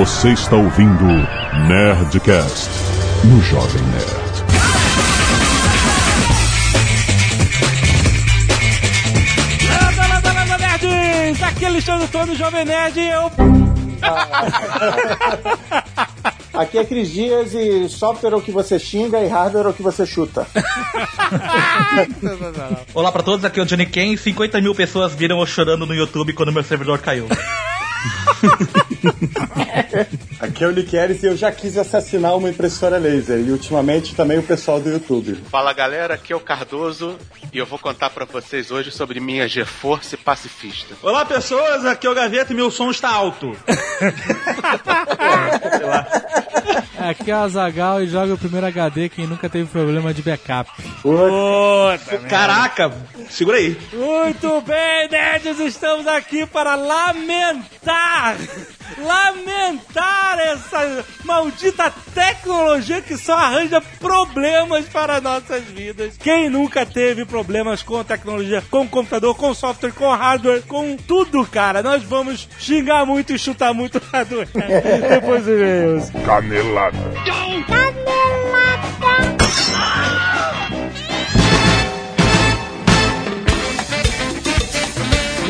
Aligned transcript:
Você 0.00 0.30
está 0.30 0.56
ouvindo 0.56 1.04
Nerdcast 1.68 2.70
no 3.22 3.38
Jovem 3.42 3.82
Nerd. 3.82 4.10
Landa, 9.68 10.06
landa, 10.06 10.32
landa, 10.32 10.56
nerds! 10.56 11.42
Aqui 11.42 11.66
é 11.66 11.68
Alexandre 11.68 12.04
Antônio, 12.04 12.34
Jovem 12.34 12.64
Nerd, 12.64 12.98
e 12.98 13.10
eu... 13.10 13.30
Aqui 16.58 16.78
é 16.78 16.84
Cris 16.86 17.10
Dias 17.10 17.52
e 17.52 17.86
software 17.90 18.32
é 18.32 18.36
o 18.36 18.40
que 18.40 18.50
você 18.50 18.78
xinga 18.78 19.20
e 19.20 19.28
hardware 19.28 19.66
é 19.66 19.68
o 19.68 19.74
que 19.74 19.82
você 19.82 20.06
chuta. 20.06 20.46
Olá 22.94 23.12
pra 23.12 23.22
todos, 23.22 23.44
aqui 23.44 23.60
é 23.60 23.62
o 23.62 23.66
Johnny 23.66 23.84
Ken. 23.84 24.16
50 24.16 24.62
mil 24.62 24.74
pessoas 24.74 25.14
viram 25.14 25.40
eu 25.40 25.46
chorando 25.46 25.84
no 25.84 25.94
YouTube 25.94 26.32
quando 26.32 26.52
meu 26.52 26.64
servidor 26.64 27.00
caiu. 27.00 27.28
Aqui 30.40 30.64
é 30.64 30.66
o 30.66 30.72
Niqueres 30.72 31.22
e 31.22 31.26
eu 31.26 31.36
já 31.36 31.50
quis 31.52 31.76
assassinar 31.76 32.36
uma 32.36 32.50
impressora 32.50 32.98
laser 32.98 33.38
e 33.38 33.50
ultimamente 33.50 34.14
também 34.14 34.38
o 34.38 34.42
pessoal 34.42 34.80
do 34.80 34.90
YouTube. 34.90 35.36
Fala 35.50 35.72
galera, 35.72 36.14
aqui 36.14 36.32
é 36.32 36.36
o 36.36 36.40
Cardoso 36.40 37.16
e 37.52 37.58
eu 37.58 37.66
vou 37.66 37.78
contar 37.78 38.10
pra 38.10 38.24
vocês 38.24 38.70
hoje 38.70 38.90
sobre 38.90 39.20
minha 39.20 39.48
GeForce 39.48 40.16
pacifista. 40.16 40.94
Olá 41.02 41.24
pessoas, 41.24 41.84
aqui 41.84 42.06
é 42.06 42.10
o 42.10 42.14
Gaveta 42.14 42.52
e 42.52 42.56
meu 42.56 42.70
som 42.70 42.90
está 42.90 43.10
alto. 43.10 43.56
Aqui 46.98 47.30
é 47.30 47.34
o 47.34 47.38
Azagal 47.38 48.02
e 48.02 48.06
joga 48.06 48.34
o 48.34 48.38
primeiro 48.38 48.66
HD 48.66 49.08
quem 49.08 49.26
nunca 49.26 49.48
teve 49.48 49.66
problema 49.66 50.12
de 50.12 50.22
backup. 50.22 50.70
Caraca, 52.28 52.92
segura 53.30 53.56
aí. 53.56 53.76
Muito 53.92 54.60
bem, 54.60 55.08
nerds, 55.08 55.58
estamos 55.60 56.06
aqui 56.06 56.44
para 56.46 56.74
lamentar, 56.74 58.36
lamentar 58.98 60.38
essa 60.38 61.04
maldita 61.24 61.92
tecnologia 62.14 63.00
que 63.00 63.16
só 63.16 63.34
arranja 63.34 63.80
problemas 63.98 64.86
para 64.86 65.20
nossas 65.20 65.64
vidas. 65.64 66.16
Quem 66.18 66.48
nunca 66.48 66.84
teve 66.84 67.24
problemas 67.24 67.82
com 67.82 68.02
tecnologia, 68.04 68.62
com 68.70 68.86
computador, 68.86 69.36
com 69.36 69.54
software, 69.54 69.92
com 69.92 70.10
hardware, 70.10 70.62
com 70.62 70.96
tudo, 70.96 71.46
cara? 71.46 71.82
Nós 71.82 72.02
vamos 72.02 72.48
xingar 72.58 73.04
muito 73.04 73.32
e 73.32 73.38
chutar 73.38 73.72
muito 73.72 74.00
hardware. 74.12 74.48
Depois 75.08 75.46
e-mails. 75.46 76.10
Canelada. 76.24 76.98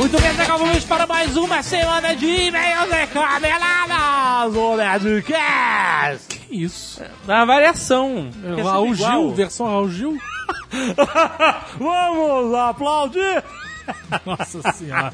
Muito 0.01 0.19
bem, 0.19 0.31
acabamos 0.31 0.83
para 0.87 1.07
mais 1.07 1.37
uma 1.37 1.63
semana 1.63 2.17
de 2.17 2.25
e-mails 2.25 2.91
e 2.91 3.07
caneladas 3.09 4.55
do 4.55 4.75
Nerdcast. 4.75 6.39
Que 6.39 6.65
isso? 6.65 7.03
Variação. 7.27 8.31
é 8.43 8.63
Raul 8.63 8.87
sempre 8.87 9.03
igual. 9.03 9.21
Gil, 9.21 9.35
versão 9.35 9.67
Raul 9.67 9.91
Gil? 9.91 10.19
Vamos 11.79 12.55
aplaudir. 12.55 13.45
Nossa 14.25 14.73
senhora. 14.73 15.13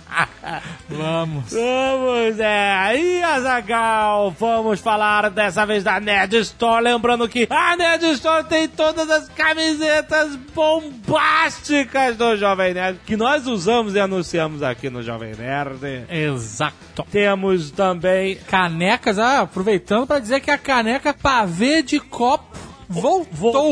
Vamos. 0.88 1.52
Vamos, 1.52 2.38
é. 2.38 3.00
E 3.00 3.22
Azagal, 3.22 4.30
vamos 4.38 4.80
falar 4.80 5.30
dessa 5.30 5.64
vez 5.66 5.84
da 5.84 5.98
Nerd 6.00 6.36
Store. 6.36 6.82
Lembrando 6.82 7.28
que 7.28 7.46
a 7.50 7.76
Nerd 7.76 8.04
Store 8.12 8.44
tem 8.44 8.68
todas 8.68 9.08
as 9.10 9.28
camisetas 9.28 10.36
bombásticas 10.54 12.16
do 12.16 12.36
Jovem 12.36 12.74
Nerd 12.74 13.00
que 13.06 13.16
nós 13.16 13.46
usamos 13.46 13.94
e 13.94 14.00
anunciamos 14.00 14.62
aqui 14.62 14.90
no 14.90 15.02
Jovem 15.02 15.34
Nerd. 15.34 16.06
Exato. 16.08 17.04
Temos 17.10 17.70
também 17.70 18.36
Canecas, 18.48 19.18
ah, 19.18 19.40
aproveitando 19.40 20.06
pra 20.06 20.18
dizer 20.18 20.40
que 20.40 20.50
a 20.50 20.58
caneca 20.58 21.12
pavê 21.12 21.82
de 21.82 22.00
copo 22.00 22.65
voltou. 22.88 23.26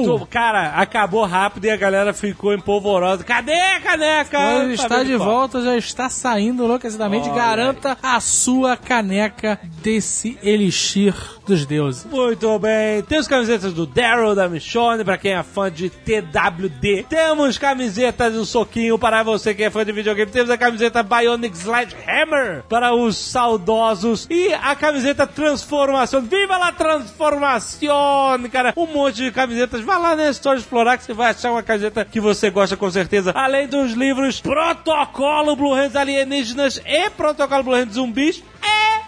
Voltou. 0.04 0.26
Cara, 0.26 0.70
acabou 0.76 1.24
rápido 1.24 1.64
e 1.64 1.70
a 1.70 1.76
galera 1.76 2.12
ficou 2.12 2.52
empolvorosa. 2.52 3.24
Cadê 3.24 3.52
a 3.52 3.80
caneca? 3.80 4.38
Quando 4.38 4.72
está 4.72 4.88
Sabe 4.88 5.04
de 5.04 5.16
volta, 5.16 5.62
já 5.62 5.76
está 5.76 6.08
saindo 6.08 6.64
enlouquecidamente. 6.64 7.28
Olha 7.28 7.34
Garanta 7.34 7.98
a 8.02 8.20
sua 8.20 8.76
caneca 8.76 9.58
desse 9.82 10.38
elixir 10.42 11.14
dos 11.46 11.66
deuses. 11.66 12.04
Muito 12.04 12.58
bem. 12.58 13.02
Temos 13.02 13.28
camisetas 13.28 13.72
do 13.72 13.86
Daryl, 13.86 14.34
da 14.34 14.48
Michonne, 14.48 15.04
pra 15.04 15.18
quem 15.18 15.32
é 15.32 15.42
fã 15.42 15.70
de 15.70 15.90
TWD. 15.90 17.06
Temos 17.08 17.58
camisetas 17.58 18.32
do 18.32 18.46
Soquinho 18.46 18.98
para 18.98 19.22
você 19.22 19.54
que 19.54 19.62
é 19.62 19.70
fã 19.70 19.84
de 19.84 19.92
videogame. 19.92 20.30
Temos 20.30 20.50
a 20.50 20.56
camiseta 20.56 21.02
Bionic 21.02 21.56
Sledgehammer 21.56 22.62
para 22.68 22.94
os 22.94 23.16
saudosos. 23.16 24.26
E 24.30 24.52
a 24.54 24.74
camiseta 24.74 25.26
Transformação. 25.26 26.22
Viva 26.22 26.56
la 26.56 26.72
Transformação, 26.72 28.42
cara. 28.50 28.72
Um 28.76 28.86
monte 29.04 29.16
de 29.16 29.30
camisetas. 29.30 29.82
Vai 29.82 30.00
lá 30.00 30.16
na 30.16 30.30
Store 30.30 30.58
explorar 30.58 30.96
que 30.96 31.04
você 31.04 31.12
vai 31.12 31.30
achar 31.30 31.50
uma 31.52 31.62
camiseta 31.62 32.04
que 32.04 32.20
você 32.20 32.48
gosta 32.50 32.76
com 32.76 32.90
certeza. 32.90 33.32
Além 33.34 33.68
dos 33.68 33.92
livros 33.92 34.40
Protocolo 34.40 35.54
Blue 35.54 35.74
Hands 35.74 35.94
Alienígenas 35.94 36.80
e 36.84 37.10
Protocolo 37.10 37.62
Blue 37.62 37.74
Hands 37.74 37.94
Zumbis. 37.94 38.42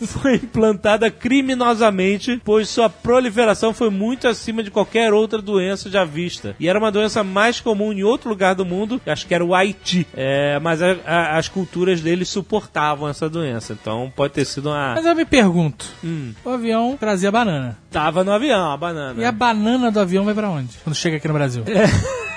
foi 0.06 0.34
implantada 0.36 1.10
criminosamente, 1.10 2.40
pois 2.44 2.68
sua 2.68 2.88
proliferação 2.88 3.72
foi 3.72 3.90
muito 3.90 4.26
acima 4.28 4.62
de 4.62 4.70
qualquer 4.70 5.12
outra 5.12 5.40
doença 5.40 5.90
já 5.90 6.04
vista. 6.04 6.56
E 6.58 6.68
era 6.68 6.78
uma 6.78 6.90
doença 6.90 7.22
mais 7.22 7.60
comum 7.60 7.92
em 7.92 8.02
outro 8.02 8.28
lugar 8.28 8.54
do 8.54 8.64
mundo, 8.64 9.00
acho 9.06 9.26
que 9.26 9.34
era 9.34 9.44
o 9.44 9.54
Haiti. 9.54 10.06
É, 10.14 10.58
mas 10.60 10.82
a- 10.82 10.91
a- 11.06 11.36
as 11.38 11.48
culturas 11.48 12.00
deles 12.00 12.28
suportavam 12.28 13.08
essa 13.08 13.28
doença, 13.28 13.72
então 13.72 14.12
pode 14.14 14.32
ter 14.34 14.44
sido 14.44 14.68
uma. 14.70 14.94
Mas 14.94 15.06
eu 15.06 15.14
me 15.14 15.24
pergunto: 15.24 15.86
Hum, 16.04 16.32
o 16.44 16.50
avião 16.50 16.96
trazia 16.98 17.30
banana. 17.30 17.78
tava 17.90 18.22
no 18.24 18.32
avião, 18.32 18.70
a 18.72 18.76
banana. 18.76 19.20
E 19.20 19.24
a 19.24 19.32
banana 19.32 19.90
do 19.90 20.00
avião 20.00 20.24
vai 20.24 20.34
pra 20.34 20.48
onde? 20.50 20.76
Quando 20.84 20.96
chega 20.96 21.16
aqui 21.16 21.28
no 21.28 21.34
Brasil? 21.34 21.64
É. 21.66 21.84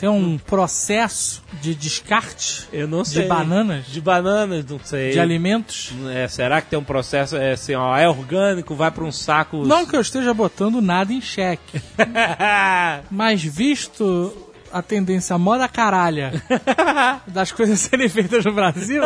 Tem 0.00 0.08
um 0.08 0.36
processo 0.36 1.42
de 1.62 1.74
descarte 1.74 2.68
Eu 2.72 2.86
não 2.88 3.02
de 3.02 3.10
sei. 3.10 3.26
bananas, 3.28 3.86
De 3.86 4.00
bananas, 4.00 4.64
não 4.68 4.78
sei. 4.82 5.12
de 5.12 5.20
alimentos. 5.20 5.92
É, 6.12 6.26
será 6.28 6.60
que 6.60 6.68
tem 6.68 6.78
um 6.78 6.84
processo 6.84 7.36
é, 7.36 7.52
assim, 7.52 7.74
ó, 7.74 7.96
é 7.96 8.06
orgânico, 8.08 8.74
vai 8.74 8.90
pra 8.90 9.04
um 9.04 9.12
saco. 9.12 9.64
Não 9.64 9.86
que 9.86 9.96
eu 9.96 10.00
esteja 10.00 10.34
botando 10.34 10.82
nada 10.82 11.12
em 11.12 11.20
xeque, 11.22 11.80
mas 13.10 13.42
visto 13.42 14.32
a 14.74 14.82
tendência 14.82 15.38
moda 15.38 15.68
caralha 15.68 16.32
das 17.28 17.52
coisas 17.52 17.78
serem 17.78 18.08
feitas 18.08 18.44
no 18.44 18.52
Brasil, 18.52 19.02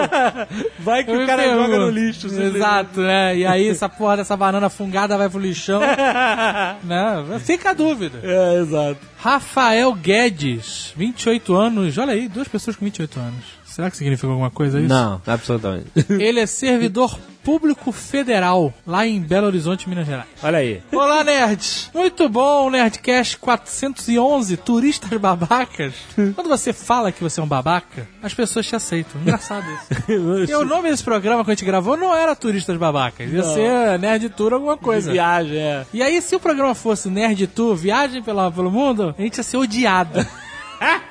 vai 0.79 1.05
que 1.05 1.11
o 1.15 1.27
cara 1.27 1.45
joga 1.45 1.63
no 1.63 1.69
pergunto. 1.69 1.91
lixo. 1.91 2.27
Exato, 2.27 3.01
né? 3.03 3.37
E 3.37 3.45
aí 3.45 3.69
essa 3.69 3.87
porra 3.91 4.17
dessa 4.17 4.35
banana 4.35 4.71
fungada 4.71 5.19
vai 5.19 5.29
pro 5.29 5.39
lixão, 5.39 5.81
né? 6.83 7.39
Fica 7.41 7.71
a 7.71 7.75
dúvida. 7.75 8.19
É, 8.23 8.61
exato. 8.63 8.99
Rafael 9.19 9.93
Guedes, 9.93 10.95
28 10.97 11.55
anos. 11.55 11.99
Olha 11.99 12.15
aí, 12.15 12.29
duas 12.29 12.49
pessoas 12.49 12.75
com 12.75 12.87
28 12.87 13.21
anos. 13.21 13.58
Será 13.79 13.93
que 13.93 13.97
significa 13.97 14.27
alguma 14.27 14.51
coisa 14.51 14.81
isso? 14.81 14.89
Não, 14.89 15.23
absolutamente. 15.25 15.87
Ele 16.19 16.41
é 16.41 16.47
servidor 16.47 17.17
público 17.45 17.93
federal, 17.93 18.75
lá 18.85 19.07
em 19.07 19.21
Belo 19.21 19.47
Horizonte, 19.47 19.89
Minas 19.89 20.05
Gerais. 20.05 20.27
Olha 20.43 20.59
aí. 20.59 20.83
Olá, 20.91 21.23
nerds! 21.23 21.89
Muito 21.95 22.29
bom, 22.29 22.69
Nerdcast 22.71 23.39
411, 23.39 24.57
turistas 24.57 25.17
babacas. 25.21 25.95
Quando 26.35 26.49
você 26.49 26.73
fala 26.73 27.13
que 27.13 27.23
você 27.23 27.39
é 27.39 27.43
um 27.45 27.47
babaca, 27.47 28.09
as 28.21 28.35
pessoas 28.35 28.67
te 28.67 28.75
aceitam. 28.75 29.21
Engraçado 29.21 29.65
isso. 29.71 30.49
E 30.51 30.55
o 30.57 30.65
nome 30.65 30.91
desse 30.91 31.05
programa 31.05 31.45
que 31.45 31.53
a 31.53 31.55
gente 31.55 31.65
gravou 31.65 31.97
não 31.97 32.13
era 32.13 32.35
Turistas 32.35 32.77
Babacas, 32.77 33.31
ia 33.31 33.45
ser 33.45 33.97
Nerd 34.01 34.29
Tour 34.31 34.55
alguma 34.55 34.77
coisa. 34.77 35.13
Viagem, 35.13 35.57
é. 35.57 35.87
E 35.95 36.03
aí, 36.03 36.21
se 36.21 36.35
o 36.35 36.41
programa 36.41 36.75
fosse 36.75 37.09
Nerd 37.09 37.47
Tour, 37.47 37.77
viagem 37.77 38.25
pela, 38.25 38.51
pelo 38.51 38.73
mundo, 38.73 39.15
a 39.17 39.23
gente 39.23 39.37
ia 39.37 39.45
ser 39.45 39.57
odiado. 39.57 40.27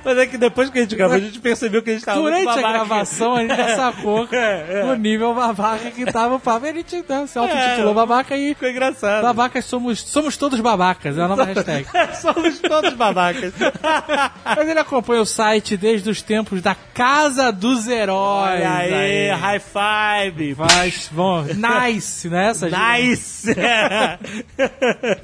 Mas 0.03 0.17
é 0.17 0.25
que 0.25 0.37
depois 0.37 0.69
que 0.69 0.77
a 0.79 0.81
gente 0.81 0.95
gravou, 0.95 1.17
a 1.17 1.19
gente 1.19 1.39
percebeu 1.39 1.81
que 1.83 1.89
a 1.89 1.93
gente 1.93 2.05
tava 2.05 2.21
muito 2.21 2.33
Durante 2.39 2.59
a 2.63 2.71
gravação, 2.71 3.35
a 3.35 3.41
gente 3.41 3.55
já 3.55 3.75
sacou 3.75 4.27
É, 4.31 4.81
é. 4.81 4.85
o 4.85 4.95
nível 4.95 5.33
babaca 5.33 5.91
que 5.91 6.05
tava 6.05 6.35
o 6.35 6.39
papo. 6.39 6.65
E 6.65 6.69
a 6.69 6.73
gente 6.73 7.03
né, 7.07 7.25
se 7.27 7.37
autotitulou 7.37 7.91
É. 7.91 7.95
babaca 7.95 8.37
e 8.37 8.53
Ficou 8.53 8.69
engraçado. 8.69 9.21
babacas 9.23 9.65
somos, 9.65 9.99
somos 10.01 10.37
todos 10.37 10.59
babacas, 10.59 11.17
é 11.17 11.21
a 11.21 11.27
nova 11.27 11.43
hashtag. 11.45 11.85
Somos 12.21 12.59
todos 12.59 12.93
babacas. 12.93 13.53
Mas 14.45 14.67
ele 14.69 14.79
acompanha 14.79 15.21
o 15.21 15.25
site 15.25 15.75
desde 15.77 16.09
os 16.09 16.21
tempos 16.21 16.61
da 16.61 16.75
Casa 16.93 17.51
dos 17.51 17.87
Heróis. 17.87 18.61
Olha 18.61 18.75
aí, 18.77 19.29
high 19.29 19.59
five. 19.59 20.55
Mas, 20.57 21.09
bom, 21.11 21.43
nice, 21.43 22.29
né? 22.29 22.49
Essa 22.49 22.69
Nice! 22.69 23.53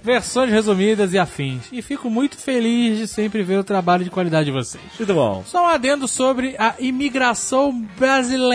Versões 0.03 0.49
resumidas 0.51 1.13
e 1.13 1.17
afins. 1.19 1.63
E 1.71 1.81
fico 1.81 2.09
muito 2.09 2.37
feliz 2.37 2.97
de 2.97 3.07
sempre 3.07 3.43
ver 3.43 3.57
o 3.59 3.63
trabalho 3.63 4.03
de 4.03 4.09
qualidade 4.09 4.32
de 4.41 4.51
vocês. 4.51 4.81
Muito 4.97 5.13
bom. 5.13 5.43
Só 5.45 5.65
um 5.65 5.67
adendo 5.67 6.07
sobre 6.07 6.55
a 6.57 6.75
imigração 6.79 7.73
brasileira. 7.97 8.53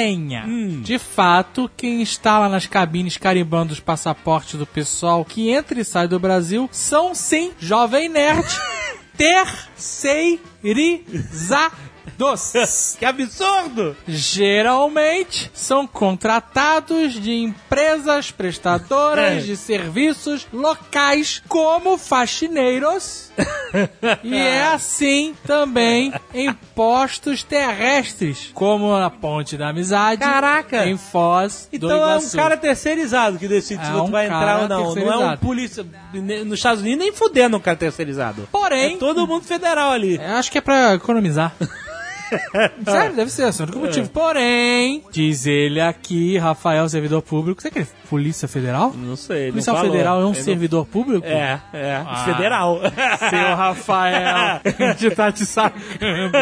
De 0.82 0.98
fato, 0.98 1.70
quem 1.76 2.00
está 2.00 2.38
lá 2.38 2.48
nas 2.48 2.66
cabines 2.66 3.18
carimbando 3.18 3.72
os 3.72 3.80
passaportes 3.80 4.58
do 4.58 4.66
pessoal 4.66 5.24
que 5.24 5.50
entra 5.50 5.80
e 5.80 5.84
sai 5.84 6.08
do 6.08 6.18
Brasil 6.18 6.68
são 6.72 7.14
sim 7.14 7.52
Jovem 7.60 8.08
Nerd 8.08 8.46
terceirizados. 9.16 11.78
Que 12.98 13.04
absurdo! 13.04 13.96
Geralmente 14.06 15.50
são 15.54 15.86
contratados 15.86 17.12
de 17.14 17.32
empresas 17.32 18.30
prestadoras 18.30 19.34
É. 19.34 19.46
de 19.46 19.56
serviços 19.56 20.46
locais 20.52 21.40
como 21.48 21.96
faxineiros. 21.96 23.30
e 24.24 24.34
é 24.34 24.64
assim 24.66 25.34
também 25.46 26.12
em 26.34 26.52
postos 26.74 27.44
terrestres, 27.44 28.50
como 28.52 28.98
na 28.98 29.10
Ponte 29.10 29.56
da 29.56 29.68
Amizade, 29.68 30.20
Caraca! 30.20 30.86
em 30.86 30.96
Foz 30.96 31.68
do 31.70 31.76
Então 31.76 31.90
é 31.90 31.94
um 31.94 32.18
Iguaçu. 32.18 32.36
cara 32.36 32.56
terceirizado 32.56 33.38
que 33.38 33.46
decide 33.46 33.84
se 33.84 33.90
É 33.90 33.94
você 33.94 34.00
um 34.02 34.10
vai 34.10 34.26
entrar 34.26 34.62
ou 34.62 34.68
não. 34.68 34.94
Não 34.94 35.12
é 35.12 35.16
um 35.34 35.36
polícia. 35.36 35.86
Nos 36.12 36.58
Estados 36.58 36.82
Unidos 36.82 36.98
nem 36.98 37.12
fudendo 37.12 37.56
um 37.56 37.60
cara 37.60 37.76
terceirizado. 37.76 38.48
Porém, 38.50 38.94
É 38.94 38.98
todo 38.98 39.26
mundo 39.26 39.44
federal 39.44 39.92
ali. 39.92 40.16
Eu 40.16 40.34
acho 40.36 40.50
que 40.50 40.58
é 40.58 40.60
pra 40.60 40.94
economizar. 40.94 41.52
Sério, 42.84 43.16
deve 43.16 43.30
ser 43.30 43.44
assim, 43.44 43.62
o 43.62 43.66
único 43.66 43.78
motivo. 43.80 44.08
Porém, 44.10 45.04
diz 45.10 45.46
ele 45.46 45.80
aqui, 45.80 46.36
Rafael, 46.38 46.88
servidor 46.88 47.22
público. 47.22 47.60
Você 47.62 47.70
quer 47.70 47.86
Polícia 48.08 48.48
Federal? 48.48 48.92
Não 48.94 49.16
sei. 49.16 49.44
ele 49.44 49.52
Policial 49.52 49.76
não 49.76 49.80
falou. 49.82 49.92
Federal 49.96 50.20
é 50.20 50.24
um 50.24 50.28
Ele 50.30 50.38
não- 50.38 50.44
servidor 50.44 50.86
público? 50.86 51.26
É, 51.26 51.60
é. 51.72 52.02
Ah. 52.06 52.24
Federal. 52.24 52.80
Seu 53.30 53.56
Rafael, 53.56 54.60
a 54.64 54.92
gente 54.92 55.14
tá 55.14 55.30
te 55.32 55.44
sacando. 55.44 56.32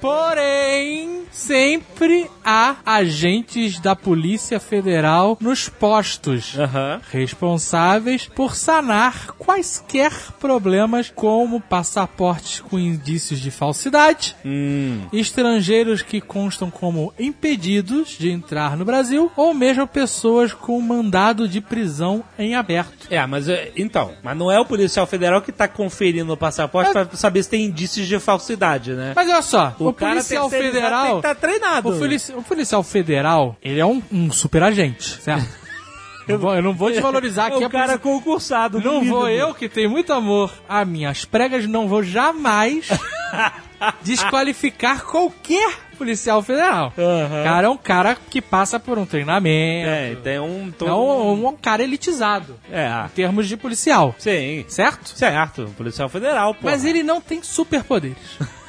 Porém, 0.00 1.22
sempre 1.32 2.30
há 2.44 2.76
agentes 2.84 3.80
da 3.80 3.96
Polícia 3.96 4.60
Federal 4.60 5.36
nos 5.40 5.68
postos. 5.68 6.56
Responsáveis 7.10 8.26
por 8.26 8.54
sanar 8.54 9.28
quaisquer 9.38 10.12
problemas, 10.38 11.10
como 11.14 11.60
passaportes 11.60 12.60
com 12.60 12.78
indícios 12.78 13.40
de 13.40 13.50
falsidade, 13.50 14.36
Hum. 14.44 15.02
Estrangeiros 15.34 16.00
que 16.02 16.20
constam 16.20 16.70
como 16.70 17.12
impedidos 17.18 18.16
de 18.18 18.30
entrar 18.30 18.76
no 18.76 18.84
Brasil, 18.84 19.30
ou 19.36 19.52
mesmo 19.52 19.86
pessoas 19.86 20.52
com 20.52 20.80
mandado 20.80 21.48
de 21.48 21.60
prisão 21.60 22.22
em 22.38 22.54
aberto. 22.54 23.08
É, 23.10 23.24
mas 23.26 23.48
é, 23.48 23.72
então, 23.76 24.12
mas 24.22 24.36
não 24.36 24.50
é 24.50 24.58
o 24.60 24.64
policial 24.64 25.06
federal 25.06 25.42
que 25.42 25.50
tá 25.50 25.66
conferindo 25.66 26.32
o 26.32 26.36
passaporte 26.36 26.92
pra 26.92 27.08
saber 27.14 27.42
se 27.42 27.50
tem 27.50 27.64
indícios 27.64 28.06
de 28.06 28.18
falsidade, 28.20 28.92
né? 28.92 29.12
Mas 29.16 29.28
olha 29.28 29.42
só, 29.42 29.74
o, 29.78 29.92
cara 29.92 30.12
policial 30.12 30.48
federal. 30.48 31.06
tem 31.06 31.16
que 31.16 31.22
tá 31.22 31.34
treinado. 31.34 31.88
O, 31.90 31.98
polici- 31.98 32.32
o 32.32 32.42
policial 32.42 32.82
federal, 32.82 33.56
ele 33.62 33.80
é 33.80 33.86
um, 33.86 34.00
um 34.12 34.30
super 34.30 34.62
agente, 34.62 35.20
certo? 35.20 35.46
eu, 36.28 36.40
eu 36.54 36.62
não 36.62 36.72
vou 36.74 36.90
desvalorizar 36.90 37.46
É 37.50 37.54
aqui 37.54 37.64
o 37.64 37.66
a 37.66 37.70
cara 37.70 37.98
concursado. 37.98 38.80
Não 38.80 39.04
vou 39.04 39.28
eu, 39.28 39.54
que 39.54 39.68
tenho 39.68 39.90
muito 39.90 40.12
amor 40.12 40.52
a 40.68 40.84
minhas 40.84 41.24
pregas, 41.24 41.66
não 41.66 41.86
vou 41.88 42.02
jamais 42.02 42.88
desqualificar 44.02 45.04
qualquer 45.04 45.78
policial 45.98 46.42
federal. 46.42 46.92
O 46.96 47.44
cara 47.44 47.66
é 47.66 47.70
um 47.70 47.76
cara 47.76 48.16
que 48.30 48.40
passa 48.42 48.80
por 48.80 48.98
um 48.98 49.06
treinamento. 49.06 49.88
É, 49.88 50.16
tem 50.16 50.38
um... 50.40 50.70
todo- 50.70 50.88
É 50.90 50.94
um, 50.94 51.46
um 51.48 51.56
cara 51.56 51.82
elitizado 51.82 52.58
É, 52.70 52.88
em 53.06 53.08
termos 53.10 53.46
de 53.48 53.56
policial, 53.56 54.14
sim. 54.18 54.64
certo? 54.68 55.08
Certo, 55.16 55.72
policial 55.76 56.08
federal, 56.08 56.54
pô. 56.54 56.60
Mas 56.64 56.84
ele 56.84 57.02
não 57.02 57.20
tem 57.20 57.42
superpoderes. 57.42 58.16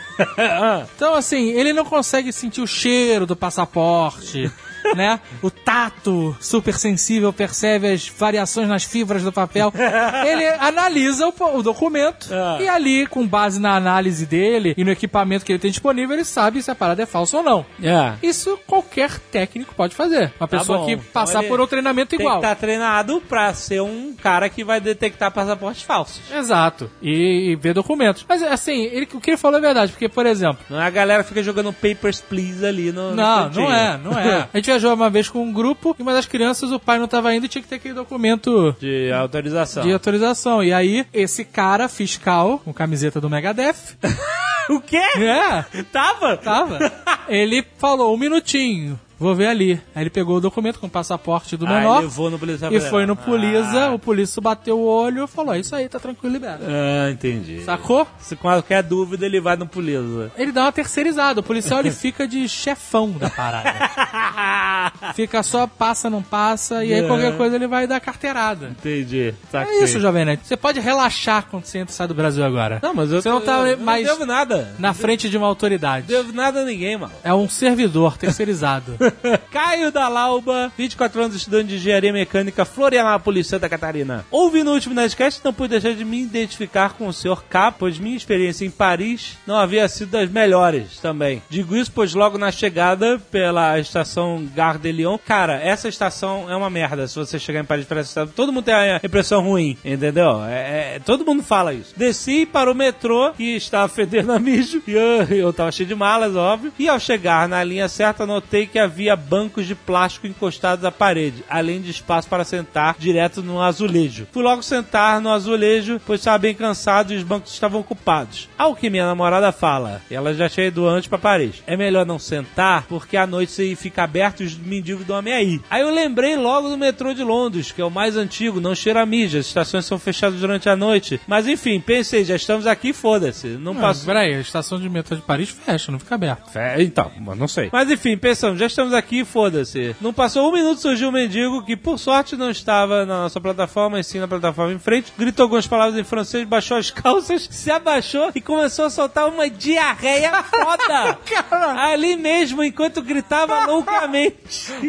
Então, 0.95 1.13
assim, 1.13 1.49
ele 1.49 1.73
não 1.73 1.83
consegue 1.83 2.31
sentir 2.31 2.61
o 2.61 2.65
cheiro 2.67 3.25
do 3.25 3.35
passaporte, 3.35 4.49
né? 4.95 5.19
O 5.41 5.49
tato 5.49 6.35
super 6.39 6.73
sensível 6.75 7.31
percebe 7.33 7.87
as 7.91 8.07
variações 8.07 8.67
nas 8.67 8.83
fibras 8.83 9.23
do 9.23 9.31
papel. 9.31 9.71
Ele 10.25 10.45
analisa 10.59 11.27
o, 11.27 11.33
o 11.57 11.63
documento 11.63 12.27
Ah. 12.31 12.57
e 12.61 12.67
ali, 12.67 13.07
com 13.07 13.25
base 13.27 13.59
na 13.59 13.75
análise 13.75 14.25
dele 14.25 14.73
e 14.77 14.83
no 14.83 14.91
equipamento 14.91 15.45
que 15.45 15.51
ele 15.51 15.59
tem 15.59 15.71
disponível, 15.71 16.15
ele 16.15 16.25
sabe 16.25 16.61
se 16.61 16.69
a 16.71 16.75
parada 16.75 17.01
é 17.03 17.05
falsa 17.05 17.37
ou 17.37 17.43
não. 17.43 17.65
É. 17.81 18.13
Isso 18.21 18.57
qualquer 18.67 19.19
técnico 19.31 19.73
pode 19.75 19.95
fazer. 19.95 20.33
Uma 20.39 20.47
Tá 20.47 20.57
pessoa 20.59 20.79
bom. 20.79 20.85
que 20.85 20.91
Então 20.93 21.05
passar 21.13 21.39
ele 21.39 21.47
por 21.49 21.61
um 21.61 21.67
treinamento 21.67 22.09
Tem 22.11 22.19
igual. 22.19 22.39
que 22.39 22.45
estar 22.45 22.55
treinado 22.55 23.21
pra 23.27 23.53
ser 23.53 23.81
um 23.81 24.13
cara 24.13 24.49
que 24.49 24.63
vai 24.63 24.79
detectar 24.79 25.31
passaportes 25.31 25.83
falsos. 25.83 26.21
Exato. 26.31 26.89
E, 27.01 27.51
e 27.51 27.55
ver 27.55 27.73
documentos. 27.73 28.25
Mas, 28.27 28.41
assim, 28.43 28.83
ele- 28.85 29.07
o 29.13 29.19
que 29.21 29.29
ele 29.31 29.37
falou 29.37 29.57
é 29.59 29.61
verdade. 29.61 29.91
Porque, 29.91 30.09
por 30.09 30.25
exemplo, 30.25 30.59
Não 30.69 30.81
é 30.81 30.85
a 30.85 30.89
galera 30.89 31.23
fica 31.23 31.41
jogando 31.43 31.71
Papers, 31.73 32.21
Please 32.21 32.65
ali 32.65 32.91
no 32.91 33.11
no 33.11 33.15
Não, 33.15 33.43
cantinho. 33.45 33.65
não 33.69 33.73
é, 33.75 33.97
não 33.97 34.11
é. 34.19 34.47
A 34.53 34.57
gente 34.57 34.71
viajou 34.75 34.93
uma 34.93 35.09
vez 35.09 35.29
com 35.29 35.41
um 35.41 35.53
grupo 35.53 35.95
e 35.97 36.01
uma 36.01 36.13
das 36.13 36.25
crianças, 36.25 36.71
o 36.71 36.79
pai 36.79 36.99
não 36.99 37.07
tava 37.07 37.33
indo 37.33 37.45
e 37.45 37.49
tinha 37.49 37.61
que 37.61 37.67
ter 37.67 37.75
aquele 37.75 37.93
documento 37.93 38.75
De 38.79 39.09
autorização. 39.11 39.83
de 39.83 39.93
autorização. 39.93 40.61
E 40.63 40.73
aí, 40.73 41.05
esse 41.13 41.45
cara, 41.45 41.87
fiscal, 41.87 42.59
com 42.59 42.73
camiseta 42.73 43.21
do 43.21 43.29
Megadeth, 43.29 43.95
O 44.69 44.81
quê? 44.81 44.97
é, 44.97 45.63
Tava? 45.93 46.35
tava, 46.37 46.91
ele 47.29 47.63
falou 47.77 48.13
um 48.13 48.17
minutinho. 48.17 48.99
Vou 49.17 49.33
ver 49.33 49.47
ali. 49.47 49.81
Aí 49.95 50.03
ele 50.03 50.09
pegou 50.09 50.37
o 50.37 50.41
documento 50.41 50.79
com 50.79 50.87
o 50.87 50.89
passaporte 50.89 51.55
do 51.55 51.65
Ah, 51.65 51.69
menor 51.69 51.99
levou 52.01 52.29
no 52.29 52.37
policial 52.37 52.71
e 52.73 52.79
foi 52.81 53.05
no 53.05 53.15
Polisa. 53.15 53.85
Ah. 53.87 53.91
O 53.93 53.99
polícia 53.99 54.41
bateu 54.41 54.77
o 54.79 54.85
olho 54.85 55.23
e 55.23 55.27
falou: 55.27 55.53
"É 55.53 55.59
Isso 55.59 55.75
aí, 55.75 55.87
tá 55.87 55.99
tranquilo, 55.99 56.33
libera. 56.33 56.59
Ah, 56.61 57.11
entendi. 57.11 57.61
Sacou? 57.63 58.05
Se 58.19 58.35
qualquer 58.35 58.83
dúvida, 58.83 59.25
ele 59.25 59.39
vai 59.39 59.55
no 59.55 59.65
polícia. 59.67 60.31
Ele 60.37 60.51
dá 60.51 60.63
uma 60.63 60.71
terceirizada. 60.71 61.39
O 61.39 61.43
policial 61.43 61.79
ele 61.79 61.91
fica 61.95 62.27
de 62.27 62.47
chefão 62.49 63.11
da 63.11 63.29
parada. 63.29 63.73
Fica 65.15 65.41
só 65.43 65.65
passa, 65.67 66.09
não 66.09 66.21
passa, 66.21 66.83
e 66.83 66.93
aí 66.93 66.99
É. 67.03 67.07
qualquer 67.07 67.35
coisa 67.37 67.55
ele 67.55 67.67
vai 67.67 67.87
dar 67.87 67.99
carteirada. 67.99 68.67
Entendi. 68.67 69.33
É 69.53 69.83
isso, 69.83 69.99
Jovem 69.99 70.25
Nerd. 70.25 70.41
Você 70.43 70.55
pode 70.57 70.79
relaxar 70.79 71.45
quando 71.49 71.65
você 71.65 71.79
entra 71.79 71.91
e 71.91 71.95
sai 71.95 72.07
do 72.07 72.13
Brasil 72.13 72.43
agora. 72.43 72.79
Não, 72.81 72.93
mas 72.93 73.11
eu, 73.11 73.21
Você 73.21 73.29
não 73.29 73.41
tá 73.41 73.59
eu, 73.67 73.77
mais- 73.79 74.05
não 74.05 74.13
devo 74.13 74.25
nada. 74.25 74.73
Na 74.79 74.93
frente 74.93 75.29
de 75.29 75.37
uma 75.37 75.47
autoridade. 75.47 76.11
Não 76.11 76.19
devo 76.21 76.33
nada 76.33 76.61
a 76.61 76.65
ninguém, 76.65 76.97
mano. 76.97 77.13
É 77.23 77.33
um 77.33 77.47
servidor 77.49 78.17
terceirizado. 78.17 78.95
Caio 79.51 79.91
da 79.91 80.07
Lauba, 80.07 80.71
24 80.77 81.21
anos, 81.21 81.35
estudante 81.35 81.69
de 81.69 81.75
engenharia 81.75 82.13
mecânica, 82.13 82.65
Florianópolis, 82.65 83.47
Santa 83.47 83.69
Catarina. 83.69 84.25
Ouvi 84.31 84.63
no 84.63 84.73
último 84.73 84.95
Nerdcast, 84.95 85.41
não 85.43 85.53
pude 85.53 85.69
deixar 85.79 85.93
de 85.93 86.05
me 86.05 86.21
identificar 86.21 86.93
com 86.93 87.07
o 87.07 87.13
Sr. 87.13 87.43
K, 87.49 87.71
pois 87.71 87.99
minha 87.99 88.17
experiência 88.17 88.65
em 88.65 88.71
Paris 88.71 89.37
não 89.45 89.55
havia 89.57 89.87
sido 89.87 90.11
das 90.11 90.29
melhores 90.29 90.99
também. 90.99 91.41
Digo 91.49 91.75
isso, 91.75 91.91
pois 91.93 92.13
logo 92.13 92.37
na 92.37 92.51
chegada 92.51 93.19
pela 93.31 93.79
estação 93.79 94.47
Gare 94.55 94.77
de 94.77 94.91
Lyon, 94.91 95.17
cara, 95.17 95.55
essa 95.61 95.87
estação 95.87 96.49
é 96.49 96.55
uma 96.55 96.69
merda. 96.69 97.07
Se 97.07 97.15
você 97.15 97.37
chegar 97.39 97.59
em 97.61 97.65
Paris 97.65 97.85
para 97.85 97.99
essa 97.99 98.09
estação, 98.09 98.33
todo 98.35 98.51
mundo 98.51 98.65
tem 98.65 98.73
a 98.73 99.01
impressão 99.03 99.41
ruim, 99.41 99.77
entendeu? 99.83 100.43
É, 100.45 100.95
é- 100.95 100.99
todo 100.99 101.25
mundo 101.25 101.43
fala 101.43 101.73
isso. 101.73 101.93
Desci 101.95 102.45
para 102.45 102.71
o 102.71 102.75
metrô, 102.75 103.31
que 103.33 103.55
estava 103.55 103.87
fedendo 103.89 104.31
a 104.31 104.39
mijo, 104.39 104.81
e 104.87 104.91
eu, 104.93 105.23
eu 105.29 105.53
tava 105.53 105.71
cheio 105.71 105.87
de 105.87 105.95
malas, 105.95 106.35
óbvio. 106.35 106.73
E 106.77 106.87
ao 106.87 106.99
chegar 106.99 107.47
na 107.47 107.63
linha 107.63 107.87
certa, 107.87 108.25
notei 108.25 108.65
que 108.65 108.79
havia 108.79 108.94
bancos 109.17 109.65
de 109.65 109.75
plástico 109.75 110.27
encostados 110.27 110.85
à 110.85 110.91
parede, 110.91 111.43
além 111.49 111.81
de 111.81 111.91
espaço 111.91 112.27
para 112.29 112.43
sentar 112.43 112.95
direto 112.97 113.41
no 113.43 113.61
azulejo. 113.61 114.27
Fui 114.31 114.41
logo 114.43 114.61
sentar 114.63 115.19
no 115.21 115.29
azulejo, 115.29 115.99
pois 116.05 116.19
estava 116.21 116.37
bem 116.37 116.53
cansado 116.55 117.13
e 117.13 117.17
os 117.17 117.23
bancos 117.23 117.51
estavam 117.53 117.81
ocupados. 117.81 118.47
Ao 118.57 118.75
que 118.75 118.89
minha 118.89 119.05
namorada 119.05 119.51
fala, 119.51 120.01
ela 120.09 120.33
já 120.33 120.47
tinha 120.49 120.67
ido 120.67 120.87
antes 120.87 121.07
para 121.09 121.17
Paris, 121.17 121.61
é 121.67 121.75
melhor 121.75 122.05
não 122.05 122.17
sentar, 122.19 122.83
porque 122.87 123.17
à 123.17 123.27
noite 123.27 123.51
você 123.51 123.75
fica 123.75 124.03
aberto 124.03 124.41
e 124.43 124.45
os 124.45 124.57
mendigos 124.57 125.05
dormem 125.05 125.33
aí. 125.33 125.61
Aí 125.69 125.81
eu 125.81 125.93
lembrei 125.93 126.35
logo 126.35 126.69
do 126.69 126.77
metrô 126.77 127.13
de 127.13 127.23
Londres, 127.23 127.71
que 127.71 127.81
é 127.81 127.85
o 127.85 127.91
mais 127.91 128.15
antigo, 128.17 128.59
não 128.61 128.73
cheira 128.75 129.01
a 129.01 129.05
mídia, 129.05 129.39
as 129.39 129.47
estações 129.47 129.85
são 129.85 129.99
fechadas 129.99 130.39
durante 130.39 130.69
a 130.69 130.75
noite. 130.75 131.19
Mas 131.27 131.47
enfim, 131.47 131.79
pensei, 131.79 132.23
já 132.23 132.35
estamos 132.35 132.65
aqui, 132.67 132.93
foda-se. 132.93 133.47
Não 133.47 133.73
Não, 133.73 133.81
passo. 133.81 134.05
peraí, 134.05 134.33
a 134.33 134.39
estação 134.39 134.79
de 134.79 134.89
metrô 134.89 135.15
de 135.15 135.21
Paris 135.23 135.49
fecha, 135.49 135.91
não 135.91 135.99
fica 135.99 136.15
aberto. 136.15 136.55
É, 136.57 136.81
então, 136.81 137.11
mas 137.19 137.37
não 137.37 137.47
sei. 137.47 137.69
Mas 137.71 137.89
enfim, 137.89 138.17
pensamos, 138.17 138.59
já 138.59 138.67
estamos 138.67 138.84
ficamos 138.85 138.93
aqui, 138.93 139.25
foda-se. 139.25 139.95
Não 139.99 140.13
passou 140.13 140.49
um 140.49 140.53
minuto, 140.53 140.81
surgiu 140.81 141.09
um 141.09 141.11
mendigo 141.11 141.63
que, 141.63 141.75
por 141.75 141.97
sorte, 141.97 142.35
não 142.35 142.49
estava 142.49 143.05
na 143.05 143.23
nossa 143.23 143.41
plataforma, 143.41 143.99
e 143.99 144.03
sim 144.03 144.19
na 144.19 144.27
plataforma 144.27 144.73
em 144.73 144.79
frente. 144.79 145.11
Gritou 145.17 145.43
algumas 145.43 145.67
palavras 145.67 145.97
em 145.97 146.03
francês, 146.03 146.47
baixou 146.47 146.77
as 146.77 146.91
calças, 146.91 147.47
se 147.51 147.71
abaixou 147.71 148.31
e 148.35 148.41
começou 148.41 148.85
a 148.85 148.89
soltar 148.89 149.27
uma 149.27 149.49
diarreia 149.49 150.43
foda. 150.43 151.17
Ali 151.81 152.15
mesmo, 152.15 152.63
enquanto 152.63 153.01
gritava 153.01 153.65
loucamente. 153.65 154.37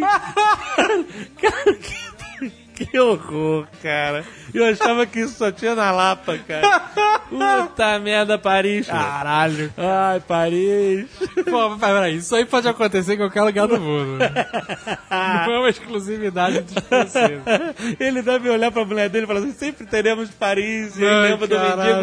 Cara, 1.40 1.74
que... 1.74 2.05
Que 2.76 2.98
horror, 2.98 3.66
cara. 3.82 4.22
Eu 4.52 4.64
achava 4.66 5.06
que 5.06 5.20
isso 5.20 5.38
só 5.38 5.50
tinha 5.50 5.74
na 5.74 5.90
Lapa, 5.90 6.38
cara. 6.46 6.80
Puta 7.28 7.98
merda, 7.98 8.38
Paris. 8.38 8.86
cara. 8.86 9.02
Caralho. 9.04 9.72
Ai, 9.76 10.20
Paris. 10.20 11.06
Pô, 11.50 11.76
peraí, 11.78 12.16
isso 12.16 12.34
aí 12.36 12.44
pode 12.44 12.68
acontecer 12.68 13.14
em 13.14 13.16
qualquer 13.16 13.42
lugar 13.42 13.66
do 13.66 13.80
mundo. 13.80 14.18
Não 15.10 15.52
é 15.54 15.58
uma 15.58 15.70
exclusividade 15.70 16.60
dos 16.60 16.84
franceses. 16.84 17.42
Ele 17.98 18.22
deve 18.22 18.48
olhar 18.50 18.70
pra 18.70 18.84
mulher 18.84 19.08
dele 19.08 19.24
e 19.24 19.26
falar 19.26 19.40
assim: 19.40 19.52
sempre 19.52 19.86
teremos 19.86 20.30
Paris. 20.30 20.96
E 20.98 21.02
ele 21.04 21.20
lembra 21.30 21.46
do 21.46 21.58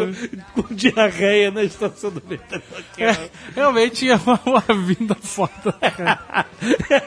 mendigo 0.06 0.42
com 0.54 0.74
diarreia 0.74 1.50
na 1.50 1.62
estação 1.62 2.10
do 2.10 2.22
metrô. 2.28 2.60
É, 2.98 3.16
realmente 3.54 4.10
é 4.10 4.16
uma, 4.16 4.40
uma 4.44 4.84
vinda 4.84 5.14
foda. 5.14 5.74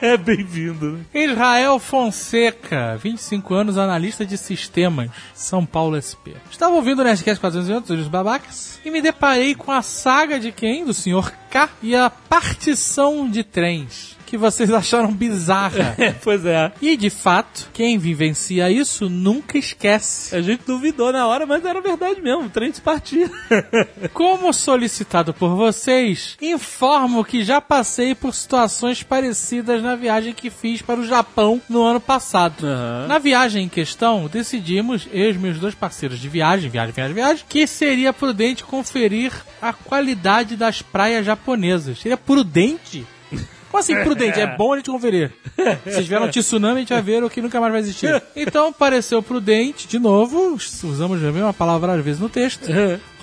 É 0.02 0.16
bem-vindo, 0.18 0.92
né? 0.92 1.00
Israel 1.14 1.80
Fonseca, 1.80 2.96
25 2.98 3.54
anos, 3.56 3.57
analista 3.78 4.26
de 4.26 4.38
sistemas, 4.38 5.10
São 5.34 5.66
Paulo 5.66 6.02
SP. 6.02 6.36
Estava 6.52 6.76
ouvindo 6.76 7.00
o 7.00 7.04
Nerdcast 7.04 7.40
400 7.40 7.98
dos 7.98 8.08
babacas 8.08 8.80
e 8.84 8.92
me 8.92 9.02
deparei 9.02 9.56
com 9.56 9.72
a 9.72 9.82
saga 9.82 10.40
de 10.40 10.52
quem? 10.52 10.86
Do 10.86 10.94
Sr. 10.94 11.32
K 11.50 11.70
e 11.82 11.96
a 11.96 12.10
partição 12.10 13.30
de 13.30 13.44
trens. 13.44 14.17
Que 14.28 14.38
vocês 14.38 14.70
acharam 14.72 15.12
bizarra. 15.12 15.96
pois 16.22 16.46
é. 16.46 16.72
E 16.82 16.98
de 16.98 17.10
fato, 17.10 17.70
quem 17.74 17.98
vivencia 17.98 18.70
isso 18.70 19.10
nunca 19.10 19.58
esquece. 19.58 20.36
A 20.36 20.42
gente 20.42 20.64
duvidou 20.68 21.14
na 21.14 21.26
hora, 21.26 21.46
mas 21.46 21.64
era 21.64 21.80
verdade 21.80 22.22
mesmo. 22.22 22.44
O 22.44 22.50
trem 22.50 22.72
se 22.74 22.82
partia. 22.82 23.32
Como 24.14 24.52
solicitado 24.52 25.34
por 25.34 25.56
vocês, 25.56 26.38
informo 26.42 27.24
que 27.24 27.42
já 27.42 27.62
passei 27.62 28.14
por 28.14 28.34
situações 28.34 29.02
parecidas 29.02 29.82
na 29.82 29.96
viagem 29.96 30.34
que 30.34 30.50
fiz 30.50 30.82
para 30.82 31.00
o 31.00 31.08
Japão 31.08 31.62
no 31.70 31.82
ano 31.84 32.02
passado. 32.02 32.68
Aham. 32.68 33.08
Na 33.08 33.18
viagem 33.18 33.64
em 33.64 33.70
questão, 33.70 34.28
decidimos, 34.28 35.08
eu 35.12 35.30
e 35.30 35.32
os 35.32 35.38
meus 35.38 35.58
dois 35.58 35.74
parceiros 35.74 36.20
de 36.20 36.28
viagem, 36.28 36.70
viagem, 36.70 36.94
viagem, 36.94 37.16
viagem, 37.16 37.46
que 37.48 37.66
seria 37.66 38.12
prudente 38.12 38.64
conferir 38.64 39.32
a 39.62 39.72
qualidade 39.72 40.58
das 40.58 40.82
praias 40.82 41.26
japonesas. 41.26 42.00
Seria 42.00 42.18
prudente? 42.18 43.06
Como 43.70 43.80
assim 43.80 43.96
prudente? 44.04 44.40
É 44.40 44.48
bom 44.56 44.74
a 44.74 44.78
gente 44.78 44.90
conferir. 44.90 45.32
Se 45.86 46.04
tiver 46.04 46.22
um 46.22 46.30
tsunami, 46.30 46.78
a 46.78 46.80
gente 46.80 46.94
vai 46.94 47.02
ver 47.02 47.24
o 47.24 47.30
que 47.30 47.42
nunca 47.42 47.60
mais 47.60 47.72
vai 47.72 47.82
existir. 47.82 48.22
Então, 48.36 48.72
pareceu 48.72 49.22
prudente, 49.22 49.88
de 49.88 50.00
novo, 50.00 50.56
usamos 50.56 51.24
a 51.24 51.32
mesma 51.32 51.54
palavra 51.54 51.94
às 51.94 52.04
vezes 52.04 52.22
no 52.22 52.30
texto, 52.30 52.68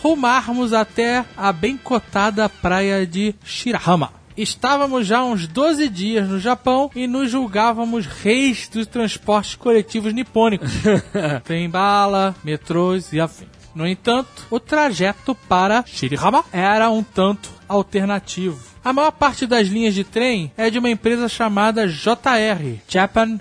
rumarmos 0.02 0.72
até 0.72 1.24
a 1.36 1.52
bem 1.52 1.76
cotada 1.76 2.48
praia 2.48 3.06
de 3.06 3.34
Shirahama. 3.44 4.24
Estávamos 4.36 5.06
já 5.06 5.22
uns 5.22 5.46
12 5.46 5.88
dias 5.88 6.28
no 6.28 6.40
Japão 6.40 6.90
e 6.94 7.06
nos 7.06 7.30
julgávamos 7.30 8.04
reis 8.04 8.68
dos 8.68 8.86
transportes 8.86 9.54
coletivos 9.54 10.12
nipônicos. 10.12 10.72
Trem 11.44 11.70
bala, 11.70 12.34
metrôs 12.42 13.12
e 13.12 13.20
afim. 13.20 13.46
No 13.74 13.86
entanto, 13.86 14.46
o 14.50 14.58
trajeto 14.58 15.34
para 15.48 15.84
Shirihama 15.86 16.44
era 16.52 16.90
um 16.90 17.02
tanto 17.02 17.50
alternativo. 17.68 18.74
A 18.84 18.92
maior 18.92 19.12
parte 19.12 19.46
das 19.46 19.68
linhas 19.68 19.94
de 19.94 20.04
trem 20.04 20.52
é 20.58 20.68
de 20.68 20.78
uma 20.78 20.90
empresa 20.90 21.26
chamada 21.26 21.88
JR, 21.88 22.78
Japan 22.86 23.40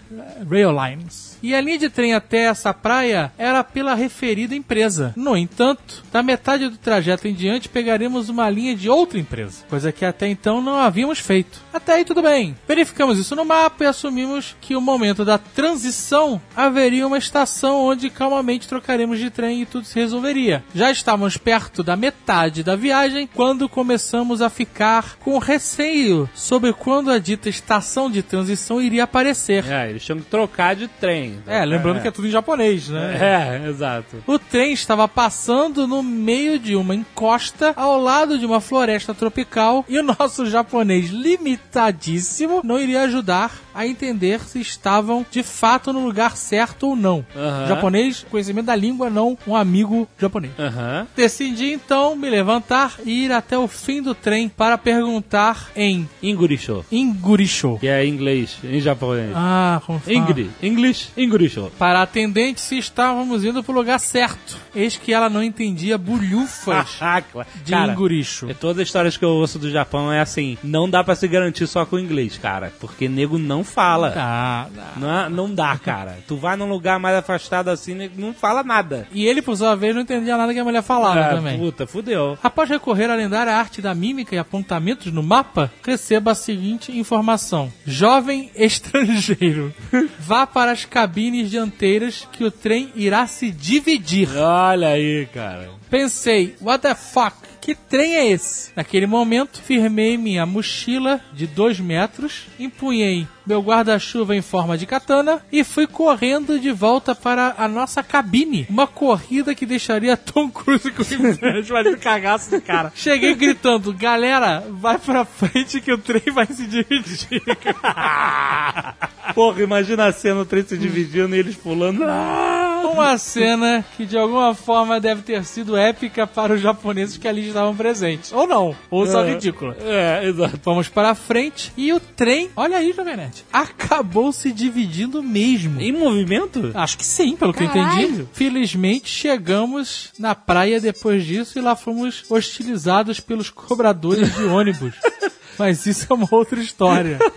Rail 0.49 0.71
Lines. 0.71 1.37
E 1.43 1.53
a 1.53 1.59
linha 1.59 1.77
de 1.77 1.89
trem 1.89 2.13
até 2.13 2.43
essa 2.45 2.73
praia 2.73 3.33
era 3.37 3.61
pela 3.61 3.93
referida 3.93 4.55
empresa. 4.55 5.13
No 5.17 5.35
entanto, 5.35 6.01
da 6.13 6.23
metade 6.23 6.69
do 6.69 6.77
trajeto 6.77 7.27
em 7.27 7.33
diante 7.33 7.67
pegaremos 7.67 8.29
uma 8.29 8.49
linha 8.49 8.73
de 8.73 8.89
outra 8.89 9.19
empresa, 9.19 9.65
coisa 9.69 9.91
que 9.91 10.05
até 10.05 10.29
então 10.29 10.61
não 10.61 10.77
havíamos 10.77 11.19
feito. 11.19 11.59
Até 11.73 11.95
aí 11.95 12.05
tudo 12.05 12.21
bem. 12.21 12.55
Verificamos 12.65 13.19
isso 13.19 13.35
no 13.35 13.43
mapa 13.43 13.83
e 13.83 13.87
assumimos 13.87 14.55
que 14.61 14.77
o 14.77 14.81
momento 14.81 15.25
da 15.25 15.37
transição 15.37 16.41
haveria 16.55 17.05
uma 17.05 17.17
estação 17.17 17.83
onde 17.83 18.09
calmamente 18.09 18.69
trocaremos 18.69 19.19
de 19.19 19.29
trem 19.29 19.63
e 19.63 19.65
tudo 19.65 19.85
se 19.85 19.99
resolveria. 19.99 20.63
Já 20.73 20.89
estávamos 20.89 21.35
perto 21.35 21.83
da 21.83 21.97
metade 21.97 22.63
da 22.63 22.77
viagem 22.77 23.27
quando 23.27 23.67
começamos 23.67 24.12
a 24.13 24.49
ficar 24.49 25.17
com 25.19 25.37
receio 25.39 26.29
sobre 26.35 26.71
quando 26.71 27.09
a 27.09 27.17
dita 27.17 27.49
estação 27.49 28.11
de 28.11 28.21
transição 28.21 28.81
iria 28.81 29.05
aparecer. 29.05 29.65
É, 29.65 29.89
eles 29.89 30.03
tinham 30.03 30.19
que 30.19 30.25
trocar 30.25 30.75
de 30.75 30.87
trem. 30.87 31.39
É, 31.47 31.65
lembrando 31.65 32.01
que 32.01 32.07
é 32.07 32.11
tudo 32.11 32.27
em 32.27 32.31
japonês, 32.31 32.89
né? 32.89 33.61
É, 33.63 33.69
exato. 33.69 34.23
O 34.27 34.37
trem 34.37 34.73
estava 34.73 35.07
passando 35.07 35.87
no 35.87 36.03
meio 36.03 36.59
de 36.59 36.75
uma 36.75 36.93
encosta 36.93 37.73
ao 37.75 37.99
lado 37.99 38.37
de 38.37 38.45
uma 38.45 38.61
floresta 38.61 39.13
tropical 39.13 39.83
e 39.89 39.97
o 39.97 40.03
nosso 40.03 40.45
japonês 40.45 41.09
limitadíssimo 41.09 42.61
não 42.63 42.79
iria 42.79 43.01
ajudar 43.01 43.62
a 43.73 43.85
entender 43.87 44.39
se 44.41 44.59
estavam 44.59 45.25
de 45.29 45.43
fato 45.43 45.91
no 45.93 46.03
lugar 46.05 46.37
certo 46.37 46.87
ou 46.89 46.95
não. 46.95 47.25
Japonês, 47.67 48.25
conhecimento 48.29 48.65
da 48.67 48.75
língua, 48.75 49.09
não 49.09 49.37
um 49.47 49.55
amigo 49.55 50.07
japonês. 50.19 50.53
Aham. 50.59 51.07
Decidi 51.15 51.71
então 51.71 52.15
me 52.15 52.29
levantar 52.29 52.95
e 53.05 53.25
ir 53.25 53.31
até 53.31 53.57
o 53.57 53.67
fim 53.67 54.01
do 54.01 54.13
trem 54.15 54.49
para 54.49 54.77
perguntar 54.77 55.69
em 55.75 56.07
Ingurisho. 56.21 56.85
Ingurisho. 56.91 57.77
Que 57.79 57.87
é 57.87 58.05
inglês, 58.05 58.57
em 58.63 58.79
japonês. 58.79 59.31
Ah, 59.35 59.81
como 59.85 59.99
fala? 59.99 60.15
Ingrid. 60.17 60.49
English, 60.61 61.09
Ingurisho. 61.17 61.71
Para 61.77 61.99
a 61.99 62.03
atendente 62.03 62.61
se 62.61 62.77
estávamos 62.77 63.43
indo 63.43 63.63
para 63.63 63.71
o 63.71 63.75
lugar 63.75 63.99
certo. 63.99 64.57
Eis 64.75 64.97
que 64.97 65.13
ela 65.13 65.29
não 65.29 65.43
entendia 65.43 65.97
bulhufas 65.97 66.97
Ah, 67.01 67.21
de 67.63 67.71
Cara, 67.71 67.91
Inguricho. 67.93 68.49
é 68.49 68.53
todas 68.53 68.79
as 68.81 68.87
histórias 68.87 69.17
que 69.17 69.23
eu 69.25 69.29
ouço 69.29 69.59
do 69.59 69.69
Japão 69.69 70.11
é 70.11 70.19
assim, 70.19 70.57
não 70.63 70.89
dá 70.89 71.03
pra 71.03 71.15
se 71.15 71.27
garantir 71.27 71.67
só 71.67 71.85
com 71.85 71.99
inglês, 71.99 72.37
cara, 72.37 72.71
porque 72.79 73.07
nego 73.07 73.37
não 73.37 73.62
fala. 73.63 74.13
Ah, 74.15 74.67
não. 74.97 75.01
Não, 75.07 75.19
é- 75.25 75.29
não 75.29 75.53
dá, 75.53 75.77
cara. 75.77 76.17
Tu 76.27 76.35
vai 76.35 76.55
num 76.55 76.67
lugar 76.69 76.99
mais 76.99 77.15
afastado 77.17 77.69
assim, 77.69 77.93
nego 77.93 78.19
não 78.19 78.33
fala 78.33 78.63
nada. 78.63 79.07
E 79.11 79.25
ele, 79.25 79.41
por 79.41 79.55
sua 79.57 79.75
vez, 79.75 79.93
não 79.93 80.01
entendia 80.01 80.37
nada 80.37 80.53
que 80.53 80.59
a 80.59 80.63
mulher 80.63 80.81
falava 80.83 81.19
Ah, 81.19 81.35
também. 81.35 81.57
Puta, 81.57 81.85
fudeu. 81.87 82.37
Após 82.43 82.69
recorrer 82.69 83.09
à 83.09 83.15
lendária 83.15 83.53
arte 83.55 83.81
da 83.81 83.93
mímica 83.93 84.35
e 84.35 84.37
apontamentos 84.39 85.11
no 85.11 85.23
mapa, 85.23 85.71
receba 85.85 86.31
a 86.31 86.35
seguinte 86.35 86.97
informação: 86.97 87.71
Jovem 87.85 88.49
estrangeiro, 88.55 89.73
vá 90.19 90.45
para 90.47 90.71
as 90.71 90.85
cabines 90.85 91.49
dianteiras 91.49 92.27
que 92.31 92.43
o 92.43 92.51
trem 92.51 92.91
irá 92.95 93.25
se 93.27 93.51
dividir. 93.51 94.29
Olha 94.37 94.89
aí, 94.89 95.27
cara. 95.33 95.69
Pensei, 95.89 96.55
what 96.61 96.81
the 96.81 96.95
fuck? 96.95 97.35
Que 97.61 97.75
trem 97.75 98.15
é 98.15 98.27
esse? 98.29 98.71
Naquele 98.75 99.05
momento, 99.05 99.61
firmei 99.61 100.17
minha 100.17 100.45
mochila 100.45 101.21
de 101.31 101.47
2 101.47 101.79
metros, 101.79 102.47
empunhei 102.59 103.25
meu 103.45 103.61
guarda-chuva 103.61 104.35
em 104.35 104.41
forma 104.41 104.77
de 104.77 104.85
katana 104.85 105.41
e 105.51 105.63
fui 105.63 105.85
correndo 105.87 106.59
de 106.59 106.71
volta 106.71 107.13
para 107.15 107.55
a 107.57 107.67
nossa 107.67 108.01
cabine. 108.03 108.65
Uma 108.69 108.87
corrida 108.87 109.53
que 109.55 109.65
deixaria 109.65 110.15
Tom 110.17 110.49
Cruise 110.49 110.91
com 110.91 111.03
o 111.03 111.97
cagaço 111.97 112.51
do 112.51 112.61
cara. 112.61 112.91
Cheguei 112.95 113.33
gritando, 113.35 113.93
galera, 113.93 114.63
vai 114.69 114.97
pra 114.97 115.25
frente 115.25 115.81
que 115.81 115.91
o 115.91 115.97
trem 115.97 116.21
vai 116.33 116.45
se 116.47 116.65
dividir. 116.65 117.41
Porra, 119.33 119.61
imagina 119.63 120.05
a 120.05 120.11
cena, 120.11 120.41
o 120.41 120.45
trem 120.45 120.63
se 120.63 120.77
dividindo 120.77 121.35
e 121.35 121.39
eles 121.39 121.55
pulando. 121.55 122.03
Ah! 122.03 122.81
Uma 122.93 123.17
cena 123.17 123.83
que 123.97 124.05
de 124.05 124.17
alguma 124.17 124.53
forma 124.53 124.99
deve 124.99 125.21
ter 125.23 125.43
sido 125.45 125.75
épica 125.75 126.27
para 126.27 126.53
os 126.53 126.61
japoneses 126.61 127.17
que 127.17 127.27
ali 127.27 127.47
estavam 127.47 127.75
presentes. 127.75 128.31
Ou 128.31 128.45
não, 128.45 128.75
ou 128.91 129.07
só 129.07 129.23
É. 129.23 129.31
ridícula. 129.33 129.75
É, 129.81 130.25
exato. 130.27 130.59
Fomos 130.61 130.89
para 130.89 131.15
frente 131.15 131.71
e 131.75 131.91
o 131.93 131.99
trem, 131.99 132.49
olha 132.55 132.77
aí, 132.77 132.91
Jovem 132.93 133.15
Acabou 133.51 134.31
se 134.31 134.51
dividindo 134.51 135.21
mesmo. 135.21 135.79
Em 135.79 135.91
movimento? 135.91 136.71
Acho 136.73 136.97
que 136.97 137.05
sim, 137.05 137.35
pelo 137.35 137.53
que 137.53 137.63
eu 137.63 137.67
entendi. 137.67 138.27
Felizmente 138.33 139.09
chegamos 139.09 140.11
na 140.17 140.35
praia 140.35 140.79
depois 140.79 141.25
disso 141.25 141.57
e 141.57 141.61
lá 141.61 141.75
fomos 141.75 142.23
hostilizados 142.29 143.19
pelos 143.19 143.49
cobradores 143.49 144.33
de 144.35 144.43
ônibus. 144.43 144.93
Mas 145.57 145.85
isso 145.85 146.07
é 146.09 146.13
uma 146.13 146.27
outra 146.31 146.59
história. 146.59 147.19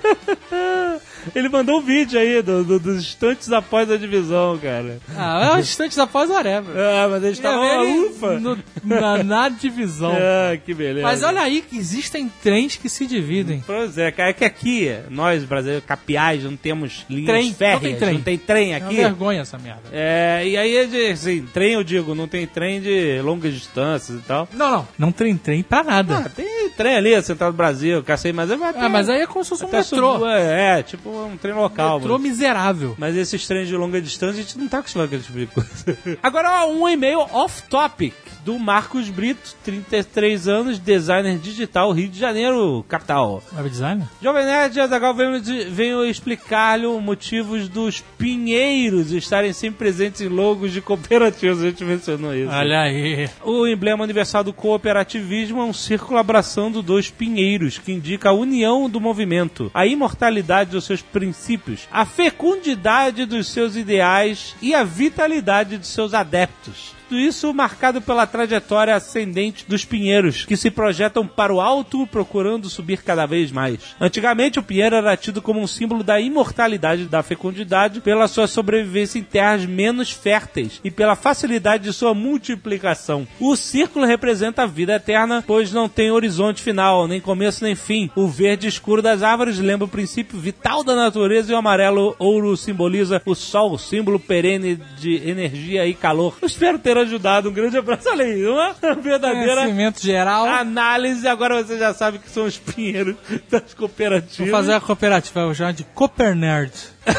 Ele 1.34 1.48
mandou 1.48 1.78
um 1.78 1.82
vídeo 1.82 2.18
aí 2.18 2.40
do- 2.42 2.64
do- 2.64 2.78
dos 2.78 2.96
instantes 2.98 3.50
após 3.52 3.90
a 3.90 3.96
divisão, 3.96 4.58
cara. 4.58 4.98
Ah, 5.16 5.54
é 5.56 5.60
instantes 5.60 5.98
após 5.98 6.30
whatever. 6.30 6.74
Ah, 6.96 7.08
mas 7.10 7.22
eles 7.24 7.38
estavam. 7.38 7.64
Ele 7.84 8.08
Ufa! 8.08 8.38
no- 8.40 8.58
na, 8.84 9.22
na 9.22 9.48
divisão. 9.48 10.12
Ah, 10.26 10.56
que 10.56 10.72
beleza. 10.74 11.06
Mas 11.06 11.22
olha 11.22 11.40
aí 11.40 11.60
que 11.62 11.76
existem 11.76 12.30
trens 12.42 12.76
que 12.76 12.88
se 12.88 13.06
dividem. 13.06 13.62
Pois 13.66 13.96
é, 13.98 14.10
cara, 14.10 14.30
é 14.30 14.32
que 14.32 14.44
aqui, 14.44 14.90
nós 15.10 15.44
brasileiros, 15.44 15.84
capiais, 15.84 16.42
não 16.44 16.56
temos 16.56 17.04
linhas 17.08 17.26
Trem, 17.26 17.48
não 17.48 17.54
férreas, 17.54 17.80
tem 17.82 17.96
trem. 17.96 18.14
não 18.14 18.20
tem 18.22 18.38
trem 18.38 18.74
É 18.74 18.78
uma 18.78 18.86
aqui. 18.86 18.96
vergonha 18.96 19.40
essa 19.42 19.58
merda. 19.58 19.82
É, 19.92 20.42
e 20.46 20.56
aí, 20.56 20.76
é 20.76 20.84
de- 20.86 21.06
assim, 21.12 21.46
trem 21.52 21.72
eu 21.74 21.84
digo, 21.84 22.14
não 22.14 22.26
tem 22.28 22.46
trem 22.46 22.80
de 22.80 23.20
longas 23.22 23.52
distâncias 23.54 24.18
e 24.18 24.22
tal. 24.22 24.48
Não, 24.52 24.66
não. 24.70 24.88
Não 24.98 25.12
tem 25.12 25.36
trem 25.36 25.62
pra 25.62 25.82
nada. 25.82 26.18
Ah, 26.24 26.28
tem, 26.28 26.46
trem 26.76 26.94
ali, 26.96 27.22
Central 27.22 27.52
do 27.52 27.56
Brasil, 27.56 28.02
cacei, 28.02 28.32
mas 28.32 28.50
é 28.50 28.54
Ah, 28.76 28.88
mas 28.88 29.08
aí 29.08 29.22
é 29.22 29.26
como 29.26 29.42
se 29.44 29.50
fosse 29.50 29.64
um 29.64 29.68
até 29.68 29.78
metrô. 29.78 30.12
subiu, 30.12 30.26
é, 30.28 30.78
é, 30.78 30.82
tipo 30.82 31.08
um 31.10 31.36
trem 31.36 31.54
local. 31.54 31.98
Metrô 31.98 32.14
mas- 32.18 32.22
miserável. 32.22 32.94
Mas 32.98 33.16
esses 33.16 33.46
trens 33.46 33.68
de 33.68 33.76
longa 33.76 34.00
distância 34.00 34.40
a 34.40 34.42
gente 34.42 34.58
não 34.58 34.68
tá 34.68 34.78
acostumado 34.78 35.08
com 35.08 35.16
esse 35.16 35.24
tipo 35.26 35.38
de 35.38 35.46
coisa. 35.46 36.18
Agora, 36.22 36.66
um 36.66 36.88
e-mail 36.88 37.20
off-topic 37.32 38.14
do 38.46 38.60
Marcos 38.60 39.08
Brito, 39.08 39.56
33 39.64 40.46
anos, 40.46 40.78
designer 40.78 41.36
digital, 41.36 41.90
Rio 41.90 42.08
de 42.08 42.16
Janeiro, 42.16 42.84
capital. 42.88 43.42
Web 43.52 43.68
design? 43.68 44.04
Jovem 44.22 44.44
Nerd 44.44 44.78
Azaghal 44.78 45.12
venho, 45.12 45.42
venho 45.72 46.04
explicar-lhe 46.04 46.86
os 46.86 47.02
motivos 47.02 47.68
dos 47.68 48.04
pinheiros 48.16 49.10
estarem 49.10 49.52
sempre 49.52 49.78
presentes 49.78 50.20
em 50.20 50.28
logos 50.28 50.70
de 50.70 50.80
cooperativas. 50.80 51.60
A 51.60 51.66
gente 51.66 51.82
mencionou 51.82 52.32
isso. 52.32 52.52
Olha 52.52 52.82
aí. 52.82 53.28
O 53.42 53.66
emblema 53.66 54.04
universal 54.04 54.44
do 54.44 54.52
cooperativismo 54.52 55.60
é 55.60 55.64
um 55.64 55.72
círculo 55.72 56.16
abraçando 56.16 56.82
dois 56.82 57.10
pinheiros, 57.10 57.78
que 57.78 57.90
indica 57.90 58.28
a 58.28 58.32
união 58.32 58.88
do 58.88 59.00
movimento, 59.00 59.72
a 59.74 59.84
imortalidade 59.86 60.70
dos 60.70 60.84
seus 60.84 61.02
princípios, 61.02 61.88
a 61.90 62.04
fecundidade 62.06 63.26
dos 63.26 63.48
seus 63.48 63.74
ideais 63.74 64.54
e 64.62 64.72
a 64.72 64.84
vitalidade 64.84 65.78
de 65.78 65.86
seus 65.88 66.14
adeptos. 66.14 66.95
Tudo 67.08 67.20
isso 67.20 67.54
marcado 67.54 68.02
pela 68.02 68.26
trajetória 68.26 68.94
ascendente 68.94 69.64
dos 69.68 69.84
pinheiros, 69.84 70.44
que 70.44 70.56
se 70.56 70.72
projetam 70.72 71.24
para 71.24 71.54
o 71.54 71.60
alto, 71.60 72.04
procurando 72.06 72.68
subir 72.68 73.02
cada 73.02 73.24
vez 73.26 73.52
mais. 73.52 73.94
Antigamente, 74.00 74.58
o 74.58 74.62
pinheiro 74.62 74.96
era 74.96 75.16
tido 75.16 75.40
como 75.40 75.60
um 75.60 75.68
símbolo 75.68 76.02
da 76.02 76.20
imortalidade 76.20 77.04
da 77.04 77.22
fecundidade 77.22 78.00
pela 78.00 78.26
sua 78.26 78.48
sobrevivência 78.48 79.20
em 79.20 79.22
terras 79.22 79.64
menos 79.64 80.10
férteis 80.10 80.80
e 80.82 80.90
pela 80.90 81.14
facilidade 81.14 81.84
de 81.84 81.92
sua 81.92 82.12
multiplicação. 82.12 83.26
O 83.38 83.54
círculo 83.54 84.04
representa 84.04 84.64
a 84.64 84.66
vida 84.66 84.94
eterna, 84.94 85.44
pois 85.46 85.72
não 85.72 85.88
tem 85.88 86.10
horizonte 86.10 86.60
final, 86.60 87.06
nem 87.06 87.20
começo 87.20 87.62
nem 87.62 87.76
fim. 87.76 88.10
O 88.16 88.26
verde 88.26 88.66
escuro 88.66 89.00
das 89.00 89.22
árvores 89.22 89.58
lembra 89.58 89.84
o 89.84 89.88
princípio 89.88 90.38
vital 90.38 90.82
da 90.82 90.96
natureza 90.96 91.52
e 91.52 91.54
o 91.54 91.58
amarelo 91.58 92.16
ouro 92.18 92.56
simboliza 92.56 93.22
o 93.24 93.34
sol, 93.34 93.78
símbolo 93.78 94.18
perene 94.18 94.76
de 94.98 95.16
energia 95.28 95.86
e 95.86 95.94
calor. 95.94 96.36
Eu 96.42 96.46
espero 96.46 96.78
ter 96.80 96.95
ajudado. 97.02 97.48
Um 97.48 97.52
grande 97.52 97.76
abraço. 97.76 98.08
Olha 98.08 98.24
aí, 98.24 98.46
uma 98.46 98.74
verdadeira 99.00 99.54
Conhecimento 99.62 100.02
geral. 100.02 100.46
análise. 100.46 101.26
Agora 101.26 101.62
você 101.62 101.78
já 101.78 101.92
sabe 101.94 102.18
que 102.18 102.28
são 102.30 102.44
os 102.44 102.58
pinheiros 102.58 103.16
das 103.50 103.74
cooperativas. 103.74 104.38
Vou 104.38 104.48
fazer 104.48 104.72
a 104.74 104.80
cooperativa, 104.80 105.40
eu 105.40 105.46
vou 105.46 105.54
chamar 105.54 105.72
de 105.72 105.84
Copernerd. 105.84 106.72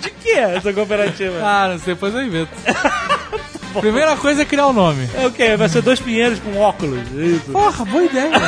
De 0.00 0.10
que 0.10 0.30
é 0.30 0.56
essa 0.56 0.70
cooperativa? 0.72 1.38
Ah, 1.42 1.68
não 1.68 1.78
sei, 1.78 1.94
depois 1.94 2.12
eu 2.14 2.22
invento. 2.22 2.50
Primeira 3.80 4.16
coisa 4.16 4.42
é 4.42 4.44
criar 4.44 4.66
o 4.66 4.72
nome. 4.72 5.08
É 5.14 5.26
o 5.26 5.30
quê? 5.30 5.56
Vai 5.56 5.68
ser 5.68 5.80
dois 5.82 5.98
pinheiros 6.00 6.38
com 6.40 6.58
óculos. 6.58 7.00
é 7.16 7.22
Isso. 7.24 7.50
Porra, 7.52 7.84
boa 7.86 8.04
ideia. 8.04 8.30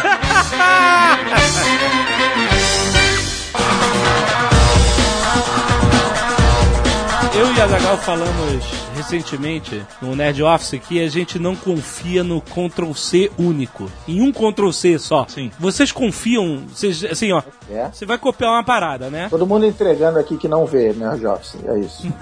Eu 7.34 7.52
e 7.54 7.60
a 7.60 7.66
Zagal 7.68 7.96
falamos 7.98 8.64
recentemente 9.00 9.82
no 10.02 10.14
Nerd 10.14 10.42
Office 10.42 10.80
que 10.86 11.02
a 11.02 11.08
gente 11.08 11.38
não 11.38 11.56
confia 11.56 12.22
no 12.22 12.40
Ctrl 12.40 12.92
C 12.94 13.30
único. 13.38 13.90
Em 14.06 14.20
um 14.20 14.30
Ctrl 14.32 14.70
C 14.70 14.98
só. 14.98 15.26
Sim. 15.28 15.50
Vocês 15.58 15.90
confiam, 15.90 16.62
vocês, 16.68 17.02
assim, 17.04 17.32
ó. 17.32 17.42
É. 17.70 17.88
Você 17.92 18.04
vai 18.04 18.18
copiar 18.18 18.50
uma 18.52 18.64
parada, 18.64 19.08
né? 19.10 19.28
Todo 19.30 19.46
mundo 19.46 19.64
entregando 19.66 20.18
aqui 20.18 20.36
que 20.36 20.48
não 20.48 20.66
vê, 20.66 20.92
né, 20.92 21.16
Jobs? 21.20 21.56
É 21.66 21.78
isso. 21.78 22.06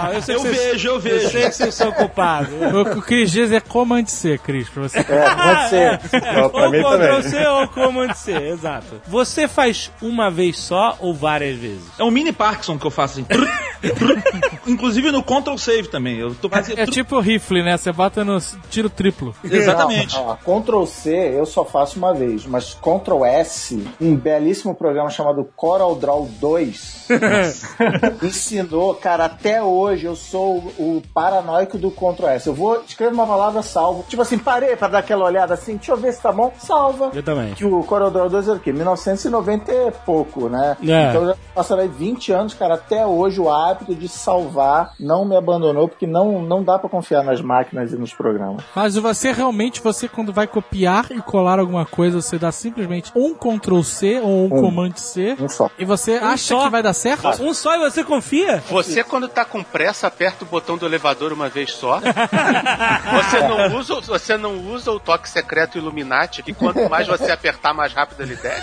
Ah, 0.00 0.12
eu 0.14 0.22
sei 0.22 0.34
Eu 0.36 0.40
que 0.42 0.48
vocês- 0.48 0.62
vejo, 0.72 0.88
eu 0.88 0.94
Eu 0.94 1.00
vejo. 1.00 1.30
sei 1.30 1.42
que 1.48 1.52
vocês 1.52 1.74
são 1.74 1.92
culpados. 1.92 2.50
o 2.74 2.84
que 2.84 2.98
o 2.98 3.02
Cris 3.02 3.30
diz 3.30 3.52
é 3.52 3.60
Command 3.60 4.06
C, 4.06 4.38
Cris, 4.38 4.68
pra 4.68 4.82
você. 4.82 4.98
É, 4.98 5.04
pode 5.04 5.68
ser. 5.68 6.00
Não, 6.34 6.50
pra 6.50 6.64
ou 6.64 6.70
mim 6.70 6.78
Ctrl 6.82 6.90
também. 6.98 7.22
C 7.22 7.46
ou 7.46 7.68
Command 7.68 8.14
C, 8.14 8.32
exato. 8.32 9.00
Você 9.06 9.48
faz 9.48 9.90
uma 10.00 10.30
vez 10.30 10.58
só 10.58 10.96
ou 11.00 11.12
várias 11.14 11.56
vezes? 11.58 11.82
É 11.98 12.04
um 12.04 12.10
mini 12.10 12.32
Parkinson 12.32 12.78
que 12.78 12.86
eu 12.86 12.90
faço 12.90 13.20
assim. 13.20 13.26
Inclusive 14.66 15.10
no 15.10 15.22
Ctrl 15.22 15.56
Save 15.58 15.88
também. 15.88 16.18
Eu 16.18 16.34
tô 16.34 16.48
fazendo. 16.48 16.78
É 16.78 16.86
tipo 16.86 17.18
rifle, 17.20 17.62
né? 17.62 17.76
Você 17.76 17.92
bota 17.92 18.24
no 18.24 18.38
tiro 18.70 18.88
triplo. 18.88 19.34
Exatamente. 19.44 20.16
Ó, 20.16 20.36
Ctrl 20.36 20.84
C 20.84 21.10
eu 21.38 21.46
só 21.46 21.64
faço 21.64 21.98
uma 21.98 22.14
vez, 22.14 22.46
mas 22.46 22.74
Ctrl 22.74 23.24
S, 23.24 23.86
um 24.00 24.16
belíssimo 24.16 24.74
programa 24.74 25.10
chamado 25.10 25.44
Coral 25.56 25.94
Draw 25.94 26.28
2, 26.40 27.08
ensinou, 28.22 28.94
cara, 28.94 29.26
até 29.26 29.62
hoje 29.62 30.06
eu 30.06 30.16
sou 30.16 30.58
o 30.78 31.02
paranoico 31.12 31.78
do 31.78 31.90
Ctrl 31.90 32.28
S. 32.28 32.46
Eu 32.46 32.54
vou 32.54 32.82
escrever 32.86 33.12
uma 33.12 33.26
palavra, 33.26 33.62
salvo. 33.62 34.04
Tipo 34.08 34.22
assim, 34.22 34.38
parei 34.38 34.76
pra 34.76 34.88
dar 34.88 34.98
aquela 34.98 35.24
olhada 35.24 35.54
assim, 35.54 35.76
deixa 35.76 35.92
eu 35.92 35.96
ver 35.96 36.12
se 36.12 36.22
tá 36.22 36.32
bom, 36.32 36.52
salva. 36.58 37.10
Eu 37.14 37.22
também. 37.22 37.54
Que 37.54 37.64
o 37.64 37.82
Coral 37.82 38.10
Draw 38.10 38.28
2 38.28 38.48
era 38.48 38.56
o 38.56 38.60
quê? 38.60 38.72
1990 38.72 39.72
e 39.72 39.90
pouco, 40.04 40.48
né? 40.48 40.76
É. 40.82 41.10
Então 41.10 41.26
já 41.26 41.36
passaram 41.54 41.82
aí 41.82 41.88
20 41.88 42.32
anos, 42.32 42.54
cara, 42.54 42.74
até 42.74 43.06
hoje 43.06 43.40
o 43.40 43.50
hábito 43.50 43.94
de 43.94 44.08
salvar 44.08 44.94
não 44.98 45.24
me 45.24 45.36
abandonou, 45.50 45.88
porque 45.88 46.06
não, 46.06 46.42
não 46.42 46.62
dá 46.62 46.78
pra 46.78 46.88
confiar 46.88 47.22
nas 47.22 47.40
máquinas 47.40 47.92
e 47.92 47.96
nos 47.96 48.12
programas. 48.12 48.62
Mas 48.74 48.94
você 48.96 49.32
realmente, 49.32 49.80
você 49.80 50.08
quando 50.08 50.32
vai 50.32 50.46
copiar 50.46 51.06
e 51.10 51.20
colar 51.20 51.58
alguma 51.58 51.84
coisa, 51.86 52.20
você 52.20 52.38
dá 52.38 52.52
simplesmente 52.52 53.12
um 53.14 53.34
Ctrl 53.34 53.82
C 53.82 54.20
ou 54.20 54.44
um, 54.46 54.48
Command 54.48 54.96
C 54.96 55.36
Um 55.40 55.48
só. 55.48 55.70
e 55.78 55.84
você 55.84 56.14
acha 56.14 56.54
só. 56.54 56.64
que 56.64 56.70
vai 56.70 56.82
dar 56.82 56.92
certo? 56.92 57.42
Um 57.42 57.54
só 57.54 57.74
e 57.76 57.78
você 57.78 58.04
confia? 58.04 58.62
Você, 58.70 59.02
quando 59.04 59.28
tá 59.28 59.44
com 59.44 59.62
pressa, 59.62 60.06
aperta 60.06 60.44
o 60.44 60.48
botão 60.48 60.76
do 60.76 60.86
elevador 60.86 61.32
uma 61.32 61.48
vez 61.48 61.72
só. 61.72 62.00
Você 63.18 63.40
não 63.40 63.76
usa, 63.78 64.00
você 64.00 64.36
não 64.36 64.56
usa 64.72 64.90
o 64.92 65.00
toque 65.00 65.28
secreto 65.28 65.78
Illuminati, 65.78 66.42
que 66.42 66.52
quanto 66.52 66.88
mais 66.88 67.06
você 67.06 67.30
apertar, 67.30 67.72
mais 67.74 67.92
rápido 67.92 68.22
ele 68.22 68.36
desce. 68.36 68.62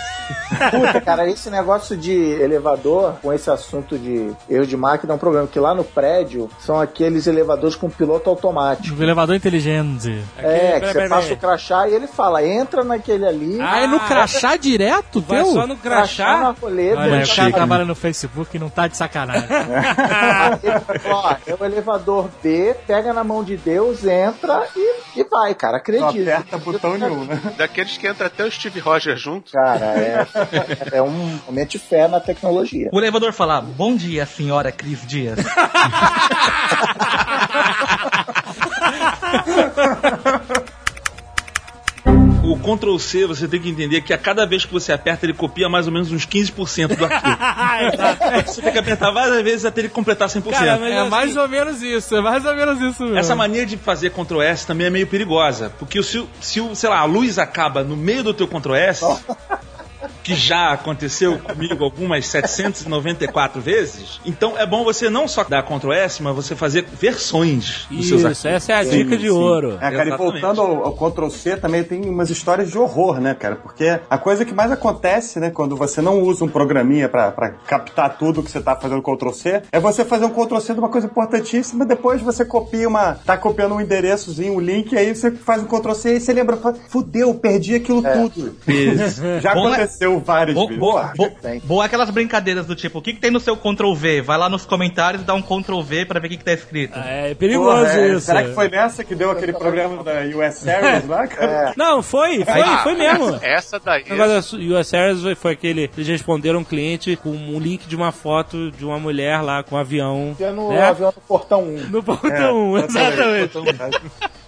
Puta, 0.70 1.00
cara, 1.00 1.28
esse 1.28 1.50
negócio 1.50 1.96
de 1.96 2.12
elevador, 2.12 3.14
com 3.22 3.32
esse 3.32 3.50
assunto 3.50 3.98
de 3.98 4.32
erro 4.48 4.66
de 4.66 4.76
máquina, 4.76 5.12
é 5.12 5.16
um 5.16 5.18
problema. 5.18 5.46
Que 5.46 5.58
lá 5.58 5.74
no 5.74 5.84
prédio 5.84 6.48
são 6.58 6.75
aqueles 6.80 7.26
elevadores 7.26 7.74
com 7.76 7.88
piloto 7.90 8.28
automático. 8.30 8.96
Um 8.98 9.02
elevador 9.02 9.34
inteligente. 9.34 10.22
é, 10.38 10.74
que 10.80 10.86
peraí, 10.86 10.92
você 10.92 11.08
passa 11.08 11.32
o 11.34 11.36
crachá 11.36 11.88
e 11.88 11.94
ele 11.94 12.06
fala, 12.06 12.44
entra 12.46 12.82
naquele 12.84 13.26
ali, 13.26 13.58
Ah, 13.60 13.80
é 13.80 13.86
no 13.86 14.00
crachá 14.00 14.56
direto, 14.56 15.20
Vai 15.20 15.42
teu? 15.42 15.52
só 15.52 15.66
no 15.66 15.76
crachá 15.76 16.24
crachá? 16.24 16.40
na. 16.40 16.54
Olha, 16.62 16.80
ele 16.80 17.24
o 17.24 17.34
cara 17.36 17.52
trabalha 17.52 17.84
no 17.84 17.94
Facebook 17.94 18.56
e 18.56 18.58
não 18.60 18.68
tá 18.68 18.86
de 18.88 18.96
sacanagem. 18.96 19.44
Ele 20.62 20.76
Ó, 21.12 21.34
é 21.46 21.54
o 21.58 21.64
elevador 21.64 22.28
B, 22.42 22.74
pega 22.86 23.12
na 23.12 23.22
mão 23.24 23.42
de 23.44 23.56
Deus, 23.56 24.04
entra 24.04 24.66
e, 24.76 25.20
e 25.20 25.24
vai, 25.24 25.54
cara, 25.54 25.72
Não 25.74 25.78
acredita. 26.08 26.32
aperta 26.38 26.58
botão 26.58 26.96
nenhum, 26.98 27.24
né? 27.24 27.40
Daqueles 27.56 27.96
que 27.96 28.06
entra 28.06 28.26
até 28.26 28.44
o 28.44 28.50
Steve 28.50 28.80
Rogers 28.80 29.20
junto. 29.20 29.52
Cara, 29.52 29.84
é, 29.96 30.26
é 30.92 31.02
um 31.02 31.38
momento 31.46 31.70
de 31.70 31.78
fé 31.78 32.08
na 32.08 32.20
tecnologia. 32.20 32.88
O 32.92 32.98
elevador 32.98 33.32
fala: 33.32 33.60
Bom 33.60 33.94
dia, 33.96 34.26
senhora 34.26 34.70
Cris 34.72 35.06
Dias. 35.06 35.38
O 42.44 42.56
Ctrl 42.56 42.96
C, 42.98 43.26
você 43.26 43.48
tem 43.48 43.60
que 43.60 43.68
entender 43.68 44.00
que 44.02 44.12
a 44.12 44.18
cada 44.18 44.46
vez 44.46 44.64
que 44.64 44.72
você 44.72 44.92
aperta, 44.92 45.26
ele 45.26 45.32
copia 45.34 45.68
mais 45.68 45.88
ou 45.88 45.92
menos 45.92 46.12
uns 46.12 46.24
15% 46.24 46.94
do 46.96 47.04
arquivo. 47.04 47.36
você 48.46 48.62
tem 48.62 48.72
que 48.72 48.78
apertar 48.78 49.10
várias 49.10 49.42
vezes 49.42 49.64
até 49.64 49.80
ele 49.80 49.88
completar 49.88 50.28
100%. 50.28 50.50
Cara, 50.50 50.78
mas 50.78 50.92
É 50.92 50.98
assim, 51.00 51.10
mais 51.10 51.36
ou 51.36 51.48
menos 51.48 51.82
isso, 51.82 52.14
é 52.16 52.20
mais 52.20 52.44
ou 52.44 52.54
menos 52.54 52.80
isso 52.80 53.02
mesmo. 53.02 53.18
Essa 53.18 53.34
mania 53.34 53.66
de 53.66 53.76
fazer 53.76 54.10
Ctrl 54.10 54.40
S 54.42 54.64
também 54.64 54.86
é 54.86 54.90
meio 54.90 55.08
perigosa. 55.08 55.72
Porque 55.76 56.00
se, 56.04 56.20
o- 56.20 56.28
se 56.40 56.60
o, 56.60 56.72
sei 56.76 56.88
lá, 56.88 57.00
a 57.00 57.04
luz 57.04 57.36
acaba 57.36 57.82
no 57.82 57.96
meio 57.96 58.22
do 58.22 58.32
teu 58.32 58.46
Ctrl 58.46 58.74
S, 58.76 59.04
que 60.26 60.34
já 60.34 60.72
aconteceu 60.72 61.38
comigo 61.38 61.84
algumas 61.84 62.26
794 62.26 63.60
vezes, 63.60 64.20
então 64.26 64.58
é 64.58 64.66
bom 64.66 64.82
você 64.82 65.08
não 65.08 65.28
só 65.28 65.44
dar 65.44 65.62
Ctrl 65.62 65.92
S, 65.92 66.20
mas 66.20 66.34
você 66.34 66.56
fazer 66.56 66.84
versões 67.00 67.86
dos 67.88 68.08
seus 68.08 68.20
Isso, 68.22 68.26
arquivos. 68.26 68.44
essa 68.44 68.72
é 68.72 68.74
a 68.74 68.82
dica 68.82 69.16
de 69.16 69.30
ouro. 69.30 69.78
É, 69.80 69.88
cara, 69.88 70.08
e 70.08 70.16
voltando 70.16 70.60
ao, 70.60 70.84
ao 70.84 70.96
Ctrl 70.96 71.28
C, 71.28 71.56
também 71.56 71.84
tem 71.84 72.08
umas 72.08 72.28
histórias 72.28 72.72
de 72.72 72.76
horror, 72.76 73.20
né, 73.20 73.34
cara? 73.34 73.54
Porque 73.54 74.00
a 74.10 74.18
coisa 74.18 74.44
que 74.44 74.52
mais 74.52 74.72
acontece, 74.72 75.38
né, 75.38 75.50
quando 75.50 75.76
você 75.76 76.02
não 76.02 76.20
usa 76.20 76.44
um 76.44 76.48
programinha 76.48 77.08
pra, 77.08 77.30
pra 77.30 77.50
captar 77.50 78.18
tudo 78.18 78.42
que 78.42 78.50
você 78.50 78.60
tá 78.60 78.74
fazendo 78.74 79.02
Ctrl 79.02 79.30
C, 79.30 79.62
é 79.70 79.78
você 79.78 80.04
fazer 80.04 80.24
um 80.24 80.30
Ctrl 80.30 80.58
C 80.58 80.72
de 80.74 80.80
uma 80.80 80.88
coisa 80.88 81.06
importantíssima, 81.06 81.84
depois 81.86 82.20
você 82.20 82.44
copia 82.44 82.88
uma. 82.88 83.14
tá 83.14 83.36
copiando 83.36 83.76
um 83.76 83.80
endereçozinho, 83.80 84.54
um 84.54 84.60
link, 84.60 84.96
aí 84.98 85.14
você 85.14 85.30
faz 85.30 85.62
um 85.62 85.66
Ctrl 85.66 85.94
C 85.94 86.16
e 86.16 86.20
você 86.20 86.32
lembra, 86.32 86.56
fala, 86.56 86.74
fudeu, 86.88 87.32
perdi 87.34 87.76
aquilo 87.76 88.02
tudo. 88.02 88.56
Já 89.40 89.54
Bom, 89.54 89.70
né? 89.70 89.86
Várias 90.20 90.54
Bo- 90.54 90.66
vezes. 90.66 90.80
bo- 90.80 91.02
bo- 91.16 91.30
boa 91.64 91.84
aquelas 91.84 92.10
brincadeiras 92.10 92.66
do 92.66 92.74
tipo, 92.74 92.98
o 92.98 93.02
que, 93.02 93.12
que 93.12 93.20
tem 93.20 93.30
no 93.30 93.40
seu 93.40 93.56
Ctrl 93.56 93.92
V? 93.94 94.22
Vai 94.22 94.38
lá 94.38 94.48
nos 94.48 94.64
comentários 94.66 95.22
e 95.22 95.24
dá 95.24 95.34
um 95.34 95.42
Ctrl 95.42 95.80
V 95.82 96.04
pra 96.06 96.20
ver 96.20 96.26
o 96.26 96.30
que, 96.30 96.36
que 96.36 96.44
tá 96.44 96.52
escrito. 96.52 96.98
É 96.98 97.34
perigoso 97.34 97.84
Porra, 97.86 98.00
é, 98.00 98.08
isso. 98.12 98.20
Será 98.26 98.42
que 98.44 98.52
foi 98.54 98.68
nessa 98.68 99.04
que 99.04 99.14
deu 99.14 99.30
aquele 99.30 99.52
programa 99.52 100.02
da 100.02 100.20
US 100.36 100.54
Series 100.56 101.06
lá, 101.06 101.26
cara? 101.28 101.72
Não, 101.76 102.02
foi, 102.02 102.44
foi, 102.44 102.60
Ah, 102.60 102.78
foi 102.82 102.94
mesmo. 102.94 103.38
Essa 103.42 103.78
daí. 103.78 104.04
O 104.10 104.14
negócio 104.16 104.58
da 104.58 104.80
US 104.80 104.94
Airways 104.94 105.22
foi, 105.22 105.34
foi 105.34 105.52
aquele. 105.52 105.90
Eles 105.96 106.08
responderam 106.08 106.60
um 106.60 106.64
cliente 106.64 107.16
com 107.16 107.30
um 107.30 107.58
link 107.58 107.86
de 107.86 107.96
uma 107.96 108.12
foto 108.12 108.70
de 108.72 108.84
uma 108.84 108.98
mulher 108.98 109.40
lá 109.42 109.62
com 109.62 109.76
um 109.76 109.78
avião. 109.78 110.34
Tinha 110.36 110.52
no 110.52 110.70
né? 110.70 110.82
avião 110.82 111.12
no 111.14 111.22
portão 111.22 111.62
1. 111.62 111.88
No 111.90 112.02
ponto 112.02 112.26
1, 112.26 112.78
exatamente. 112.78 113.52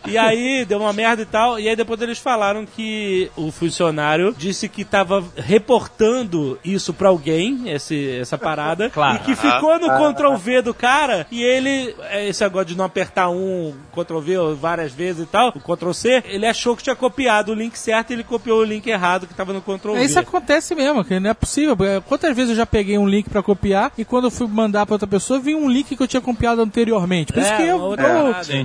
E 0.07 0.16
aí 0.16 0.64
deu 0.64 0.78
uma 0.78 0.92
merda 0.92 1.22
e 1.22 1.26
tal. 1.26 1.59
E 1.59 1.68
aí 1.68 1.76
depois 1.76 2.00
eles 2.00 2.18
falaram 2.18 2.64
que 2.64 3.31
o 3.37 3.50
funcionário 3.50 4.35
disse 4.37 4.68
que 4.68 4.85
tava 4.85 5.22
reportando 5.59 6.59
isso 6.64 6.92
pra 6.94 7.09
alguém, 7.09 7.71
esse, 7.71 8.18
essa 8.21 8.38
parada. 8.38 8.88
Claro. 8.99 9.16
E 9.16 9.18
que 9.21 9.37
ficou 9.37 9.79
no 9.79 9.88
Ctrl 9.88 10.35
V 10.37 10.62
do 10.62 10.75
cara. 10.75 11.27
E 11.31 11.42
ele, 11.42 11.94
é, 12.11 12.29
esse 12.29 12.42
negócio 12.42 12.66
de 12.68 12.77
não 12.77 12.85
apertar 12.85 13.29
um 13.29 13.75
Ctrl 13.92 14.18
V 14.18 14.55
várias 14.55 14.92
vezes 14.92 15.23
e 15.23 15.27
tal, 15.27 15.53
o 15.55 15.61
Ctrl 15.61 15.92
C, 15.92 16.23
ele 16.27 16.47
achou 16.47 16.77
que 16.77 16.83
tinha 16.83 16.97
copiado 16.97 17.53
o 17.53 17.55
link 17.55 17.77
certo 17.79 18.11
e 18.11 18.14
ele 18.14 18.25
copiou 18.25 18.61
o 18.61 18.64
link 18.64 18.87
errado 18.87 19.27
que 19.27 19.35
tava 19.35 19.53
no 19.53 19.61
Ctrl 19.61 19.92
V. 19.92 20.01
É, 20.01 20.05
Isso 20.05 20.18
acontece 20.18 20.75
mesmo, 20.75 21.05
que 21.05 21.21
não 21.21 21.31
é 21.31 21.35
possível. 21.35 21.77
Quantas 22.07 22.35
vezes 22.35 22.51
eu 22.51 22.57
já 22.57 22.66
peguei 22.66 22.99
um 22.99 23.07
link 23.07 23.29
pra 23.29 23.42
copiar 23.42 23.92
e 23.99 24.05
quando 24.05 24.25
eu 24.25 24.31
fui 24.31 24.47
mandar 24.49 24.87
pra 24.87 24.94
outra 24.94 25.07
pessoa, 25.07 25.38
vi 25.38 25.55
um 25.55 25.68
link 25.68 25.94
que 25.94 26.03
eu 26.03 26.09
tinha 26.09 26.21
copiado 26.21 26.61
anteriormente. 26.62 27.33
Por 27.33 27.40
isso 27.42 27.53
É, 27.53 27.57
que 27.57 27.62
eu 27.64 27.79
dou, 27.79 27.97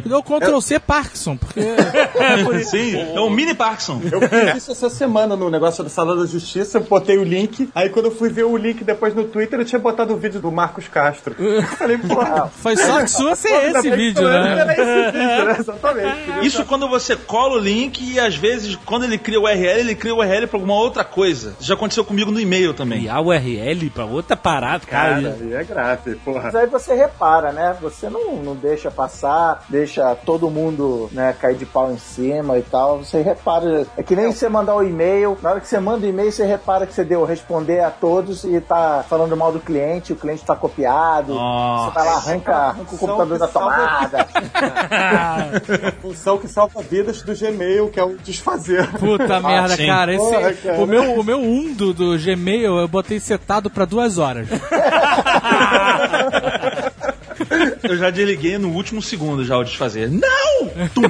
dou 0.05 0.23
Ctrl 0.23 0.59
C 0.61 0.79
Parkinson, 0.79 1.37
porque 1.37 1.61
Sim, 2.65 2.95
é 2.97 3.19
o 3.19 3.29
mini 3.29 3.53
Parkinson. 3.53 4.01
Eu 4.11 4.21
fiz 4.21 4.63
isso 4.63 4.71
essa 4.71 4.89
semana 4.89 5.35
no 5.35 5.49
negócio 5.49 5.83
da 5.83 5.89
Sala 5.89 6.15
da 6.15 6.25
Justiça, 6.25 6.72
eu 6.77 6.83
botei 6.83 7.17
o 7.17 7.23
link, 7.23 7.69
aí 7.73 7.89
quando 7.89 8.05
eu 8.05 8.11
fui 8.11 8.29
ver 8.29 8.43
o 8.43 8.57
link 8.57 8.83
depois 8.83 9.13
no 9.13 9.23
Twitter, 9.25 9.59
eu 9.59 9.65
tinha 9.65 9.79
botado 9.79 10.13
o 10.13 10.17
vídeo 10.17 10.39
do 10.39 10.51
Marcos 10.51 10.87
Castro. 10.87 11.35
Eu 11.37 11.63
falei, 11.63 11.97
porra. 11.97 12.47
foi 12.47 12.75
sorte 12.75 13.11
sua 13.11 13.35
ser 13.35 13.71
esse 13.71 13.81
que 13.81 13.95
vídeo, 13.95 14.27
né? 14.27 14.59
Era 14.59 14.73
esse 14.73 15.11
vídeo, 15.11 15.45
né? 15.45 15.55
Exatamente. 15.59 16.23
Isso 16.45 16.65
quando 16.65 16.87
você 16.87 17.15
cola 17.15 17.55
o 17.55 17.59
link 17.59 18.01
e 18.01 18.19
às 18.19 18.35
vezes, 18.35 18.75
quando 18.85 19.03
ele 19.05 19.17
cria 19.17 19.39
o 19.39 19.43
URL, 19.43 19.79
ele 19.79 19.95
cria 19.95 20.13
o 20.13 20.19
URL 20.19 20.47
pra 20.47 20.57
alguma 20.57 20.75
outra 20.75 21.03
coisa. 21.03 21.55
Já 21.59 21.73
aconteceu 21.73 22.03
comigo 22.03 22.31
no 22.31 22.39
e-mail 22.39 22.73
também. 22.73 22.99
Criar 22.99 23.19
o 23.19 23.27
URL 23.27 23.89
pra 23.89 24.05
outra 24.05 24.35
parada, 24.35 24.85
cara. 24.85 25.21
Cara, 25.21 25.37
aí 25.39 25.53
é 25.53 25.63
grave, 25.63 26.15
porra. 26.15 26.43
Mas 26.43 26.55
aí 26.55 26.67
você 26.67 26.93
repara, 26.93 27.51
né? 27.51 27.75
Você 27.81 28.09
não, 28.09 28.35
não 28.37 28.55
deixa 28.55 28.89
passar, 28.89 29.65
deixa 29.69 30.15
todo 30.15 30.49
mundo 30.49 31.09
né, 31.11 31.35
cair 31.39 31.55
de 31.55 31.65
pau 31.65 31.91
em 31.91 31.97
cima 31.97 32.57
e 32.57 32.61
tal. 32.61 32.99
Você 32.99 33.21
repara. 33.21 33.85
É 33.97 34.03
que 34.03 34.15
nem 34.15 34.31
você 34.31 34.49
mandar 34.49 34.75
o 34.75 34.83
e-mail. 34.83 35.37
Na 35.41 35.51
hora 35.51 35.59
que 35.59 35.67
você 35.67 35.79
manda 35.79 36.05
o 36.05 36.09
e-mail, 36.09 36.31
você 36.31 36.45
repara 36.45 36.62
que 36.87 36.93
você 36.93 37.03
deu 37.03 37.25
responder 37.25 37.81
a 37.81 37.91
todos 37.91 38.43
e 38.43 38.59
tá 38.61 39.03
falando 39.07 39.35
mal 39.35 39.51
do 39.51 39.59
cliente, 39.59 40.13
o 40.13 40.15
cliente 40.15 40.43
tá 40.43 40.55
copiado. 40.55 41.33
Nossa. 41.33 41.91
Você 41.91 41.95
vai 41.95 42.05
lá, 42.05 42.13
arranca, 42.15 42.55
arranca 42.55 42.95
o 42.95 42.97
computador 42.97 43.37
da 43.37 43.47
tomada. 43.47 44.27
A 44.53 45.91
função 46.01 46.37
que 46.37 46.47
salva 46.47 46.81
vidas 46.81 47.21
do 47.21 47.35
Gmail, 47.35 47.89
que 47.89 47.99
é 47.99 48.03
o 48.03 48.17
desfazer. 48.17 48.89
Puta 48.97 49.39
merda, 49.39 49.75
sim. 49.75 49.85
cara. 49.85 50.13
Esse, 50.13 50.23
Porra, 50.23 50.53
cara. 50.53 50.81
O, 50.81 50.87
meu, 50.87 51.19
o 51.19 51.23
meu 51.23 51.37
1 51.37 51.73
do, 51.73 51.93
do 51.93 52.17
Gmail 52.17 52.77
eu 52.77 52.87
botei 52.87 53.19
setado 53.19 53.69
pra 53.69 53.85
duas 53.85 54.17
horas. 54.17 54.47
Eu 57.83 57.97
já 57.97 58.09
desliguei 58.09 58.57
no 58.57 58.69
último 58.69 59.01
segundo 59.01 59.43
já 59.45 59.57
o 59.57 59.63
desfazer. 59.63 60.09
Não! 60.09 60.67
Tum! 60.93 61.03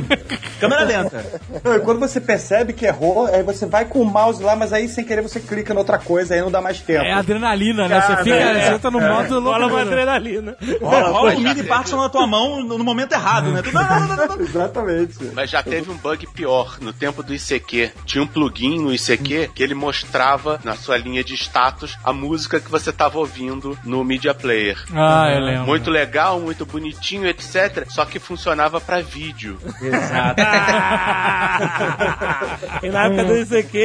Câmera 0.60 0.84
lenta. 0.84 1.26
Não, 1.63 1.76
e 1.76 1.80
quando 1.80 2.00
você 2.00 2.19
percebe 2.22 2.74
que 2.74 2.86
errou, 2.86 3.26
aí 3.28 3.43
você 3.43 3.65
vai 3.65 3.86
com 3.86 4.00
o 4.02 4.06
mouse 4.06 4.41
lá, 4.41 4.56
mas 4.56 4.72
aí 4.74 4.88
sem 4.88 5.04
querer 5.04 5.22
você 5.22 5.39
clica 5.39 5.74
em 5.74 5.78
outra 5.78 5.98
coisa, 5.98 6.34
aí 6.34 6.41
não 6.41 6.52
dá 6.52 6.62
mais 6.62 6.80
tempo. 6.80 7.04
É 7.04 7.12
adrenalina, 7.13 7.88
né? 7.88 8.02
Você 8.02 8.08
Cara, 8.08 8.24
fica, 8.24 8.36
é. 8.36 8.62
você 8.69 8.74
entra 8.76 8.91
no 8.91 9.00
modo 9.00 9.30
Bola 9.41 9.50
uma 9.50 9.58
loucura. 9.58 9.82
adrenalina. 9.84 10.56
Rola, 10.82 11.10
rola 11.10 11.36
o 11.36 11.39
mini 11.39 11.63
Parkinson 11.63 11.98
na 12.02 12.10
tua 12.10 12.26
mão 12.28 12.63
no 12.63 12.84
momento 12.84 13.13
errado, 13.13 13.52
né? 13.52 13.62
Tu- 13.62 13.72
Não, 13.74 13.82
não, 13.84 14.08
não, 14.08 14.15
não, 14.15 14.28
não. 14.38 14.41
Exatamente. 14.41 15.15
Mas 15.34 15.50
já 15.50 15.62
teve 15.63 15.89
um 15.91 15.98
bug 15.98 16.28
pior. 16.28 16.78
No 16.82 16.93
tempo 16.93 17.22
do 17.24 17.34
ICQ, 17.34 17.91
tinha 18.06 18.24
um 18.24 18.28
plugin 18.28 18.80
no 18.82 18.93
ICQ 18.93 19.50
que 19.54 19.62
ele 19.63 19.74
mostrava 19.76 20.60
na 20.63 20.76
sua 20.76 20.98
linha 20.98 21.24
de 21.24 21.34
status 21.36 21.98
a 22.04 22.12
música 22.13 22.60
que 22.60 22.69
você 22.69 22.89
estava 22.89 23.17
ouvindo 23.19 23.78
no 23.84 24.04
Media 24.04 24.34
Player. 24.34 24.78
Ah, 24.93 25.30
eu 25.34 25.39
lembro. 25.41 25.65
Muito 25.67 25.89
legal, 25.89 26.22
muito 26.39 26.65
bonitinho, 26.65 27.27
etc. 27.27 27.86
Só 27.89 28.05
que 28.05 28.19
funcionava 28.19 28.79
pra 28.81 29.01
vídeo. 29.01 29.57
Exato. 29.81 30.41
e 32.83 32.89
na 32.89 33.05
época 33.05 33.23
do 33.25 33.38
ICQ, 33.38 33.77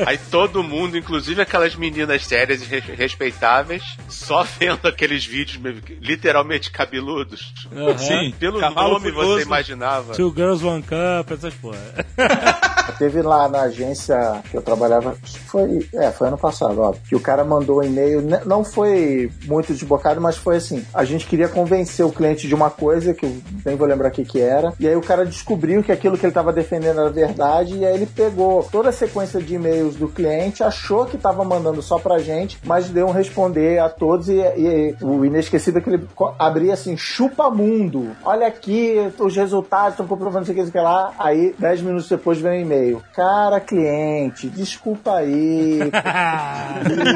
Aí 0.06 0.18
todo 0.30 0.62
mundo, 0.62 0.96
inclusive 0.96 1.40
aquelas 1.42 1.74
meninas 1.74 2.24
sérias 2.26 2.62
e 2.62 2.64
res- 2.64 2.84
respeitáveis, 2.98 3.82
só 4.08 4.42
vendo 4.58 4.86
aqueles 4.88 5.24
vídeos 5.24 5.60
literalmente 6.00 6.70
cabeludos. 6.70 7.52
Sim, 7.98 8.32
Pelo 8.38 8.60
cavalo 8.60 8.94
nome 8.94 9.10
furioso. 9.12 9.34
você 9.38 9.42
imaginava. 9.42 10.14
Two 10.14 10.32
Girls 10.34 10.64
One 10.64 10.82
Cup, 10.82 11.30
essas 11.32 11.54
porra. 11.54 11.78
Teve 12.98 13.22
lá 13.22 13.48
na 13.48 13.62
agência 13.62 14.42
que 14.50 14.56
eu 14.56 14.62
trabalhava, 14.62 15.16
foi, 15.46 15.88
é, 15.94 16.10
foi 16.10 16.28
ano 16.28 16.36
passado, 16.36 16.80
ó, 16.80 16.92
que 17.08 17.14
o 17.16 17.20
cara 17.20 17.44
mandou 17.44 17.80
um 17.80 17.82
e-mail, 17.82 18.20
ne- 18.20 18.40
não 18.44 18.62
foi 18.64 19.30
muito 19.46 19.72
desbocado, 19.72 20.20
mas 20.20 20.36
foi 20.36 20.56
assim, 20.56 20.84
a 20.92 21.04
gente 21.04 21.24
queria 21.26 21.39
convencer 21.48 22.04
o 22.04 22.12
cliente 22.12 22.46
de 22.46 22.54
uma 22.54 22.70
coisa, 22.70 23.14
que 23.14 23.26
eu 23.26 23.36
nem 23.64 23.76
vou 23.76 23.86
lembrar 23.86 24.08
o 24.08 24.12
que 24.12 24.24
que 24.24 24.40
era, 24.40 24.72
e 24.78 24.86
aí 24.86 24.96
o 24.96 25.02
cara 25.02 25.24
descobriu 25.24 25.82
que 25.82 25.92
aquilo 25.92 26.16
que 26.16 26.24
ele 26.24 26.30
estava 26.30 26.52
defendendo 26.52 27.00
era 27.00 27.10
verdade, 27.10 27.76
e 27.76 27.84
aí 27.84 27.94
ele 27.94 28.06
pegou 28.06 28.62
toda 28.70 28.88
a 28.88 28.92
sequência 28.92 29.40
de 29.40 29.54
e-mails 29.54 29.96
do 29.96 30.08
cliente, 30.08 30.62
achou 30.62 31.06
que 31.06 31.16
estava 31.16 31.44
mandando 31.44 31.82
só 31.82 31.98
pra 31.98 32.18
gente, 32.18 32.58
mas 32.64 32.88
deu 32.88 33.06
um 33.06 33.12
responder 33.12 33.78
a 33.78 33.88
todos, 33.88 34.28
e, 34.28 34.34
e 34.34 34.94
o 35.00 35.24
inesquecível 35.24 35.80
é 35.80 35.84
que 35.84 35.90
ele 35.90 36.06
abria 36.38 36.74
assim, 36.74 36.96
chupa 36.96 37.50
mundo, 37.50 38.10
olha 38.24 38.46
aqui, 38.46 38.96
os 39.18 39.36
resultados 39.36 39.92
estão 39.92 40.06
comprovando 40.06 40.44
isso 40.44 40.52
aqui, 40.52 40.60
isso 40.60 40.70
aqui 40.70 40.80
lá, 40.80 41.12
aí 41.18 41.54
10 41.58 41.82
minutos 41.82 42.08
depois 42.08 42.38
vem 42.38 42.60
um 42.60 42.62
e-mail, 42.62 43.02
cara 43.14 43.60
cliente, 43.60 44.48
desculpa 44.48 45.16
aí, 45.16 45.80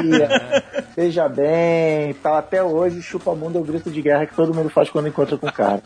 Ia, 0.05 0.63
veja 0.95 1.27
bem, 1.27 2.13
tá 2.15 2.37
até 2.37 2.63
hoje, 2.63 3.01
chupa 3.01 3.33
mundo 3.33 3.59
o 3.59 3.63
grito 3.63 3.89
de 3.89 4.01
guerra 4.01 4.14
que 4.25 4.35
todo 4.35 4.53
mundo 4.53 4.69
faz 4.69 4.89
quando 4.89 5.07
encontra 5.07 5.37
com 5.37 5.47
o 5.47 5.51
cara. 5.51 5.81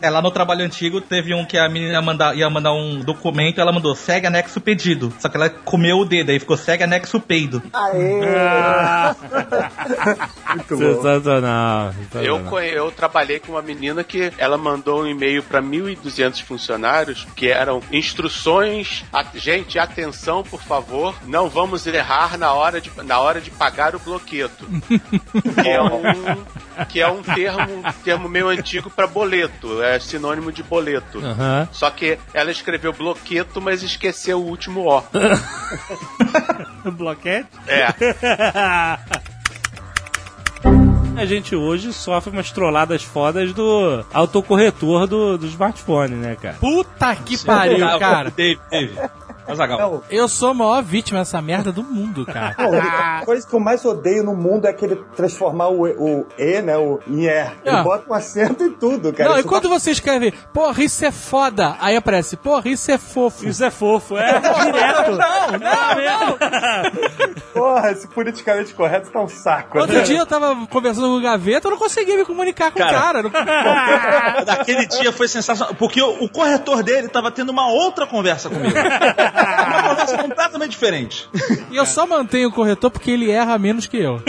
É, 0.00 0.10
lá 0.10 0.22
no 0.22 0.30
trabalho 0.30 0.64
antigo 0.64 1.00
teve 1.00 1.34
um 1.34 1.44
que 1.44 1.58
a 1.58 1.68
menina 1.68 1.92
ia 1.94 2.02
mandar, 2.02 2.36
ia 2.36 2.48
mandar 2.48 2.72
um 2.72 3.00
documento 3.00 3.60
ela 3.60 3.72
mandou 3.72 3.94
segue 3.94 4.26
anexo 4.26 4.60
pedido. 4.60 5.12
Só 5.18 5.28
que 5.28 5.36
ela 5.36 5.50
comeu 5.50 5.98
o 5.98 6.04
dedo, 6.04 6.30
aí 6.30 6.38
ficou 6.38 6.56
segue 6.56 6.84
anexo 6.84 7.20
peido. 7.20 7.62
Aê! 7.72 8.22
Muito 10.54 10.76
bom. 10.76 10.94
Sensacional. 10.94 11.94
Eu, 12.14 12.58
eu 12.60 12.90
trabalhei 12.92 13.40
com 13.40 13.52
uma 13.52 13.62
menina 13.62 14.04
que 14.04 14.32
ela 14.38 14.56
mandou 14.56 15.02
um 15.02 15.06
e-mail 15.06 15.42
para 15.42 15.60
1.200 15.62 16.42
funcionários 16.42 17.26
que 17.34 17.48
eram 17.48 17.80
instruções. 17.90 19.04
a- 19.12 19.24
gente, 19.34 19.78
atenção, 19.78 20.42
por 20.42 20.62
favor, 20.62 21.14
não 21.26 21.48
vamos 21.48 21.86
errar 21.86 22.36
na 22.38 22.52
hora 22.52 22.80
de, 22.80 22.90
na 23.04 23.18
hora 23.20 23.40
de 23.40 23.50
pagar 23.50 23.94
o 23.94 23.98
bloqueto. 23.98 24.66
que 25.62 25.68
é 25.68 25.80
um, 25.82 26.84
que 26.86 27.00
é 27.00 27.08
um 27.08 27.22
termo, 27.22 27.82
termo 28.04 28.28
meio 28.28 28.48
antigo 28.48 28.90
para 28.90 29.06
boleto, 29.06 29.82
é 29.82 29.98
sinônimo 29.98 30.52
de 30.52 30.62
boleto. 30.62 31.20
Só 31.72 31.90
que 31.90 32.18
ela 32.32 32.50
escreveu 32.50 32.92
bloqueto, 32.92 33.60
mas 33.60 33.82
esqueceu 33.82 34.40
o 34.40 34.46
último 34.46 34.86
O. 34.88 35.02
Bloquete? 36.92 37.48
É. 37.66 37.88
A 41.16 41.26
gente 41.26 41.54
hoje 41.54 41.92
sofre 41.92 42.32
umas 42.32 42.50
trolladas 42.50 43.02
fodas 43.02 43.52
do 43.52 44.04
autocorretor 44.12 45.06
do, 45.06 45.36
do 45.36 45.46
smartphone, 45.46 46.14
né, 46.14 46.36
cara? 46.40 46.56
Puta 46.58 47.14
que 47.14 47.36
pariu, 47.38 47.86
cara. 47.98 48.30
Dave, 48.30 48.60
Dave. 48.70 48.94
Azaghal. 49.46 50.02
Eu 50.10 50.28
sou 50.28 50.50
a 50.50 50.54
maior 50.54 50.82
vítima 50.82 51.18
dessa 51.20 51.40
merda 51.42 51.72
do 51.72 51.82
mundo, 51.82 52.24
cara. 52.26 52.54
Não, 52.58 52.78
a 52.78 53.22
coisa 53.24 53.46
que 53.46 53.54
eu 53.54 53.60
mais 53.60 53.84
odeio 53.84 54.22
no 54.24 54.34
mundo 54.34 54.66
é 54.66 54.70
aquele 54.70 54.96
transformar 55.16 55.68
o, 55.68 55.86
E- 55.86 55.96
o 55.98 56.26
E, 56.38 56.60
né, 56.62 56.76
o 56.76 57.00
em 57.06 57.24
E. 57.24 57.28
Ele 57.28 57.50
Ah. 57.76 57.82
bota 57.82 58.10
um 58.10 58.14
acento 58.14 58.62
em 58.64 58.70
tudo, 58.72 59.12
cara. 59.12 59.30
Não, 59.30 59.36
e 59.36 59.40
Isso 59.40 59.48
quando 59.48 59.68
você 59.68 59.90
escreve, 59.90 60.32
porra, 60.52 60.82
isso 60.82 61.04
é 61.04 61.10
foda, 61.10 61.76
aí 61.80 61.96
aparece, 61.96 62.36
porra, 62.36 62.68
isso 62.68 62.90
é 62.90 62.98
fofo. 62.98 63.46
Isso 63.46 63.64
é 63.64 63.70
fofo, 63.70 64.16
é 64.16 64.32
direto. 64.64 65.12
Não, 65.12 65.52
não, 65.52 66.38
não. 66.38 66.38
Porra, 67.52 67.90
esse 67.92 68.08
politicamente 68.08 68.72
correto 68.74 69.10
tá 69.10 69.20
um 69.20 69.28
saco. 69.28 69.78
Outro 69.78 69.96
né? 69.96 70.02
dia 70.02 70.18
eu 70.18 70.26
tava 70.26 70.66
conversando 70.68 71.08
com 71.08 71.16
o 71.18 71.20
Gaveta, 71.20 71.66
eu 71.66 71.72
não 71.72 71.78
conseguia 71.78 72.16
me 72.16 72.24
comunicar 72.24 72.70
com 72.70 72.78
Cara. 72.78 73.26
o 73.26 73.30
cara. 73.30 74.44
Daquele 74.44 74.86
dia 74.86 75.12
foi 75.12 75.28
sensacional, 75.28 75.74
porque 75.74 76.00
o, 76.00 76.24
o 76.24 76.28
corretor 76.28 76.82
dele 76.82 77.08
tava 77.08 77.30
tendo 77.30 77.50
uma 77.50 77.68
outra 77.68 78.06
conversa 78.06 78.48
comigo. 78.48 78.74
uma 79.32 79.82
conversa 79.88 80.18
completamente 80.18 80.70
diferente. 80.70 81.28
E 81.70 81.76
eu 81.76 81.86
só 81.86 82.06
mantenho 82.06 82.48
o 82.48 82.52
corretor 82.52 82.90
porque 82.90 83.10
ele 83.10 83.30
erra 83.30 83.58
menos 83.58 83.86
que 83.86 83.96
eu. 83.96 84.20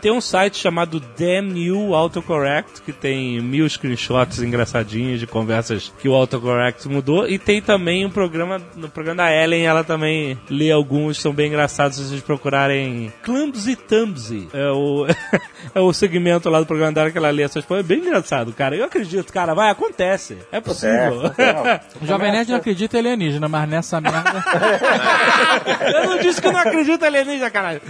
Tem 0.00 0.12
um 0.12 0.20
site 0.20 0.58
chamado 0.58 1.00
Damn 1.00 1.58
You 1.58 1.94
Autocorrect, 1.94 2.82
que 2.82 2.92
tem 2.92 3.40
mil 3.40 3.68
screenshots 3.68 4.42
engraçadinhos 4.42 5.20
de 5.20 5.26
conversas 5.26 5.92
que 5.98 6.08
o 6.08 6.14
autocorrect 6.14 6.88
mudou. 6.88 7.28
E 7.28 7.38
tem 7.38 7.60
também 7.62 8.04
um 8.04 8.10
programa, 8.10 8.60
no 8.76 8.88
programa 8.88 9.22
da 9.22 9.32
Ellen, 9.32 9.66
ela 9.66 9.84
também 9.84 10.38
lê 10.48 10.70
alguns, 10.70 11.20
são 11.20 11.32
bem 11.32 11.48
engraçados 11.48 11.96
se 11.96 12.04
vocês 12.04 12.20
procurarem 12.20 13.12
Clumsy 13.22 13.76
Thumbsy. 13.76 14.48
É 14.52 14.70
o, 14.70 15.06
é 15.74 15.80
o 15.80 15.92
segmento 15.92 16.48
lá 16.48 16.60
do 16.60 16.66
programa 16.66 16.92
dela 16.92 17.10
que 17.10 17.18
ela 17.18 17.30
lê 17.30 17.42
essas 17.42 17.64
coisas. 17.64 17.84
É 17.84 17.88
bem 17.88 17.98
engraçado, 17.98 18.52
cara. 18.52 18.76
Eu 18.76 18.84
acredito, 18.84 19.32
cara, 19.32 19.54
vai, 19.54 19.70
acontece. 19.70 20.38
É 20.50 20.60
possível. 20.60 21.26
É, 21.38 21.80
O 22.00 22.06
Jovem 22.06 22.32
Nerd 22.32 22.50
não 22.50 22.58
acredita 22.58 22.96
em 22.96 23.00
alienígena, 23.00 23.48
mas 23.48 23.68
nessa 23.70 24.00
merda. 24.00 24.44
Eu 25.94 26.10
não 26.10 26.18
disse 26.18 26.40
que 26.40 26.46
eu 26.46 26.52
não 26.52 26.60
acredito 26.60 27.04
alienígena, 27.04 27.50
caralho. 27.50 27.80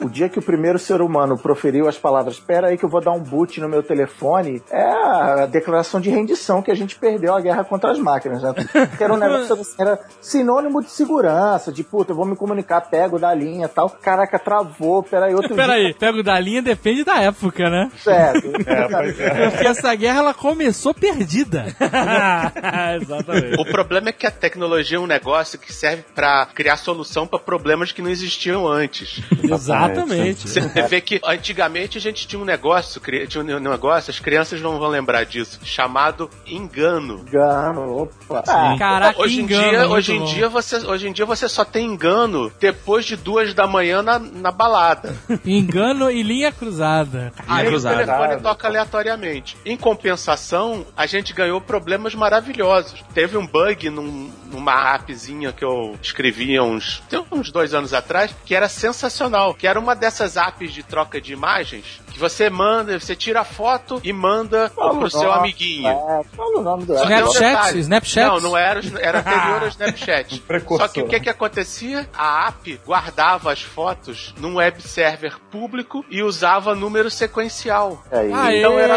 O 0.00 0.08
dia 0.08 0.28
que 0.28 0.38
o 0.38 0.42
primeiro 0.42 0.78
ser 0.78 1.00
humano 1.00 1.38
proferiu 1.38 1.88
as 1.88 1.96
palavras 1.96 2.34
espera 2.34 2.68
aí 2.68 2.78
que 2.78 2.84
eu 2.84 2.88
vou 2.88 3.00
dar 3.00 3.12
um 3.12 3.20
boot 3.20 3.60
no 3.60 3.68
meu 3.68 3.82
telefone, 3.82 4.62
é 4.70 4.82
a 4.82 5.46
declaração 5.46 6.00
de 6.00 6.10
rendição 6.10 6.62
que 6.62 6.70
a 6.70 6.74
gente 6.74 6.96
perdeu 6.96 7.34
a 7.34 7.40
guerra 7.40 7.64
contra 7.64 7.90
as 7.90 7.98
máquinas, 7.98 8.42
né? 8.42 8.54
Que 8.96 9.04
era 9.04 9.12
um 9.12 9.16
negócio 9.16 9.54
assim, 9.54 9.74
era 9.78 9.98
sinônimo 10.20 10.82
de 10.82 10.90
segurança, 10.90 11.72
de 11.72 11.82
puta, 11.82 12.12
eu 12.12 12.16
vou 12.16 12.26
me 12.26 12.36
comunicar, 12.36 12.80
pego 12.82 13.18
da 13.18 13.32
linha 13.34 13.66
e 13.66 13.68
tal. 13.68 13.90
Caraca, 13.90 14.38
travou, 14.38 15.02
peraí, 15.02 15.34
outro 15.34 15.54
Peraí, 15.54 15.94
pego 15.94 16.22
da 16.22 16.38
linha 16.38 16.62
depende 16.62 17.04
da 17.04 17.20
época, 17.20 17.70
né? 17.70 17.90
dia. 17.92 17.98
Certo. 18.02 18.50
Porque 19.52 19.66
essa 19.66 19.94
guerra 19.94 20.18
ela 20.18 20.34
começou 20.34 20.94
perdida. 20.94 21.66
Exatamente. 23.00 23.60
O 23.60 23.64
problema 23.64 24.08
é 24.08 24.12
que 24.12 24.26
a 24.26 24.30
tecnologia 24.30 24.87
é 24.96 24.98
um 25.00 25.06
negócio 25.06 25.58
que 25.58 25.72
serve 25.72 26.04
pra 26.14 26.46
criar 26.46 26.76
solução 26.76 27.26
pra 27.26 27.38
problemas 27.38 27.92
que 27.92 28.02
não 28.02 28.10
existiam 28.10 28.66
antes. 28.66 29.20
Exatamente. 29.42 30.48
Você 30.48 30.60
vê 30.88 31.00
que 31.00 31.20
antigamente 31.24 31.98
a 31.98 32.00
gente 32.00 32.26
tinha 32.26 32.40
um 32.40 32.44
negócio, 32.44 33.00
tinha 33.28 33.42
um 33.42 33.58
negócio, 33.60 34.10
as 34.10 34.18
crianças 34.18 34.60
não 34.60 34.78
vão 34.78 34.88
lembrar 34.88 35.24
disso, 35.24 35.60
chamado 35.64 36.30
engano. 36.46 37.20
Engano, 37.26 38.02
opa. 38.02 38.42
Ah, 38.46 38.76
Caraca, 38.78 39.20
hoje 39.20 39.40
em 39.40 39.44
engano, 39.44 39.70
dia, 39.70 39.88
hoje 39.88 40.12
em 40.14 40.18
bom. 40.20 40.24
dia 40.26 40.48
você, 40.48 40.76
hoje 40.86 41.08
em 41.08 41.12
dia 41.12 41.26
você 41.26 41.48
só 41.48 41.64
tem 41.64 41.86
engano 41.86 42.52
depois 42.60 43.04
de 43.04 43.16
duas 43.16 43.52
da 43.54 43.66
manhã 43.66 44.02
na, 44.02 44.18
na 44.18 44.50
balada. 44.50 45.14
Engano 45.44 46.10
e 46.10 46.22
linha 46.22 46.52
cruzada. 46.52 47.32
Aí 47.46 47.66
o 47.66 47.70
cruzada. 47.70 47.96
telefone 48.04 48.40
toca 48.42 48.68
aleatoriamente. 48.68 49.56
Em 49.64 49.76
compensação, 49.76 50.86
a 50.96 51.06
gente 51.06 51.32
ganhou 51.32 51.60
problemas 51.60 52.14
maravilhosos. 52.14 53.04
Teve 53.14 53.36
um 53.36 53.46
bug 53.46 53.90
num- 53.90 54.30
numa 54.52 54.72
appzinha 54.94 55.52
que 55.52 55.64
eu 55.64 55.96
escrevi 56.02 56.56
há 56.56 56.62
uns, 56.62 57.02
tem 57.08 57.24
uns 57.30 57.50
dois 57.50 57.74
anos 57.74 57.92
atrás, 57.94 58.34
que 58.44 58.54
era 58.54 58.68
sensacional. 58.68 59.54
Que 59.54 59.66
era 59.66 59.78
uma 59.78 59.94
dessas 59.94 60.36
apps 60.36 60.72
de 60.72 60.82
troca 60.82 61.20
de 61.20 61.32
imagens 61.32 62.00
que 62.12 62.18
você 62.18 62.50
manda, 62.50 62.98
você 62.98 63.14
tira 63.14 63.40
a 63.40 63.44
foto 63.44 64.00
e 64.02 64.12
manda 64.12 64.70
fala 64.70 64.90
pro 64.96 65.06
o 65.06 65.10
seu 65.10 65.22
nome, 65.24 65.38
amiguinho. 65.38 65.88
é, 65.88 66.24
Fala 66.36 66.58
o 66.58 66.62
nome 66.62 66.84
do 66.84 66.94
tem 66.94 67.02
um 67.22 67.28
Snapchat? 67.28 67.78
Snapchat? 67.78 68.26
Não, 68.26 68.40
não 68.40 68.56
era, 68.56 68.80
era 69.00 69.20
anterior 69.20 69.62
ao 69.62 69.68
Snapchat. 69.68 70.42
Só 70.78 70.88
que 70.88 71.00
o 71.02 71.06
que 71.08 71.20
que 71.20 71.28
acontecia? 71.30 72.08
A 72.16 72.48
app 72.48 72.80
guardava 72.86 73.52
as 73.52 73.62
fotos 73.62 74.34
num 74.38 74.56
web 74.56 74.82
server 74.82 75.38
público 75.50 76.04
e 76.10 76.22
usava 76.22 76.74
número 76.74 77.10
sequencial. 77.10 78.02
Aí. 78.10 78.32
Aê! 78.32 78.58
Então 78.58 78.78
era- 78.78 78.96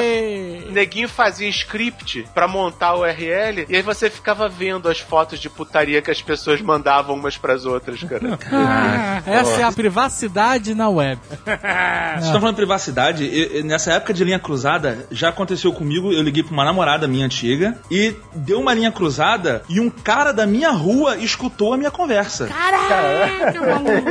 O 0.68 0.72
neguinho 0.72 1.10
fazia 1.10 1.48
script 1.50 2.28
pra 2.34 2.48
montar 2.48 2.94
o 2.96 3.02
URL 3.02 3.66
e 3.70 3.76
aí 3.76 3.82
você 3.82 4.10
ficava 4.10 4.48
vendo 4.50 4.90
as 4.90 5.00
fotos 5.00 5.40
de 5.40 5.50
putaria 5.50 5.71
que 6.04 6.12
as 6.12 6.22
pessoas 6.22 6.62
mandavam 6.62 7.16
umas 7.16 7.38
pras 7.38 7.66
outras, 7.66 8.04
cara. 8.04 8.38
Ah, 8.52 9.22
essa 9.26 9.62
é 9.62 9.64
a 9.64 9.72
privacidade 9.72 10.74
na 10.76 10.90
web. 10.90 11.20
Vocês 11.32 12.26
estão 12.26 12.40
falando 12.40 12.52
de 12.52 12.56
privacidade? 12.58 13.24
e- 13.24 13.60
e 13.60 13.64
nessa 13.64 13.94
época 13.94 14.14
de 14.14 14.24
linha 14.24 14.40
cruzada, 14.40 15.06
já 15.12 15.30
aconteceu 15.30 15.72
comigo. 15.74 16.12
Eu 16.12 16.22
liguei 16.22 16.44
pra 16.44 16.54
uma 16.54 16.66
namorada 16.66 17.08
minha 17.08 17.26
antiga 17.26 17.78
e 17.90 18.16
deu 18.34 18.60
uma 18.60 18.74
linha 18.74 18.92
cruzada 18.92 19.64
e 19.70 19.80
um 19.80 19.90
cara 19.90 20.32
da 20.32 20.46
minha 20.46 20.70
rua 20.72 21.18
escutou 21.18 21.74
a 21.74 21.78
minha 21.78 21.92
conversa. 21.92 22.48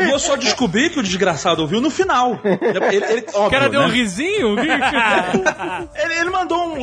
E 0.00 0.10
eu 0.10 0.18
só 0.18 0.36
descobri 0.36 0.90
que 0.90 0.98
o 0.98 1.02
desgraçado 1.02 1.62
ouviu 1.62 1.80
no 1.80 1.90
final. 1.90 2.38
Ele, 2.44 2.96
ele- 3.04 3.26
O 3.34 3.38
óbvio, 3.38 3.50
cara 3.50 3.68
deu 3.68 3.80
um 3.82 3.88
né? 3.88 3.94
risinho? 3.94 4.56
Ele, 4.58 6.14
ele 6.20 6.30
mandou 6.30 6.74
um. 6.74 6.82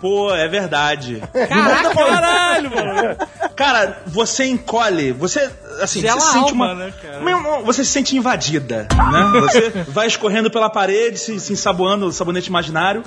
Pô, 0.00 0.34
é 0.34 0.48
verdade. 0.48 1.22
Caraca, 1.48 1.94
caralho, 1.94 2.70
mano. 2.70 3.16
Cara, 3.56 4.02
você 4.10 4.44
encolhe, 4.46 5.12
você 5.12 5.50
assim, 5.80 6.00
Gela 6.00 6.20
você 6.20 6.32
sente 6.32 6.50
alma, 6.50 6.66
uma, 6.66 6.74
né, 6.74 6.92
cara? 7.00 7.18
uma- 7.36 7.60
você 7.60 7.84
se 7.84 7.90
sente 7.90 8.16
invadida, 8.16 8.86
né? 8.90 9.40
Você 9.40 9.70
vai 9.88 10.06
escorrendo 10.06 10.50
pela 10.50 10.68
parede, 10.68 11.18
se, 11.18 11.38
se 11.40 11.52
ensaboando, 11.52 12.10
sabonete 12.12 12.48
imaginário. 12.48 13.02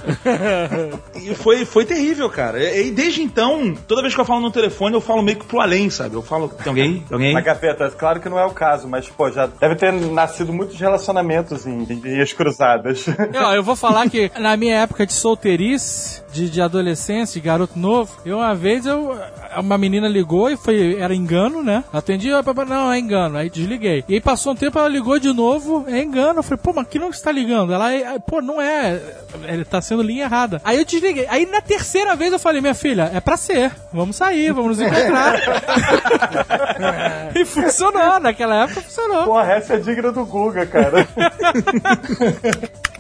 E 1.16 1.36
foi, 1.36 1.66
foi 1.66 1.86
terrível, 1.86 2.30
cara. 2.30 2.60
E, 2.62 2.88
e 2.88 2.92
desde 2.92 3.22
então, 3.22 3.76
toda 3.88 4.02
vez 4.02 4.14
que 4.16 4.20
eu 4.22 4.26
falo 4.26 4.42
no 4.42 4.52
telefone, 4.52 4.96
eu 4.96 5.02
falo 5.02 5.22
meio 5.22 5.38
que 5.38 5.46
pro 5.46 5.60
além, 5.60 5.90
sabe? 5.90 6.16
Eu 6.16 6.22
falo, 6.22 6.50
tem 6.50 6.68
alguém? 6.68 6.94
Tem 7.02 7.06
alguém? 7.12 7.34
Mas, 7.34 7.44
Gaveta, 7.44 7.90
claro 7.92 8.20
que 8.20 8.30
não 8.30 8.40
é 8.40 8.46
o 8.46 8.52
caso, 8.52 8.88
mas, 8.88 9.08
pô, 9.08 9.30
já 9.32 9.46
deve 9.48 9.76
ter 9.76 9.92
nascido 9.94 10.52
muitos 10.52 10.80
relacionamentos 10.80 11.66
em 11.66 11.84
em 11.84 12.26
cruzadas. 12.36 13.06
Eu, 13.34 13.42
eu 13.56 13.64
vou 13.64 13.76
falar 13.76 14.10
que 14.10 14.32
na 14.40 14.56
minha 14.58 14.76
época 14.78 15.06
de 15.06 15.14
solteirice, 15.14 16.22
de, 16.32 16.50
de 16.50 16.62
adolescência, 16.62 17.40
de 17.40 17.46
garoto 17.46 17.78
novo, 17.78 18.12
eu 18.26 18.38
uma 18.38 18.56
vez 18.56 18.86
eu. 18.86 19.16
Uma 19.58 19.78
menina 19.78 20.08
ligou 20.08 20.50
e 20.50 20.58
foi. 20.58 20.93
Era 21.00 21.16
engano, 21.16 21.64
né? 21.64 21.84
Atendi, 21.92 22.30
não, 22.68 22.92
é 22.92 23.00
engano. 23.00 23.38
Aí 23.38 23.50
desliguei. 23.50 24.04
E 24.08 24.16
aí 24.16 24.22
passou 24.22 24.54
um 24.54 24.56
tempo, 24.56 24.78
ela 24.78 24.88
ligou 24.88 25.18
de 25.20 25.34
novo, 25.34 25.86
é 25.88 26.02
engano. 26.02 26.40
Eu 26.40 26.44
falei, 26.44 26.60
pô, 26.62 26.74
mas 26.74 26.88
que 26.88 27.00
não 27.00 27.10
está 27.10 27.32
ligando? 27.32 27.74
Ela, 27.74 27.94
"É, 27.94 28.20
pô, 28.20 28.42
não 28.42 28.62
é. 28.62 29.00
Ele 29.44 29.66
tá 29.66 29.82
sendo 29.82 30.04
linha 30.04 30.26
errada. 30.26 30.62
Aí 30.64 30.78
eu 30.78 30.86
desliguei. 30.86 31.26
Aí 31.30 31.46
na 31.46 31.62
terceira 31.62 32.16
vez 32.16 32.32
eu 32.32 32.40
falei, 32.40 32.62
minha 32.62 32.76
filha, 32.76 33.10
é 33.14 33.20
pra 33.20 33.38
ser. 33.38 33.72
Vamos 33.92 34.16
sair, 34.16 34.52
vamos 34.52 34.78
nos 34.78 34.88
encontrar. 34.88 35.40
e 37.36 37.46
funcionou, 37.46 38.20
naquela 38.20 38.64
época 38.64 38.82
funcionou. 38.82 39.26
Porra, 39.26 39.54
essa 39.54 39.76
é 39.76 39.78
digna 39.78 40.12
do 40.12 40.26
Guga, 40.26 40.66
cara. 40.66 41.08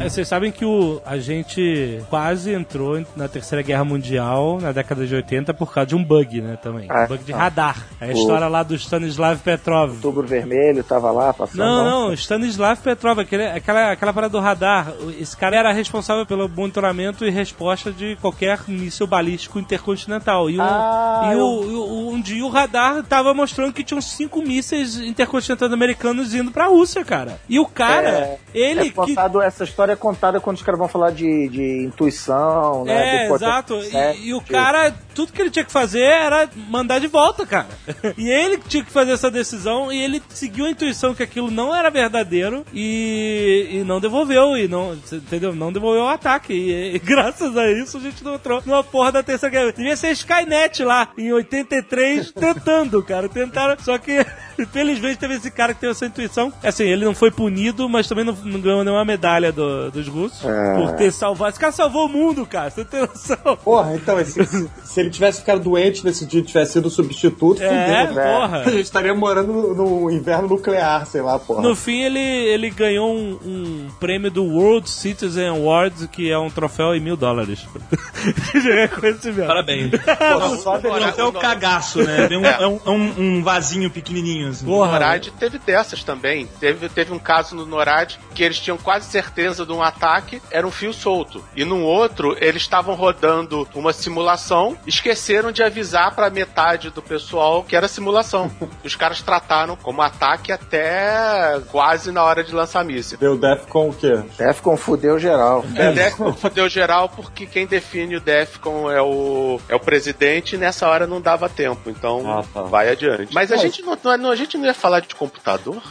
É, 0.00 0.08
Vocês 0.08 0.26
sabem 0.26 0.50
que 0.50 0.64
o, 0.64 1.00
a 1.04 1.18
gente 1.18 2.00
quase 2.08 2.52
entrou 2.54 3.04
na 3.14 3.28
Terceira 3.28 3.62
Guerra 3.62 3.84
Mundial 3.84 4.58
na 4.60 4.72
década 4.72 5.06
de 5.06 5.14
80 5.14 5.52
por 5.52 5.72
causa 5.74 5.88
de 5.88 5.94
um 5.94 6.02
bug, 6.02 6.40
né, 6.40 6.56
também. 6.62 6.86
Ah, 6.88 7.04
um 7.04 7.08
bug 7.08 7.22
de 7.22 7.32
radar. 7.32 7.86
É 8.00 8.06
a 8.06 8.12
história 8.12 8.48
lá 8.48 8.62
do 8.62 8.74
Stanislav 8.74 9.38
Petrov. 9.40 9.90
Outubro 9.96 10.26
Vermelho 10.26 10.82
tava 10.82 11.10
lá 11.10 11.34
passando. 11.34 11.58
Não, 11.58 11.84
não, 12.08 12.12
Stanislav 12.14 12.78
Petrov, 12.80 13.18
aquele, 13.20 13.46
aquela, 13.46 13.92
aquela 13.92 14.12
parada 14.12 14.32
do 14.32 14.40
radar. 14.40 14.92
Esse 15.18 15.36
cara 15.36 15.56
era 15.56 15.72
responsável 15.72 16.24
pelo 16.24 16.48
monitoramento 16.48 17.24
e 17.26 17.30
resposta 17.30 17.92
de 17.92 18.16
qualquer 18.22 18.58
míssil 18.68 19.06
balístico 19.06 19.58
intercontinental. 19.58 20.48
E, 20.48 20.58
um, 20.58 20.62
Ah, 20.62 21.30
e 21.34 21.38
eu- 21.38 21.44
o, 21.46 21.70
e 21.70 21.74
o- 21.74 22.10
um 22.14 22.20
dia 22.22 22.44
o 22.44 22.48
radar 22.48 23.02
tava 23.04 23.34
mostrando 23.34 23.72
que 23.72 23.84
tinham 23.84 24.00
cinco 24.00 24.40
mísseis 24.40 24.96
intercontinentais 24.98 25.72
americanos 25.72 26.32
indo 26.34 26.50
pra 26.50 26.66
Rússia, 26.68 27.04
cara. 27.04 27.38
E 27.48 27.58
o 27.60 27.66
cara, 27.66 28.08
É, 28.10 28.38
ele 28.54 28.88
É 28.88 28.90
que. 28.90 29.14
essa 29.44 29.64
história 29.64 29.89
é 29.92 29.96
contada 29.96 30.40
quando 30.40 30.56
os 30.56 30.62
caras 30.62 30.78
vão 30.78 30.88
falar 30.88 31.10
de, 31.10 31.48
de 31.48 31.84
intuição, 31.84 32.84
né? 32.84 33.24
É, 33.24 33.28
de 33.28 33.34
exato. 33.34 33.74
E, 33.82 34.28
e 34.28 34.34
o 34.34 34.40
cara, 34.40 34.94
tudo 35.14 35.32
que 35.32 35.40
ele 35.40 35.50
tinha 35.50 35.64
que 35.64 35.72
fazer 35.72 36.02
era 36.02 36.48
mandar 36.68 36.98
de 36.98 37.06
volta, 37.06 37.46
cara. 37.46 37.68
E 38.16 38.28
ele 38.28 38.58
tinha 38.58 38.84
que 38.84 38.90
fazer 38.90 39.12
essa 39.12 39.30
decisão 39.30 39.92
e 39.92 40.02
ele 40.02 40.22
seguiu 40.28 40.66
a 40.66 40.70
intuição 40.70 41.14
que 41.14 41.22
aquilo 41.22 41.50
não 41.50 41.74
era 41.74 41.90
verdadeiro 41.90 42.64
e, 42.72 43.68
e 43.70 43.84
não 43.84 44.00
devolveu. 44.00 44.56
E 44.56 44.68
não, 44.68 44.94
entendeu? 45.12 45.54
Não 45.54 45.72
devolveu 45.72 46.04
o 46.04 46.08
ataque. 46.08 46.52
E, 46.52 46.94
e 46.94 46.98
graças 47.00 47.56
a 47.56 47.70
isso 47.70 47.96
a 47.96 48.00
gente 48.00 48.22
não 48.24 48.34
entrou 48.34 48.62
numa 48.64 48.82
porra 48.84 49.12
da 49.12 49.22
terceira 49.22 49.52
guerra. 49.54 49.72
Devia 49.72 49.96
ser 49.96 50.10
Skynet 50.12 50.82
lá, 50.84 51.08
em 51.16 51.32
83, 51.32 52.32
tentando, 52.32 53.02
cara. 53.02 53.28
Tentaram, 53.28 53.76
só 53.82 53.96
que. 53.98 54.24
Infelizmente 54.60 55.16
teve 55.18 55.34
esse 55.36 55.50
cara 55.50 55.72
que 55.72 55.80
teve 55.80 55.92
essa 55.92 56.04
intuição. 56.04 56.52
Assim, 56.62 56.84
ele 56.84 57.02
não 57.06 57.14
foi 57.14 57.30
punido, 57.30 57.88
mas 57.88 58.06
também 58.06 58.26
não, 58.26 58.34
não 58.34 58.60
ganhou 58.60 58.84
nenhuma 58.84 59.06
medalha 59.06 59.50
do- 59.50 59.79
dos 59.88 60.08
russos 60.08 60.44
É. 60.44 60.74
por 60.74 60.92
ter 60.94 61.12
salvado. 61.12 61.50
Esse 61.50 61.60
cara 61.60 61.72
salvou 61.72 62.06
o 62.06 62.08
mundo, 62.08 62.44
cara. 62.44 62.68
Você 62.70 62.84
tem 62.84 63.00
noção? 63.00 63.56
Porra, 63.64 63.94
então, 63.94 64.18
esse- 64.20 64.68
se, 64.84 65.00
ele 65.00 65.10
tivesse 65.10 65.40
ficado 65.40 65.60
doente 65.60 66.04
nesse 66.04 66.26
dia 66.26 66.42
tivesse 66.42 66.72
sido 66.72 66.86
o 66.86 66.90
substituto, 66.90 67.62
É, 67.62 68.06
fudeu, 68.06 68.14
né? 68.16 68.32
porra. 68.40 68.58
A 68.66 68.70
gente 68.70 68.80
estaria 68.82 69.14
morando 69.14 69.52
no, 69.52 69.74
no 70.02 70.10
inverno 70.10 70.48
nuclear, 70.48 71.06
sei 71.06 71.20
lá, 71.22 71.38
porra. 71.38 71.62
No 71.62 71.76
fim, 71.76 72.00
ele, 72.02 72.18
ele 72.18 72.70
ganhou 72.70 73.10
um, 73.14 73.38
um 73.44 73.88
prêmio 74.00 74.30
do 74.30 74.44
World 74.44 74.90
Citizen 74.90 75.48
Awards, 75.48 76.06
que 76.10 76.30
é 76.30 76.38
um 76.38 76.50
troféu 76.50 76.94
em 76.94 77.00
mil 77.00 77.16
dólares. 77.16 77.66
Reconhecimento. 78.54 79.46
Parabéns. 79.46 79.90
Porra, 80.00 80.56
só 80.56 80.74
Até 80.76 81.24
o 81.24 81.32
cagaço, 81.32 82.02
né? 82.02 82.26
Tem 82.28 82.36
um, 82.38 82.44
é 82.44 82.66
um, 82.66 82.80
é 82.84 82.90
um- 82.90 83.14
um 83.38 83.42
vasinho 83.42 83.90
pequenininho, 83.90 84.48
assim. 84.48 84.64
O 84.64 84.68
Porra, 84.68 84.92
NORAD 84.92 85.30
teve 85.38 85.58
dessas 85.58 86.02
também. 86.04 86.46
Teve, 86.58 86.88
teve 86.88 87.12
um 87.12 87.18
caso 87.18 87.54
no 87.54 87.64
NORAD 87.66 88.18
que 88.34 88.42
eles 88.42 88.58
tinham 88.58 88.76
quase 88.76 89.06
certeza 89.10 89.64
de 89.70 89.76
um 89.76 89.82
ataque, 89.82 90.42
era 90.50 90.66
um 90.66 90.70
fio 90.70 90.92
solto. 90.92 91.42
E 91.54 91.64
num 91.64 91.84
outro, 91.84 92.36
eles 92.40 92.62
estavam 92.62 92.94
rodando 92.94 93.66
uma 93.74 93.92
simulação, 93.92 94.76
esqueceram 94.86 95.52
de 95.52 95.62
avisar 95.62 96.14
pra 96.14 96.28
metade 96.30 96.90
do 96.90 97.00
pessoal 97.00 97.62
que 97.62 97.76
era 97.76 97.86
simulação. 97.88 98.50
Os 98.84 98.96
caras 98.96 99.22
trataram 99.22 99.76
como 99.76 100.02
ataque 100.02 100.50
até 100.52 101.60
quase 101.70 102.10
na 102.10 102.22
hora 102.24 102.42
de 102.42 102.52
lançar 102.54 102.84
míssil. 102.84 103.18
Deu 103.18 103.36
Defcon 103.38 103.90
o 103.90 103.94
quê? 103.94 104.20
Defcon 104.36 104.76
fudeu 104.76 105.18
geral. 105.18 105.64
É, 105.76 105.92
Defcon 105.92 106.32
fudeu 106.32 106.68
geral 106.68 107.08
porque 107.08 107.46
quem 107.46 107.66
define 107.66 108.16
o 108.16 108.20
Defcon 108.20 108.90
é 108.90 109.00
o, 109.00 109.60
é 109.68 109.74
o 109.74 109.80
presidente 109.80 110.54
e 110.56 110.58
nessa 110.58 110.88
hora 110.88 111.06
não 111.06 111.20
dava 111.20 111.48
tempo. 111.48 111.88
Então 111.90 112.22
Ah, 112.26 112.42
tá. 112.52 112.62
vai 112.62 112.88
adiante. 112.90 113.32
Mas 113.32 113.52
a 113.52 113.56
gente 113.56 113.82
não, 113.82 113.96
não- 114.18 114.30
a 114.30 114.36
gente 114.36 114.56
não 114.58 114.66
ia 114.66 114.74
falar 114.74 115.00
de 115.00 115.14
computador? 115.14 115.80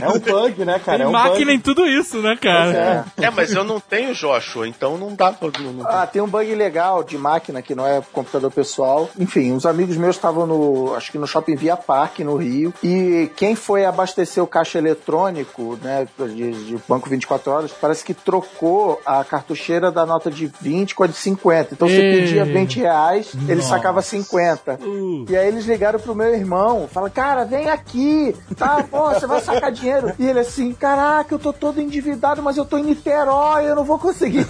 É 0.00 0.08
um 0.08 0.18
bug, 0.18 0.64
né, 0.64 0.78
cara? 0.84 0.98
Tem 0.98 1.06
é 1.06 1.08
um 1.08 1.12
máquina 1.12 1.46
bug. 1.46 1.52
em 1.54 1.60
tudo 1.60 1.73
isso, 1.82 2.20
né, 2.20 2.36
cara? 2.40 3.04
É. 3.18 3.24
é, 3.26 3.30
mas 3.30 3.52
eu 3.52 3.64
não 3.64 3.80
tenho 3.80 4.14
Joshua, 4.14 4.66
então 4.68 4.96
não 4.96 5.14
dá 5.14 5.32
pra. 5.32 5.50
Não, 5.60 5.72
não- 5.72 5.86
Ah, 5.86 6.06
tem 6.06 6.20
um 6.22 6.28
bug 6.28 6.54
legal 6.54 7.02
de 7.02 7.16
máquina 7.18 7.60
que 7.62 7.74
não 7.74 7.86
é 7.86 8.00
computador 8.12 8.50
pessoal. 8.50 9.08
Enfim, 9.18 9.52
uns 9.52 9.66
amigos 9.66 9.96
meus 9.96 10.16
estavam 10.16 10.46
no, 10.46 10.94
acho 10.94 11.10
que 11.12 11.18
no 11.18 11.26
Shopping 11.26 11.56
Via 11.56 11.76
Park, 11.76 12.20
no 12.20 12.36
Rio, 12.36 12.72
e 12.82 13.30
quem 13.36 13.54
foi 13.54 13.84
abastecer 13.84 14.42
o 14.42 14.46
caixa 14.46 14.78
eletrônico, 14.78 15.78
né, 15.82 16.06
de, 16.18 16.52
de 16.52 16.78
banco 16.88 17.08
24 17.08 17.50
horas, 17.50 17.72
parece 17.72 18.04
que 18.04 18.14
trocou 18.14 19.00
a 19.04 19.22
cartucheira 19.24 19.90
da 19.90 20.04
nota 20.06 20.30
de 20.30 20.50
20 20.60 20.94
com 20.94 21.04
a 21.04 21.06
de 21.06 21.14
50. 21.16 21.74
Então 21.74 21.88
você 21.88 22.00
Ei. 22.00 22.20
pedia 22.20 22.44
20 22.44 22.78
reais, 22.80 23.32
ele 23.48 23.62
sacava 23.62 24.02
50. 24.02 24.78
Uh. 24.80 25.24
E 25.28 25.36
aí 25.36 25.48
eles 25.48 25.64
ligaram 25.66 25.98
pro 25.98 26.14
meu 26.14 26.34
irmão, 26.34 26.88
falaram, 26.90 27.12
cara, 27.12 27.44
vem 27.44 27.68
aqui, 27.70 28.34
tá, 28.56 28.84
pô, 28.90 29.10
você 29.10 29.26
vai 29.26 29.40
sacar 29.40 29.70
dinheiro. 29.72 30.12
E 30.18 30.26
ele 30.26 30.40
assim, 30.40 30.72
caraca, 30.72 31.34
eu 31.34 31.38
tô 31.38 31.52
todo 31.64 31.80
endividado, 31.80 32.42
mas 32.42 32.58
eu 32.58 32.64
tô 32.66 32.76
em 32.76 32.82
Niterói, 32.82 33.64
eu 33.70 33.74
não 33.74 33.84
vou 33.84 33.98
conseguir. 33.98 34.46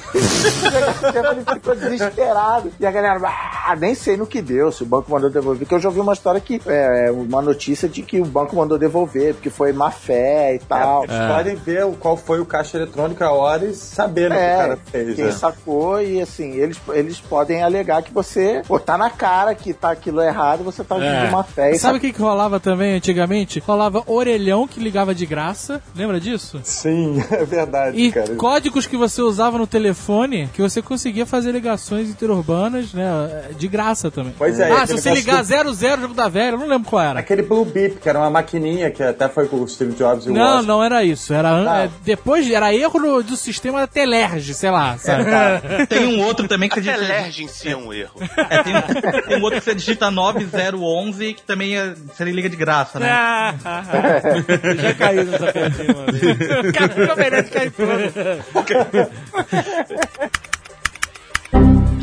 ele 1.35 1.45
ficou 1.55 1.77
desesperado. 1.77 2.73
E 2.81 2.85
a 2.85 2.91
galera, 2.91 3.21
ah, 3.25 3.77
nem 3.77 3.95
sei 3.95 4.17
no 4.17 4.27
que 4.27 4.43
deu, 4.43 4.73
se 4.73 4.83
o 4.83 4.87
banco 4.87 5.13
mandou 5.13 5.31
devolver. 5.31 5.61
Porque 5.61 5.75
eu 5.77 5.79
já 5.79 5.89
ouvi 5.89 6.01
uma 6.01 6.13
história 6.13 6.41
que, 6.41 6.61
é, 6.67 7.13
uma 7.13 7.41
notícia 7.41 7.89
de 7.89 8.03
que 8.03 8.21
o 8.21 8.25
banco 8.25 8.57
mandou 8.57 8.77
devolver, 8.77 9.35
porque 9.35 9.49
foi 9.49 9.73
má 9.73 9.93
fé 9.93 10.57
e 10.57 10.59
tal. 10.59 11.05
Eles 11.05 11.17
podem 11.17 11.55
ver 11.55 11.87
qual 12.01 12.17
foi 12.17 12.41
o 12.41 12.45
caixa 12.45 12.79
eletrônico 12.79 13.23
a 13.23 13.31
hora 13.31 13.65
e 13.67 13.75
saber 13.75 14.29
né, 14.29 14.35
o 14.37 14.39
que 14.39 14.45
o 14.45 14.45
É, 14.45 14.57
cara 14.57 14.79
fez. 14.91 15.15
quem 15.15 15.25
né? 15.27 15.31
sacou 15.31 16.03
e 16.03 16.21
assim, 16.21 16.51
eles, 16.57 16.81
eles 16.93 17.21
podem 17.21 17.63
alegar 17.63 18.03
que 18.03 18.13
você, 18.13 18.61
pô, 18.67 18.81
tá 18.81 18.99
na 18.99 19.09
cara 19.11 19.55
que 19.55 19.73
tá 19.73 19.91
aquilo 19.93 20.21
errado, 20.21 20.65
você 20.65 20.83
tá 20.83 20.97
agindo 20.97 21.11
É. 21.27 21.29
uma 21.29 21.45
fé. 21.45 21.71
E 21.71 21.79
Sabe 21.79 21.99
o 21.99 22.01
que, 22.01 22.13
que 22.13 22.21
rolava 22.21 22.59
também 22.59 22.95
antigamente? 22.97 23.61
Rolava 23.61 24.03
orelhão 24.07 24.67
que 24.67 24.81
ligava 24.81 25.15
de 25.15 25.25
graça. 25.27 25.81
Lembra 25.95 26.19
disso? 26.19 26.61
Sim, 26.65 27.04
é 27.31 27.45
verdade, 27.45 27.97
E 28.01 28.13
cara. 28.13 28.35
códigos 28.37 28.87
que 28.87 28.97
você 28.97 29.21
usava 29.23 29.59
no 29.59 29.67
telefone 29.67 30.49
que 30.53 30.61
você 30.63 30.81
conseguia 30.83 31.27
fazer 31.27 31.53
ligações 31.53 32.09
interurbanas, 32.11 32.93
né? 32.93 33.51
De 33.59 33.69
graça 33.69 34.11
também. 34.11 34.35
Pois 34.37 34.59
é, 34.59 34.71
Ah, 34.73 34.87
se 34.87 34.93
você 34.95 35.13
ligar 35.15 35.43
do- 35.43 35.73
00, 35.75 36.01
jogo 36.03 36.15
da 36.15 36.29
velha, 36.29 36.55
eu 36.55 36.59
não 36.59 36.67
lembro 36.69 36.89
qual 36.89 37.03
era. 37.03 37.21
Aquele 37.21 37.43
Blue 37.43 37.65
Beep, 37.65 37.99
que 38.01 38.09
era 38.09 38.19
uma 38.19 38.31
maquininha 38.31 38.91
que 38.91 39.03
até 39.03 39.29
foi 39.29 39.47
com 39.49 39.57
o 39.63 39.69
Steve 39.69 39.95
Jobs 39.95 40.27
e 40.27 40.31
o 40.31 40.33
Não, 40.33 40.57
Woz. 40.57 40.67
não 40.67 40.83
era 40.85 41.05
isso. 41.05 41.33
Era 41.33 41.51
an- 41.51 41.71
Ah. 41.71 41.85
é, 41.85 41.91
depois 42.05 42.51
era 42.51 42.75
erro 42.75 42.99
no- 43.01 43.23
do 43.23 43.37
sistema 43.37 43.81
da 43.81 43.87
Telerge, 43.87 44.55
sei 44.55 44.71
lá. 44.71 44.97
Sabe? 44.99 45.25
Tem 45.89 46.07
um 46.07 46.23
outro 46.23 46.47
também 46.49 46.69
que 46.69 46.77
você 46.77 46.81
digita. 46.93 47.01
Lerge 47.07 47.45
em 47.45 47.49
si 47.49 47.69
é 47.69 47.77
um 47.77 47.93
erro. 47.93 48.13
É, 48.51 48.63
tem, 48.63 48.77
um, 48.77 49.23
tem 49.29 49.39
um 49.39 49.43
outro 49.43 49.59
que 49.59 49.65
você 49.65 49.75
digita 49.75 50.11
9011 50.11 51.35
que 51.35 51.43
também 51.43 51.77
é, 51.77 51.95
você 51.95 52.25
liga 52.25 52.49
de 52.49 52.57
graça, 52.57 52.99
né? 53.01 53.09
Ah, 53.11 53.55
ah, 53.65 53.83
ah. 53.89 54.75
Já 54.75 54.95
caí 54.95 55.25
nessa 55.25 55.53
piadinha 55.53 55.95
uma 55.95 56.13
vez. 56.13 56.69
o 56.69 56.73
cara 56.73 56.89
ficou 56.95 57.17
merece 57.17 57.51
cair 57.51 57.71
tudo. 57.73 57.91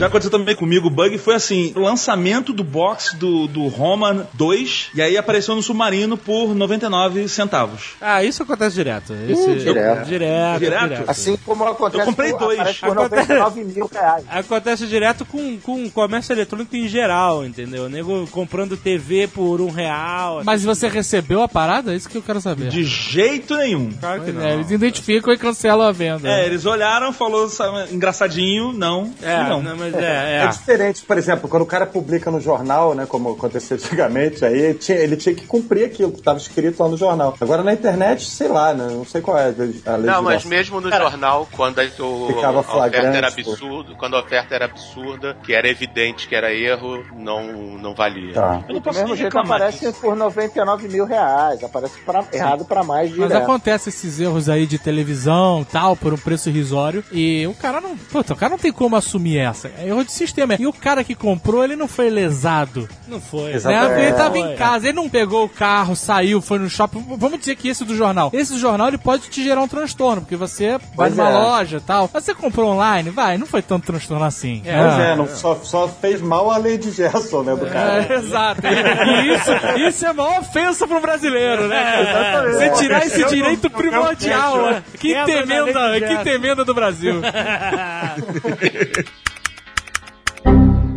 Já 0.01 0.07
aconteceu 0.07 0.31
também 0.31 0.55
comigo, 0.55 0.87
o 0.87 0.89
bug 0.89 1.17
foi 1.17 1.35
assim, 1.35 1.71
o 1.75 1.79
lançamento 1.79 2.51
do 2.53 2.63
box 2.63 3.15
do, 3.15 3.47
do 3.47 3.67
Roma 3.67 4.27
2, 4.33 4.89
e 4.95 5.01
aí 5.01 5.15
apareceu 5.17 5.55
no 5.55 5.61
Submarino 5.61 6.17
por 6.17 6.55
99 6.55 7.27
centavos. 7.27 7.91
Ah, 8.01 8.23
isso 8.23 8.41
acontece 8.43 8.75
direto. 8.75 9.13
Esse- 9.29 9.55
direto. 9.59 10.05
Direto, 10.05 10.59
Direto? 10.59 10.59
direto. 10.89 11.03
Assim 11.09 11.37
como 11.45 11.63
acontece 11.65 12.01
Eu 12.01 12.05
comprei 12.05 12.31
por, 12.31 12.39
dois. 12.39 12.57
por 12.79 12.97
Acontece- 12.97 13.33
99 13.33 13.63
mil 13.63 13.89
reais. 13.91 14.23
Acontece 14.29 14.87
direto 14.87 15.23
com, 15.25 15.57
com 15.59 15.89
comércio 15.89 16.33
eletrônico 16.33 16.75
em 16.75 16.87
geral, 16.87 17.45
entendeu? 17.45 17.85
O 17.85 17.89
nego 17.89 18.27
comprando 18.27 18.75
TV 18.75 19.27
por 19.27 19.61
um 19.61 19.69
real. 19.69 20.41
Mas 20.43 20.63
você 20.63 20.87
recebeu 20.87 21.41
a 21.43 21.47
parada? 21.47 21.93
É 21.93 21.95
isso 21.95 22.09
que 22.09 22.17
eu 22.17 22.21
quero 22.21 22.41
saber. 22.41 22.69
De 22.69 22.83
jeito 22.83 23.55
nenhum. 23.55 23.91
Claro 23.99 24.23
que 24.23 24.31
não. 24.31 24.41
É, 24.41 24.53
eles 24.55 24.71
identificam 24.71 25.33
e 25.33 25.37
cancelam 25.37 25.85
a 25.87 25.91
venda. 25.91 26.27
É, 26.27 26.45
eles 26.45 26.65
olharam, 26.65 27.13
falou 27.13 27.47
sabe, 27.49 27.93
engraçadinho, 27.93 28.71
não. 28.73 29.13
É, 29.21 29.43
não. 29.43 29.61
não, 29.61 29.75
mas 29.77 29.90
É 29.97 30.41
é, 30.41 30.43
é. 30.43 30.47
diferente, 30.47 31.03
por 31.03 31.17
exemplo, 31.17 31.49
quando 31.49 31.63
o 31.63 31.65
cara 31.65 31.85
publica 31.85 32.29
no 32.31 32.39
jornal, 32.39 32.93
né, 32.95 33.05
como 33.05 33.31
acontecia 33.31 33.75
antigamente, 33.77 34.43
aí 34.45 34.57
ele 34.59 34.73
tinha, 34.75 34.97
ele 34.97 35.15
tinha 35.17 35.35
que 35.35 35.45
cumprir 35.45 35.85
aquilo 35.85 36.11
que 36.11 36.19
estava 36.19 36.37
escrito 36.37 36.81
lá 36.81 36.89
no 36.89 36.97
jornal. 36.97 37.35
Agora 37.39 37.63
na 37.63 37.73
internet, 37.73 38.25
sei 38.29 38.47
lá, 38.47 38.73
né, 38.73 38.87
não 38.91 39.05
sei 39.05 39.21
qual 39.21 39.37
é 39.37 39.45
a 39.45 39.47
legislação. 39.47 40.01
Não, 40.01 40.21
mas 40.23 40.45
mesmo 40.45 40.79
no 40.81 40.89
jornal, 40.91 41.47
quando 41.51 41.79
a, 41.79 41.83
o- 42.03 42.27
Ficava 42.27 42.57
a 42.57 42.61
oferta 42.61 42.97
era 42.97 43.29
flagrante, 43.31 43.43
pô. 43.43 43.51
absurdo, 43.51 43.95
quando 43.97 44.15
a 44.15 44.19
oferta 44.19 44.55
era 44.55 44.65
absurda, 44.65 45.37
que 45.43 45.53
era 45.53 45.67
evidente 45.69 46.27
que 46.27 46.35
era 46.35 46.53
erro, 46.53 47.03
não, 47.15 47.43
não 47.77 47.93
valia. 47.93 48.33
Tá. 48.33 48.63
Eu 48.67 48.75
não 48.75 48.81
posso 48.81 48.99
mesmo 48.99 49.15
jeito 49.15 49.33
reclamar 49.33 49.57
aparece 49.61 49.79
disso. 49.85 49.99
por 50.01 50.15
99 50.15 50.87
mil 50.87 51.05
reais. 51.05 51.63
Aparece 51.63 51.99
pra- 52.05 52.23
errado 52.31 52.65
pra 52.65 52.83
mais 52.83 53.09
Mas 53.15 53.27
direto. 53.29 53.43
acontece 53.43 53.89
esses 53.89 54.19
erros 54.19 54.49
aí 54.49 54.65
de 54.65 54.77
televisão 54.79 55.65
tal, 55.71 55.95
por 55.95 56.13
um 56.13 56.17
preço 56.17 56.49
irrisório. 56.49 57.03
E 57.11 57.45
o 57.47 57.53
cara 57.53 57.81
não. 57.81 57.95
Puta, 57.97 58.33
o 58.33 58.35
cara 58.35 58.51
não 58.51 58.57
tem 58.57 58.71
como 58.71 58.95
assumir 58.95 59.37
essa. 59.39 59.70
É 59.79 59.87
erro 59.87 60.03
de 60.03 60.11
sistema. 60.11 60.55
E 60.59 60.67
o 60.67 60.73
cara 60.73 61.03
que 61.03 61.15
comprou, 61.15 61.63
ele 61.63 61.75
não 61.75 61.87
foi 61.87 62.09
lesado. 62.09 62.87
Não 63.07 63.19
foi. 63.19 63.51
Né? 63.51 63.55
Exatamente. 63.55 63.87
Porque 63.89 64.01
ele 64.01 64.13
tava 64.13 64.37
em 64.37 64.55
casa, 64.55 64.87
ele 64.87 64.95
não 64.95 65.09
pegou 65.09 65.45
o 65.45 65.49
carro, 65.49 65.95
saiu, 65.95 66.41
foi 66.41 66.59
no 66.59 66.69
shopping. 66.69 67.03
Vamos 67.17 67.39
dizer 67.39 67.55
que 67.55 67.67
esse 67.67 67.83
do 67.83 67.95
jornal. 67.95 68.29
Esse 68.33 68.53
do 68.53 68.59
jornal 68.59 68.87
ele 68.87 68.97
pode 68.97 69.29
te 69.29 69.43
gerar 69.43 69.61
um 69.61 69.67
transtorno, 69.67 70.21
porque 70.21 70.35
você 70.35 70.71
vai 70.95 71.09
Pois 71.09 71.17
numa 71.17 71.29
é. 71.29 71.33
loja 71.33 71.77
e 71.77 71.81
tal. 71.81 72.09
Mas 72.13 72.23
você 72.23 72.33
comprou 72.33 72.71
online, 72.71 73.09
vai, 73.09 73.37
não 73.37 73.45
foi 73.47 73.61
tanto 73.61 73.85
transtorno 73.87 74.25
assim. 74.25 74.61
Pois 74.63 74.99
é, 74.99 75.15
não, 75.15 75.27
só, 75.27 75.55
só 75.63 75.87
fez 75.87 76.21
mal 76.21 76.49
a 76.51 76.57
lei 76.57 76.77
de 76.77 76.91
Gerson, 76.91 77.43
né, 77.43 77.55
do 77.55 77.65
cara. 77.65 78.05
É, 78.09 78.13
exato. 78.19 78.61
E 78.65 79.33
isso, 79.33 79.51
isso 79.89 80.05
é 80.05 80.11
uma 80.11 80.39
ofensa 80.39 80.87
pro 80.87 80.99
brasileiro, 81.01 81.67
né? 81.67 82.05
cara? 82.11 82.51
Você 82.53 82.69
tirar 82.71 83.05
esse 83.05 83.23
direito 83.25 83.69
primordial. 83.69 84.61
né? 84.63 84.83
Que 84.99 85.13
Quebra 85.13 85.45
na 85.45 85.65
temenda, 85.65 85.99
que 86.07 86.23
temenda 86.23 86.65
do 86.65 86.73
Brasil. 86.73 87.21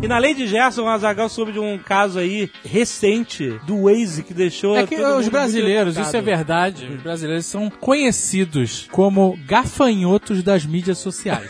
E 0.05 0.07
na 0.07 0.19
lei 0.19 0.35
de 0.35 0.45
Gerson, 0.45 0.83
o 0.83 0.87
Azagal 0.87 1.27
soube 1.27 1.51
de 1.51 1.57
um 1.57 1.79
caso 1.79 2.19
aí 2.19 2.51
recente 2.63 3.59
do 3.65 3.85
Waze 3.85 4.21
que 4.21 4.35
deixou. 4.35 4.77
É 4.77 4.85
que 4.85 4.95
todo 4.95 5.07
mundo 5.07 5.17
os 5.17 5.27
brasileiros, 5.27 5.97
isso 5.97 6.15
é 6.15 6.21
verdade, 6.21 6.85
os 6.85 7.01
brasileiros 7.01 7.47
são 7.47 7.71
conhecidos 7.71 8.87
como 8.91 9.35
gafanhotos 9.47 10.43
das 10.43 10.63
mídias 10.63 10.99
sociais. 10.99 11.49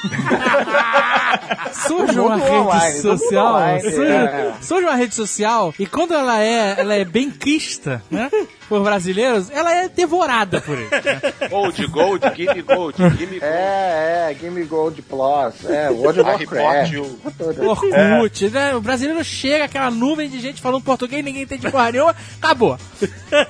surge 1.72 2.18
uma 2.18 2.36
rede 2.36 2.56
online, 2.56 3.00
social, 3.00 3.54
online, 3.54 3.82
surge, 3.82 4.12
é. 4.12 4.54
surge 4.62 4.86
uma 4.86 4.96
rede 4.96 5.14
social 5.14 5.74
e 5.78 5.84
quando 5.84 6.14
ela 6.14 6.42
é, 6.42 6.76
ela 6.78 6.94
é 6.94 7.04
bem 7.04 7.30
crista, 7.30 8.02
né? 8.10 8.30
Por 8.70 8.84
brasileiros, 8.84 9.50
ela 9.50 9.74
é 9.74 9.88
devorada 9.88 10.60
por 10.60 10.78
eles. 10.78 10.90
né? 11.04 11.48
Gold, 11.50 11.86
gold, 11.88 12.24
gimme 12.36 12.62
gold, 12.62 12.96
gimme 13.18 13.40
gold. 13.40 13.42
É, 13.42 14.28
é, 14.30 14.34
Game 14.40 14.62
Gold 14.62 15.02
Plus, 15.02 15.68
é, 15.68 15.90
World 15.90 16.20
of 16.20 16.30
Warcraft. 16.30 16.92
you. 16.92 17.18
Orkut, 17.68 18.48
né? 18.50 18.76
O 18.76 18.80
brasileiro 18.80 19.24
chega, 19.24 19.64
aquela 19.64 19.90
nuvem 19.90 20.28
de 20.30 20.38
gente 20.38 20.62
falando 20.62 20.84
português, 20.84 21.24
ninguém 21.24 21.42
entende 21.42 21.68
porra 21.68 21.90
nenhuma, 21.90 22.14
acabou. 22.40 22.78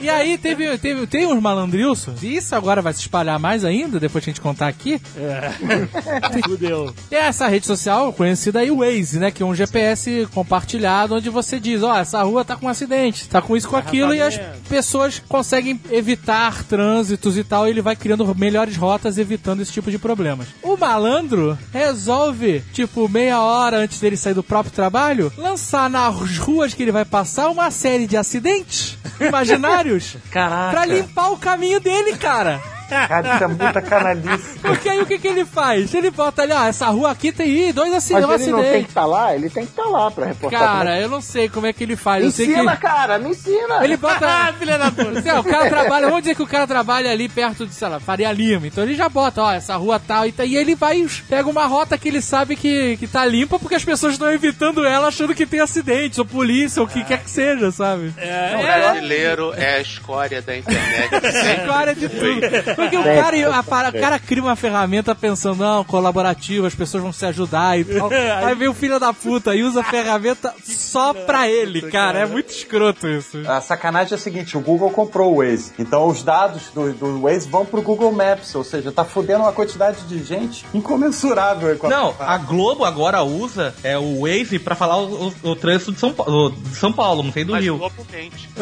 E 0.01 0.09
aí 0.09 0.39
teve, 0.39 0.79
teve, 0.79 1.07
tem 1.07 1.27
uns 1.27 1.39
malandrilsos, 1.39 2.23
e 2.23 2.37
isso 2.37 2.55
agora 2.55 2.81
vai 2.81 2.95
se 2.95 3.01
espalhar 3.01 3.39
mais 3.39 3.63
ainda, 3.63 4.01
depois 4.01 4.25
que 4.25 4.31
a 4.31 4.33
gente 4.33 4.41
contar 4.41 4.69
aqui. 4.69 4.99
Fudeu. 6.49 6.95
Tem 7.11 7.19
essa 7.19 7.47
rede 7.47 7.67
social 7.67 8.11
conhecida 8.15 8.61
aí, 8.61 8.71
Waze, 8.71 9.19
né? 9.19 9.31
Que 9.31 9.43
é 9.43 9.47
um 9.47 9.55
GPS 9.55 10.27
compartilhado 10.33 11.15
onde 11.17 11.29
você 11.29 11.61
diz, 11.61 11.83
ó, 11.83 11.99
essa 11.99 12.23
rua 12.23 12.43
tá 12.43 12.57
com 12.57 12.65
um 12.65 12.71
acidente, 12.71 13.29
tá 13.29 13.43
com 13.43 13.55
isso, 13.55 13.69
com 13.69 13.77
aquilo, 13.77 14.15
e 14.15 14.23
as 14.23 14.41
pessoas 14.67 15.10
conseguem 15.19 15.81
evitar 15.91 16.65
trânsitos 16.65 17.37
e 17.37 17.45
tal, 17.45 17.67
e 17.67 17.71
ele 17.71 17.83
vai 17.83 17.97
criando 17.97 18.35
melhores 18.35 18.77
rotas 18.77 19.19
evitando 19.19 19.61
esse 19.61 19.73
tipo 19.73 19.91
de 19.91 19.99
problemas. 19.99 20.49
O 20.63 20.77
malandro 20.77 21.59
resolve, 21.73 22.63
tipo, 22.73 23.09
meia 23.09 23.41
hora 23.41 23.79
antes 23.79 24.01
dele 24.01 24.17
sair 24.17 24.35
do 24.35 24.43
próprio 24.43 24.73
trabalho, 24.73 25.33
lançar 25.37 25.89
nas 25.91 26.39
ruas 26.39 26.75
que 26.75 26.83
ele 26.83 26.93
vai 26.93 27.05
passar 27.05 27.49
uma 27.49 27.71
série 27.71 28.07
de 28.07 28.17
acidentes 28.17 28.97
imaginários 29.21 30.17
Caraca. 30.31 30.71
pra 30.71 30.87
limpar 30.87 31.31
o 31.31 31.39
caminho 31.39 31.81
dele, 31.81 32.17
cara. 32.17 32.61
Cara, 32.91 33.35
isso 33.35 33.45
é 33.45 33.47
muita 33.47 33.81
canalice. 33.83 34.59
Porque 34.61 34.89
aí 34.89 35.01
o 35.01 35.07
que, 35.07 35.19
que 35.19 35.29
ele 35.29 35.45
faz? 35.45 35.93
Ele 35.95 36.11
bota 36.11 36.43
ali, 36.43 36.53
ah, 36.53 36.67
essa 36.67 36.87
rua 36.89 37.11
aqui 37.11 37.33
tem 37.33 37.49
ih, 37.69 37.73
dois 37.73 37.93
aci- 37.95 38.13
Mas 38.13 38.23
ele 38.25 38.31
não 38.31 38.39
tem 38.39 38.47
acidente. 38.67 38.85
que 38.85 38.91
estar 38.91 39.07
lá? 39.07 39.35
Ele 39.35 39.49
tem 39.51 39.65
que 39.65 39.71
estar 39.71 39.85
lá 39.85 40.11
pra 40.11 40.27
reportar. 40.27 40.61
Cara, 40.61 41.01
eu 41.01 41.09
não 41.09 41.21
sei 41.21 41.49
como 41.49 41.67
é 41.67 41.73
que 41.73 41.85
ele 41.85 41.97
faz. 41.97 42.25
Eu 42.25 42.31
sei 42.31 42.47
que 42.47 42.53
ensina, 42.53 42.77
cara, 42.77 43.19
me 43.19 43.31
ensina. 43.31 43.85
ele 43.85 43.97
bota. 43.97 44.29
filha 44.59 44.79
da 44.79 44.91
puta. 44.91 45.23
Sei 45.23 45.33
o 45.33 45.45
cara 45.45 45.69
trabalha, 45.69 46.07
vamos 46.07 46.23
dizer 46.23 46.35
que 46.35 46.43
o 46.43 46.47
cara 46.47 46.67
trabalha 46.67 47.11
ali 47.11 47.29
perto 47.29 47.67
de, 47.67 47.75
sei 47.75 47.89
lá, 47.89 48.01
Faria 48.01 48.33
Lima. 48.33 48.67
Então 48.67 48.85
ele 48.85 48.95
já 48.95 49.09
bota, 49.09 49.43
ó, 49.43 49.53
essa 49.53 49.77
rua 49.77 49.99
tal 50.01 50.27
e 50.27 50.33
tal. 50.33 50.45
E 50.47 50.57
ele 50.57 50.75
vai, 50.75 51.05
pega 51.29 51.49
uma 51.49 51.67
rota 51.67 51.97
que 51.97 52.09
ele 52.09 52.21
sabe 52.21 52.57
que, 52.57 52.97
que 52.97 53.07
tá 53.07 53.25
limpa 53.25 53.59
porque 53.59 53.75
as 53.75 53.85
pessoas 53.85 54.15
estão 54.15 54.31
evitando 54.33 54.85
ela 54.85 55.09
achando 55.09 55.35
que 55.35 55.47
tem 55.47 55.61
acidentes, 55.61 56.19
ou 56.19 56.25
polícia, 56.25 56.81
ou 56.83 56.87
o 56.87 56.91
que 56.91 57.05
quer 57.05 57.19
que 57.23 57.31
seja, 57.31 57.71
sabe? 57.71 58.13
O 58.59 58.63
brasileiro 58.63 59.53
é 59.57 59.77
a 59.77 59.81
escória 59.81 60.43
da 60.43 60.57
internet. 60.57 61.15
É 61.25 61.51
a 61.51 61.55
escória 61.63 61.95
de 61.95 62.09
tudo. 62.09 62.41
Porque 62.81 62.97
o 62.97 63.05
cara, 63.05 63.59
a, 63.59 63.63
para- 63.63 63.89
o 63.91 63.93
cara 64.01 64.19
cria 64.19 64.43
uma 64.43 64.57
ferramenta 64.57 65.15
pensando, 65.15 65.57
não, 65.59 65.85
colaborativo, 65.85 66.67
as 66.67 66.75
pessoas 66.75 67.03
vão 67.03 67.13
se 67.13 67.25
ajudar 67.27 67.79
e 67.79 67.85
tal. 67.85 68.09
Aí 68.45 68.55
vem 68.55 68.69
o 68.69 68.75
filho 68.75 68.99
da 68.99 69.13
puta 69.13 69.55
e 69.55 69.63
usa 69.63 69.81
a 69.81 69.85
ferramenta 69.85 70.53
só 70.65 71.13
pra 71.15 71.49
ele, 71.49 71.83
cara. 71.91 72.21
É 72.21 72.27
muito 72.27 72.51
escroto 72.51 73.09
isso. 73.09 73.39
A 73.49 73.61
sacanagem 73.61 74.13
é 74.13 74.17
a 74.17 74.19
seguinte, 74.19 74.57
o 74.57 74.61
Google 74.61 74.91
comprou 74.91 75.33
o 75.35 75.37
Waze. 75.39 75.73
Então 75.79 76.07
os 76.07 76.23
dados 76.23 76.71
do, 76.75 76.93
do 76.93 77.21
Waze 77.23 77.49
vão 77.49 77.65
pro 77.65 77.83
Google 77.83 78.13
Maps, 78.13 78.55
ou 78.55 78.65
seja, 78.65 78.91
tá 78.93 79.05
fudendo 79.05 79.43
uma 79.45 79.53
quantidade 79.53 80.03
de 80.05 80.23
gente 80.23 80.65
incomensurável. 80.75 81.77
com 81.79 81.87
a- 81.87 81.91
Não, 81.91 82.15
a 82.19 82.37
Globo 82.39 82.85
agora 82.85 83.23
usa 83.23 83.75
é, 83.83 83.97
o 83.99 84.23
Waze 84.23 84.59
pra 84.59 84.75
falar 84.75 84.97
o, 84.99 85.29
o- 85.29 85.51
o 85.51 85.57
trânsito 85.57 85.93
de 85.93 85.99
São, 86.01 86.13
Paulo, 86.13 86.51
de 86.51 86.77
São 86.77 86.93
Paulo, 86.93 87.23
não 87.23 87.33
sei 87.33 87.45
do 87.45 87.53
Mas 87.53 87.63
Rio. 87.63 87.79
Globo 87.79 88.07
mente. 88.11 88.49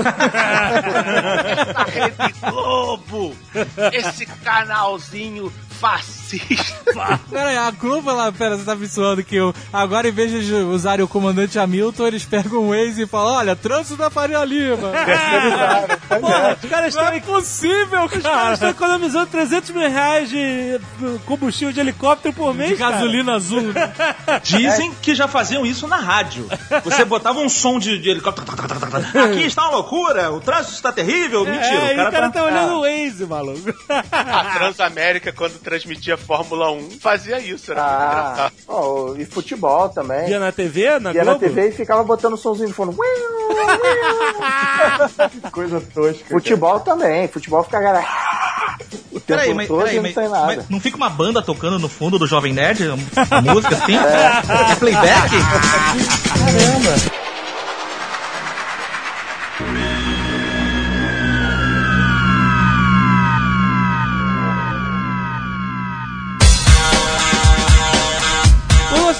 a 1.74 1.84
Rede 1.84 2.34
Globo! 2.50 3.34
Esse 3.92 4.07
canalzinho 4.44 5.52
fascista. 5.78 6.78
Pera 7.30 7.48
aí, 7.50 7.56
a 7.56 7.70
Globo, 7.70 8.10
ela, 8.10 8.32
pera, 8.32 8.56
você 8.56 8.64
tá 8.64 8.74
me 8.74 8.88
suando 8.88 9.22
que 9.22 9.36
eu, 9.36 9.54
agora 9.72 10.08
em 10.08 10.12
vez 10.12 10.30
de 10.44 10.52
usarem 10.54 11.04
o 11.04 11.08
comandante 11.08 11.58
Hamilton, 11.58 12.06
eles 12.06 12.24
pegam 12.24 12.60
o 12.60 12.68
Waze 12.70 13.02
e 13.02 13.06
falam, 13.06 13.34
olha, 13.34 13.56
trânsito 13.56 13.96
da 13.96 14.10
Faria 14.10 14.44
Lima. 14.44 14.90
Porra, 16.20 16.56
os 16.62 16.68
caras 16.70 16.94
Não 16.94 17.02
estão 17.02 17.16
é 17.16 17.20
possível, 17.20 18.04
Os 18.04 18.10
caras 18.10 18.22
cara. 18.22 18.54
estão 18.54 18.68
economizando 18.70 19.26
300 19.26 19.70
mil 19.70 19.88
reais 19.90 20.28
de 20.28 20.80
combustível 21.26 21.72
de 21.72 21.80
helicóptero 21.80 22.34
por 22.34 22.54
mês, 22.54 22.70
De 22.70 22.76
cara. 22.76 22.92
gasolina 22.96 23.34
azul. 23.34 23.62
né? 23.72 23.92
Dizem 24.42 24.92
que 25.02 25.14
já 25.14 25.28
faziam 25.28 25.64
isso 25.64 25.86
na 25.86 25.96
rádio. 25.96 26.48
Você 26.84 27.04
botava 27.04 27.38
um 27.40 27.48
som 27.48 27.78
de, 27.78 27.98
de 27.98 28.10
helicóptero. 28.10 28.46
Aqui 29.24 29.42
está 29.44 29.62
uma 29.62 29.76
loucura, 29.76 30.30
o 30.32 30.40
trânsito 30.40 30.74
está 30.74 30.92
terrível. 30.92 31.44
Mentira, 31.44 31.66
É, 31.68 31.88
o 31.90 31.92
e 31.92 31.96
cara, 31.96 32.08
o 32.08 32.12
cara 32.12 32.26
tá... 32.30 32.40
tá 32.40 32.44
olhando 32.46 32.74
o 32.74 32.80
Waze, 32.82 33.26
maluco. 33.26 33.74
A 34.10 34.44
Transamérica, 34.54 35.32
quando 35.32 35.58
transmitia 35.68 36.16
Fórmula 36.16 36.70
1, 36.72 36.92
fazia 36.98 37.38
isso. 37.38 37.72
Era 37.72 37.82
Ah, 37.84 38.50
oh, 38.66 39.14
e 39.18 39.26
futebol 39.26 39.90
também. 39.90 40.30
Ia 40.30 40.38
na 40.40 40.50
TV, 40.50 40.98
na 40.98 41.12
Ia 41.12 41.18
na 41.18 41.34
Globo? 41.34 41.40
TV 41.40 41.68
e 41.68 41.72
ficava 41.72 42.02
botando 42.02 42.38
somzinho 42.38 42.68
no 42.68 42.74
fundo. 42.74 42.96
Que 45.42 45.50
coisa 45.52 45.78
tosca. 45.92 46.24
Futebol 46.26 46.80
também. 46.80 47.28
Futebol 47.28 47.62
fica 47.64 47.80
galera. 47.80 48.06
O 49.12 49.20
tempo 49.20 49.26
Peraí, 49.26 49.52
mas, 49.52 49.68
todo 49.68 49.80
peraí, 49.80 49.94
e 49.94 49.96
não 49.96 50.02
mas, 50.04 50.14
tem 50.14 50.28
nada. 50.28 50.46
mas 50.46 50.68
não 50.70 50.80
fica 50.80 50.96
uma 50.96 51.10
banda 51.10 51.42
tocando 51.42 51.78
no 51.78 51.88
fundo 51.88 52.18
do 52.18 52.26
Jovem 52.26 52.54
Nerd? 52.54 52.84
A 53.30 53.42
música 53.42 53.74
assim? 53.74 53.92
É 54.72 54.74
playback? 54.76 55.30
Caramba! 56.32 57.27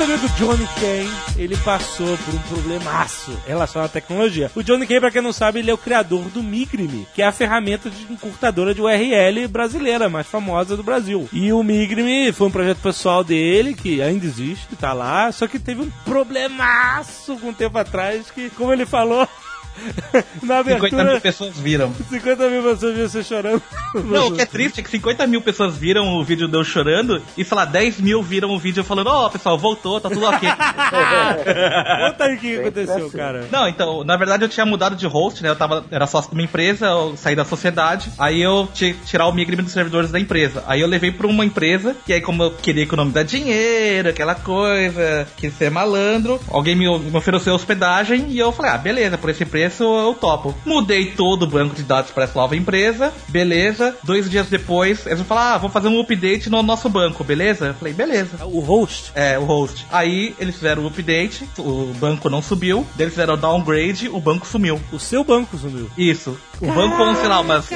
Amigo 0.09 0.27
Johnny 0.39 0.67
Kane, 0.81 1.11
ele 1.37 1.55
passou 1.59 2.17
por 2.17 2.35
um 2.35 2.39
problemaço 2.39 3.31
relacionado 3.47 3.91
à 3.91 3.93
tecnologia. 3.93 4.51
O 4.55 4.63
Johnny 4.63 4.87
Kane, 4.87 5.01
pra 5.01 5.11
quem 5.11 5.21
não 5.21 5.35
sabe, 5.35 5.59
ele 5.59 5.71
é 5.71 5.75
o 5.75 5.79
criador 5.79 6.25
do 6.31 6.43
Migrime, 6.43 7.07
que 7.15 7.21
é 7.21 7.27
a 7.27 7.33
ferramenta 7.33 7.91
de 7.91 8.11
encurtadora 8.11 8.73
de 8.73 8.81
URL 8.81 9.47
brasileira, 9.49 10.09
mais 10.09 10.27
famosa 10.27 10.79
do 10.79 10.83
Brasil. 10.83 11.29
E 11.31 11.53
o 11.53 11.63
Migrime 11.63 12.33
foi 12.33 12.47
um 12.47 12.51
projeto 12.51 12.79
pessoal 12.79 13.23
dele, 13.23 13.75
que 13.75 14.01
ainda 14.01 14.25
existe, 14.25 14.75
tá 14.77 14.95
lá, 14.95 15.31
só 15.31 15.47
que 15.47 15.59
teve 15.59 15.83
um 15.83 15.91
problemaço 16.07 17.37
com 17.37 17.49
um 17.49 17.55
tempo 17.55 17.77
atrás, 17.77 18.31
que, 18.31 18.49
como 18.51 18.73
ele 18.73 18.87
falou, 18.87 19.29
na 20.43 20.63
50 20.63 20.65
mil 20.65 20.77
abertura, 20.77 21.21
pessoas 21.21 21.59
viram. 21.59 21.93
50 22.09 22.49
mil 22.49 22.63
pessoas 22.63 22.95
viram 22.95 23.09
você 23.09 23.23
chorando. 23.23 23.63
Não, 23.95 24.29
o 24.29 24.33
que 24.33 24.43
é 24.43 24.47
triste 24.47 24.81
é 24.81 24.83
que 24.83 24.91
50 24.91 25.27
mil 25.27 25.41
pessoas 25.41 25.77
viram 25.77 26.15
o 26.15 26.25
vídeo 26.25 26.49
de 26.49 26.57
eu 26.57 26.65
chorando 26.65 27.23
e, 27.37 27.45
sei 27.45 27.57
lá, 27.57 27.65
10 27.65 28.01
mil 28.01 28.23
viram 28.23 28.51
o 28.51 28.59
vídeo 28.59 28.85
falando, 28.85 29.09
ó, 29.09 29.29
pessoal, 29.29 29.59
voltou, 29.59 30.01
tá 30.01 30.09
tudo 30.09 30.27
ok. 30.27 30.49
Conta 30.49 32.25
aí 32.25 32.35
o 32.35 32.39
que 32.39 32.57
aconteceu, 32.57 33.11
cara. 33.11 33.47
Não, 33.51 33.69
então, 33.69 34.05
na 34.05 34.17
verdade 34.17 34.45
eu 34.45 34.49
tinha 34.49 34.67
mudado 34.67 34.97
de 34.97 35.07
host, 35.07 35.43
né? 35.43 35.49
Eu 35.49 35.57
tava, 35.57 35.85
era 35.91 36.07
sócio 36.07 36.31
de 36.31 36.37
uma 36.37 36.43
empresa, 36.43 36.87
eu 36.87 37.17
saí 37.17 37.35
da 37.35 37.45
sociedade, 37.45 38.11
aí 38.19 38.41
eu 38.41 38.69
tinha 38.73 38.95
que 38.95 39.05
tirar 39.07 39.27
o 39.27 39.33
migrime 39.33 39.63
dos 39.63 39.73
servidores 39.73 40.11
da 40.11 40.21
empresa. 40.21 40.63
Aí 40.67 40.81
eu 40.81 40.89
levei 40.89 41.11
pra 41.11 41.27
uma 41.27 41.45
empresa, 41.45 41.97
e 42.07 42.13
aí 42.13 42.21
como 42.21 42.43
eu 42.43 42.51
queria 42.53 42.83
economizar 42.83 43.25
dinheiro, 43.25 44.09
aquela 44.09 44.35
coisa, 44.35 45.27
quis 45.37 45.55
ser 45.55 45.71
malandro, 45.71 46.41
alguém 46.49 46.75
me, 46.75 46.99
me 46.99 47.17
ofereceu 47.17 47.55
hospedagem 47.55 48.27
e 48.29 48.39
eu 48.39 48.53
falei, 48.53 48.73
ah, 48.73 48.79
beleza, 48.79 49.19
por 49.19 49.31
esse 49.31 49.45
preço 49.45 49.68
eu 49.71 50.15
topo. 50.15 50.55
Mudei 50.65 51.07
todo 51.13 51.45
o 51.45 51.47
banco 51.47 51.75
de 51.75 51.83
dados 51.83 52.11
pra 52.11 52.25
essa 52.25 52.39
nova 52.39 52.57
empresa, 52.57 53.13
beleza. 53.29 53.97
Dois 54.03 54.29
dias 54.29 54.49
depois, 54.49 55.07
eles 55.07 55.21
falaram, 55.23 55.55
ah, 55.55 55.59
vou 55.59 55.71
fazer 55.71 55.89
um 55.89 56.01
update 56.01 56.51
no 56.51 56.63
nosso 56.63 56.89
banco, 56.89 57.25
beleza? 57.25 57.67
Eu 57.67 57.75
falei, 57.75 57.93
beleza. 57.93 58.45
O 58.45 58.61
host. 58.61 59.13
É, 59.15 59.39
o 59.39 59.45
host. 59.45 59.87
Aí 59.91 60.35
eles 60.39 60.57
fizeram 60.57 60.83
o 60.85 60.87
update, 60.87 61.49
o 61.59 61.93
banco 61.99 62.29
não 62.29 62.43
subiu, 62.43 62.87
eles 62.99 63.13
fizeram 63.13 63.35
o 63.35 63.37
downgrade, 63.37 64.09
o 64.09 64.21
banco 64.21 64.47
sumiu. 64.47 64.81
O 64.93 64.99
seu 64.99 65.25
banco 65.25 65.57
sumiu. 65.57 65.91
Isso. 65.97 66.39
O 66.61 66.67
banco 66.73 66.97
com, 66.97 67.15
sei 67.15 67.29
lá, 67.29 67.41
umas 67.41 67.69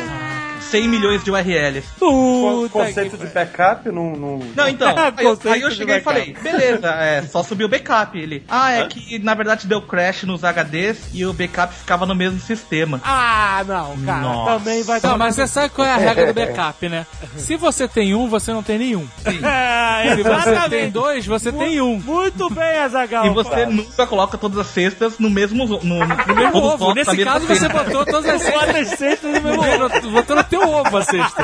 100 0.70 0.88
milhões 0.88 1.24
de 1.24 1.30
URLs. 1.30 1.86
O 2.00 2.68
Puta 2.68 2.72
conceito 2.72 3.16
que 3.16 3.26
de 3.26 3.32
backup 3.32 3.88
não. 3.90 4.12
não... 4.12 4.38
Não, 4.54 4.68
então, 4.68 4.94
aí, 4.96 5.12
Conceito 5.24 5.54
aí 5.54 5.60
eu 5.60 5.70
cheguei 5.70 5.96
e 5.96 6.00
falei, 6.00 6.36
beleza, 6.42 6.88
é, 6.88 7.22
só 7.22 7.42
subiu 7.42 7.66
o 7.66 7.70
backup. 7.70 8.18
Ele, 8.18 8.44
ah, 8.48 8.70
é 8.72 8.86
que 8.86 9.18
na 9.18 9.34
verdade 9.34 9.66
deu 9.66 9.82
crash 9.82 10.24
nos 10.24 10.42
HDs 10.42 11.10
e 11.12 11.24
o 11.24 11.32
backup 11.32 11.74
ficava 11.74 12.06
no 12.06 12.14
mesmo 12.14 12.40
sistema. 12.40 13.00
Ah, 13.04 13.64
não, 13.66 13.96
cara. 14.04 14.20
Nossa. 14.20 14.58
Também 14.58 14.82
vai 14.82 15.00
Não, 15.02 15.18
mas 15.18 15.34
você 15.34 15.46
sabe 15.46 15.70
qual 15.70 15.86
é 15.86 15.92
a 15.92 15.96
regra 15.96 16.26
do 16.26 16.34
backup, 16.34 16.88
né? 16.88 17.06
Se 17.36 17.56
você 17.56 17.88
tem 17.88 18.14
um, 18.14 18.28
você 18.28 18.52
não 18.52 18.62
tem 18.62 18.78
nenhum. 18.78 19.06
É, 19.42 20.16
Se 20.16 20.22
você 20.22 20.68
tem 20.70 20.90
dois, 20.90 21.26
você 21.26 21.52
tem 21.52 21.80
um. 21.80 21.98
Muito 21.98 22.48
bem, 22.50 22.78
Azagal. 22.78 23.26
E 23.26 23.30
você 23.30 23.66
nunca 23.66 24.06
coloca 24.06 24.38
todas 24.38 24.58
as 24.58 24.68
cestas 24.68 25.18
no 25.18 25.28
mesmo 25.28 25.66
no, 25.66 25.82
no, 25.82 26.06
no 26.06 26.34
Mesmo 26.34 26.58
ovo. 26.58 26.94
Nesse 26.94 27.24
caso, 27.24 27.46
você 27.46 27.68
botou 27.68 28.04
todas 28.04 28.26
as 28.26 28.42
cestas. 28.42 28.92
as 28.92 28.98
cestas 28.98 29.32
no 29.32 29.40
mesmo 29.40 30.12
Botou 30.12 30.36
no 30.36 30.44
teu 30.52 30.68
ovo 30.68 30.96
a 30.98 31.02
cesta. 31.04 31.42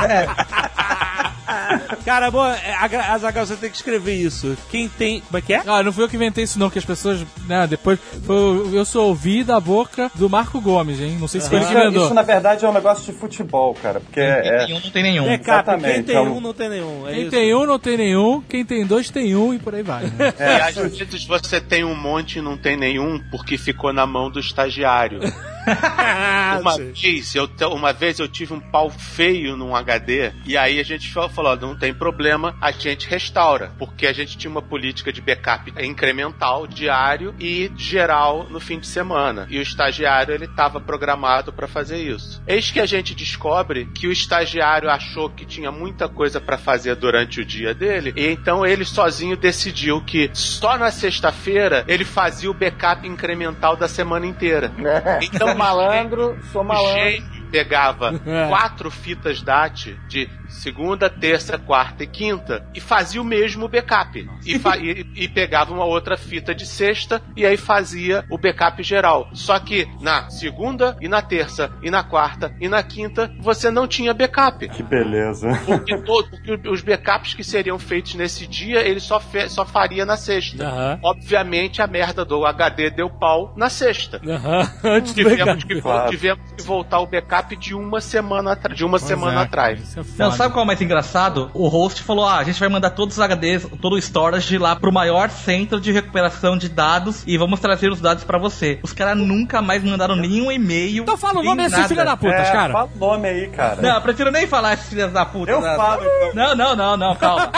Cara, 2.05 2.31
bom, 2.31 2.45
é, 2.47 2.75
a- 2.75 3.15
Azagal, 3.15 3.47
você 3.47 3.57
tem 3.57 3.71
que 3.71 3.77
escrever 3.77 4.15
isso. 4.15 4.57
Quem 4.71 4.89
tem. 4.89 5.21
Como 5.21 5.39
é 5.39 5.41
que 5.41 5.53
é? 5.55 5.63
Ah, 5.67 5.83
não 5.83 5.93
fui 5.93 6.05
eu 6.05 6.09
que 6.09 6.17
inventei 6.17 6.45
isso 6.45 6.59
não, 6.59 6.69
que 6.71 6.79
as 6.79 6.85
pessoas, 6.85 7.25
né, 7.47 7.67
depois, 7.67 7.99
foi, 8.25 8.37
eu 8.77 8.85
sou 8.85 9.09
ouvi 9.09 9.43
da 9.43 9.59
boca 9.59 10.11
do 10.15 10.29
Marco 10.29 10.61
Gomes, 10.61 11.01
hein? 11.01 11.17
Não 11.19 11.27
sei 11.29 11.41
se 11.41 11.49
foi 11.49 11.59
ele 11.59 11.67
que 11.67 11.73
Isso, 11.73 11.81
inventou. 11.83 12.05
isso, 12.07 12.15
na 12.15 12.23
verdade, 12.23 12.65
é 12.65 12.69
um 12.69 12.73
negócio 12.73 13.11
de 13.13 13.19
futebol, 13.19 13.75
cara. 13.75 14.01
Porque 14.01 14.21
Quem 14.21 14.43
tem 14.43 14.51
é. 14.53 14.67
nenhum, 14.67 14.81
não 14.81 14.91
tem 14.91 15.03
nenhum. 15.03 15.25
Backup. 15.25 15.45
Quem 15.45 15.55
exatamente, 15.55 16.03
tem 16.05 16.17
é 16.17 16.21
um- 16.21 16.37
um, 16.37 16.41
não 16.41 16.53
tem 16.55 16.69
nenhum. 16.69 17.09
É 17.09 17.13
Quem 17.13 17.21
isso. 17.23 17.31
tem 17.31 17.55
um 17.55 17.67
não 17.67 17.79
tem 17.79 17.97
nenhum, 17.97 18.43
quem 18.43 18.65
tem 18.65 18.87
dois 18.87 19.11
tem 19.11 19.35
um 19.37 19.55
e 19.55 19.59
por 19.59 19.75
aí 19.75 19.83
vai. 19.83 20.05
né? 20.05 20.35
E 20.39 20.43
às 20.63 20.75
vezes 20.75 21.25
você 21.27 21.61
tem 21.61 21.83
um 21.85 21.95
monte 21.95 22.39
e 22.39 22.43
não 22.43 22.57
tem 22.59 22.77
nenhum 22.77 23.19
porque 23.31 23.57
ficou 23.57 23.93
na 23.93 24.07
mão 24.07 24.31
do 24.31 24.39
estagiário. 24.39 25.21
Uma 26.61 26.77
vez, 26.77 27.35
eu, 27.35 27.49
uma 27.71 27.93
vez 27.93 28.19
eu 28.19 28.29
tive 28.29 28.53
um 28.53 28.61
pau 28.61 28.91
feio 28.91 29.57
num 29.57 29.77
HD 29.77 30.33
e 30.45 30.57
aí 30.57 30.81
a 30.81 30.83
gente 30.83 31.11
falou, 31.13 31.29
falou, 31.29 31.57
não 31.57 31.77
tem 31.77 31.95
problema, 31.95 32.57
a 32.61 32.71
gente 32.71 33.09
restaura, 33.09 33.73
porque 33.79 34.07
a 34.07 34.13
gente 34.13 34.37
tinha 34.37 34.51
uma 34.51 34.63
política 34.63 35.13
de 35.13 35.21
backup 35.21 35.73
incremental, 35.81 36.67
diário 36.67 37.35
e 37.39 37.71
geral 37.77 38.47
no 38.51 38.59
fim 38.59 38.79
de 38.79 38.87
semana. 38.87 39.47
E 39.51 39.59
o 39.59 39.63
estagiário 39.63 40.35
ele 40.35 40.47
estava 40.47 40.81
programado 40.81 41.53
para 41.53 41.69
fazer 41.69 41.99
isso. 41.99 42.43
Eis 42.47 42.71
que 42.71 42.81
a 42.81 42.87
gente 42.87 43.15
descobre 43.15 43.87
que 43.87 44.07
o 44.07 44.13
estagiário 44.13 44.91
achou 44.91 45.31
que 45.31 45.47
tinha 45.47 45.71
muita 45.71 46.09
coisa 46.09 46.41
para 46.41 46.59
fazer 46.59 46.95
durante 46.97 47.41
o 47.41 47.45
dia 47.45 47.75
dele 47.75 48.13
e 48.17 48.27
então 48.27 48.65
ele 48.67 48.85
sozinho 48.85 49.37
decidiu 49.37 50.01
que 50.01 50.31
só 50.33 50.77
na 50.77 50.91
sexta-feira 50.91 51.85
ele 51.87 52.05
fazia 52.05 52.51
o 52.51 52.55
backup 52.55 53.07
incremental 53.07 53.77
da 53.77 53.89
semana 53.89 54.27
inteira. 54.27 54.73
Então, 55.21 55.48
Sou 55.49 55.59
malandro, 55.59 56.39
sou 56.53 56.65
malandro. 56.65 56.93
gênio 57.11 57.39
pegava 57.51 58.13
É. 58.27 58.49
quatro 58.49 58.91
fitas 58.91 59.41
DAT 59.43 59.99
de 60.07 60.29
segunda, 60.49 61.09
terça, 61.11 61.59
quarta 61.59 62.05
e 62.05 62.07
quinta 62.07 62.67
e 62.75 62.81
fazia 62.81 63.21
o 63.21 63.25
mesmo 63.25 63.69
backup. 63.69 64.29
E, 64.45 64.59
fa- 64.59 64.77
e- 64.79 65.07
e 65.15 65.29
pegava 65.29 65.73
uma 65.73 65.85
outra 65.85 66.17
fita 66.17 66.55
de 66.55 66.67
sexta 66.67 67.21
e 67.37 67.45
aí 67.47 67.57
fazia 67.57 68.25
o 68.31 68.39
backup 68.39 68.83
geral. 68.83 69.29
Só 69.33 69.59
que 69.59 69.87
na 70.01 70.29
segunda 70.31 70.97
e 71.01 71.09
na 71.09 71.21
terça 71.23 71.71
e 71.83 71.91
na 71.91 72.03
quarta 72.03 72.55
e 72.61 72.69
na 72.69 72.83
quinta 72.83 73.31
você 73.41 73.71
não 73.71 73.87
tinha 73.87 74.13
backup. 74.15 74.69
Que 74.69 74.83
beleza. 74.83 75.49
Porque, 75.67 75.97
todo, 75.99 76.31
porque 76.31 76.69
os 76.69 76.81
backups 76.81 77.35
que 77.35 77.45
seriam 77.45 77.79
feitos 77.79 78.15
nesse 78.15 78.47
dia, 78.47 78.81
ele 78.81 79.01
só, 79.01 79.21
fe- 79.21 79.49
só 79.49 79.65
faria 79.67 80.05
na 80.07 80.17
sexta. 80.17 80.65
Aham. 80.67 80.99
Obviamente 81.03 81.83
a 81.83 81.87
merda 81.87 82.25
do 82.25 82.45
HD 82.47 82.91
deu 82.91 83.11
pau 83.11 83.53
na 83.57 83.69
sexta. 83.69 84.21
Aham. 84.27 84.71
Antes 84.85 85.15
Tivemos 85.15 85.39
backup. 85.45 85.67
que, 85.67 85.81
Claro. 85.81 86.11
tivemos 86.11 86.53
que 86.57 86.63
voltar 86.63 87.01
o 87.01 87.07
backup 87.07 87.57
de 87.57 87.75
uma 87.75 88.01
semana, 88.01 88.55
de 88.75 88.85
uma 88.85 88.99
semana 88.99 89.41
é, 89.41 89.45
atrás. 89.45 89.81
Isso 89.81 90.01
é 90.01 90.03
Não, 90.03 90.31
foda. 90.31 90.38
Sabe 90.39 90.53
qual 90.55 90.63
é 90.63 90.65
o 90.65 90.67
mais 90.67 90.81
engraçado? 90.81 91.51
O 91.53 91.67
host 91.69 92.03
falou: 92.03 92.25
ah, 92.25 92.39
a 92.39 92.45
gente 92.45 92.61
vai 92.61 92.69
mandar 92.69 92.91
todos 92.91 93.19
os 93.19 93.25
HDs, 93.25 93.67
todo 93.81 93.95
o 93.95 93.99
storage 93.99 94.57
lá 94.57 94.77
pro 94.77 94.93
maior 94.93 95.29
centro 95.31 95.81
de 95.81 95.91
recuperação 95.91 96.57
de 96.57 96.69
dados 96.69 97.25
e 97.27 97.37
vamos 97.37 97.59
trazer 97.61 97.91
os 97.91 98.01
dados 98.01 98.23
pra 98.25 98.39
você. 98.39 98.79
Os 98.83 98.93
caras 98.93 99.19
nunca 99.19 99.61
mais 99.61 99.83
mandaram 99.83 100.15
nenhum 100.15 100.51
e-mail. 100.51 101.03
Então 101.03 101.17
fala 101.17 101.41
o 101.41 101.43
nome 101.43 101.69
desses 101.69 101.89
filha 101.89 102.05
da 102.05 102.17
puta, 102.17 102.35
É, 102.35 102.53
cara. 102.53 102.73
fala 102.73 102.89
o 102.95 102.99
nome 102.99 103.29
aí, 103.29 103.49
cara. 103.49 103.83
Não, 103.83 103.97
eu 103.97 104.01
prefiro 104.01 104.31
nem 104.31 104.47
falar 104.47 104.75
esses 104.75 104.89
filhos 104.89 105.13
da 105.13 105.27
puta. 105.27 105.51
Eu 105.51 105.61
né? 105.61 105.75
falo, 105.77 106.03
então. 106.05 106.35
Não, 106.35 106.55
não, 106.55 106.77
não, 106.77 106.97
não, 106.97 107.17
calma. 107.17 107.51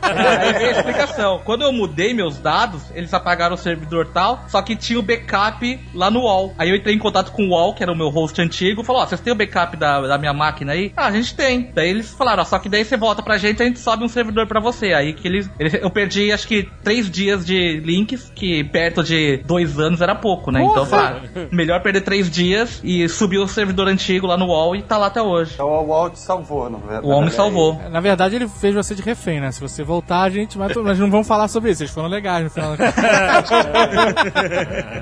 Aí 0.00 0.52
vem 0.54 0.68
a 0.68 0.70
explicação. 0.70 1.40
Quando 1.44 1.62
eu 1.62 1.72
mudei 1.72 2.14
meus 2.14 2.38
dados, 2.38 2.82
eles 2.94 3.12
apagaram 3.12 3.54
o 3.54 3.58
servidor 3.58 4.06
tal, 4.06 4.44
só 4.48 4.62
que 4.62 4.74
tinha 4.74 4.98
o 4.98 5.02
backup 5.02 5.78
lá 5.94 6.10
no 6.10 6.20
UOL. 6.20 6.54
Aí 6.56 6.70
eu 6.70 6.76
entrei 6.76 6.94
em 6.94 6.98
contato 6.98 7.30
com 7.32 7.44
o 7.44 7.50
UOL, 7.50 7.74
que 7.74 7.82
era 7.82 7.92
o 7.92 7.96
meu 7.96 8.08
host 8.08 8.40
antigo, 8.40 8.82
falou: 8.82 9.02
Ó, 9.02 9.06
vocês 9.06 9.20
têm 9.20 9.32
o 9.32 9.36
backup 9.36 9.76
da, 9.76 10.00
da 10.00 10.18
minha 10.18 10.32
máquina 10.32 10.72
aí? 10.72 10.92
Ah, 10.96 11.06
a 11.06 11.10
gente 11.12 11.34
tem. 11.34 11.70
Daí 11.74 11.90
eles 11.90 12.10
falaram: 12.24 12.42
Ó, 12.42 12.44
só 12.44 12.58
que 12.58 12.68
daí 12.68 12.84
você 12.84 12.96
volta 12.96 13.22
pra 13.22 13.36
gente, 13.36 13.62
a 13.62 13.66
gente 13.66 13.78
sobe 13.80 14.04
um 14.04 14.08
servidor 14.08 14.46
pra 14.46 14.60
você. 14.60 14.92
Aí 14.92 15.12
que 15.12 15.26
eles. 15.26 15.50
eles- 15.58 15.74
eu 15.74 15.90
perdi 15.90 16.30
acho 16.32 16.46
que 16.46 16.68
três 16.82 17.10
dias 17.10 17.44
de 17.44 17.80
links, 17.84 18.30
que 18.34 18.62
perto 18.64 19.02
de 19.02 19.38
dois 19.44 19.78
anos 19.78 20.00
era 20.00 20.14
pouco, 20.14 20.50
né? 20.50 20.62
Então, 20.62 20.86
falaram, 20.86 21.20
melhor 21.50 21.80
perder 21.82 22.02
três 22.02 22.30
dias 22.30 22.80
e 22.84 23.08
subir 23.08 23.38
o 23.38 23.48
servidor 23.48 23.88
antigo 23.88 24.26
lá 24.26 24.36
no 24.36 24.46
UOL 24.46 24.76
e 24.76 24.82
tá 24.82 24.96
lá 24.96 25.06
até 25.08 25.20
hoje. 25.20 25.52
Então 25.54 25.68
o 25.68 25.86
Walt 25.86 26.14
salvou, 26.16 26.70
não 26.70 26.82
é? 26.90 27.00
O 27.00 27.08
homem 27.08 27.30
salvou. 27.30 27.80
Na 27.90 28.00
verdade, 28.00 28.36
ele 28.36 28.48
fez 28.48 28.74
você 28.74 28.94
de 28.94 29.02
refém, 29.02 29.40
né? 29.40 29.50
Se 29.50 29.60
você 29.60 29.82
voltar, 29.82 30.22
a 30.22 30.30
gente. 30.30 30.56
Mas 30.58 30.76
nós 30.76 30.98
não 30.98 31.10
vamos 31.10 31.26
falar 31.26 31.48
sobre 31.48 31.70
isso. 31.70 31.82
Eles 31.82 31.92
foram 31.92 32.08
legais 32.08 32.44
no 32.44 32.50
final. 32.50 32.74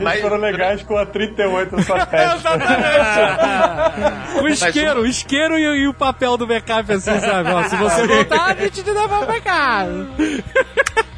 Eles 0.00 0.20
foram 0.20 0.36
legais 0.36 0.82
com 0.82 0.96
a 0.96 1.06
38 1.06 1.76
na 1.76 1.82
sua 1.82 2.06
testa. 2.06 2.50
o 4.42 4.48
isqueiro, 4.48 5.00
o 5.02 5.06
isqueiro 5.06 5.58
e, 5.58 5.62
e 5.82 5.88
o 5.88 5.94
papel 5.94 6.36
do 6.36 6.46
backup, 6.46 6.92
assim, 6.92 7.09
se 7.68 7.76
você 7.76 8.06
voltar, 8.06 8.44
a 8.46 8.54
gente 8.54 8.82
te 8.82 8.92
devolve 8.92 9.26
pra 9.26 9.40
casa. 9.40 10.08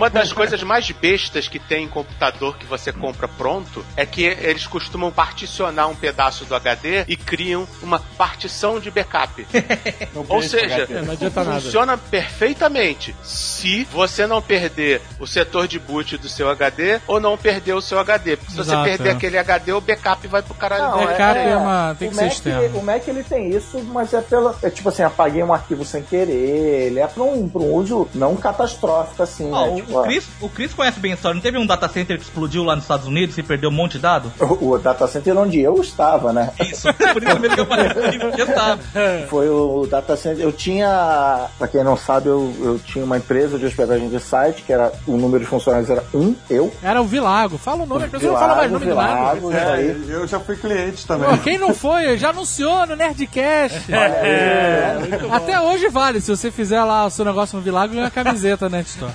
Uma 0.00 0.08
das 0.08 0.32
coisas 0.32 0.62
mais 0.62 0.90
bestas 0.90 1.46
que 1.46 1.58
tem 1.58 1.84
em 1.84 1.88
computador 1.88 2.56
que 2.56 2.64
você 2.64 2.90
compra 2.90 3.28
pronto 3.28 3.84
é 3.94 4.06
que 4.06 4.22
eles 4.24 4.66
costumam 4.66 5.10
particionar 5.12 5.88
um 5.88 5.94
pedaço 5.94 6.46
do 6.46 6.54
HD 6.54 7.04
e 7.06 7.16
criam 7.16 7.68
uma 7.82 7.98
partição 8.16 8.80
de 8.80 8.90
backup. 8.90 9.46
Ou 10.26 10.42
seja, 10.42 10.86
É, 10.90 11.02
não 11.02 11.12
adianta 11.12 11.44
nada. 11.44 11.60
funciona 11.60 11.98
perfeitamente 11.98 13.14
se 13.22 13.84
você 13.92 14.26
não 14.26 14.40
perder 14.40 15.02
o 15.18 15.26
setor 15.26 15.68
de 15.68 15.78
boot 15.78 16.16
do 16.16 16.28
seu 16.30 16.48
HD 16.48 16.98
ou 17.06 17.20
não 17.20 17.36
perder 17.36 17.74
o 17.74 17.82
seu 17.82 17.98
HD. 17.98 18.36
Porque 18.38 18.52
se 18.52 18.56
você 18.56 18.70
Exato, 18.70 18.84
perder 18.88 19.08
é. 19.10 19.12
aquele 19.12 19.36
HD, 19.38 19.72
o 19.74 19.80
backup 19.82 20.26
vai 20.28 20.40
pro 20.40 20.54
caralho. 20.54 20.82
Não, 20.84 21.06
backup 21.06 21.38
é 21.38 21.56
uma- 21.56 21.96
tem 21.98 22.08
que 22.08 22.14
o 22.14 22.16
ser 22.18 22.24
Mac, 22.24 22.32
externo. 22.32 22.78
O 22.78 22.82
Mac 22.82 23.06
ele 23.08 23.22
tem 23.22 23.50
isso, 23.50 23.78
mas 23.92 24.14
é 24.14 24.22
pela. 24.22 24.56
É 24.62 24.70
tipo 24.70 24.88
assim, 24.88 25.02
apaguei 25.02 25.42
um 25.42 25.52
arquivo 25.52 25.84
sem 25.84 26.02
querer. 26.02 26.30
Ele 26.86 27.00
é 27.00 27.06
pra 27.06 27.22
um, 27.22 27.46
pra 27.48 27.60
um 27.60 27.74
uso 27.74 28.08
não 28.14 28.34
catastrófico, 28.36 29.22
assim, 29.22 29.50
Ó, 29.52 29.66
né? 29.66 29.76
Tipo, 29.76 29.89
o 29.90 30.02
Chris, 30.02 30.28
o 30.40 30.48
Chris 30.48 30.74
conhece 30.74 31.00
bem 31.00 31.12
a 31.12 31.14
história. 31.14 31.34
Não 31.34 31.42
teve 31.42 31.58
um 31.58 31.66
data 31.66 31.88
center 31.88 32.16
que 32.16 32.24
explodiu 32.24 32.64
lá 32.64 32.74
nos 32.74 32.84
Estados 32.84 33.06
Unidos 33.06 33.36
e 33.38 33.42
perdeu 33.42 33.70
um 33.70 33.72
monte 33.72 33.92
de 33.92 34.00
dado? 34.00 34.32
o, 34.40 34.70
o 34.70 34.78
data 34.78 35.06
center 35.06 35.36
onde 35.36 35.60
eu 35.60 35.80
estava, 35.80 36.32
né? 36.32 36.50
Isso, 36.60 36.88
por 37.12 37.22
isso 37.22 37.40
mesmo 37.40 37.54
que 37.54 37.60
eu 37.60 37.66
falei 37.66 37.88
que 38.34 38.40
eu 38.40 38.46
tava. 38.46 38.80
Foi 39.28 39.48
o 39.48 39.86
data 39.86 40.16
center. 40.16 40.44
Eu 40.44 40.52
tinha, 40.52 41.48
pra 41.58 41.68
quem 41.68 41.84
não 41.84 41.96
sabe, 41.96 42.28
eu, 42.28 42.54
eu 42.60 42.78
tinha 42.78 43.04
uma 43.04 43.16
empresa 43.16 43.58
de 43.58 43.66
hospedagem 43.66 44.08
de 44.08 44.20
site, 44.20 44.62
que 44.62 44.72
era 44.72 44.92
o 45.06 45.16
número 45.16 45.44
de 45.44 45.50
funcionários 45.50 45.90
era 45.90 46.04
um, 46.14 46.34
eu. 46.48 46.72
Era 46.82 47.00
o 47.00 47.04
Vilago. 47.04 47.58
Fala 47.58 47.82
o 47.82 47.86
nome, 47.86 48.04
a 48.04 48.08
pessoa 48.08 48.32
não 48.32 48.38
fala 48.38 48.56
mais 48.56 48.70
nome 48.70 48.84
do 48.84 48.90
Vilago. 48.90 49.48
Vilago, 49.48 49.74
aí. 49.74 49.90
É, 49.90 49.96
eu 50.08 50.26
já 50.26 50.40
fui 50.40 50.56
cliente 50.56 51.06
também. 51.06 51.28
Pô, 51.28 51.38
quem 51.38 51.58
não 51.58 51.74
foi, 51.74 52.16
já 52.18 52.30
anunciou 52.30 52.86
no 52.86 52.96
Nerdcast. 52.96 53.86
Até 55.30 55.60
hoje 55.60 55.88
vale. 55.88 56.20
Se 56.20 56.30
você 56.30 56.50
fizer 56.50 56.82
lá 56.82 57.06
o 57.06 57.10
seu 57.10 57.24
negócio 57.24 57.56
no 57.56 57.62
Vilago, 57.62 57.94
ganha 57.94 58.06
a 58.06 58.10
camiseta, 58.10 58.68
né, 58.68 58.84
Tito? 58.84 59.06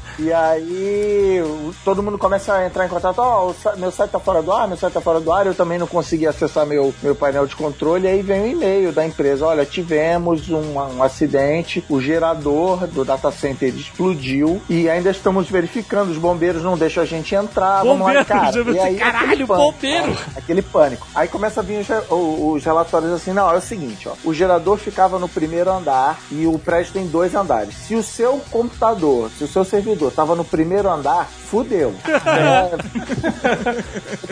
E 0.23 0.31
aí 0.31 1.41
o- 1.43 1.73
todo 1.83 2.03
mundo 2.03 2.17
começa 2.17 2.53
a 2.53 2.67
entrar 2.67 2.85
em 2.85 2.89
contato, 2.89 3.17
ó, 3.19 3.47
o 3.47 3.53
sa- 3.55 3.75
meu 3.75 3.91
site 3.91 4.11
tá 4.11 4.19
fora 4.19 4.41
do 4.41 4.51
ar, 4.51 4.67
meu 4.67 4.77
site 4.77 4.93
tá 4.93 5.01
fora 5.01 5.19
do 5.19 5.31
ar, 5.31 5.47
eu 5.47 5.55
também 5.55 5.79
não 5.79 5.87
consegui 5.87 6.27
acessar 6.27 6.63
meu, 6.65 6.93
meu 7.01 7.15
painel 7.15 7.47
de 7.47 7.55
controle, 7.55 8.07
aí 8.07 8.21
vem 8.21 8.41
um 8.41 8.47
e-mail 8.47 8.91
da 8.91 9.03
empresa, 9.05 9.47
olha, 9.47 9.65
tivemos 9.65 10.47
um, 10.49 10.73
um 10.77 11.01
acidente, 11.01 11.83
o 11.89 11.99
gerador 11.99 12.85
do 12.87 13.03
data 13.03 13.31
center 13.31 13.73
explodiu 13.75 14.61
e 14.69 14.87
ainda 14.87 15.09
estamos 15.09 15.49
verificando, 15.49 16.11
os 16.11 16.17
bombeiros 16.19 16.61
não 16.63 16.77
deixam 16.77 17.01
a 17.01 17.05
gente 17.05 17.33
entrar, 17.33 17.83
vamos 17.83 18.05
lá, 18.05 18.23
cara. 18.25 18.51
E 18.71 18.79
aí, 18.79 18.95
caralho, 18.97 19.47
pânico, 19.47 19.71
bombeiro! 19.71 20.17
ó, 20.35 20.37
Aquele 20.37 20.61
pânico. 20.61 21.07
Aí 21.15 21.27
começa 21.27 21.61
a 21.61 21.63
vir 21.63 21.79
os, 21.81 21.89
o- 22.11 22.51
os 22.53 22.63
relatórios 22.63 23.11
assim, 23.11 23.33
não, 23.33 23.49
é 23.51 23.57
o 23.57 23.61
seguinte, 23.61 24.07
ó, 24.07 24.13
o 24.23 24.33
gerador 24.33 24.77
ficava 24.77 25.17
no 25.17 25.27
primeiro 25.27 25.71
andar 25.71 26.19
e 26.31 26.45
o 26.45 26.59
prédio 26.59 26.93
tem 26.93 27.07
dois 27.07 27.33
andares. 27.33 27.73
Se 27.75 27.95
o 27.95 28.03
seu 28.03 28.39
computador, 28.51 29.29
se 29.37 29.43
o 29.43 29.47
seu 29.47 29.63
servidor 29.63 30.10
tava 30.11 30.35
no 30.35 30.43
primeiro 30.43 30.89
andar, 30.89 31.27
fudeu. 31.27 31.93
É, 32.31 32.71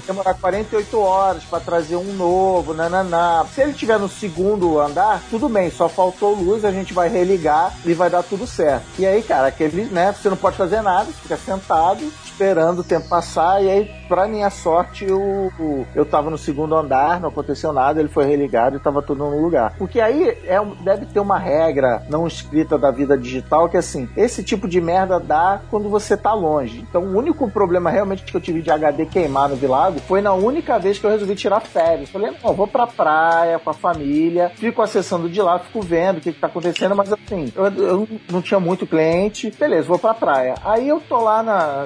demorar 0.06 0.34
48 0.36 1.00
horas 1.00 1.44
pra 1.44 1.60
trazer 1.60 1.96
um 1.96 2.14
novo, 2.14 2.74
nananá. 2.74 3.46
Se 3.54 3.62
ele 3.62 3.74
tiver 3.74 4.00
no 4.00 4.08
segundo 4.08 4.80
andar, 4.80 5.22
tudo 5.30 5.50
bem, 5.50 5.70
só 5.70 5.90
faltou 5.90 6.34
luz, 6.34 6.64
a 6.64 6.72
gente 6.72 6.94
vai 6.94 7.10
religar 7.10 7.74
e 7.86 7.94
vai 7.94 8.10
dar 8.10 8.24
tudo 8.24 8.48
certo. 8.48 8.86
E 8.98 9.06
aí, 9.06 9.22
cara, 9.22 9.48
aquele, 9.48 9.86
né, 9.86 10.14
você 10.14 10.30
não 10.30 10.38
pode 10.38 10.56
fazer 10.56 10.82
nada, 10.82 11.06
você 11.06 11.22
fica 11.22 11.38
sentado, 11.38 12.04
esperando 12.24 12.80
o 12.80 12.84
tempo 12.84 13.10
passar, 13.10 13.62
e 13.62 13.70
aí, 13.70 13.92
pra 14.08 14.28
minha 14.28 14.50
sorte, 14.50 15.06
eu, 15.06 15.52
eu 15.94 16.06
tava 16.06 16.30
no 16.30 16.38
segundo 16.38 16.76
andar, 16.76 17.20
não 17.20 17.30
aconteceu 17.30 17.74
nada, 17.74 18.00
ele 18.00 18.10
foi 18.10 18.26
religado 18.26 18.78
e 18.78 18.80
tava 18.80 19.02
tudo 19.02 19.26
no 19.26 19.42
lugar. 19.42 19.74
Porque 19.78 20.00
aí 20.00 20.30
é, 20.46 20.60
deve 20.82 21.06
ter 21.08 21.20
uma 21.20 21.38
regra 21.38 22.04
não 22.10 22.28
escrita 22.28 22.78
da 22.78 22.92
vida 22.92 23.18
digital 23.18 23.70
que 23.70 23.78
assim, 23.78 24.10
esse 24.16 24.44
tipo 24.44 24.68
de 24.68 24.80
merda 24.80 25.20
dá 25.20 25.62
quando 25.70 25.90
você 25.90 26.18
tá 26.18 26.34
longe. 26.34 26.80
Então 26.80 27.04
o 27.04 27.18
único 27.18 27.50
problema 27.50 27.90
realmente 27.90 28.24
que 28.24 28.36
eu 28.36 28.42
tive 28.42 28.62
de 28.62 28.72
HD 28.72 29.06
queimar 29.06 29.50
no 29.50 29.56
Vilago 29.56 30.00
foi 30.00 30.22
na 30.22 30.34
única 30.34 30.78
vez 30.80 30.98
que 30.98 31.06
eu 31.06 31.10
resolvi 31.10 31.36
tirar 31.36 31.60
férias. 31.62 32.10
Falei, 32.10 32.32
não, 32.44 32.54
vou 32.54 32.68
pra 32.68 32.88
praia 32.88 33.60
com 33.60 33.70
a 33.70 33.74
família, 33.74 34.52
fico 34.56 34.82
acessando 34.82 35.30
de 35.30 35.42
lá, 35.42 35.60
fico 35.60 35.82
vendo 35.82 36.18
o 36.18 36.22
que, 36.22 36.34
que 36.34 36.40
tá 36.40 36.48
acontecendo, 36.48 36.96
mas 36.96 37.12
assim, 37.12 37.52
eu, 37.56 37.66
eu 37.66 38.08
não 38.30 38.42
tinha 38.42 38.60
muito 38.60 38.86
cliente, 38.86 39.52
beleza, 39.58 39.88
vou 39.88 40.00
pra 40.00 40.14
praia. 40.14 40.56
Aí 40.64 40.88
eu 40.88 41.00
tô 41.00 41.20
lá 41.20 41.44
na. 41.44 41.86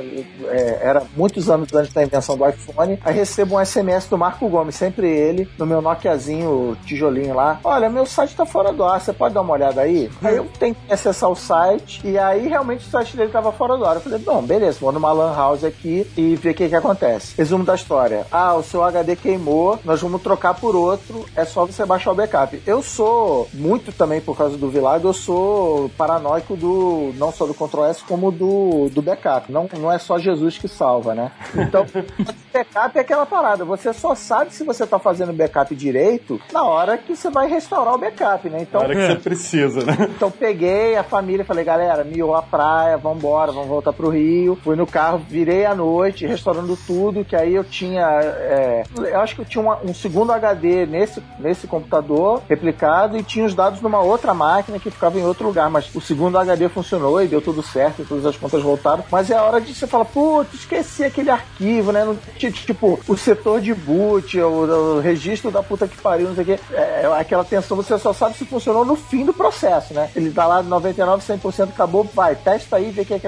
é, 0.49 0.79
era 0.81 1.03
muitos 1.15 1.49
anos 1.49 1.73
antes 1.73 1.93
da 1.93 2.03
invenção 2.03 2.37
do 2.37 2.47
iPhone, 2.47 2.99
aí 3.03 3.13
recebo 3.13 3.55
um 3.55 3.65
SMS 3.65 4.07
do 4.07 4.17
Marco 4.17 4.47
Gomes, 4.47 4.75
sempre 4.75 5.07
ele, 5.07 5.49
no 5.57 5.65
meu 5.65 5.81
Nokiazinho, 5.81 6.77
tijolinho 6.85 7.35
lá. 7.35 7.59
Olha, 7.63 7.89
meu 7.89 8.05
site 8.05 8.35
tá 8.35 8.45
fora 8.45 8.71
do 8.71 8.83
ar, 8.83 8.99
você 8.99 9.13
pode 9.13 9.33
dar 9.33 9.41
uma 9.41 9.53
olhada 9.53 9.81
aí? 9.81 10.09
Aí 10.21 10.37
eu 10.37 10.45
tentei 10.59 10.93
acessar 10.93 11.29
o 11.29 11.35
site, 11.35 12.01
e 12.05 12.17
aí 12.17 12.47
realmente 12.47 12.87
o 12.87 12.89
site 12.89 13.15
dele 13.15 13.31
tava 13.31 13.51
fora 13.51 13.72
ar. 13.85 13.95
Eu 13.95 14.01
falei, 14.01 14.19
bom, 14.19 14.41
beleza, 14.41 14.77
vou 14.79 14.91
numa 14.91 15.11
lan 15.11 15.35
house 15.35 15.63
aqui 15.63 16.05
e 16.17 16.35
ver 16.35 16.51
o 16.51 16.53
que 16.53 16.69
que 16.69 16.75
acontece. 16.75 17.33
Resumo 17.37 17.63
da 17.63 17.75
história. 17.75 18.25
Ah, 18.31 18.55
o 18.55 18.63
seu 18.63 18.83
HD 18.83 19.15
queimou, 19.15 19.79
nós 19.83 20.01
vamos 20.01 20.21
trocar 20.21 20.53
por 20.53 20.75
outro, 20.75 21.25
é 21.35 21.45
só 21.45 21.65
você 21.65 21.85
baixar 21.85 22.11
o 22.11 22.15
backup. 22.15 22.61
Eu 22.65 22.81
sou, 22.81 23.47
muito 23.53 23.91
também 23.91 24.21
por 24.21 24.37
causa 24.37 24.57
do 24.57 24.69
Vilago, 24.69 25.07
eu 25.07 25.13
sou 25.13 25.89
paranoico 25.97 26.55
do, 26.55 27.13
não 27.15 27.31
só 27.31 27.45
do 27.45 27.53
Ctrl 27.53 27.85
S, 27.85 28.03
como 28.03 28.31
do, 28.31 28.89
do 28.89 29.01
backup. 29.01 29.51
Não, 29.51 29.67
não 29.79 29.91
é 29.91 29.97
só 29.97 30.17
Jesus 30.19 30.57
que 30.57 30.67
salva, 30.67 31.15
né? 31.15 31.31
Então, 31.55 31.85
backup 32.53 32.97
é 32.97 33.01
aquela 33.01 33.25
parada, 33.25 33.65
você 33.65 33.93
só 33.93 34.13
sabe 34.15 34.53
se 34.53 34.63
você 34.63 34.85
tá 34.85 34.99
fazendo 34.99 35.33
backup 35.33 35.73
direito 35.75 36.39
na 36.51 36.63
hora 36.63 36.97
que 36.97 37.15
você 37.15 37.29
vai 37.29 37.47
restaurar 37.47 37.95
o 37.95 37.97
backup, 37.97 38.49
né? 38.49 38.59
Então, 38.61 38.81
Na 38.81 38.87
hora 38.87 38.95
que 38.95 39.07
você 39.07 39.15
precisa, 39.23 39.83
né? 39.83 40.09
então 40.15 40.29
peguei 40.29 40.95
a 40.95 41.03
família, 41.03 41.45
falei, 41.45 41.63
galera, 41.63 42.03
miou 42.03 42.35
a 42.35 42.41
praia, 42.41 42.97
vambora, 42.97 43.51
vamos 43.53 43.69
voltar 43.69 43.93
pro 43.93 44.09
Rio. 44.09 44.57
Fui 44.63 44.75
no 44.75 44.85
carro, 44.87 45.21
virei 45.29 45.65
à 45.65 45.75
noite, 45.75 46.25
restaurando 46.25 46.77
tudo, 46.87 47.23
que 47.25 47.35
aí 47.35 47.53
eu 47.55 47.63
tinha. 47.63 48.05
é, 48.05 48.83
eu 48.95 49.19
acho 49.19 49.35
que 49.35 49.41
eu 49.41 49.45
tinha 49.45 49.61
uma- 49.61 49.79
um 49.83 49.93
segundo 49.93 50.31
HD 50.31 50.85
nesse, 50.85 51.21
nesse 51.39 51.67
computador 51.67 52.41
replicado 52.49 53.17
e 53.17 53.23
tinha 53.23 53.45
os 53.45 53.53
dados 53.55 53.81
numa 53.81 53.99
outra 53.99 54.33
máquina 54.33 54.79
que 54.79 54.89
ficava 54.91 55.19
em 55.19 55.25
outro 55.25 55.45
lugar. 55.47 55.69
Mas 55.69 55.93
o 55.93 56.01
segundo 56.01 56.37
HD 56.37 56.69
funcionou 56.69 57.21
e 57.21 57.27
deu 57.27 57.41
tudo 57.41 57.61
certo, 57.61 58.01
e 58.01 58.05
todas 58.05 58.25
as 58.25 58.37
contas 58.37 58.61
voltaram. 58.61 59.03
Mas 59.11 59.29
é 59.29 59.35
a 59.35 59.43
hora 59.43 59.59
de 59.61 59.73
você 59.73 59.85
falar, 59.87 60.05
putz, 60.05 60.53
esqueci 60.53 61.03
aquele 61.03 61.29
arquivo, 61.29 61.91
né? 61.91 62.03
Não, 62.05 62.15
ti- 62.37 62.51
tipo, 62.51 62.99
o 63.07 63.17
setor 63.17 63.61
de 63.61 63.73
boot, 63.73 64.39
o, 64.39 64.95
o 64.95 64.99
registro 64.99 65.51
da 65.51 65.61
puta 65.61 65.87
que 65.87 65.97
pariu, 65.97 66.27
não 66.27 66.35
sei 66.35 66.43
o 66.43 66.47
quê. 66.47 66.59
É, 66.73 67.01
é 67.03 67.19
aquela 67.19 67.43
tensão, 67.43 67.75
você 67.77 67.97
só 67.97 68.13
sabe 68.13 68.35
se 68.37 68.45
funcionou 68.45 68.85
no 68.85 68.95
fim 68.95 69.25
do 69.25 69.33
processo, 69.33 69.93
né? 69.93 70.09
Ele 70.15 70.31
tá 70.31 70.45
lá 70.45 70.61
99, 70.63 71.23
100% 71.23 71.69
acabou, 71.69 72.03
vai, 72.13 72.35
testa 72.35 72.77
aí 72.77 72.89
vê 72.91 73.01
o 73.01 73.05
que, 73.05 73.13
é 73.13 73.19
que. 73.19 73.27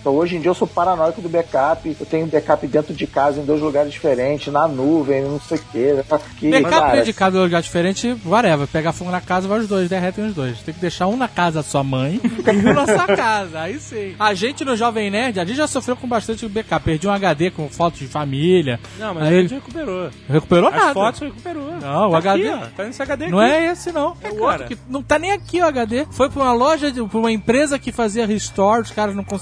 Então 0.00 0.14
hoje 0.14 0.36
em 0.36 0.40
dia 0.40 0.50
eu 0.50 0.54
sou 0.54 0.66
paranoico 0.66 1.20
do 1.20 1.28
backup, 1.28 1.96
eu 1.98 2.06
tenho 2.06 2.26
backup 2.26 2.66
dentro 2.66 2.94
de 2.94 3.06
casa, 3.06 3.40
em 3.40 3.44
dois 3.44 3.60
lugares 3.60 3.92
diferentes, 3.92 4.52
na 4.52 4.68
nuvem, 4.68 5.22
não 5.22 5.40
sei 5.40 5.58
o 5.58 5.62
quê. 5.72 5.94
Que, 6.38 6.50
Backup 6.50 6.70
cara, 6.70 7.02
de 7.04 7.12
cada 7.12 7.40
lugar 7.40 7.60
diferente, 7.62 8.16
whatever. 8.24 8.66
Pegar 8.68 8.92
fogo 8.92 9.10
na 9.10 9.20
casa, 9.20 9.48
vai 9.48 9.58
os 9.60 9.68
dois, 9.68 9.88
derretem 9.88 10.26
os 10.26 10.34
dois. 10.34 10.58
Tem 10.60 10.72
que 10.74 10.80
deixar 10.80 11.06
um 11.08 11.16
na 11.16 11.28
casa 11.28 11.56
da 11.56 11.62
sua 11.62 11.82
mãe 11.82 12.20
e 12.22 12.66
um 12.68 12.72
na 12.74 12.86
sua 12.86 13.06
casa. 13.06 13.60
Aí 13.60 13.78
sim. 13.80 14.14
A 14.18 14.34
gente 14.34 14.64
no 14.64 14.76
Jovem 14.76 15.10
Nerd, 15.10 15.40
a 15.40 15.44
gente 15.44 15.56
já 15.56 15.66
sofreu 15.66 15.96
com 15.96 16.06
bastante 16.08 16.46
backup. 16.48 16.84
Perdi 16.84 17.06
um 17.08 17.12
HD 17.12 17.50
com 17.50 17.68
falta 17.68 17.88
fotos 17.88 18.00
de 18.00 18.06
família. 18.06 18.78
Não, 18.98 19.14
mas 19.14 19.22
Aí 19.24 19.28
a 19.28 19.32
ele 19.38 19.48
gente 19.48 19.54
recuperou. 19.54 20.10
recuperou 20.28 20.68
As 20.68 20.74
nada. 20.74 20.92
fotos 20.94 21.20
recuperou. 21.20 21.72
Não, 21.80 22.08
o 22.08 22.10
Tá 22.12 22.18
HD. 22.18 22.48
Aqui. 22.50 22.70
Tá 22.76 22.84
nesse 22.84 23.02
HD 23.02 23.28
Não 23.28 23.38
aqui. 23.38 23.50
é 23.52 23.72
esse, 23.72 23.92
não. 23.92 24.14
É, 24.22 24.28
É, 24.28 24.30
o 24.30 24.36
cara. 24.36 24.44
outro 24.62 24.66
que 24.66 24.78
não 24.88 25.02
tá 25.02 25.18
nem 25.18 25.32
aqui 25.32 25.60
o 25.60 25.64
HD. 25.64 26.06
Foi 26.10 26.28
pra 26.28 26.42
uma 26.42 26.52
loja, 26.52 26.92
de, 26.92 27.02
pra 27.02 27.18
uma 27.18 27.32
empresa 27.32 27.78
que 27.78 27.90
fazia 27.90 28.26
restore, 28.26 28.82
os 28.82 28.90
caras 28.90 29.14
não 29.14 29.24
conseguiram. 29.24 29.37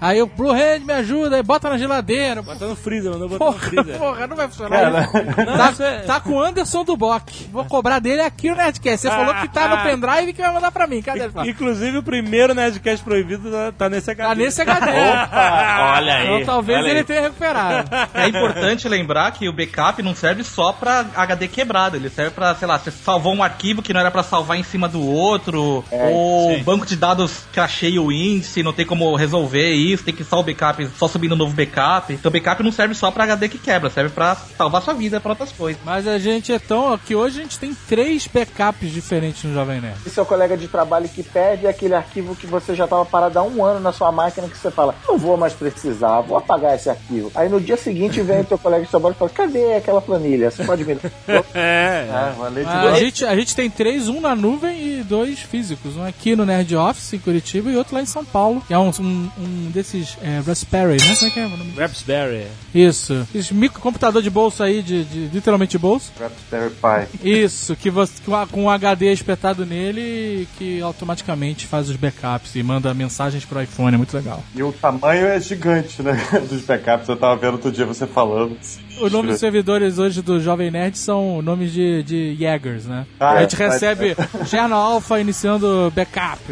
Aí 0.00 0.20
o 0.22 0.26
Blu-ray 0.26 0.78
me 0.80 0.92
ajuda, 0.92 1.36
aí 1.36 1.42
bota 1.42 1.68
na 1.70 1.78
geladeira. 1.78 2.42
Bota 2.42 2.66
no 2.66 2.76
freezer, 2.76 3.10
mandou 3.12 3.28
botar 3.28 3.44
no 3.44 3.52
Porra, 3.52 3.66
freezer. 3.68 3.98
porra, 3.98 4.26
não 4.26 4.36
vai 4.36 4.48
funcionar. 4.48 5.10
tá, 5.56 5.70
isso 5.72 5.82
é- 5.82 5.98
tá 6.00 6.20
com 6.20 6.30
o 6.32 6.40
Anderson 6.42 6.84
do 6.84 6.96
Bock. 6.96 7.48
Vou 7.52 7.64
cobrar 7.64 7.98
dele 7.98 8.20
aqui 8.22 8.50
no 8.50 8.56
Nerdcast. 8.56 9.02
Você 9.02 9.10
falou 9.10 9.34
que 9.34 9.48
tá 9.48 9.68
no 9.68 9.82
pendrive 9.82 10.32
que 10.32 10.42
vai 10.42 10.52
mandar 10.52 10.70
pra 10.72 10.86
mim. 10.86 11.02
Cadê 11.02 11.24
ele? 11.24 11.50
Inclusive, 11.50 11.98
o 11.98 12.02
primeiro 12.02 12.54
Nerdcast 12.54 13.04
proibido 13.04 13.50
tá, 13.50 13.72
tá 13.76 13.88
nesse 13.88 14.10
HD. 14.10 14.28
Tá 14.28 14.34
nesse 14.34 14.62
HD. 14.62 14.90
Olha 14.90 16.14
aí. 16.14 16.26
Então 16.42 16.44
talvez 16.54 16.84
ele 16.84 16.98
aí. 16.98 17.04
tenha 17.04 17.22
recuperado. 17.22 17.88
É 18.14 18.28
importante 18.28 18.88
lembrar 18.88 19.30
que 19.32 19.48
o 19.48 19.52
backup 19.52 20.02
não 20.02 20.14
serve 20.14 20.42
só 20.44 20.72
pra 20.72 21.04
HD 21.16 21.48
quebrado, 21.48 21.96
ele 21.96 22.08
serve 22.10 22.30
pra, 22.32 22.54
sei 22.54 22.66
lá, 22.68 22.78
você 22.78 22.90
salvou 22.90 23.34
um 23.34 23.42
arquivo 23.42 23.82
que 23.82 23.92
não 23.92 24.00
era 24.00 24.10
pra 24.10 24.22
salvar 24.22 24.58
em 24.58 24.62
cima 24.62 24.88
do 24.88 25.02
outro, 25.04 25.84
ou 25.90 26.54
o 26.54 26.62
banco 26.64 26.86
de 26.86 26.96
dados 26.96 27.44
cracheia 27.52 28.00
o 28.00 28.10
índice, 28.12 28.62
não 28.62 28.72
tem 28.72 28.84
como 28.86 29.14
resolver 29.14 29.27
isso, 29.74 30.04
tem 30.04 30.14
que 30.14 30.24
só 30.24 30.40
o 30.40 30.42
backup, 30.42 30.88
só 30.98 31.08
subindo 31.08 31.32
um 31.32 31.38
novo 31.38 31.54
backup. 31.54 32.12
Então 32.12 32.30
backup 32.30 32.62
não 32.62 32.72
serve 32.72 32.94
só 32.94 33.10
pra 33.10 33.24
HD 33.24 33.48
que 33.48 33.58
quebra, 33.58 33.90
serve 33.90 34.10
pra 34.10 34.34
salvar 34.34 34.82
sua 34.82 34.94
vida 34.94 35.20
pra 35.20 35.32
outras 35.32 35.52
coisas. 35.52 35.80
Mas 35.84 36.06
a 36.06 36.18
gente 36.18 36.52
é 36.52 36.58
tão. 36.58 36.98
que 36.98 37.14
hoje 37.14 37.40
a 37.40 37.42
gente 37.42 37.58
tem 37.58 37.74
três 37.88 38.26
backups 38.26 38.90
diferentes 38.90 39.44
no 39.44 39.54
Jovem 39.54 39.80
Nerd. 39.80 39.98
E 40.06 40.10
seu 40.10 40.24
colega 40.24 40.56
de 40.56 40.68
trabalho 40.68 41.08
que 41.08 41.22
perde 41.22 41.66
aquele 41.66 41.94
arquivo 41.94 42.34
que 42.34 42.46
você 42.46 42.74
já 42.74 42.84
estava 42.84 43.04
parado 43.04 43.38
há 43.38 43.42
um 43.42 43.64
ano 43.64 43.80
na 43.80 43.92
sua 43.92 44.10
máquina 44.12 44.48
que 44.48 44.56
você 44.56 44.70
fala, 44.70 44.94
não 45.06 45.18
vou 45.18 45.36
mais 45.36 45.52
precisar, 45.52 46.20
vou 46.20 46.36
apagar 46.36 46.74
esse 46.74 46.88
arquivo. 46.88 47.30
Aí 47.34 47.48
no 47.48 47.60
dia 47.60 47.76
seguinte 47.76 48.20
vem 48.20 48.40
o 48.40 48.44
teu 48.44 48.58
colega 48.58 48.84
de 48.84 48.90
trabalho 48.90 49.14
e 49.14 49.18
fala, 49.18 49.30
cadê 49.30 49.74
aquela 49.74 50.00
planilha? 50.00 50.50
Você 50.50 50.64
pode 50.64 50.84
me 50.84 50.94
dar? 50.94 51.10
É. 51.54 51.88
É, 52.08 52.50
de 52.50 52.66
Ah, 52.66 52.82
a, 52.82 52.94
gente, 52.94 53.24
a 53.24 53.34
gente 53.34 53.54
tem 53.54 53.70
três, 53.70 54.08
um 54.08 54.20
na 54.20 54.34
nuvem 54.34 54.98
e 54.98 55.02
dois 55.02 55.40
físicos. 55.40 55.96
Um 55.96 56.04
aqui 56.04 56.36
no 56.36 56.44
Nerd 56.44 56.74
Office, 56.76 57.12
em 57.12 57.18
Curitiba, 57.18 57.70
e 57.70 57.76
outro 57.76 57.94
lá 57.94 58.02
em 58.02 58.06
São 58.06 58.24
Paulo. 58.24 58.62
Que 58.66 58.74
é 58.74 58.78
um, 58.78 58.90
um, 59.00 59.17
um 59.38 59.70
desses 59.70 60.16
é, 60.22 60.40
Raspberry, 60.46 60.96
né? 60.98 61.14
Como 61.16 61.26
é 61.26 61.30
que 61.30 61.40
é 61.40 61.46
o 61.46 61.48
nome? 61.50 61.72
Raspberry. 61.76 62.46
Isso. 62.74 63.26
Esse 63.34 63.52
microcomputador 63.54 64.22
de 64.22 64.30
bolso 64.30 64.62
aí, 64.62 64.82
de, 64.82 65.04
de 65.04 65.26
literalmente 65.34 65.72
de 65.72 65.78
bolso. 65.78 66.12
Raspberry 66.18 66.70
Pi. 66.70 67.28
Isso, 67.28 67.74
que 67.76 67.90
você, 67.90 68.12
com 68.24 68.34
a- 68.34 68.46
com 68.46 68.64
um 68.64 68.70
HD 68.70 69.12
espetado 69.12 69.64
nele 69.66 70.46
que 70.58 70.80
automaticamente 70.80 71.66
faz 71.66 71.88
os 71.88 71.96
backups 71.96 72.54
e 72.54 72.62
manda 72.62 72.92
mensagens 72.94 73.44
pro 73.44 73.60
iPhone. 73.62 73.94
É 73.94 73.98
muito 73.98 74.14
legal. 74.16 74.42
E 74.54 74.62
o 74.62 74.72
tamanho 74.72 75.26
é 75.26 75.40
gigante, 75.40 76.02
né? 76.02 76.12
Dos 76.48 76.62
backups. 76.62 77.08
Eu 77.08 77.16
tava 77.16 77.36
vendo 77.36 77.54
outro 77.54 77.70
dia 77.72 77.86
você 77.86 78.06
falando. 78.06 78.56
O 79.00 79.08
nome 79.08 79.28
dos 79.28 79.38
servidores 79.38 79.98
hoje 79.98 80.22
do 80.22 80.40
Jovem 80.40 80.70
Nerd 80.70 80.98
são 80.98 81.40
nomes 81.40 81.72
de, 81.72 82.02
de 82.02 82.36
Jaegers, 82.38 82.86
né? 82.86 83.06
Ah, 83.20 83.32
a 83.32 83.40
gente 83.42 83.60
é, 83.60 83.68
recebe 83.68 84.16
Gerno 84.44 84.74
Alpha 84.74 85.20
iniciando 85.20 85.92
backup. 85.94 86.42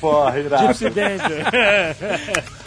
Porra, 0.00 0.38
irado. 0.38 0.66
Gypsy 0.66 0.90
Danger. 0.90 1.46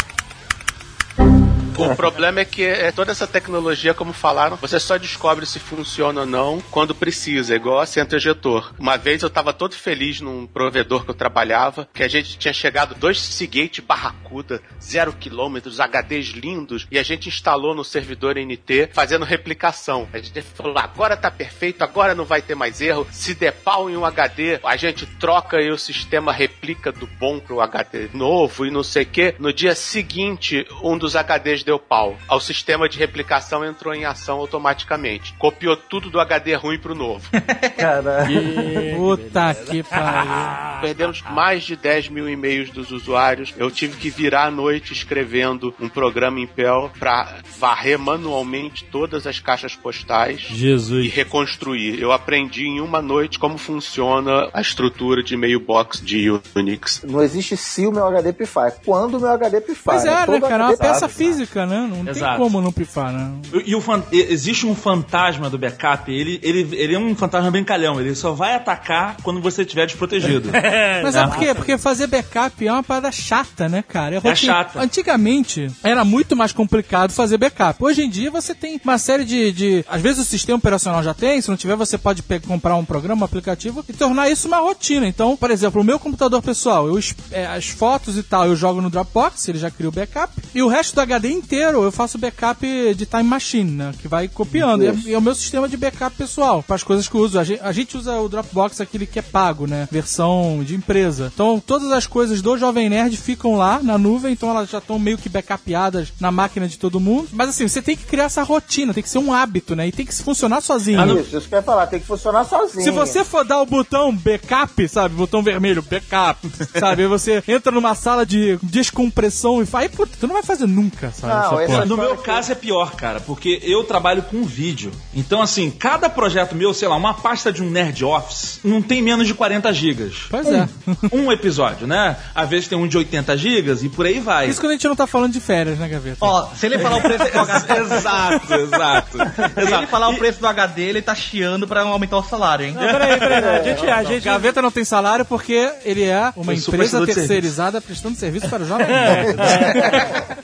O 1.80 1.96
problema 1.96 2.42
é 2.42 2.46
que 2.46 2.64
é 2.64 2.92
toda 2.92 3.14
essa 3.14 3.26
tecnologia, 3.26 3.94
como 3.94 4.12
falaram, 4.12 4.58
você 4.58 4.78
só 4.80 4.98
descobre 4.98 5.46
se 5.46 5.60
funciona 5.60 6.22
ou 6.22 6.28
não 6.28 6.62
quando 6.70 6.94
precisa, 6.94 7.56
igual 7.56 7.80
assento 7.80 8.18
ejetor. 8.18 8.74
Uma 8.78 8.98
vez 8.98 9.22
eu 9.24 9.30
tava 9.30 9.54
todo 9.54 9.74
feliz 9.76 10.20
num 10.20 10.46
provedor 10.46 11.06
que 11.06 11.12
eu 11.12 11.16
trabalhava, 11.16 11.88
que 11.94 12.04
a 12.04 12.08
gente 12.10 12.38
tinha 12.38 12.54
chegado 12.54 12.96
dois 12.96 13.22
Seagate 13.22 13.82
Barracuda, 13.82 14.62
zero 14.82 15.14
quilômetros, 15.14 15.80
HDs 15.80 16.32
lindos, 16.32 16.86
e 16.92 17.00
a 17.00 17.04
gente 17.04 17.30
instalou 17.30 17.74
no 17.74 17.86
servidor 17.86 18.36
NT 18.36 18.90
fazendo 18.92 19.24
replicação. 19.24 20.08
A 20.12 20.18
gente 20.18 20.42
falou, 20.42 20.78
agora 20.78 21.16
tá 21.16 21.32
perfeito, 21.32 21.82
agora 21.82 22.14
não 22.14 22.26
vai 22.26 22.42
ter 22.42 22.56
mais 22.56 22.82
erro. 22.82 23.08
Se 23.10 23.34
der 23.34 23.54
pau 23.54 23.90
em 23.90 23.96
um 23.96 24.04
HD, 24.04 24.60
a 24.64 24.76
gente 24.76 25.06
troca 25.06 25.62
e 25.62 25.72
o 25.72 25.78
sistema 25.78 26.34
replica 26.34 26.92
do 26.92 27.08
bom 27.08 27.40
pro 27.40 27.62
HD 27.62 28.10
novo 28.14 28.66
e 28.66 28.72
não 28.72 28.84
sei 28.84 29.04
o 29.04 29.06
que. 29.06 29.36
No 29.40 29.54
dia 29.54 29.76
seguinte, 29.76 30.68
um 30.84 30.98
dos 30.98 31.16
HDs 31.16 31.64
deu 31.70 31.78
pau. 31.78 32.18
O 32.32 32.40
sistema 32.40 32.90
de 32.90 32.98
replicação 32.98 33.64
entrou 33.64 33.94
em 33.94 34.04
ação 34.04 34.40
automaticamente. 34.40 35.36
Copiou 35.38 35.78
tudo 35.78 36.10
do 36.10 36.20
HD 36.20 36.56
ruim 36.56 36.80
pro 36.80 36.96
novo. 36.96 37.30
Caralho. 37.78 38.96
Puta 38.96 39.54
que 39.54 39.84
pariu. 39.84 40.82
Perdemos 40.82 41.22
mais 41.22 41.64
de 41.64 41.76
10 41.76 42.10
mil 42.10 42.28
e-mails 42.28 42.72
dos 42.72 42.92
usuários. 42.92 43.54
Eu 43.56 43.70
tive 43.70 43.98
que 43.98 44.10
virar 44.10 44.46
à 44.46 44.52
noite 44.52 44.94
escrevendo 44.94 45.74
um 45.80 45.88
programa 45.88 46.40
em 46.40 46.48
Perl 46.48 46.90
pra 46.98 47.36
varrer 47.60 48.00
manualmente 48.00 48.86
todas 48.86 49.28
as 49.28 49.40
caixas 49.40 49.76
postais 49.76 50.48
e 50.50 50.56
Jesus. 50.56 51.14
reconstruir. 51.14 52.02
Eu 52.02 52.12
aprendi 52.12 52.66
em 52.66 52.82
uma 52.82 53.02
noite 53.02 53.38
como 53.38 53.58
funciona 53.60 54.50
a 54.54 54.62
estrutura 54.62 55.22
de 55.22 55.38
mailbox 55.38 56.02
de 56.02 56.32
Unix. 56.56 57.04
Não 57.04 57.22
existe 57.22 57.56
se 57.56 57.86
o 57.86 57.92
meu 57.92 58.08
HD 58.08 58.34
pifar. 58.34 58.70
É 58.70 58.72
quando 58.72 59.16
o 59.16 59.20
meu 59.20 59.30
HD 59.30 59.62
pifar. 59.62 59.96
Pois 59.96 60.06
é, 60.06 60.28
né, 60.28 60.40
cara? 60.40 60.64
É 60.64 60.68
uma 60.68 60.78
peça 60.78 61.00
sabe. 61.02 61.14
Física, 61.60 61.66
né? 61.66 61.88
Não 61.90 62.04
tem 62.06 62.10
Exato. 62.10 62.38
como 62.38 62.62
não 62.62 62.72
pifar, 62.72 63.12
né? 63.12 63.32
E 63.66 63.76
o 63.76 63.82
fan- 63.82 64.04
e- 64.12 64.28
existe 64.30 64.66
um 64.66 64.76
fantasma 64.76 65.50
do 65.50 65.58
backup, 65.58 66.12
ele, 66.12 66.40
ele, 66.44 66.68
ele 66.76 66.96
é 66.96 67.00
um 67.00 67.16
fantasma 67.16 67.50
brincalhão, 67.52 68.00
ele 68.00 68.16
só 68.16 68.32
vai 68.34 68.54
atacar 68.56 69.18
quando 69.24 69.42
você 69.42 69.62
estiver 69.64 69.86
desprotegido. 69.86 70.50
Mas 71.04 71.16
é 71.16 71.26
por 71.28 71.38
quê? 71.38 71.54
Porque 71.54 71.78
fazer 71.78 72.08
backup 72.08 72.66
é 72.68 72.72
uma 72.72 72.84
parada 72.84 73.12
chata, 73.12 73.68
né, 73.68 73.84
cara? 73.88 74.20
rotina- 74.20 74.36
chata. 74.54 74.82
Antigamente 74.82 75.68
era 75.84 76.04
muito 76.06 76.36
mais 76.36 76.52
complicado 76.52 77.12
fazer 77.12 77.38
backup. 77.38 77.84
Hoje 77.84 78.04
em 78.04 78.10
dia 78.10 78.30
você 78.32 78.54
tem 78.54 78.80
uma 78.84 78.98
série 78.98 79.26
de, 79.26 79.52
de- 79.52 79.86
Às 79.88 80.02
vezes 80.02 80.20
o 80.22 80.26
sistema 80.30 80.58
operacional 80.58 81.02
já 81.04 81.14
tem, 81.14 81.42
se 81.42 81.50
não 81.50 81.58
tiver, 81.58 81.76
você 81.76 81.98
pode 81.98 82.24
comprar 82.48 82.76
um 82.76 82.86
programa, 82.86 83.22
um 83.22 83.26
aplicativo 83.26 83.84
e 83.88 83.94
tornar 83.94 84.30
isso 84.30 84.48
uma 84.48 84.60
rotina. 84.60 85.08
Então, 85.08 85.36
por 85.36 85.52
exemplo, 85.52 85.82
o 85.82 85.84
meu 85.84 86.00
computador 86.00 86.42
pessoal, 86.42 86.88
eu, 86.88 87.00
é, 87.32 87.46
as 87.46 87.68
fotos 87.68 88.18
e 88.18 88.24
tal, 88.24 88.46
eu 88.46 88.56
jogo 88.56 88.82
no 88.82 88.90
Dropbox, 88.90 89.48
ele 89.48 89.58
já 89.58 89.70
cria 89.72 89.90
o 89.90 89.92
backup, 89.92 90.34
e 90.54 90.62
o 90.62 90.68
resto 90.68 90.96
do 90.96 91.02
HD 91.02 91.30
inteiro 91.40 91.84
eu 91.84 91.92
faço 91.92 92.18
backup 92.18 92.66
de 92.94 93.06
Time 93.06 93.24
Machine, 93.24 93.72
né? 93.72 93.92
Que 94.00 94.08
vai 94.08 94.28
copiando. 94.28 94.84
E 94.84 94.88
é, 94.88 95.14
é 95.14 95.18
o 95.18 95.22
meu 95.22 95.34
sistema 95.34 95.68
de 95.68 95.78
backup 95.78 96.16
pessoal, 96.16 96.64
para 96.64 96.76
as 96.76 96.84
coisas 96.84 97.08
que 97.08 97.16
eu 97.16 97.22
uso. 97.22 97.40
A 97.40 97.44
gente, 97.44 97.62
a 97.62 97.72
gente 97.72 97.98
usa 97.98 98.20
o 98.20 98.30
Dropbox, 98.30 98.82
aquele 98.82 99.06
que 99.06 99.20
é 99.20 99.22
pago, 99.22 99.66
né? 99.66 99.88
Versão 99.92 100.64
de 100.64 100.76
empresa. 100.76 101.32
Então, 101.34 101.62
todas 101.66 101.92
as 101.92 102.06
coisas 102.06 102.42
do 102.42 102.58
Jovem 102.58 102.90
Nerd 102.90 103.16
ficam 103.18 103.56
lá 103.56 103.80
na 103.82 103.98
nuvem, 103.98 104.34
então 104.34 104.50
elas 104.50 104.70
já 104.70 104.78
estão 104.78 105.00
meio 105.00 105.18
que 105.18 105.30
backupeadas 105.30 106.14
na 106.20 106.32
máquina 106.32 106.68
de 106.68 106.78
todo 106.78 107.00
mundo. 107.00 107.30
Mas 107.32 107.50
assim, 107.50 107.68
você 107.68 107.82
tem 107.82 107.96
que 107.96 108.06
criar 108.06 108.26
essa 108.26 108.44
rotina, 108.44 108.94
tem 108.94 109.04
que 109.04 109.10
ser 109.10 109.20
um 109.20 109.34
hábito, 109.34 109.76
né? 109.76 109.88
E 109.88 109.92
tem 109.92 110.06
que 110.06 110.16
funcionar 110.16 110.62
sozinho. 110.62 111.20
Isso, 111.20 111.38
isso 111.38 111.48
que 111.48 111.56
eu 111.56 111.60
ia 111.60 111.64
falar, 111.64 111.88
tem 111.88 112.00
que 112.00 112.06
funcionar 112.06 112.44
sozinho. 112.46 112.84
Se 112.84 112.92
você 112.92 113.24
for 113.24 113.46
dar 113.46 113.62
o 113.62 113.66
botão 113.66 114.16
backup, 114.16 114.88
sabe? 114.88 115.16
Botão 115.16 115.42
vermelho, 115.42 115.82
backup, 115.82 116.50
sabe? 116.78 117.08
Você 117.08 117.44
entra 117.48 117.72
numa 117.72 117.96
sala 117.96 118.26
de 118.26 118.58
descompressão 118.62 119.62
e 119.62 119.66
faz. 119.66 119.84
Aí, 119.84 119.90
puta, 119.90 120.18
tu 120.20 120.28
não 120.28 120.34
vai 120.34 120.44
fazer 120.44 120.68
nunca, 120.68 121.12
sabe? 121.12 121.29
Não, 121.30 121.60
essa 121.60 121.74
essa-. 121.74 121.86
No 121.86 121.98
meu 121.98 122.18
caso 122.18 122.52
é 122.52 122.56
pior, 122.56 122.96
cara, 122.96 123.20
porque 123.20 123.60
eu 123.64 123.84
trabalho 123.84 124.24
com 124.24 124.44
vídeo. 124.44 124.92
Então, 125.14 125.42
assim, 125.42 125.70
cada 125.72 126.10
projeto 126.10 126.56
meu, 126.56 126.74
sei 126.74 126.88
lá, 126.88 126.96
uma 126.96 127.14
pasta 127.14 127.52
de 127.52 127.64
um 127.64 127.70
Nerd 127.70 128.04
Office, 128.04 128.60
não 128.64 128.82
tem 128.82 129.02
menos 129.02 129.28
de 129.28 129.34
40 129.34 129.74
gigas. 129.74 130.16
Pois 130.30 130.48
é. 130.48 130.68
Um 131.12 131.32
episódio, 131.32 131.88
né? 131.88 132.18
Às 132.36 132.50
vezes 132.50 132.68
tem 132.68 132.78
um 132.78 132.88
de 132.88 132.98
80 132.98 133.38
gigas 133.38 133.84
e 133.84 133.90
por 133.90 134.06
aí 134.06 134.20
vai. 134.20 134.48
Isso 134.48 134.60
quando 134.60 134.72
a 134.72 134.74
gente 134.76 134.88
não 134.88 134.96
tá 134.96 135.08
falando 135.08 135.34
de 135.34 135.40
férias, 135.40 135.78
né, 135.80 135.88
Gaveta? 135.88 136.18
Ó, 136.22 136.48
se 136.56 136.66
ele 136.66 136.78
falar 136.80 136.98
o 136.98 137.02
preço 137.02 137.32
do 137.32 137.40
HD, 137.40 137.80
exato, 137.80 138.54
exato. 138.54 139.18
se 139.68 139.74
ele 139.74 139.88
falar 139.88 140.10
o 140.10 140.18
preço 140.18 140.40
do 140.40 140.48
HD, 140.48 140.82
ele 140.82 141.02
tá 141.02 141.16
chiando 141.16 141.68
pra 141.68 141.82
aumentar 141.82 142.18
o 142.18 142.24
salário, 142.24 142.66
hein? 142.66 142.76
Peraí, 142.78 143.20
peraí, 143.20 143.42
peraí. 143.42 143.60
A 143.60 143.64
gente, 143.64 143.90
a 143.90 144.04
gente, 144.04 144.24
Gaveta 144.24 144.62
não 144.62 144.72
tem 144.72 144.84
salário 144.84 145.26
porque 145.26 145.72
ele 145.84 146.04
é 146.04 146.32
uma 146.36 146.54
empresa 146.54 147.06
terceirizada 147.06 147.82
prestando 147.82 148.18
serviço 148.18 148.48
para 148.50 148.64
o 148.64 148.68
jovem 148.68 148.88
nerd. 148.88 149.38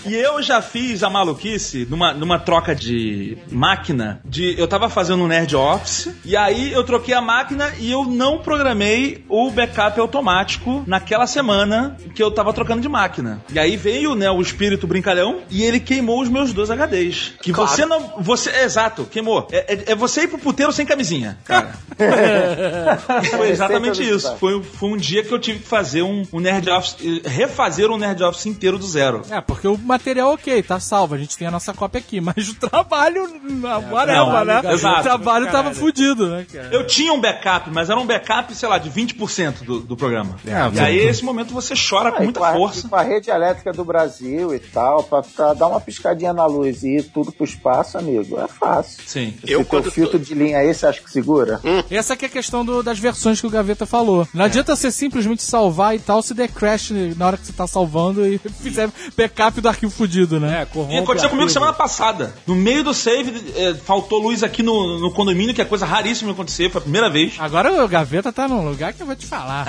E 0.05 0.15
eu 0.15 0.41
já 0.41 0.61
fiz 0.75 1.03
a 1.03 1.09
maluquice 1.09 1.87
numa, 1.89 2.13
numa 2.13 2.37
troca 2.37 2.75
de 2.75 3.37
máquina. 3.49 4.19
De, 4.25 4.59
eu 4.59 4.67
tava 4.67 4.89
fazendo 4.89 5.23
um 5.23 5.27
Nerd 5.27 5.55
Office, 5.55 6.09
e 6.25 6.35
aí 6.35 6.73
eu 6.73 6.83
troquei 6.83 7.13
a 7.13 7.21
máquina 7.21 7.71
e 7.79 7.89
eu 7.89 8.03
não 8.03 8.39
programei 8.39 9.23
o 9.29 9.49
backup 9.49 9.97
automático 10.01 10.83
naquela 10.85 11.27
semana 11.27 11.95
que 12.13 12.21
eu 12.21 12.29
tava 12.29 12.51
trocando 12.51 12.81
de 12.81 12.89
máquina. 12.89 13.41
E 13.53 13.57
aí 13.57 13.77
veio, 13.77 14.15
né, 14.15 14.29
o 14.29 14.41
espírito 14.41 14.85
brincalhão 14.85 15.43
e 15.49 15.63
ele 15.63 15.79
queimou 15.79 16.21
os 16.21 16.27
meus 16.27 16.51
dois 16.51 16.69
HDs. 16.69 17.35
Que 17.41 17.53
você 17.53 17.85
não. 17.85 18.15
Você, 18.19 18.49
é, 18.49 18.65
exato, 18.65 19.05
queimou. 19.05 19.47
É, 19.53 19.73
é- 19.73 19.91
é 19.93 19.95
você 19.95 20.23
ir 20.23 20.27
pro 20.27 20.37
puteiro 20.37 20.73
sem 20.73 20.85
camisinha, 20.85 21.37
cara. 21.45 21.73
Foi 23.37 23.49
exatamente 23.49 24.03
isso. 24.03 24.35
Foi, 24.35 24.61
foi 24.61 24.89
um 24.89 24.97
dia 24.97 25.23
que 25.23 25.33
eu 25.33 25.39
tive 25.39 25.59
que 25.59 25.67
fazer 25.67 26.01
um, 26.01 26.23
um 26.33 26.39
Nerd 26.41 26.69
Office, 26.69 26.97
refazer 27.23 27.89
um 27.89 27.97
Nerd 27.97 28.21
Office 28.23 28.45
inteiro 28.45 28.77
do 28.77 28.85
zero. 28.85 29.21
É, 29.29 29.39
porque 29.39 29.67
o 29.67 29.77
material 29.77 30.33
ok, 30.33 30.64
tá 30.65 30.79
salvo, 30.79 31.15
a 31.15 31.17
gente 31.17 31.37
tem 31.37 31.47
a 31.47 31.51
nossa 31.51 31.73
cópia 31.73 31.99
aqui, 31.99 32.19
mas 32.21 32.49
o 32.49 32.55
trabalho, 32.55 33.29
na 33.43 33.77
whatever, 33.77 34.05
trabalho, 34.23 34.45
né? 34.63 34.73
exato. 34.73 34.99
O 34.99 35.03
trabalho 35.03 35.45
tava 35.45 35.57
Caralho. 35.63 35.75
fudido, 35.75 36.27
né, 36.29 36.45
cara? 36.51 36.69
Eu 36.71 36.85
tinha 36.85 37.13
um 37.13 37.21
backup, 37.21 37.69
mas 37.71 37.89
era 37.89 37.99
um 37.99 38.05
backup, 38.05 38.53
sei 38.55 38.67
lá, 38.69 38.77
de 38.77 38.89
20% 38.89 39.63
do, 39.63 39.79
do 39.79 39.95
programa. 39.97 40.35
e 40.73 40.79
aí, 40.79 40.97
esse 40.97 41.23
momento, 41.23 41.53
você 41.53 41.73
chora 41.75 42.11
com 42.11 42.17
Aí, 42.19 42.23
muita 42.25 42.39
com 42.39 42.45
a- 42.45 42.53
força. 42.53 42.87
Com 42.87 42.95
a 42.95 43.01
rede 43.01 43.29
elétrica 43.29 43.71
do 43.71 43.83
Brasil 43.85 44.53
e 44.53 44.59
tal, 44.59 45.03
pra, 45.03 45.21
pra 45.21 45.53
dar 45.53 45.67
uma 45.67 45.79
piscadinha 45.81 46.33
na 46.33 46.45
luz 46.45 46.83
e 46.83 46.97
ir 46.97 47.03
tudo 47.03 47.31
pro 47.31 47.43
espaço, 47.45 47.97
amigo, 47.97 48.39
é 48.39 48.47
fácil. 48.47 49.03
Sim. 49.05 49.33
Eu, 49.43 49.59
Se 49.59 49.65
teu 49.65 49.65
quando 49.65 49.91
filtro 49.91 50.19
de 50.19 50.33
linha 50.33 50.57
aí, 50.59 50.73
você 50.73 50.85
acha 50.87 51.01
que 51.01 51.09
segura? 51.11 51.59
Essa 51.89 52.15
que 52.15 52.25
é 52.25 52.27
a 52.27 52.31
questão 52.31 52.63
do- 52.65 52.81
das 52.83 52.99
versões 52.99 53.39
que 53.39 53.47
o 53.47 53.49
Gaveta 53.49 53.85
falou. 53.85 54.27
Não 54.33 54.45
adianta 54.45 54.75
você 54.75 54.91
simplesmente 54.91 55.43
salvar 55.43 55.95
e 55.95 55.99
tal 55.99 56.21
se 56.21 56.33
der 56.33 56.47
crash 56.49 56.91
na 57.15 57.27
hora 57.27 57.37
que 57.37 57.45
você 57.45 57.53
tá 57.53 57.67
salvando 57.67 58.25
e 58.25 58.37
fizer 58.61 58.89
backup 59.15 59.59
do 59.61 59.67
arquivo 59.69 59.91
fudido, 59.91 60.39
né? 60.39 60.54
É, 60.61 60.65
corrompe 60.65 60.93
E 60.93 60.97
aconteceu 60.97 61.29
comigo 61.29 61.49
semana 61.49 61.73
passada. 61.73 62.33
No 62.47 62.55
meio 62.55 62.83
do 62.83 62.93
save, 62.93 63.53
eh, 63.55 63.73
faltou 63.85 64.19
luz 64.21 64.43
aqui 64.43 64.61
no, 64.63 64.99
no 64.99 65.11
condomínio, 65.11 65.53
que 65.53 65.61
é 65.61 65.65
coisa 65.65 65.85
raríssima 65.85 66.29
de 66.31 66.33
acontecer, 66.35 66.69
foi 66.69 66.79
a 66.79 66.81
primeira 66.83 67.09
vez. 67.09 67.33
Agora 67.39 67.83
o 67.83 67.87
Gaveta 67.87 68.31
tá 68.31 68.47
num 68.47 68.67
lugar 68.67 68.93
que 68.93 69.01
eu 69.01 69.05
vou 69.07 69.15
te 69.15 69.25
falar. 69.25 69.65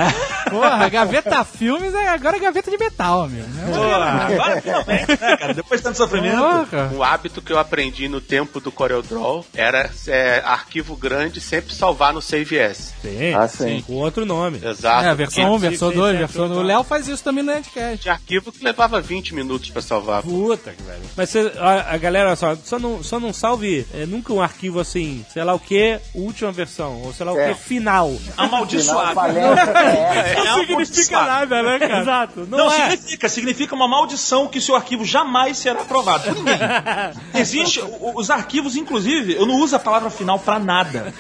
Porra, 0.51 0.89
Gaveta 0.89 1.45
Filmes 1.45 1.95
é 1.95 2.09
agora 2.09 2.39
Gaveta 2.39 2.71
de 2.71 2.79
metal, 2.79 3.23
amigo. 3.23 3.47
né? 3.49 3.73
Pô, 3.75 3.83
agora 3.83 4.61
finalmente, 4.63 5.21
né, 5.21 5.37
cara? 5.37 5.55
Depois 5.55 5.81
de 5.81 5.85
tanto 5.85 5.97
sofrimento. 5.99 6.37
Porra. 6.37 6.91
O 6.95 7.03
hábito 7.03 7.43
que 7.43 7.53
eu 7.53 7.59
aprendi 7.59 8.09
no 8.09 8.21
tempo 8.21 8.61
do 8.61 8.71
CorelDRAW 8.73 9.45
era 9.55 9.91
é, 10.09 10.43
arquivo 10.45 10.97
grande 10.97 11.41
sempre 11.41 11.75
salvar 11.75 12.13
no 12.13 12.21
Save 12.23 12.59
S. 12.59 12.93
Sim, 13.03 13.35
Ah, 13.35 13.49
sim. 13.49 13.83
com 13.87 13.95
outro 13.95 14.25
nome. 14.25 14.61
Exato. 14.63 15.07
É, 15.07 15.15
versão 15.15 15.45
1, 15.45 15.51
Porque 15.53 15.69
versão 15.69 15.91
sim, 15.91 15.97
2, 15.97 16.13
sim, 16.13 16.19
versão 16.19 16.43
sim, 16.49 16.55
2. 16.55 16.61
O 16.65 16.67
Léo 16.67 16.85
faz 16.85 17.09
isso 17.09 17.23
também 17.25 17.43
no 17.43 17.53
Nerdcast. 17.53 17.99
Tinha 18.03 18.15
arquivo 18.15 18.53
que 18.53 18.65
levava 18.65 19.01
20 19.01 19.35
minutos 19.35 19.71
pra 19.71 19.83
salvar. 19.83 20.23
Puta 20.23 20.75
velho. 20.83 21.03
Mas 21.17 21.31
cê, 21.31 21.53
a, 21.59 21.95
a 21.95 21.97
galera, 21.97 22.29
olha 22.29 22.37
só, 22.37 22.57
só 22.65 22.79
não, 22.79 23.03
só 23.03 23.19
não 23.21 23.33
salve 23.33 23.87
é, 23.95 24.07
nunca 24.07 24.33
um 24.33 24.41
arquivo 24.41 24.81
assim, 24.81 25.25
sei 25.33 25.43
lá 25.45 25.55
o 25.55 25.59
que, 25.59 25.99
última 26.15 26.51
versão, 26.53 27.03
ou 27.03 27.13
sei 27.13 27.27
lá 27.27 27.33
o 27.33 27.39
É. 27.39 27.55
que, 27.55 27.61
final. 27.61 28.11
Final 28.15 28.47
Amaldiçoado. 28.47 29.15
valendo, 29.15 29.59
é. 29.61 30.33
É 30.33 30.45
Não 30.45 30.59
significa 30.61 31.19
amaldiçoado. 31.19 31.27
nada, 31.27 31.63
né, 31.63 31.79
cara? 31.79 32.01
Exato. 32.01 32.41
Não, 32.49 32.59
Não, 32.59 32.73
é. 32.73 32.91
significa, 32.91 33.29
significa 33.29 33.75
uma 33.75 33.89
maldição 33.89 34.47
que 34.49 34.61
seu 34.61 34.75
arquivo 34.77 35.05
jamais 35.05 35.57
será 35.59 35.81
aprovado 35.83 36.25
por 36.25 36.35
ninguém. 36.35 36.59
Existe, 37.35 37.81
o- 37.81 38.19
os 38.19 38.31
arquivos, 38.31 38.77
inclusive, 38.77 39.35
eu 39.35 39.47
não 39.47 39.55
uso 39.57 39.77
a 39.77 39.79
palavra 39.79 40.11
final 40.11 40.39
pra 40.39 40.59
nada. 40.59 41.13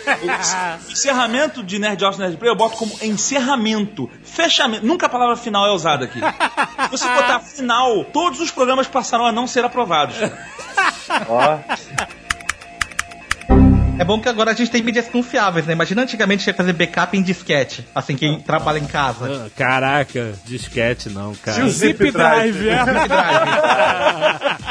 O 0.86 0.90
encerramento 0.92 1.62
de 1.62 1.78
Nerd 1.78 2.04
Office 2.04 2.18
Nerd 2.18 2.36
Play 2.36 2.50
eu 2.50 2.56
boto 2.56 2.76
como 2.76 2.92
encerramento, 3.02 4.10
fechamento. 4.22 4.86
Nunca 4.86 5.06
a 5.06 5.08
palavra 5.08 5.36
final 5.36 5.66
é 5.66 5.72
usada 5.72 6.04
aqui. 6.04 6.18
Se 6.18 6.90
você 6.90 7.08
botar 7.08 7.40
final, 7.40 8.04
todos 8.06 8.40
os 8.40 8.50
programas 8.50 8.86
passarão 8.86 9.26
a 9.26 9.32
não 9.32 9.45
ser 9.46 9.64
aprovados. 9.64 10.16
Ó, 11.28 11.58
É 13.98 14.04
bom 14.04 14.20
que 14.20 14.28
agora 14.28 14.50
a 14.50 14.54
gente 14.54 14.70
tem 14.70 14.82
mídias 14.82 15.08
confiáveis, 15.08 15.64
né? 15.66 15.72
Imagina 15.72 16.02
antigamente 16.02 16.44
tinha 16.44 16.52
que 16.52 16.56
fazer 16.58 16.72
backup 16.74 17.16
em 17.16 17.22
disquete. 17.22 17.86
Assim, 17.94 18.14
quem 18.14 18.38
trabalha 18.40 18.78
em 18.78 18.84
casa. 18.86 19.46
Ah, 19.46 19.50
Caraca, 19.56 20.34
disquete 20.44 21.08
não, 21.08 21.34
cara. 21.34 21.64
o 21.64 21.70
Zip 21.70 22.10
Drive. 22.10 22.68
é. 22.68 22.76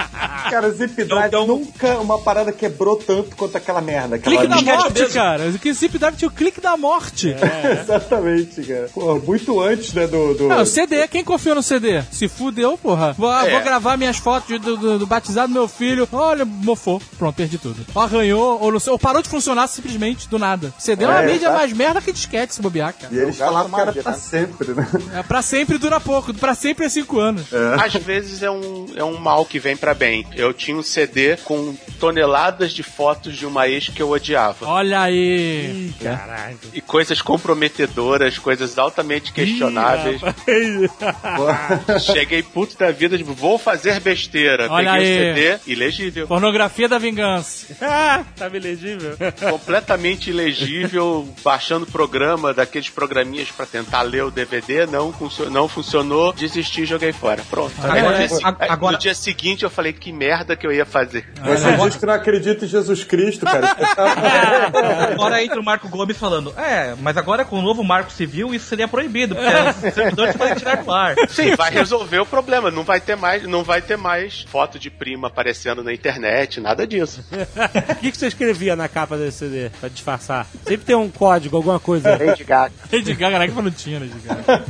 Cara, 0.50 0.68
o 0.68 0.72
Zip 0.72 1.04
Drive 1.04 1.28
Então- 1.28 1.48
nunca 1.48 1.98
uma 1.98 2.20
parada 2.20 2.52
quebrou 2.52 2.98
tanto 2.98 3.36
quanto 3.36 3.58
aquela 3.58 3.82
merda. 3.82 4.16
Aquela 4.18 4.38
Clique 4.46 4.48
da 4.66 4.74
morte, 4.76 4.88
obeso. 5.02 5.14
cara. 5.14 5.52
Que 5.54 5.74
Zip 5.74 5.98
Drive 5.98 6.16
tinha 6.18 6.30
o 6.30 6.32
clique 6.32 6.62
da 6.62 6.78
morte. 6.78 7.36
Exatamente, 7.82 8.62
cara. 8.62 8.88
Pô, 8.94 9.16
muito 9.20 9.60
antes, 9.60 9.92
né, 9.94 10.06
do... 10.06 10.36
do... 10.36 10.48
Não, 10.48 10.62
o 10.62 10.66
CD, 10.66 11.08
quem 11.08 11.24
confiou 11.24 11.56
no 11.56 11.64
CD? 11.64 12.04
Se 12.12 12.28
fudeu, 12.28 12.78
porra. 12.78 13.14
Vou, 13.18 13.34
É. 13.34 13.50
vou 13.50 13.62
gravar 13.64 13.98
minhas 13.98 14.18
fotos 14.18 14.60
do, 14.60 14.78
do- 14.78 15.00
do 15.00 15.08
batizado 15.08 15.48
do 15.48 15.54
meu 15.54 15.68
filho. 15.68 16.08
Olha, 16.12 16.46
mofou. 16.46 17.02
Pronto, 17.18 17.36
perdi 17.36 17.58
tudo. 17.58 17.84
Ou 17.96 18.02
arranhou, 18.04 18.60
ou, 18.62 18.72
não 18.72 18.80
sei, 18.80 18.94
ou 18.94 19.00
parou 19.16 19.24
de 19.24 19.30
funcionar 19.30 19.68
simplesmente 19.68 20.28
do 20.28 20.38
nada. 20.38 20.74
CD 20.78 21.06
é 21.06 21.08
uma 21.08 21.22
É, 21.22 21.26
mídia 21.26 21.46
exato. 21.46 21.54
mais 21.58 21.72
merda 21.74 22.02
que 22.02 22.12
disquete, 22.12 22.54
se 22.54 22.62
bobear, 22.62 22.94
cara. 22.94 23.14
E 23.14 23.18
eles 23.18 23.38
falavam 23.38 23.72
que 23.72 23.80
era 23.80 23.94
pra 23.94 24.12
né? 24.12 24.18
sempre, 24.18 24.74
né? 24.74 24.88
É, 25.14 25.24
pra 25.24 25.42
sempre 25.42 25.78
dura 25.78 26.00
pouco. 26.02 26.34
Pra 26.34 26.54
sempre 26.54 26.86
é 26.86 26.90
cinco 26.90 27.20
anos. 27.20 27.46
Às 27.82 27.94
vezes 27.94 28.44
é 28.44 28.52
um, 28.52 28.88
é 28.96 29.04
um 29.04 29.18
mal 29.18 29.46
que 29.46 29.58
vem 29.60 29.78
pra 29.78 29.94
bem. 29.94 30.26
Eu 30.36 30.54
tinha 30.54 30.76
um 30.76 30.84
CD 30.84 31.38
com 31.38 31.76
toneladas 32.00 32.72
de 32.74 32.84
fotos 32.84 33.36
de 33.38 33.46
uma 33.46 33.68
ex 33.70 33.88
que 33.90 34.02
eu 34.02 34.10
odiava. 34.10 34.66
Olha 34.68 35.02
aí. 35.02 35.94
Caralho. 36.02 36.58
E 36.74 36.82
coisas 36.82 37.22
comprometedoras, 37.22 38.38
coisas 38.38 38.78
altamente 38.78 39.32
questionáveis. 39.32 40.20
Cheguei 42.02 42.44
puto 42.44 42.78
da 42.78 42.92
vida, 42.92 43.18
tipo, 43.18 43.34
vou 43.34 43.58
fazer 43.58 44.00
besteira. 44.02 44.68
Olha 44.70 44.92
Peguei 44.94 45.08
aí. 45.08 45.32
o 45.32 45.36
CD, 45.36 45.60
ilegível. 45.72 46.28
Pornografia 46.28 46.90
da 46.90 46.98
vingança. 46.98 47.66
Ah, 47.88 48.24
tava 48.36 48.58
ilegível. 48.58 49.05
Completamente 49.50 50.30
ilegível, 50.30 51.28
baixando 51.44 51.86
programa, 51.86 52.54
daqueles 52.54 52.90
programinhas 52.90 53.50
pra 53.52 53.66
tentar 53.66 54.02
ler 54.02 54.24
o 54.24 54.32
DVD, 54.32 54.86
não, 54.86 55.12
funcio- 55.14 55.50
não 55.50 55.68
funcionou, 55.68 56.34
desisti 56.34 56.82
e 56.84 56.86
joguei 56.86 57.12
fora. 57.14 57.42
Pronto. 57.50 57.74
Aí 57.84 58.02
no, 58.02 58.08
Agora- 58.10 58.18
dia, 58.18 58.30
se- 58.30 58.46
a- 58.46 58.56
aí 58.60 58.70
agora- 58.70 58.94
no 58.94 59.00
dia 59.00 59.16
seguinte 59.16 59.64
eu 59.64 59.70
falei 59.70 59.94
que 59.94 60.12
merda 60.12 60.56
que 60.56 60.66
eu 60.66 60.72
ia 60.72 60.86
fazer. 60.86 61.26
Você 61.44 61.72
diz 61.90 61.96
que 61.98 62.06
não 62.06 62.14
acredita 62.14 62.66
em 62.66 62.68
Jesus 62.68 63.04
Cristo, 63.04 63.46
cara. 63.46 63.76
Agora 65.12 65.44
entra 65.44 65.60
o 65.60 65.64
Marco 65.64 65.88
Gomes 65.90 66.18
falando, 66.18 66.54
é, 66.58 66.96
mas 67.02 67.18
agora 67.18 67.46
com 67.46 67.60
o 67.60 67.62
novo 67.62 67.84
Marco 67.84 68.12
Civil 68.12 68.54
isso 68.54 68.66
seria 68.68 68.88
proibido, 68.88 69.36
porque 69.36 69.88
os 69.88 69.94
servidores 69.94 70.36
podem 70.36 70.56
tirar 70.56 70.84
do 70.84 70.92
ar. 70.92 71.16
Sim, 71.30 71.56
vai 71.56 71.72
resolver 71.72 72.20
o 72.20 72.26
problema. 72.26 72.70
Não 72.72 72.84
vai 72.84 73.00
ter 73.00 73.16
mais, 73.16 73.44
não 73.44 73.64
vai 73.64 73.82
ter 73.82 73.98
mais 73.98 74.42
foto 74.50 74.78
de 74.80 74.90
prima 74.90 75.28
aparecendo 75.28 75.84
na 75.84 75.94
internet, 75.94 76.60
nada 76.60 76.86
disso. 76.88 77.24
O 77.96 77.96
que, 78.06 78.12
que 78.12 78.18
você 78.18 78.28
escrevia 78.28 78.76
na 78.76 78.88
capa 78.96 79.18
desse 79.18 79.40
CD 79.40 79.70
pra 79.78 79.90
disfarçar? 79.90 80.48
Sempre 80.66 80.86
tem 80.86 80.96
um 80.96 81.10
código, 81.10 81.58
alguma 81.58 81.82
coisa. 81.82 82.12
Lady 82.18 82.46
Gaga. 82.46 82.74
Lady 82.92 83.14
Gaga, 83.14 83.34
caraca, 83.40 83.62
não 83.62 83.72
tinha 83.72 84.00
Lady 84.00 84.14
Gaga. 84.24 84.64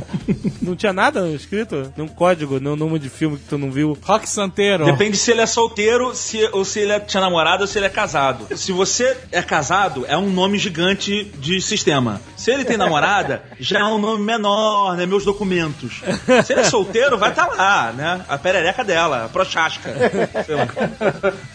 Não 0.60 0.74
tinha 0.74 0.92
nada 0.92 1.28
escrito? 1.28 1.92
Nenhum 1.96 2.08
código, 2.08 2.58
nenhum 2.58 2.74
número 2.74 2.98
de 2.98 3.08
filme 3.08 3.36
que 3.36 3.44
tu 3.44 3.56
não 3.56 3.70
viu. 3.70 3.96
Rock 4.02 4.28
Santeiro. 4.28 4.84
Depende 4.84 5.16
se 5.16 5.30
ele 5.30 5.42
é 5.42 5.46
solteiro 5.46 6.12
se, 6.12 6.42
ou 6.52 6.64
se 6.64 6.80
ele 6.80 6.92
é, 6.92 6.98
tinha 6.98 7.20
namorado 7.20 7.62
ou 7.62 7.68
se 7.68 7.78
ele 7.78 7.86
é 7.86 7.88
casado. 7.88 8.48
Se 8.56 8.72
você 8.72 9.16
é 9.30 9.40
casado, 9.42 10.04
é 10.08 10.16
um 10.16 10.28
nome 10.28 10.58
gigante 10.58 11.24
de 11.38 11.60
sistema. 11.60 12.20
Se 12.36 12.50
ele 12.50 12.64
tem 12.64 12.76
namorada, 12.76 13.44
já 13.60 13.78
é 13.78 13.84
um 13.84 13.98
nome 13.98 14.24
menor, 14.24 14.96
né? 14.96 15.06
Meus 15.06 15.24
documentos. 15.24 16.02
Se 16.44 16.52
ele 16.52 16.62
é 16.62 16.64
solteiro, 16.64 17.16
vai 17.16 17.30
estar 17.30 17.46
lá, 17.46 17.92
né? 17.92 18.24
A 18.28 18.36
perereca 18.36 18.82
dela, 18.82 19.26
a 19.26 19.28
prochasca. 19.28 19.88
Sei 20.44 20.54
lá. 20.56 20.66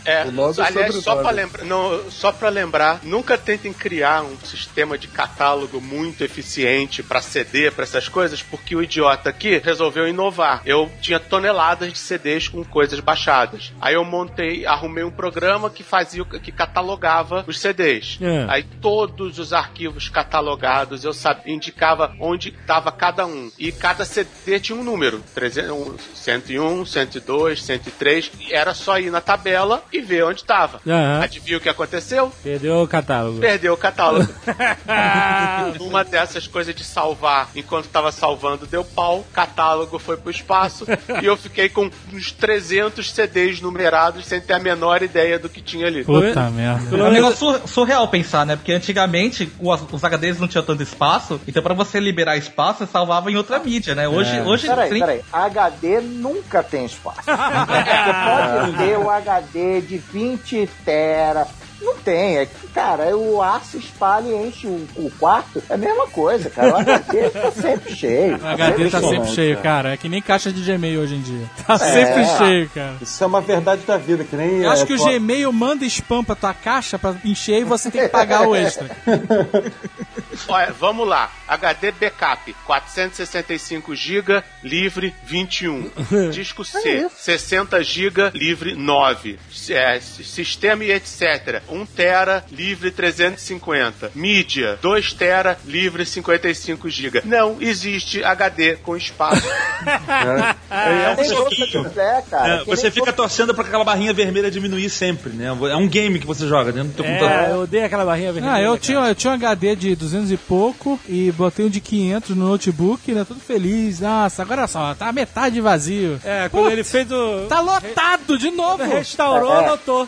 É, 0.05 0.24
O 0.26 0.32
nome 0.32 0.53
é 0.57 0.61
aliás, 0.63 0.95
só 0.95 1.01
sobrenome. 1.01 1.22
pra, 1.24 1.32
lembra, 1.32 1.63
não, 1.65 2.09
só 2.09 2.32
pra 2.32 2.47
lembrar, 2.49 2.61
nunca 3.03 3.38
tentem 3.38 3.74
criar 3.74 4.24
um 4.24 4.38
sistema 4.38 4.97
de 4.97 5.07
catálogo 5.07 5.82
muito 5.82 6.24
eficiente 6.24 7.03
pra 7.03 7.22
CD, 7.22 7.72
pra 7.72 7.84
essas 7.84 8.07
coisas, 8.07 8.41
porque 8.41 8.76
o 8.76 8.84
idiota 8.84 9.30
aqui 9.30 9.57
resolveu 9.57 10.07
inovar. 10.07 10.62
Eu 10.66 10.91
tinha 11.01 11.20
toneladas 11.20 11.91
de 11.91 11.97
CDs 11.97 12.47
com 12.47 12.64
coisas 12.64 12.99
baixadas. 12.99 13.74
Aí 13.80 13.95
eu 13.95 14.03
montei, 14.03 14.66
arrumei 14.66 15.03
um 15.03 15.12
programa 15.12 15.70
que 15.70 15.84
fazia, 15.84 16.24
que 16.26 16.51
catalogava 16.51 17.43
os 17.47 17.59
CDs. 17.59 18.20
É. 18.22 18.45
Aí 18.49 18.64
todos 18.82 19.39
os 19.39 19.53
arquivos 19.53 20.09
catalogados, 20.09 21.03
eu 21.03 21.14
sabia, 21.14 21.53
indicava 21.53 22.14
onde 22.20 22.49
estava 22.49 22.91
cada 22.91 23.26
um. 23.26 23.51
E 23.57 23.72
cada 23.72 24.05
CD 24.05 24.59
tinha 24.59 24.78
um 24.78 24.84
número. 24.84 25.24
300, 25.34 25.72
um, 25.72 25.95
101, 26.14 26.86
102, 26.86 27.64
103. 27.64 28.32
E 28.39 28.53
era 28.53 28.74
só 28.74 28.99
ir 28.99 29.12
na 29.12 29.22
tabela 29.22 29.84
e 29.91 30.01
ver 30.01 30.24
onde 30.24 30.41
estava. 30.41 30.82
Aham. 30.88 31.22
Adivinha 31.22 31.57
o 31.57 31.62
que 31.62 31.70
aconteceu? 31.70 32.32
Perdeu 32.52 32.82
o 32.82 32.88
catálogo. 32.88 33.39
Perdeu 33.39 33.74
o 33.74 33.78
catálogo. 33.78 34.28
Uma 35.80 36.04
dessas 36.04 36.47
coisas 36.47 36.74
de 36.76 36.84
salvar, 36.84 37.49
enquanto 37.56 37.88
tava 37.88 38.12
salvando, 38.12 38.66
deu 38.66 38.84
pau, 38.84 39.26
catálogo 39.34 39.97
foi 39.99 40.18
pro 40.18 40.30
espaço 40.32 40.86
e 41.22 41.26
eu 41.26 41.38
fiquei 41.38 41.70
com 41.70 41.89
uns 42.14 42.32
300 42.32 43.12
CDs 43.12 43.62
numerados 43.62 44.26
sem 44.26 44.41
ter 44.41 44.54
a 44.54 44.60
menor 44.60 45.02
ideia 45.02 45.39
do 45.39 45.49
que 45.49 45.62
tinha 45.62 45.88
ali. 45.88 46.04
Puta 46.04 46.49
merda. 46.49 46.95
É 46.97 47.04
um 47.04 47.12
negócio 47.12 47.38
sur- 47.38 47.68
surreal 47.68 48.08
pensar, 48.08 48.45
né? 48.45 48.56
Porque 48.56 48.72
antigamente 48.74 49.52
os, 49.60 50.02
HDs 50.04 50.39
não 50.39 50.47
tinham 50.47 50.64
tanto 50.64 50.84
espaço, 50.84 51.39
então 51.47 51.62
pra 51.64 51.74
você 51.74 51.99
liberar 51.99 52.38
espaço, 52.38 52.80
você 52.80 52.88
salvava 52.91 53.32
em 53.32 53.36
outra 53.38 53.60
mídia, 53.60 53.95
né? 53.95 54.08
Hoje, 54.08 54.39
hoje 54.41 54.68
Peraí, 54.68 54.89
tem- 54.89 54.99
peraí. 54.99 55.22
HD 55.32 56.02
nunca 56.02 56.62
tem 56.64 56.86
espaço. 56.86 57.22
Você 57.32 58.72
pode 58.72 58.78
ter 58.78 58.97
o 58.97 59.10
HD 59.10 59.82
de 59.82 59.97
20 59.97 60.70
tera. 60.86 61.47
Não 61.82 61.97
tem. 61.97 62.38
É 62.38 62.45
que, 62.45 62.67
cara, 62.67 63.15
o 63.15 63.41
ar 63.41 63.63
se 63.65 63.77
espalha 64.02 64.28
e 64.28 64.47
enche 64.47 64.68
o, 64.68 64.88
o 64.95 65.12
quarto. 65.20 65.62
É 65.70 65.76
a 65.76 65.78
mesma 65.78 66.08
coisa, 66.08 66.49
cara. 66.49 66.74
O 66.74 66.76
HD 66.78 67.30
tá 67.30 67.52
sempre 67.54 67.95
cheio. 67.95 68.38
O 68.38 68.47
HD 68.47 68.89
tá 68.89 68.99
sempre 68.99 69.30
cheio. 69.30 69.58
cara. 69.60 69.93
É 69.93 69.97
que 69.97 70.10
nem 70.10 70.22
caixa 70.22 70.52
de 70.52 70.62
Gmail 70.64 70.99
hoje 70.99 71.16
em 71.16 71.22
dia. 71.22 71.49
Tá 71.68 71.78
sempre 71.78 72.26
cheio, 72.38 72.70
cara. 72.70 72.95
Isso 72.99 73.24
é 73.24 73.28
uma 73.28 73.41
verdade 73.41 73.84
da 73.86 73.97
vida, 73.97 74.24
que 74.24 74.36
nem... 74.36 74.62
Eu 74.62 74.72
acho 74.72 74.84
é, 74.84 74.86
que 74.88 74.93
o 74.93 74.97
pô- 74.97 75.06
Gmail 75.06 75.54
manda 75.54 75.86
spam 75.86 76.24
pra 76.24 76.36
tua 76.36 76.54
caixa 76.54 76.97
pra 76.97 77.16
encher 77.24 77.62
e 77.62 77.64
você 77.64 77.91
tem 77.91 78.02
que 78.02 78.10
pagar 78.10 78.47
o 78.47 78.56
extra. 78.56 78.89
Olha, 80.47 80.72
vamos 80.72 81.08
lá. 81.08 81.32
HD 81.47 81.91
backup, 81.91 82.54
465 82.66 83.93
GB, 83.95 84.43
livre 84.64 85.14
21. 85.26 85.91
Disco 86.32 86.64
C, 86.64 87.08
60 87.16 87.84
GB, 87.84 88.32
livre 88.34 88.74
9. 88.76 89.38
É, 89.70 89.99
sistema 89.99 90.84
e 90.84 90.91
etc. 90.91 91.62
1 91.70 91.86
tera, 91.86 92.43
livre 92.52 92.91
350. 92.91 93.90
Mídia, 94.15 94.77
2 94.81 95.13
tera, 95.13 95.57
livre 95.65 96.05
55 96.05 96.89
GB. 96.89 97.21
Não 97.25 97.57
existe 97.59 98.23
HD 98.23 98.77
com 98.77 98.95
espaço. 98.95 99.41
É, 100.71 101.15
um 101.19 101.23
se 101.23 101.29
você 101.29 101.35
pouquinho. 101.35 101.83
quiser, 101.89 102.23
cara. 102.29 102.53
É, 102.61 102.63
você 102.63 102.89
fica 102.91 103.11
torcendo 103.11 103.53
pra 103.53 103.63
aquela 103.65 103.83
barrinha 103.83 104.13
vermelha 104.13 104.49
diminuir 104.49 104.89
sempre, 104.89 105.31
né? 105.33 105.47
É 105.47 105.75
um 105.75 105.87
game 105.87 106.19
que 106.19 106.25
você 106.25 106.47
joga 106.47 106.71
dentro 106.71 106.89
do 106.89 106.95
teu 106.95 107.05
computador. 107.05 107.31
É, 107.31 107.51
eu 107.51 107.61
odeio 107.61 107.85
aquela 107.85 108.05
barrinha 108.05 108.31
vermelha. 108.31 108.53
Ah, 108.55 108.61
eu 108.61 108.71
cara. 108.73 108.79
tinha, 108.79 108.99
eu 108.99 109.15
tinha 109.15 109.31
um 109.31 109.35
HD 109.35 109.75
de 109.75 109.95
200 109.95 110.31
e 110.31 110.37
pouco 110.37 110.99
e 111.07 111.31
botei 111.31 111.65
um 111.65 111.69
de 111.69 111.81
500 111.81 112.29
no 112.31 112.47
notebook, 112.49 113.11
né? 113.11 113.25
Tudo 113.27 113.39
feliz. 113.39 113.99
Nossa, 113.99 114.41
agora 114.41 114.67
só, 114.67 114.93
tá 114.93 115.11
metade 115.11 115.59
vazio. 115.59 116.19
É, 116.23 116.47
quando 116.49 116.63
Putz, 116.65 116.73
ele 116.73 116.83
fez 116.83 117.11
o. 117.11 117.45
Tá 117.47 117.59
lotado 117.59 118.37
de 118.37 118.49
novo. 118.51 118.83
Restaurou, 118.83 119.53
É. 119.61 119.65
anotou. 119.65 120.07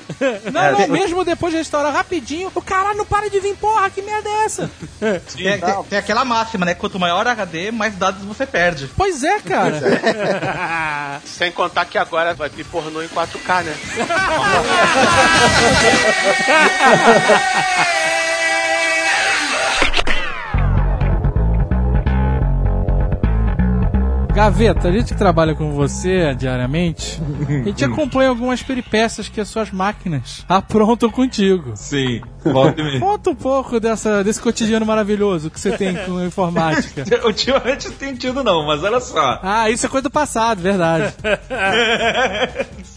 Não, 0.51 0.79
não, 0.79 0.87
mesmo 0.87 1.25
depois 1.25 1.51
de 1.51 1.57
restaurar 1.59 1.91
rapidinho, 1.93 2.51
o 2.53 2.61
caralho 2.61 2.97
não 2.97 3.05
para 3.05 3.29
de 3.29 3.39
vir, 3.39 3.55
porra, 3.73 3.89
que 3.89 4.01
merda 4.03 4.29
é 4.29 4.45
essa? 4.45 4.69
Tem, 4.99 5.19
tem- 5.59 5.83
tem 5.89 5.97
aquela 5.99 6.23
máxima, 6.23 6.63
né? 6.65 6.75
Quanto 6.75 6.99
maior 6.99 7.27
HD, 7.27 7.71
mais 7.71 7.95
dados 7.95 8.23
você 8.23 8.45
perde. 8.45 8.87
Pois 8.95 9.23
é, 9.23 9.39
cara. 9.39 11.19
Sem 11.25 11.51
contar 11.51 11.85
que 11.85 11.97
agora 11.97 12.33
vai 12.35 12.49
vir 12.49 12.65
pornô 12.65 13.01
em 13.01 13.07
4K, 13.07 13.63
né? 13.63 13.73
Gaveta, 24.33 24.87
a 24.87 24.91
gente 24.91 25.13
que 25.13 25.17
trabalha 25.17 25.53
com 25.53 25.71
você 25.73 26.33
diariamente, 26.33 27.21
a 27.47 27.51
gente 27.67 27.85
acompanha 27.85 28.29
algumas 28.29 28.63
peripécias 28.63 29.29
que 29.29 29.39
as 29.39 29.47
suas 29.47 29.69
máquinas 29.71 30.43
aprontam 30.49 31.09
contigo. 31.11 31.73
Sim. 31.75 32.21
Conta 32.99 33.29
um 33.29 33.35
pouco 33.35 33.79
dessa, 33.79 34.23
desse 34.23 34.41
cotidiano 34.41 34.85
maravilhoso 34.85 35.49
que 35.49 35.59
você 35.59 35.77
tem 35.77 35.95
com 35.95 36.17
a 36.17 36.25
informática. 36.25 37.03
Ultimamente 37.25 37.89
não 37.89 37.95
tem 37.95 38.15
tido, 38.15 38.43
não, 38.43 38.65
mas 38.65 38.83
olha 38.83 38.99
só. 38.99 39.39
Ah, 39.41 39.69
isso 39.69 39.85
é 39.85 39.89
coisa 39.89 40.03
do 40.03 40.11
passado, 40.11 40.61
verdade. 40.61 41.13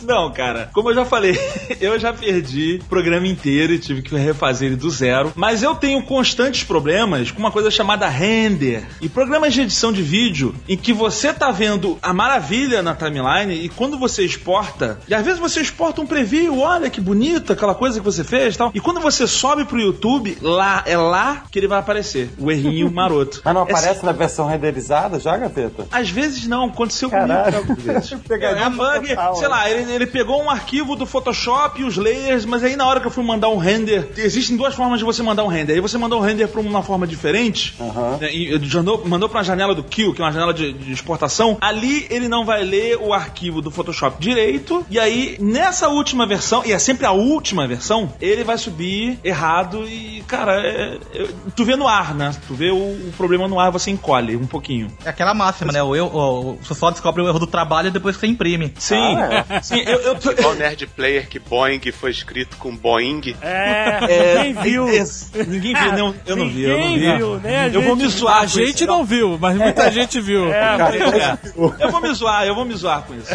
Não, 0.07 0.31
cara. 0.33 0.71
Como 0.73 0.91
eu 0.91 0.95
já 0.95 1.05
falei, 1.05 1.37
eu 1.81 1.99
já 1.99 2.13
perdi 2.13 2.79
o 2.81 2.85
programa 2.85 3.27
inteiro 3.27 3.73
e 3.73 3.79
tive 3.79 4.03
que 4.03 4.15
refazer 4.17 4.69
ele 4.69 4.77
do 4.77 4.89
zero. 4.89 5.33
Mas 5.35 5.63
eu 5.63 5.75
tenho 5.75 6.01
constantes 6.03 6.63
problemas 6.63 7.31
com 7.31 7.41
uma 7.41 7.51
coisa 7.51 7.71
chamada 7.71 8.09
render. 8.09 8.87
E 9.01 9.09
programas 9.09 9.53
de 9.53 9.63
edição 9.63 9.93
de 9.93 10.03
vídeo 10.03 10.55
em 10.69 10.77
que 10.77 10.93
você 10.93 11.33
tá 11.33 11.51
vendo 11.51 11.99
a 12.01 12.13
maravilha 12.13 12.83
na 12.83 12.95
timeline 12.95 13.55
e 13.55 13.69
quando 13.69 13.99
você 13.99 14.25
exporta, 14.25 15.01
e 15.09 15.15
às 15.15 15.25
vezes 15.25 15.41
você 15.41 15.61
exporta 15.61 16.01
um 16.01 16.07
preview, 16.07 16.61
olha 16.61 16.89
que 16.89 17.01
bonito 17.01 17.53
aquela 17.53 17.75
coisa 17.75 17.99
que 17.99 18.05
você 18.05 18.23
fez 18.23 18.55
e 18.55 18.59
tal. 18.59 18.71
E 18.75 18.81
quando 18.81 19.01
você 19.01 19.27
sobe 19.37 19.65
pro 19.65 19.79
YouTube, 19.79 20.37
lá, 20.41 20.83
é 20.87 20.97
lá 20.97 21.45
que 21.51 21.59
ele 21.59 21.69
vai 21.69 21.79
aparecer. 21.79 22.31
O 22.39 22.51
errinho 22.51 22.91
maroto. 22.91 23.41
Mas 23.45 23.55
não 23.55 23.63
É 23.63 23.65
aparece 23.65 24.05
na 24.05 24.13
versão 24.13 24.47
renderizada 24.47 25.19
já, 25.19 25.37
Gaveta? 25.37 25.87
às 25.91 26.11
vezes 26.11 26.47
não, 26.47 26.67
aconteceu 26.67 27.11
Caralho. 27.11 27.63
comigo 27.65 27.83
vezes. 27.83 28.17
É 28.31 28.63
a 28.63 28.71
bug, 28.71 29.09
total, 29.09 29.35
sei 29.35 29.43
né? 29.43 29.49
lá, 29.49 29.71
ele, 29.71 29.93
ele 29.93 30.07
pegou 30.07 30.43
um 30.43 30.51
arquivo 30.51 30.95
do 30.97 31.07
Photoshop 31.07 31.81
e 31.81 31.85
os 31.85 31.97
layers, 31.97 32.45
mas 32.45 32.63
aí 32.63 32.77
na 32.77 32.87
hora 32.87 33.01
que 33.01 33.07
eu 33.07 33.11
fui 33.11 33.25
mandar 33.25 33.49
um 33.49 33.57
render, 33.57 34.09
existem 34.17 34.57
duas 34.57 34.75
formas 34.75 34.99
de 34.99 35.05
você 35.05 35.23
mandar 35.23 35.45
um 35.45 35.49
render. 35.49 35.75
Aí 35.75 35.81
você 35.81 35.99
mandou 35.99 36.21
um 36.21 36.23
render 36.23 36.49
pra 36.49 36.61
uma 36.61 36.83
forma 36.83 37.07
diferente, 37.07 37.75
né, 38.21 38.33
e 38.33 38.59
mandou, 38.75 39.03
mandou 39.07 39.29
pra 39.29 39.39
uma 39.39 39.45
janela 39.45 39.75
do 39.75 39.83
Kill, 39.83 40.13
que 40.15 40.21
é 40.21 40.25
uma 40.25 40.33
janela 40.33 40.53
de, 40.55 40.73
de 40.73 40.93
exportação. 40.93 41.57
Ali 41.61 42.07
ele 42.11 42.29
não 42.29 42.45
vai 42.45 42.63
ler 42.63 42.97
o 43.01 43.13
arquivo 43.13 43.61
do 43.61 43.71
Photoshop 43.71 44.21
direito, 44.21 44.85
e 44.91 44.99
aí 44.99 45.37
nessa 45.41 45.89
última 45.89 46.27
versão, 46.27 46.63
e 46.65 46.73
é 46.73 46.79
sempre 46.79 47.07
a 47.07 47.13
última 47.13 47.67
versão, 47.67 48.13
ele 48.21 48.45
vai 48.45 48.59
subir 48.59 49.19
errado 49.27 49.85
e, 49.89 50.23
cara, 50.27 50.61
é- 50.61 50.99
é- 51.15 51.29
tu 51.55 51.65
vê 51.65 51.77
no 51.77 51.87
ar, 51.89 52.15
né? 52.15 52.35
Tu 52.47 52.55
vê 52.55 52.71
o, 52.71 52.77
o 52.77 53.13
problema 53.17 53.49
no 53.49 53.59
ar, 53.59 53.71
você 53.71 53.91
encolhe 53.91 54.37
um 54.37 54.47
pouquinho. 54.47 54.89
É 55.05 55.09
aquela 55.11 55.35
máxima, 55.35 55.73
né? 55.73 55.83
O, 55.83 55.95
eu, 55.97 56.07
o, 56.07 56.59
você 56.63 56.75
só 56.75 56.91
descobre 56.91 57.23
o 57.23 57.29
erro 57.29 57.39
do 57.39 57.47
trabalho 57.47 57.91
depois 57.91 58.17
que 58.17 58.21
você 58.21 58.27
imprime. 58.27 58.73
Sim, 58.79 58.97
Ah, 59.17 59.61
sim, 59.63 59.81
eu, 59.81 60.01
eu 60.01 60.15
tô- 60.15 60.31
Igual 60.33 60.55
Nerd 60.55 60.87
Player 60.89 61.29
que 61.29 61.39
Boeing 61.39 61.81
foi 61.93 62.11
escrito 62.11 62.57
com 62.57 62.75
Boeing. 62.77 63.35
É, 63.41 63.99
É, 64.09 64.43
ninguém 64.45 64.63
viu. 64.63 64.89
é, 64.89 65.05
ninguém 65.47 65.75
viu, 65.75 65.93
não, 65.93 66.15
eu 66.27 66.37
não 66.37 66.49
vi, 66.49 66.63
eu 66.63 66.79
não 66.79 66.85
vi. 66.87 66.93
Ninguém 66.95 67.17
viu, 67.17 67.41
né? 67.41 67.71
Eu 67.73 67.83
vou 67.83 67.97
me 67.97 68.07
zoar 68.09 68.39
A 68.39 68.41
com 68.43 68.47
gente 68.49 68.75
isso. 68.77 68.87
não 68.87 69.05
viu, 69.05 69.37
mas 69.41 69.57
muita 69.57 69.91
gente 69.91 70.21
viu. 70.21 70.53
É, 70.53 70.77
É, 70.77 71.39
eu 71.85 71.91
vou 71.91 72.01
me 72.01 72.13
zoar, 72.15 72.45
eu 72.47 72.55
vou 72.55 72.65
me 72.65 72.75
zoar 72.75 73.03
com 73.03 73.15
isso. 73.15 73.31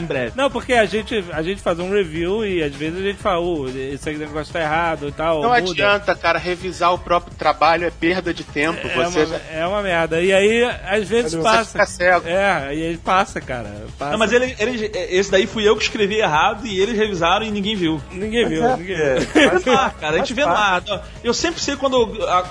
Em 0.00 0.04
breve. 0.04 0.32
Não, 0.36 0.50
porque 0.50 0.72
a 0.74 0.84
gente, 0.86 1.24
a 1.32 1.42
gente 1.42 1.60
faz 1.62 1.78
um 1.78 1.90
review 1.90 2.44
e 2.44 2.62
às 2.62 2.74
vezes 2.74 2.98
a 2.98 3.02
gente 3.02 3.18
fala, 3.18 3.40
oh, 3.40 3.68
esse 3.68 4.10
negócio 4.12 4.52
tá 4.52 4.60
errado 4.60 5.08
e 5.08 5.12
tal. 5.12 5.29
Não 5.34 5.48
muda. 5.50 5.56
adianta, 5.58 6.14
cara, 6.14 6.38
revisar 6.38 6.92
o 6.92 6.98
próprio 6.98 7.34
trabalho 7.36 7.86
é 7.86 7.90
perda 7.90 8.32
de 8.34 8.44
tempo. 8.44 8.86
É 8.86 9.04
você 9.04 9.24
uma, 9.24 9.36
é 9.52 9.66
uma 9.66 9.82
merda. 9.82 10.20
E 10.20 10.32
aí, 10.32 10.64
às 10.88 11.08
vezes 11.08 11.32
Você 11.32 11.42
passa. 11.42 11.72
fica 11.72 11.86
cego. 11.86 12.28
É, 12.28 12.74
e 12.74 12.82
aí 12.88 12.96
passa, 12.96 13.40
cara. 13.40 13.70
Passa. 13.98 14.12
Não, 14.12 14.18
mas 14.18 14.32
ele, 14.32 14.54
ele- 14.58 14.90
esse 14.94 15.30
daí 15.30 15.46
fui 15.46 15.66
eu 15.68 15.76
que 15.76 15.82
escrevi 15.82 16.16
errado 16.18 16.66
e 16.66 16.80
eles 16.80 16.96
revisaram 16.96 17.44
e 17.46 17.50
ninguém 17.50 17.76
viu. 17.76 18.00
Ninguém 18.12 18.48
viu, 18.48 18.64
é, 18.66 18.76
ninguém 18.76 18.96
é. 18.96 19.14
viu. 19.18 19.72
Ah, 19.78 19.90
cara, 19.98 20.16
a 20.16 20.18
gente 20.18 20.34
vê 20.34 20.44
lá. 20.44 20.82
Eu 21.22 21.32
sempre 21.34 21.60
sei 21.60 21.76
quando. 21.76 21.96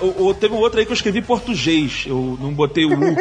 eu- 0.00 0.34
teve 0.34 0.54
um 0.54 0.58
outro 0.58 0.78
aí 0.78 0.86
que 0.86 0.92
eu 0.92 0.96
escrevi 0.96 1.20
português. 1.22 2.04
Eu 2.06 2.38
não 2.40 2.52
botei 2.52 2.84
o 2.84 2.92
U. 2.92 3.16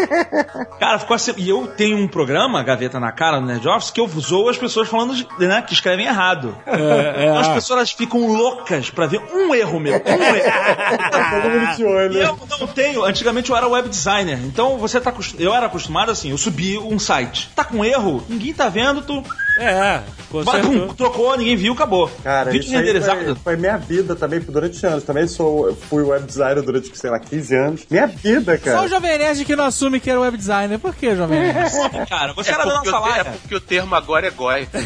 Cara, 0.80 1.00
ficou 1.00 1.16
assim. 1.16 1.34
E 1.38 1.50
eu 1.50 1.68
tenho 1.68 1.98
um 1.98 2.08
programa, 2.08 2.62
Gaveta 2.64 3.00
na 3.00 3.12
Cara, 3.12 3.40
no 3.40 3.48
Nerd 3.48 3.68
Office, 3.68 3.92
que 3.92 4.00
eu 4.00 4.08
zoo 4.08 4.50
as 4.50 4.58
pessoas 4.58 4.88
falando 4.88 5.14
de- 5.16 5.28
né, 5.40 5.62
que 5.62 5.74
escrevem 5.74 6.06
errado. 6.06 6.56
É, 6.66 7.26
Então 7.26 7.40
as 7.40 7.48
pessoas 7.50 7.92
ficam 7.92 8.28
loucas 8.28 8.90
pra 8.90 9.06
ver 9.06 9.22
um 9.50 9.56
erro 9.56 9.80
meu. 9.80 9.94
Um 9.94 10.36
erro. 10.36 11.90
Olho. 11.90 12.18
eu 12.18 12.40
não 12.60 12.68
tenho. 12.68 13.04
Antigamente 13.04 13.50
eu 13.50 13.56
era 13.56 13.68
web 13.68 13.90
designer. 13.90 14.40
Então 14.46 14.78
você 14.78 15.00
tá. 15.00 15.14
Eu 15.38 15.54
era 15.54 15.66
acostumado 15.66 16.12
assim, 16.12 16.30
eu 16.32 16.38
subi 16.38 16.78
um 16.78 17.00
site. 17.00 17.50
Tá 17.56 17.64
com 17.64 17.84
erro, 17.84 18.24
ninguém 18.30 18.54
tá 18.54 18.70
vendo, 18.70 19.02
tu. 19.02 19.24
É, 19.60 20.02
consertou. 20.32 20.94
trocou, 20.96 21.38
ninguém 21.38 21.56
viu, 21.56 21.74
acabou. 21.74 22.10
Cara, 22.24 22.50
Vídeo 22.52 22.66
isso 22.68 22.76
renderizado. 22.76 23.24
foi, 23.26 23.36
foi 23.36 23.56
minha 23.58 23.78
vida 23.78 24.16
também 24.16 24.40
durante 24.40 24.86
anos. 24.86 25.04
Também 25.04 25.28
sou, 25.28 25.76
fui 25.90 26.04
web 26.04 26.26
designer 26.26 26.62
durante, 26.64 26.98
sei 26.98 27.10
lá, 27.10 27.20
15 27.20 27.56
anos. 27.56 27.86
Minha 27.90 28.08
vida, 28.08 28.58
Só 28.58 28.64
cara. 28.66 28.82
o 28.84 28.88
Jovem 28.88 29.18
Nerd 29.18 29.44
que 29.46 29.56
não 29.56 29.66
assume 29.66 30.00
que 30.00 30.10
era 30.10 30.20
web 30.20 30.38
designer. 30.38 30.80
Por 30.80 30.96
que, 30.96 31.16
Jovem 31.16 31.40
Nerd? 31.42 31.70
Cara, 32.10 32.34
você 32.34 32.52
É 32.52 32.54
era 32.54 32.66
da 32.66 32.72
porque, 32.76 32.90
nossa 32.92 33.10
o 33.10 33.14
te- 33.14 33.20
é 33.20 33.24
porque 33.24 33.56
o 33.56 33.62
termo 33.62 33.96
agora 33.96 34.28
é 34.28 34.32
goi. 34.32 34.68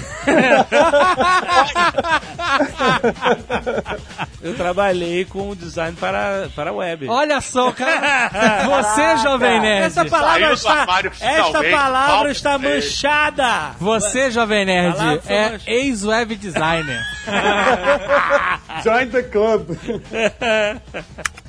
Eu 4.42 4.56
trabalhei 4.56 5.24
com 5.26 5.56
design 5.56 5.96
para, 6.00 6.50
para 6.56 6.74
web. 6.74 7.08
Olha 7.10 7.40
só, 7.40 7.72
cara. 7.72 8.30
Você, 8.66 9.18
Jovem 9.24 9.62
Nerd. 9.62 9.86
Essa 9.86 10.06
palavra 10.06 10.40
Saiu 10.42 10.54
está, 10.54 10.86
esta 11.22 11.64
palavra 11.64 12.32
está 12.32 12.58
manchada. 12.58 13.72
Você, 13.80 14.32
Jovem 14.32 14.63
Nerd, 14.66 15.22
foi 15.22 15.36
é 15.36 15.60
ex-web 15.68 16.36
designer. 16.36 17.02
Join 18.84 19.10
the 19.10 19.24
club. 19.24 19.78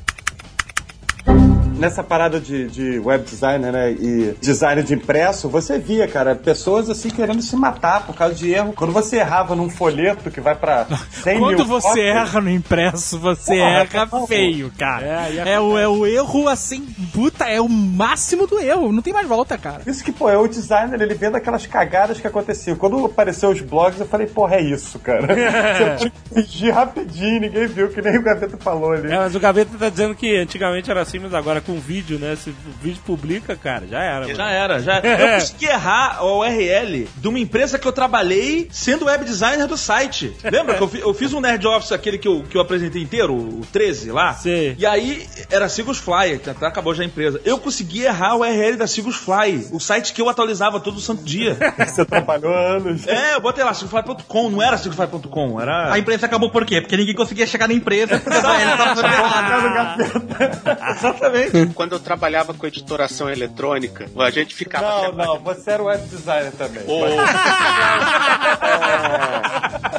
Nessa 1.84 2.02
parada 2.02 2.40
de, 2.40 2.66
de 2.68 2.98
web 2.98 3.24
designer, 3.24 3.72
né, 3.72 3.92
e 3.92 4.34
design 4.40 4.82
de 4.82 4.94
impresso, 4.94 5.48
você 5.48 5.78
via, 5.78 6.06
cara, 6.08 6.34
pessoas 6.34 6.88
assim 6.90 7.10
querendo 7.10 7.42
se 7.42 7.54
matar 7.56 8.06
por 8.06 8.14
causa 8.14 8.34
de 8.34 8.50
erro. 8.52 8.72
Quando 8.74 8.92
você 8.92 9.16
errava 9.16 9.54
num 9.54 9.68
folheto 9.70 10.30
que 10.30 10.40
vai 10.40 10.54
pra 10.54 10.86
100 11.10 11.38
Quando 11.38 11.56
mil 11.58 11.66
você 11.66 11.88
cópias, 11.88 12.06
erra 12.16 12.40
no 12.40 12.50
impresso, 12.50 13.18
você 13.18 13.56
Porra, 13.56 13.68
erra 13.70 14.06
favor. 14.06 14.26
feio, 14.28 14.72
cara. 14.78 15.06
É, 15.06 15.32
e 15.32 15.38
É, 15.38 15.60
o, 15.60 15.78
é 15.78 15.88
o 15.88 16.06
erro 16.06 16.48
assim, 16.48 16.86
puta, 17.12 17.44
é 17.44 17.60
o 17.60 17.68
máximo 17.68 18.46
do 18.46 18.58
erro. 18.58 18.92
Não 18.92 19.02
tem 19.02 19.12
mais 19.12 19.26
volta, 19.28 19.56
cara. 19.58 19.82
Isso 19.86 20.02
que, 20.02 20.12
pô, 20.12 20.28
é 20.28 20.36
o 20.38 20.46
designer, 20.48 21.00
ele 21.00 21.14
vendo 21.14 21.36
aquelas 21.36 21.66
cagadas 21.66 22.20
que 22.20 22.26
aconteciam. 22.26 22.76
Quando 22.76 23.04
apareceu 23.04 23.50
os 23.50 23.60
blogs, 23.60 24.00
eu 24.00 24.06
falei, 24.06 24.26
porra, 24.26 24.56
é 24.56 24.62
isso, 24.62 24.98
cara. 24.98 25.26
Você 25.26 25.96
tinha 25.98 26.10
que 26.10 26.34
fingir 26.34 26.74
rapidinho, 26.74 27.40
ninguém 27.40 27.66
viu, 27.66 27.88
que 27.88 28.00
nem 28.02 28.18
o 28.18 28.22
Gaveta 28.22 28.56
falou 28.58 28.92
ali. 28.92 29.12
É, 29.12 29.16
mas 29.16 29.34
o 29.34 29.40
Gaveta 29.40 29.76
tá 29.78 29.88
dizendo 29.88 30.14
que 30.14 30.36
antigamente 30.36 30.90
era 30.90 31.02
assim, 31.02 31.18
mas 31.18 31.34
agora 31.34 31.60
com 31.60 31.73
um 31.74 31.80
vídeo, 31.80 32.18
né? 32.18 32.36
Se 32.36 32.50
o 32.50 32.54
vídeo 32.82 33.00
publica, 33.04 33.56
cara, 33.56 33.86
já 33.86 34.02
era. 34.02 34.20
mano. 34.20 34.34
Já 34.34 34.50
era, 34.50 34.78
já 34.80 34.94
era. 34.96 35.08
Eu 35.08 35.40
consegui 35.40 35.66
errar 35.66 36.16
a 36.18 36.24
URL 36.24 37.08
de 37.16 37.28
uma 37.28 37.38
empresa 37.38 37.78
que 37.78 37.86
eu 37.86 37.92
trabalhei 37.92 38.68
sendo 38.70 39.06
web 39.06 39.24
designer 39.24 39.66
do 39.66 39.76
site. 39.76 40.32
Lembra 40.42 40.76
que 40.76 40.82
eu, 40.82 40.90
eu 41.00 41.14
fiz 41.14 41.32
um 41.32 41.40
Nerd 41.40 41.66
Office, 41.66 41.92
aquele 41.92 42.18
que 42.18 42.28
eu, 42.28 42.44
que 42.48 42.56
eu 42.56 42.60
apresentei 42.60 43.02
inteiro, 43.02 43.34
o 43.34 43.60
13 43.72 44.10
lá? 44.10 44.34
Sei. 44.34 44.74
E 44.78 44.86
aí 44.86 45.26
era 45.50 45.68
Sigus 45.68 45.98
Fly, 45.98 46.38
que 46.38 46.50
até 46.50 46.66
acabou 46.66 46.94
já 46.94 47.02
a 47.02 47.06
empresa. 47.06 47.40
Eu 47.44 47.58
consegui 47.58 48.02
errar 48.02 48.30
a 48.30 48.36
URL 48.36 48.76
da 48.76 48.86
Sigus 48.86 49.16
Fly, 49.16 49.68
o 49.72 49.80
site 49.80 50.12
que 50.12 50.20
eu 50.20 50.28
atualizava 50.28 50.80
todo 50.80 51.00
santo 51.00 51.22
dia. 51.22 51.56
Você 51.86 52.04
trabalhou 52.04 52.54
anos. 52.54 53.06
é, 53.06 53.34
eu 53.34 53.40
botei 53.40 53.64
lá, 53.64 53.74
sigusfly.com, 53.74 54.50
não 54.50 54.62
era 54.62 54.76
sigusfly.com, 54.76 55.60
era... 55.60 55.92
A 55.92 55.98
empresa 55.98 56.26
acabou 56.26 56.50
por 56.50 56.64
quê? 56.64 56.80
Porque 56.80 56.96
ninguém 56.96 57.14
conseguia 57.14 57.46
chegar 57.46 57.68
na 57.68 57.74
empresa 57.74 58.18
porque 58.18 58.38
Quando 61.74 61.92
eu 61.92 62.00
trabalhava 62.00 62.52
com 62.52 62.66
editoração 62.66 63.30
eletrônica, 63.30 64.10
a 64.18 64.30
gente 64.30 64.54
ficava. 64.54 65.08
Não, 65.08 65.12
não, 65.12 65.38
você 65.40 65.70
era 65.70 65.82
web 65.82 66.06
designer 66.08 66.52
também. 66.52 66.82
Ô. 66.86 67.04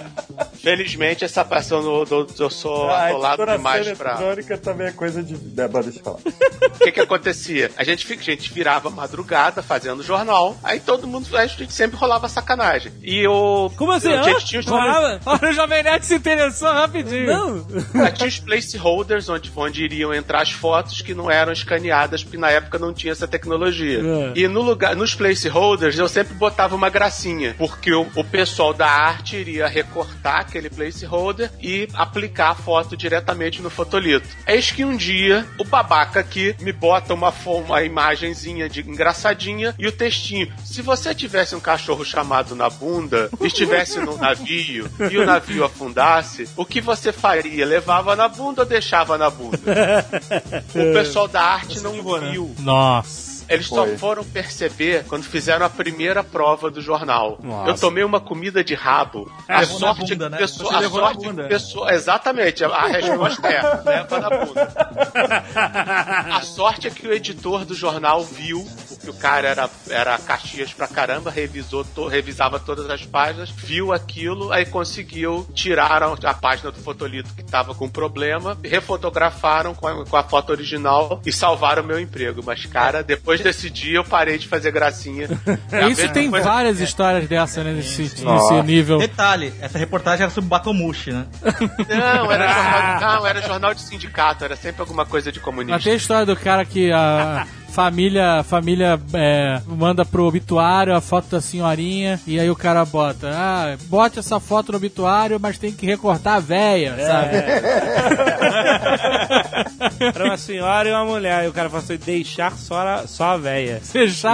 Felizmente, 0.65 1.23
essa 1.23 1.45
paixão 1.45 1.79
do, 1.79 2.05
do, 2.05 2.27
eu 2.39 2.49
sou 2.49 2.89
a 2.89 3.09
atolado 3.09 3.45
demais 3.45 3.87
pra. 3.95 4.13
eletrônica 4.13 4.57
também 4.57 4.87
é 4.87 4.91
coisa 4.91 5.21
de... 5.21 5.35
É, 5.35 5.67
bom, 5.67 5.79
deixa 5.79 5.99
eu 5.99 6.03
falar. 6.03 6.17
O 6.17 6.79
que 6.79 6.91
que 6.91 6.99
acontecia? 6.99 7.69
A 7.77 7.83
gente, 7.83 8.11
a 8.11 8.15
gente 8.15 8.51
virava 8.51 8.89
madrugada 8.89 9.61
fazendo 9.61 10.01
jornal, 10.01 10.57
aí 10.63 10.79
todo 10.79 11.05
mundo, 11.05 11.27
a 11.37 11.45
gente 11.45 11.71
sempre 11.71 11.97
rolava 11.97 12.27
sacanagem. 12.27 12.91
E 13.03 13.19
eu. 13.19 13.71
Como 13.77 13.91
assim? 13.91 14.11
A 14.11 14.21
hã? 14.21 14.23
gente 14.23 14.45
tinha 14.45 14.59
os, 14.59 14.65
Rolava? 14.65 15.19
Olha, 15.23 15.49
o 15.49 15.53
Jovem 15.53 15.83
Nerd 15.83 16.03
se 16.03 16.15
interessou 16.15 16.71
rapidinho. 16.71 17.27
Não. 17.27 17.67
Ah, 18.03 18.11
tinha 18.11 18.27
os 18.27 18.39
placeholders 18.39 19.29
onde, 19.29 19.51
onde 19.55 19.83
iriam 19.83 20.11
entrar 20.13 20.41
as 20.41 20.51
fotos 20.51 21.01
que 21.01 21.13
não 21.13 21.29
eram 21.29 21.53
escaneadas, 21.53 22.23
porque 22.23 22.37
na 22.37 22.49
época 22.49 22.79
não 22.79 22.91
tinha 22.91 23.11
essa 23.11 23.27
tecnologia. 23.27 23.99
É. 23.99 24.33
E 24.35 24.47
no 24.47 24.61
lugar, 24.61 24.95
nos 24.95 25.13
placeholders 25.13 25.99
eu 25.99 26.09
sempre 26.09 26.33
botava 26.33 26.75
uma 26.75 26.89
gracinha, 26.89 27.53
porque 27.55 27.93
o, 27.93 28.07
o 28.15 28.23
pessoal 28.23 28.73
da 28.73 28.87
arte 28.87 29.35
iria 29.35 29.67
recortar 29.67 30.54
aquele 30.55 30.69
placeholder 30.69 31.51
e 31.61 31.89
aplicar 31.93 32.51
a 32.51 32.55
foto 32.55 32.95
diretamente 32.95 33.61
no 33.61 33.69
fotolito. 33.69 34.27
Eis 34.47 34.71
que 34.71 34.85
um 34.85 34.95
dia 34.95 35.45
o 35.59 35.65
babaca 35.65 36.21
aqui 36.21 36.55
me 36.61 36.71
bota 36.71 37.13
uma, 37.13 37.33
uma 37.45 37.83
imagenzinha 37.83 38.69
de 38.69 38.81
engraçadinha 38.81 39.75
e 39.77 39.85
o 39.85 39.91
textinho. 39.91 40.51
Se 40.63 40.81
você 40.81 41.13
tivesse 41.13 41.55
um 41.55 41.59
cachorro 41.59 42.05
chamado 42.05 42.55
na 42.55 42.69
bunda, 42.69 43.29
estivesse 43.41 43.99
num 43.99 44.17
navio 44.17 44.89
e 45.11 45.17
o 45.17 45.25
navio 45.25 45.65
afundasse, 45.65 46.47
o 46.55 46.65
que 46.65 46.79
você 46.79 47.11
faria? 47.11 47.65
Levava 47.65 48.15
na 48.15 48.29
bunda 48.29 48.61
ou 48.61 48.67
deixava 48.67 49.17
na 49.17 49.29
bunda? 49.29 49.59
O 50.75 50.93
pessoal 50.93 51.27
da 51.27 51.41
arte 51.41 51.79
não 51.79 51.93
viu. 51.93 52.53
Nossa. 52.59 53.34
Eles 53.47 53.67
só 53.67 53.85
Foi. 53.85 53.97
foram 53.97 54.23
perceber 54.23 55.05
quando 55.05 55.23
fizeram 55.23 55.65
a 55.65 55.69
primeira 55.69 56.23
prova 56.23 56.69
do 56.71 56.81
jornal. 56.81 57.37
Nossa. 57.43 57.69
Eu 57.71 57.75
tomei 57.77 58.03
uma 58.03 58.19
comida 58.19 58.63
de 58.63 58.73
rabo. 58.73 59.31
A 59.47 59.59
Levou 59.61 59.79
na 59.79 59.87
sorte 59.87 60.01
bunda, 60.15 60.25
que 60.25 60.31
né? 60.31 60.37
pessoa, 60.37 60.77
a 60.77 60.89
sorte 60.89 61.27
que 61.29 61.43
pessoa, 61.43 61.93
exatamente, 61.93 62.63
a, 62.63 62.67
a 62.69 62.87
resposta 62.87 63.47
é 63.47 63.61
leva 63.85 64.19
na 64.19 64.29
bunda. 64.29 64.73
A 66.33 66.41
sorte 66.41 66.87
é 66.87 66.89
que 66.89 67.07
o 67.07 67.13
editor 67.13 67.65
do 67.65 67.73
jornal 67.75 68.23
viu, 68.23 68.65
porque 68.87 69.09
o 69.09 69.13
cara 69.13 69.47
era, 69.49 69.69
era 69.89 70.17
Caxias 70.17 70.73
pra 70.73 70.87
caramba, 70.87 71.29
revisou, 71.31 71.83
to- 71.83 72.07
revisava 72.07 72.59
todas 72.59 72.89
as 72.89 73.05
páginas, 73.05 73.49
viu 73.49 73.93
aquilo, 73.93 74.51
aí 74.51 74.65
conseguiu 74.65 75.47
tirar 75.53 76.01
a, 76.03 76.13
a 76.13 76.33
página 76.33 76.71
do 76.71 76.79
fotolito 76.79 77.33
que 77.33 77.43
tava 77.43 77.73
com 77.75 77.89
problema, 77.89 78.57
refotografaram 78.63 79.73
com 79.73 79.87
a, 79.87 80.05
com 80.05 80.17
a 80.17 80.23
foto 80.23 80.51
original 80.51 81.21
e 81.25 81.31
salvaram 81.31 81.83
o 81.83 81.85
meu 81.85 81.99
emprego. 81.99 82.41
Mas, 82.45 82.65
cara, 82.65 83.03
depois 83.03 83.34
desse 83.41 83.69
dia 83.69 83.97
eu 83.97 84.03
parei 84.03 84.37
de 84.37 84.47
fazer 84.47 84.71
gracinha. 84.71 85.27
A 85.71 85.87
Isso 85.89 86.07
tem 86.09 86.29
coisa- 86.29 86.45
várias 86.45 86.79
histórias 86.79 87.27
dessas, 87.27 87.63
né? 87.63 87.73
Nesse, 87.73 88.01
nesse 88.23 88.61
nível. 88.63 88.97
Detalhe, 88.99 89.53
essa 89.61 89.77
reportagem 89.77 90.23
era 90.23 90.31
sobre 90.31 90.49
Batomushi, 90.49 91.11
né? 91.11 91.25
Não, 91.89 92.31
era 92.31 92.47
jornal, 92.53 92.99
não, 93.21 93.27
era 93.27 93.41
jornal 93.41 93.73
de 93.73 93.81
sindicato, 93.81 94.43
era 94.43 94.55
sempre 94.55 94.81
alguma 94.81 95.05
coisa 95.05 95.31
de 95.31 95.39
comunista. 95.39 95.79
tem 95.83 95.93
a 95.93 95.95
história 95.95 96.25
do 96.25 96.35
cara 96.35 96.65
que 96.65 96.91
a 96.91 97.45
família, 97.75 98.41
família 98.43 98.97
é, 99.13 99.59
manda 99.67 100.05
pro 100.05 100.23
obituário 100.23 100.95
a 100.95 101.01
foto 101.01 101.27
da 101.29 101.41
senhorinha 101.41 102.17
e 102.25 102.39
aí 102.39 102.49
o 102.49 102.55
cara 102.55 102.85
bota, 102.85 103.29
ah, 103.33 103.75
bote 103.87 104.17
essa 104.17 104.39
foto 104.39 104.71
no 104.71 104.77
obituário, 104.77 105.37
mas 105.41 105.57
tem 105.57 105.73
que 105.73 105.85
recortar 105.85 106.35
a 106.35 106.39
véia, 106.39 106.95
sabe? 107.05 107.35
Era 110.15 110.25
uma 110.25 110.37
senhora 110.37 110.89
e 110.89 110.91
uma 110.91 111.05
mulher. 111.05 111.45
E 111.45 111.47
o 111.47 111.53
cara 111.53 111.69
falou 111.69 111.83
assim: 111.83 111.97
deixar 111.97 112.51
só 112.57 112.79
a, 112.87 113.07
só 113.07 113.23
a 113.31 113.37
véia. 113.37 113.79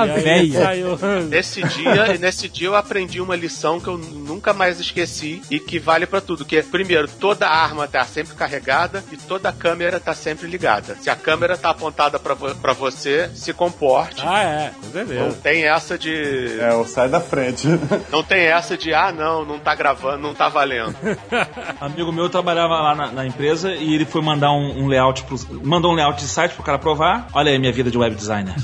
E 0.10 0.12
aí 0.12 0.24
véia. 0.50 0.64
Saiu. 0.64 1.00
Nesse 1.30 1.64
dia, 1.64 2.18
nesse 2.20 2.50
dia 2.50 2.68
eu 2.68 2.76
aprendi 2.76 3.22
uma 3.22 3.36
lição 3.36 3.80
que 3.80 3.88
eu 3.88 3.98
nunca 3.98 4.54
mais 4.54 4.80
esqueci 4.80 5.42
e 5.50 5.60
que 5.60 5.80
vale 5.80 6.06
pra 6.06 6.22
tudo, 6.22 6.46
que 6.46 6.58
é, 6.58 6.62
primeiro, 6.62 7.08
toda 7.08 7.48
arma 7.48 7.88
tá 7.88 8.04
sempre 8.06 8.36
carregada 8.36 9.04
e 9.12 9.18
toda 9.18 9.52
câmera 9.52 10.00
tá 10.00 10.14
sempre 10.14 10.48
ligada. 10.48 10.96
Se 11.02 11.10
a 11.10 11.16
câmera 11.16 11.58
tá 11.58 11.70
apontada 11.70 12.20
pra 12.20 12.34
vo- 12.34 12.56
pra 12.56 12.74
você, 12.74 13.30
se 13.34 13.54
comporte. 13.54 14.22
Ah, 14.26 14.42
é, 14.44 14.70
com 14.70 14.86
Não 14.86 14.92
certeza. 14.92 15.38
tem 15.42 15.64
essa 15.64 15.98
de. 15.98 16.60
É, 16.60 16.74
o 16.74 16.86
sai 16.86 17.10
da 17.10 17.20
frente. 17.20 17.68
Não 18.12 18.24
tem 18.24 18.46
essa 18.46 18.78
de, 18.78 18.94
ah, 18.94 19.12
não, 19.12 19.46
não 19.46 19.60
tá 19.60 19.74
gravando, 19.76 20.18
não 20.18 20.34
tá 20.34 20.50
valendo. 20.50 20.96
amigo 21.80 22.12
meu 22.12 22.30
trabalhava 22.30 22.76
lá 22.76 22.96
na, 22.96 23.12
na 23.12 23.26
empresa 23.26 23.74
e 23.74 23.94
ele 23.94 24.06
foi 24.06 24.22
mandar 24.22 24.52
um, 24.52 24.84
um 24.84 24.88
layout 24.88 25.24
pro, 25.24 25.38
mandou 25.64 25.92
um 25.92 25.96
layout 25.96 26.20
de 26.22 26.28
site 26.28 26.54
pro 26.54 26.64
cara 26.64 26.78
provar. 26.78 27.28
Olha 27.34 27.52
aí 27.52 27.60
minha 27.60 27.72
vida 27.72 27.90
de 27.90 27.98
web 27.98 28.16
designer. 28.16 28.56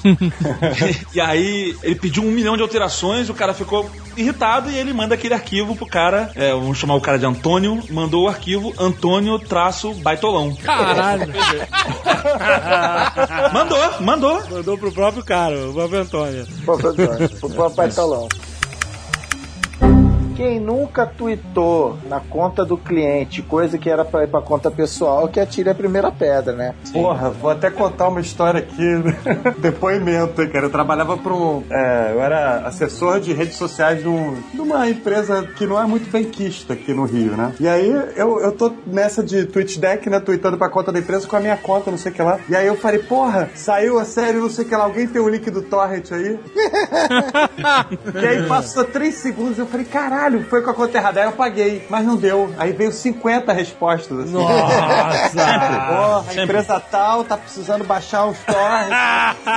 e 1.14 1.20
aí 1.22 1.76
ele 1.82 1.96
pediu 1.96 2.24
um 2.24 2.32
milhão 2.32 2.56
de 2.56 2.62
alterações, 2.62 3.30
o 3.30 3.34
cara 3.34 3.54
ficou 3.54 3.90
irritado 4.16 4.70
e 4.70 4.78
ele 4.78 4.94
manda 4.94 5.16
aquele 5.16 5.34
arquivo 5.34 5.76
pro 5.76 5.86
cara, 5.86 6.32
é, 6.36 6.52
vamos 6.52 6.78
chamar 6.78 6.96
o 6.96 7.02
cara 7.02 7.20
de 7.20 7.26
Antônio, 7.26 7.84
mandou 7.90 8.26
o 8.26 8.28
arquivo 8.28 8.74
Antônio 8.78 9.38
traço 9.40 9.94
baitolão. 9.94 10.56
Caralho. 10.56 11.28
mandou, 13.54 14.02
mandou. 14.02 14.57
Mandou 14.58 14.76
pro 14.76 14.92
próprio 14.92 15.24
cara, 15.24 15.70
o 15.70 15.74
próprio 15.74 16.00
Antônio. 16.00 16.48
O 17.44 17.50
papai 17.52 17.92
talão. 17.92 18.28
Quem 20.38 20.60
nunca 20.60 21.04
tweetou 21.08 21.98
na 22.08 22.20
conta 22.20 22.64
do 22.64 22.78
cliente 22.78 23.42
coisa 23.42 23.76
que 23.76 23.90
era 23.90 24.06
pra 24.06 24.24
ir 24.24 24.28
pra 24.28 24.40
conta 24.40 24.70
pessoal, 24.70 25.28
que 25.28 25.40
atire 25.40 25.68
a 25.68 25.74
primeira 25.74 26.12
pedra, 26.12 26.54
né? 26.54 26.76
Porra, 26.94 27.32
vou 27.32 27.50
até 27.50 27.72
contar 27.72 28.08
uma 28.08 28.22
história 28.22 28.60
aqui. 28.60 28.84
Depoimento, 29.58 30.40
hein, 30.40 30.50
cara. 30.50 30.66
Eu 30.68 30.70
trabalhava 30.70 31.18
para 31.18 31.34
um. 31.34 31.64
é, 31.72 32.12
eu 32.14 32.22
era 32.22 32.60
assessor 32.68 33.20
de 33.20 33.34
redes 33.34 33.56
sociais 33.56 34.04
de, 34.04 34.08
um- 34.08 34.38
de 34.54 34.62
uma 34.62 34.88
empresa 34.88 35.42
que 35.58 35.66
não 35.66 35.82
é 35.82 35.88
muito 35.88 36.08
benquista 36.12 36.74
aqui 36.74 36.94
no 36.94 37.06
Rio, 37.06 37.36
né? 37.36 37.54
E 37.60 37.68
aí 37.68 37.90
eu, 38.16 38.40
eu 38.40 38.52
tô 38.52 38.72
nessa 38.86 39.24
de 39.24 39.46
Twitch 39.48 39.78
Deck, 39.80 40.08
né? 40.08 40.20
Tweetando 40.20 40.56
pra 40.56 40.70
conta 40.70 40.92
da 40.92 41.00
empresa 41.00 41.28
com 41.28 41.36
a 41.36 41.40
minha 41.40 41.58
conta, 41.58 41.90
não 41.90 41.98
sei 41.98 42.12
o 42.12 42.16
que 42.16 42.22
lá. 42.22 42.38
E 42.48 42.56
aí 42.56 42.68
eu 42.68 42.76
falei, 42.78 43.00
porra, 43.00 43.50
saiu 43.56 43.98
a 43.98 44.06
série, 44.06 44.38
não 44.38 44.50
sei 44.52 44.66
o 44.66 44.68
que 44.68 44.76
lá. 44.76 44.84
Alguém 44.84 45.08
tem 45.08 45.20
o 45.20 45.28
link 45.28 45.50
do 45.50 45.64
Torrent 45.64 46.12
aí? 46.12 46.38
e 48.22 48.26
aí 48.28 48.48
passou 48.48 48.84
três 48.84 49.16
segundos, 49.16 49.58
eu 49.58 49.66
falei, 49.66 49.86
caralho, 49.86 50.27
foi 50.50 50.62
com 50.62 50.72
a 50.72 50.74
conta 50.74 50.98
errada. 50.98 51.20
Aí 51.22 51.26
eu 51.28 51.32
paguei, 51.34 51.86
mas 51.90 52.06
não 52.06 52.16
deu. 52.16 52.54
Aí 52.58 52.72
veio 52.74 52.92
50 52.92 53.52
respostas. 53.54 54.20
Assim. 54.20 54.34
Nossa! 54.34 55.38
Porra, 55.88 56.26
a 56.30 56.44
empresa 56.44 56.80
tal 56.80 57.24
tá 57.24 57.38
precisando 57.38 57.84
baixar 57.84 58.26
uns 58.26 58.38
torrents. 58.40 59.38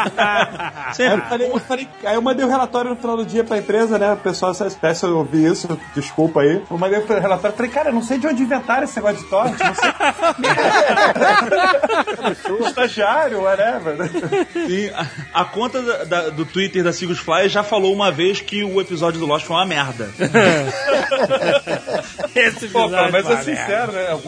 Aí 0.98 1.06
eu, 1.06 1.18
falei, 1.22 1.50
eu 1.50 1.58
falei- 1.60 1.88
aí 2.04 2.14
eu 2.14 2.22
mandei 2.22 2.44
o 2.44 2.48
relatório 2.48 2.90
no 2.90 2.96
final 2.96 3.16
do 3.16 3.24
dia 3.24 3.44
pra 3.44 3.58
empresa, 3.58 3.98
né? 3.98 4.12
O 4.12 4.16
pessoal, 4.16 4.52
se 4.54 4.64
eu 5.02 5.16
ouvi 5.18 5.44
isso, 5.44 5.78
desculpa 5.94 6.40
aí. 6.40 6.62
Eu 6.70 6.78
mandei 6.78 6.98
o 6.98 7.06
relatório, 7.06 7.56
falei, 7.56 7.70
cara, 7.70 7.90
eu 7.90 7.94
não 7.94 8.02
sei 8.02 8.18
de 8.18 8.26
onde 8.26 8.42
inventaram 8.42 8.84
esse 8.84 8.96
negócio 8.96 9.18
de 9.18 9.24
torrent, 9.24 9.58
não 9.58 9.74
sei. 9.74 9.90
Estagiário, 12.66 13.42
whatever. 13.42 13.96
E 14.68 14.90
a, 14.94 15.06
a 15.40 15.44
conta 15.44 15.80
da- 15.82 16.04
da- 16.04 16.28
do 16.30 16.44
Twitter 16.44 16.82
da 16.84 16.92
Sigus 16.92 17.18
Fly 17.18 17.48
já 17.48 17.62
falou 17.62 17.92
uma 17.92 18.10
vez 18.10 18.40
que 18.40 18.62
o 18.64 18.80
episódio 18.80 19.20
do 19.20 19.26
Lost 19.26 19.46
foi 19.46 19.56
uma 19.56 19.66
merda. 19.66 20.08
Esse 22.34 22.68
Pô, 22.68 22.84
episódio, 22.84 23.12
menos 23.12 23.30
é 23.30 23.36
sincero, 23.38 23.92
né? 23.92 24.18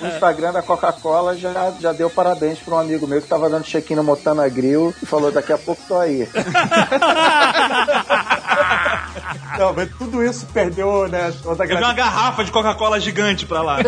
O 0.00 0.06
Instagram 0.06 0.52
da 0.52 0.62
Coca-Cola 0.62 1.36
já, 1.36 1.72
já 1.80 1.92
deu 1.92 2.10
parabéns 2.10 2.58
pra 2.58 2.74
um 2.74 2.78
amigo 2.78 3.06
meu 3.06 3.20
que 3.22 3.28
tava 3.28 3.48
dando 3.48 3.64
check-in 3.64 3.94
no 3.94 4.04
Motana 4.04 4.48
Grill 4.48 4.94
e 5.02 5.06
falou: 5.06 5.30
daqui 5.30 5.52
a 5.52 5.58
pouco 5.58 5.82
tô 5.86 5.98
aí. 5.98 6.28
Não, 9.58 9.74
mas 9.74 9.90
tudo 9.96 10.24
isso 10.24 10.46
perdeu, 10.46 11.08
né? 11.08 11.32
Toda 11.42 11.64
a 11.64 11.66
uma 11.66 11.92
garrafa 11.92 12.44
de 12.44 12.50
Coca-Cola 12.50 12.98
gigante 13.00 13.44
pra 13.46 13.60
lá. 13.62 13.78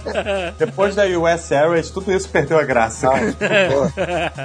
Depois 0.58 0.94
da 0.94 1.04
US 1.06 1.50
Airways, 1.50 1.90
tudo 1.90 2.12
isso 2.12 2.28
perdeu 2.28 2.58
a 2.58 2.62
graça. 2.62 3.08
Pô, 3.08 4.44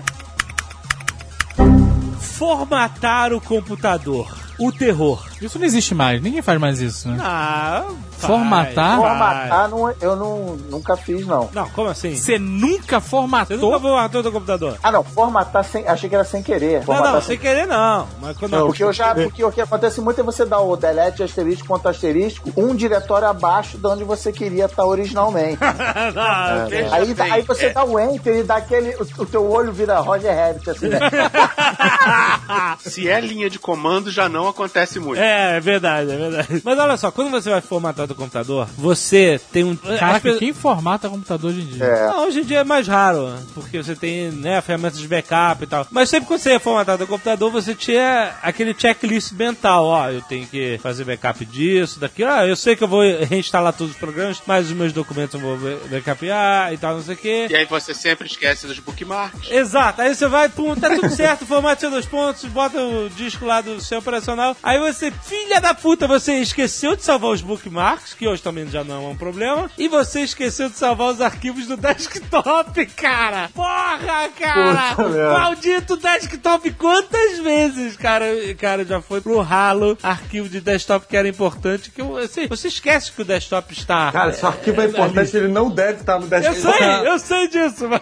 Formatar 2.20 3.34
o 3.34 3.42
computador. 3.42 4.34
o 4.58 4.72
terror. 4.72 5.29
Isso 5.42 5.58
não 5.58 5.66
existe 5.66 5.96
mais, 5.96 6.22
ninguém 6.22 6.42
faz 6.42 6.60
mais 6.60 6.80
isso, 6.82 7.08
né? 7.10 7.18
Ah, 7.22 7.86
faz, 8.12 8.26
Formatar? 8.26 8.74
faz. 8.76 9.02
Formatar 9.02 9.70
não, 9.70 9.90
eu 10.02 10.16
não, 10.16 10.56
nunca 10.70 10.98
fiz, 10.98 11.26
não. 11.26 11.50
Não, 11.54 11.70
como 11.70 11.90
assim? 11.90 12.16
Você 12.16 12.38
nunca 12.38 13.00
Você 13.00 13.10
formatou? 13.10 13.58
nunca 13.58 13.80
formatou 13.80 14.22
teu 14.22 14.32
computador? 14.32 14.78
Ah, 14.84 14.92
não, 14.92 15.04
formatar 15.04 15.64
sem. 15.64 15.88
Achei 15.88 16.10
que 16.10 16.16
era 16.16 16.24
sem 16.26 16.44
querer. 16.44 16.80
Não, 16.80 16.84
Formatar 16.86 17.14
não, 17.14 17.22
sem 17.22 17.38
querer 17.38 17.66
não. 17.66 18.08
Mas 18.22 18.38
quando 18.38 18.66
Porque 18.66 18.84
eu 18.84 18.92
já, 18.92 19.16
porque 19.16 19.44
o 19.44 19.52
que 19.52 19.62
acontece 19.62 20.02
muito 20.02 20.20
é 20.20 20.24
você 20.24 20.46
dar 20.46 20.60
o 20.60 20.76
delete 20.76 21.24
asterisco 21.24 21.68
ponto 21.68 21.88
asterisco, 21.88 22.52
um 22.58 22.76
diretório 22.76 23.28
abaixo 23.28 23.78
de 23.78 23.88
onde 23.88 24.04
você 24.04 24.32
queria 24.34 24.66
estar 24.66 24.86
originalmente. 24.86 25.60
Não, 26.16 26.68
Veja 26.70 26.96
aí, 26.96 27.16
aí 27.32 27.42
você 27.44 27.68
é- 27.68 27.74
dá 27.74 27.84
o 27.86 28.00
enter 28.00 28.40
e 28.40 28.44
dá 28.44 28.58
aquele. 28.58 28.96
O, 28.96 29.22
o 29.22 29.26
teu 29.26 29.50
olho 29.50 29.72
vira 29.72 30.00
Roger 30.00 30.36
Rabbit, 30.36 30.70
assim, 30.70 30.88
né? 30.90 31.00
Se 32.80 33.08
é 33.10 33.20
linha 33.22 33.50
de 33.50 33.60
comando, 33.60 34.12
já 34.12 34.28
não 34.28 34.48
acontece 34.48 35.00
muito. 35.00 35.20
É, 35.22 35.29
é 35.30 35.60
verdade, 35.60 36.12
é 36.12 36.18
verdade. 36.18 36.62
Mas 36.64 36.80
olha 36.80 36.98
só, 36.98 37.12
quando 37.12 37.30
você 37.32 37.50
vai 37.50 37.62
formatar 37.62 38.10
o 38.10 38.16
computador, 38.16 38.68
você 38.78 39.40
tem 39.52 39.64
um. 39.64 39.76
Caraca, 39.76 40.20
pe- 40.32 40.38
quem 40.38 40.54
formata 40.54 41.10
computador 41.10 41.52
hoje 41.52 41.62
em 41.62 41.66
dia? 41.66 41.84
É. 41.86 42.08
Não, 42.08 42.28
hoje 42.28 42.40
em 42.42 42.44
dia 42.44 42.60
é 42.60 42.64
mais 42.64 42.88
raro, 42.88 43.34
porque 43.54 43.82
você 43.82 43.96
tem 43.96 44.32
né, 44.32 44.62
ferramentas 44.62 45.00
de 45.00 45.08
backup 45.08 45.64
e 45.64 45.68
tal. 45.68 45.88
Mas 45.92 46.10
sempre 46.10 46.28
quando 46.28 46.40
você 46.40 46.52
ia 46.52 46.60
formatar 46.60 47.02
o 47.02 47.08
computador, 47.08 47.52
você 47.52 47.74
tinha 47.76 48.34
aquele 48.42 48.76
checklist 48.78 49.32
mental. 49.34 49.86
Ó, 49.86 50.10
eu 50.10 50.22
tenho 50.22 50.46
que 50.48 50.78
fazer 50.82 51.04
backup 51.06 51.44
disso, 51.46 52.00
daquilo. 52.00 52.30
Ah, 52.32 52.46
eu 52.48 52.56
sei 52.56 52.76
que 52.76 52.84
eu 52.84 52.88
vou 52.88 53.02
reinstalar 53.24 53.74
todos 53.74 53.94
os 53.94 54.00
programas, 54.00 54.42
mas 54.46 54.68
os 54.68 54.74
meus 54.74 54.92
documentos 54.94 55.34
eu 55.36 55.40
vou 55.40 55.58
ba- 55.58 55.78
backupear 55.90 56.74
e 56.74 56.78
tal, 56.78 56.96
não 56.96 57.02
sei 57.04 57.16
o 57.16 57.18
quê. 57.18 57.48
E 57.50 57.56
aí 57.56 57.66
você 57.66 57.94
sempre 57.94 58.28
esquece 58.28 58.68
dos 58.68 58.80
bookmarks. 58.80 59.50
Exato, 59.52 60.02
aí 60.02 60.14
você 60.16 60.28
vai, 60.28 60.50
pum, 60.50 60.76
tá 60.76 60.90
tudo 60.96 61.10
certo, 61.10 61.46
formate 61.48 61.82
seus 61.82 61.92
dois 61.94 62.06
pontos, 62.06 62.46
bota 62.46 62.80
o 62.82 63.10
disco 63.10 63.46
lá 63.46 63.62
do 63.62 63.80
seu 63.82 64.00
operacional. 64.00 64.56
Aí 64.64 64.80
você, 64.80 65.12
filha 65.24 65.60
da 65.62 65.74
puta, 65.74 66.08
você 66.08 66.36
esqueceu 66.36 66.96
de 66.96 67.04
salvar 67.04 67.32
os 67.32 67.42
bookmarks, 67.42 68.14
que 68.14 68.28
hoje 68.28 68.42
também 68.42 68.68
já 68.70 68.84
não 68.84 69.06
é 69.06 69.08
um 69.10 69.16
problema, 69.16 69.70
e 69.78 69.88
você 69.88 70.22
esqueceu 70.22 70.70
de 70.70 70.76
salvar 70.78 71.12
os 71.14 71.22
arquivos 71.22 71.68
do 71.68 71.78
desktop, 71.78 72.86
cara! 72.88 73.50
Porra, 73.54 74.30
cara! 74.38 74.96
Puta 74.96 75.10
merda. 75.10 75.40
Maldito 75.40 75.98
desktop! 75.98 76.72
Quantas 76.72 77.40
vezes, 77.40 77.96
cara, 77.98 78.26
cara, 78.58 78.86
já 78.86 79.02
foi 79.02 79.22
pro 79.22 79.40
ralo 79.42 79.98
arquivo 80.02 80.50
de 80.50 80.60
desktop 80.62 81.08
que 81.08 81.18
era 81.18 81.28
importante, 81.28 81.92
que 81.92 82.02
você, 82.02 82.48
você 82.48 82.68
esquece 82.68 83.12
que 83.12 83.22
o 83.22 83.26
desktop 83.26 83.74
está... 83.74 84.12
Cara, 84.12 84.34
se 84.34 84.44
o 84.44 84.48
arquivo 84.48 84.82
é 84.82 84.86
importante, 84.86 85.36
ele 85.36 85.48
não 85.48 85.70
deve 85.70 86.02
estar 86.02 86.18
no 86.20 86.26
Eu 86.26 86.30
desktop. 86.30 86.78
sei, 86.78 87.08
eu 87.08 87.20
sei 87.20 87.48
disso, 87.48 87.88
mas, 87.90 88.02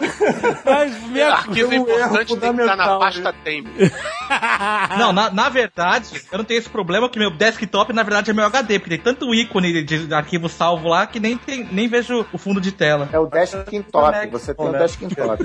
mas 0.64 1.02
minha, 1.08 1.28
Arquivo 1.28 1.72
importante 1.74 2.36
tem 2.36 2.54
que 2.54 2.60
estar 2.62 2.76
na 2.76 2.98
pasta 2.98 3.32
tempo. 3.44 3.68
Não, 4.98 5.12
na, 5.12 5.30
na 5.30 5.48
verdade, 5.48 6.22
eu 6.30 6.38
não 6.38 6.44
tenho 6.44 6.58
esse 6.58 6.68
problema 6.68 7.08
que 7.08 7.18
meu 7.18 7.30
desktop, 7.30 7.92
na 7.92 8.02
verdade, 8.02 8.30
é 8.30 8.34
meu 8.34 8.44
HD, 8.46 8.78
porque 8.78 8.96
tem 8.96 9.04
tanto 9.04 9.34
ícone 9.34 9.82
de 9.82 10.12
arquivo 10.12 10.48
salvo 10.48 10.88
lá 10.88 11.06
que 11.06 11.20
nem, 11.20 11.36
tem, 11.36 11.64
nem 11.70 11.88
vejo 11.88 12.26
o 12.32 12.38
fundo 12.38 12.60
de 12.60 12.72
tela. 12.72 13.08
É 13.12 13.18
o 13.18 13.26
desktop. 13.26 14.28
Você 14.30 14.54
tem 14.54 14.66
o 14.66 14.72
né? 14.72 14.78
desktop. 14.78 15.44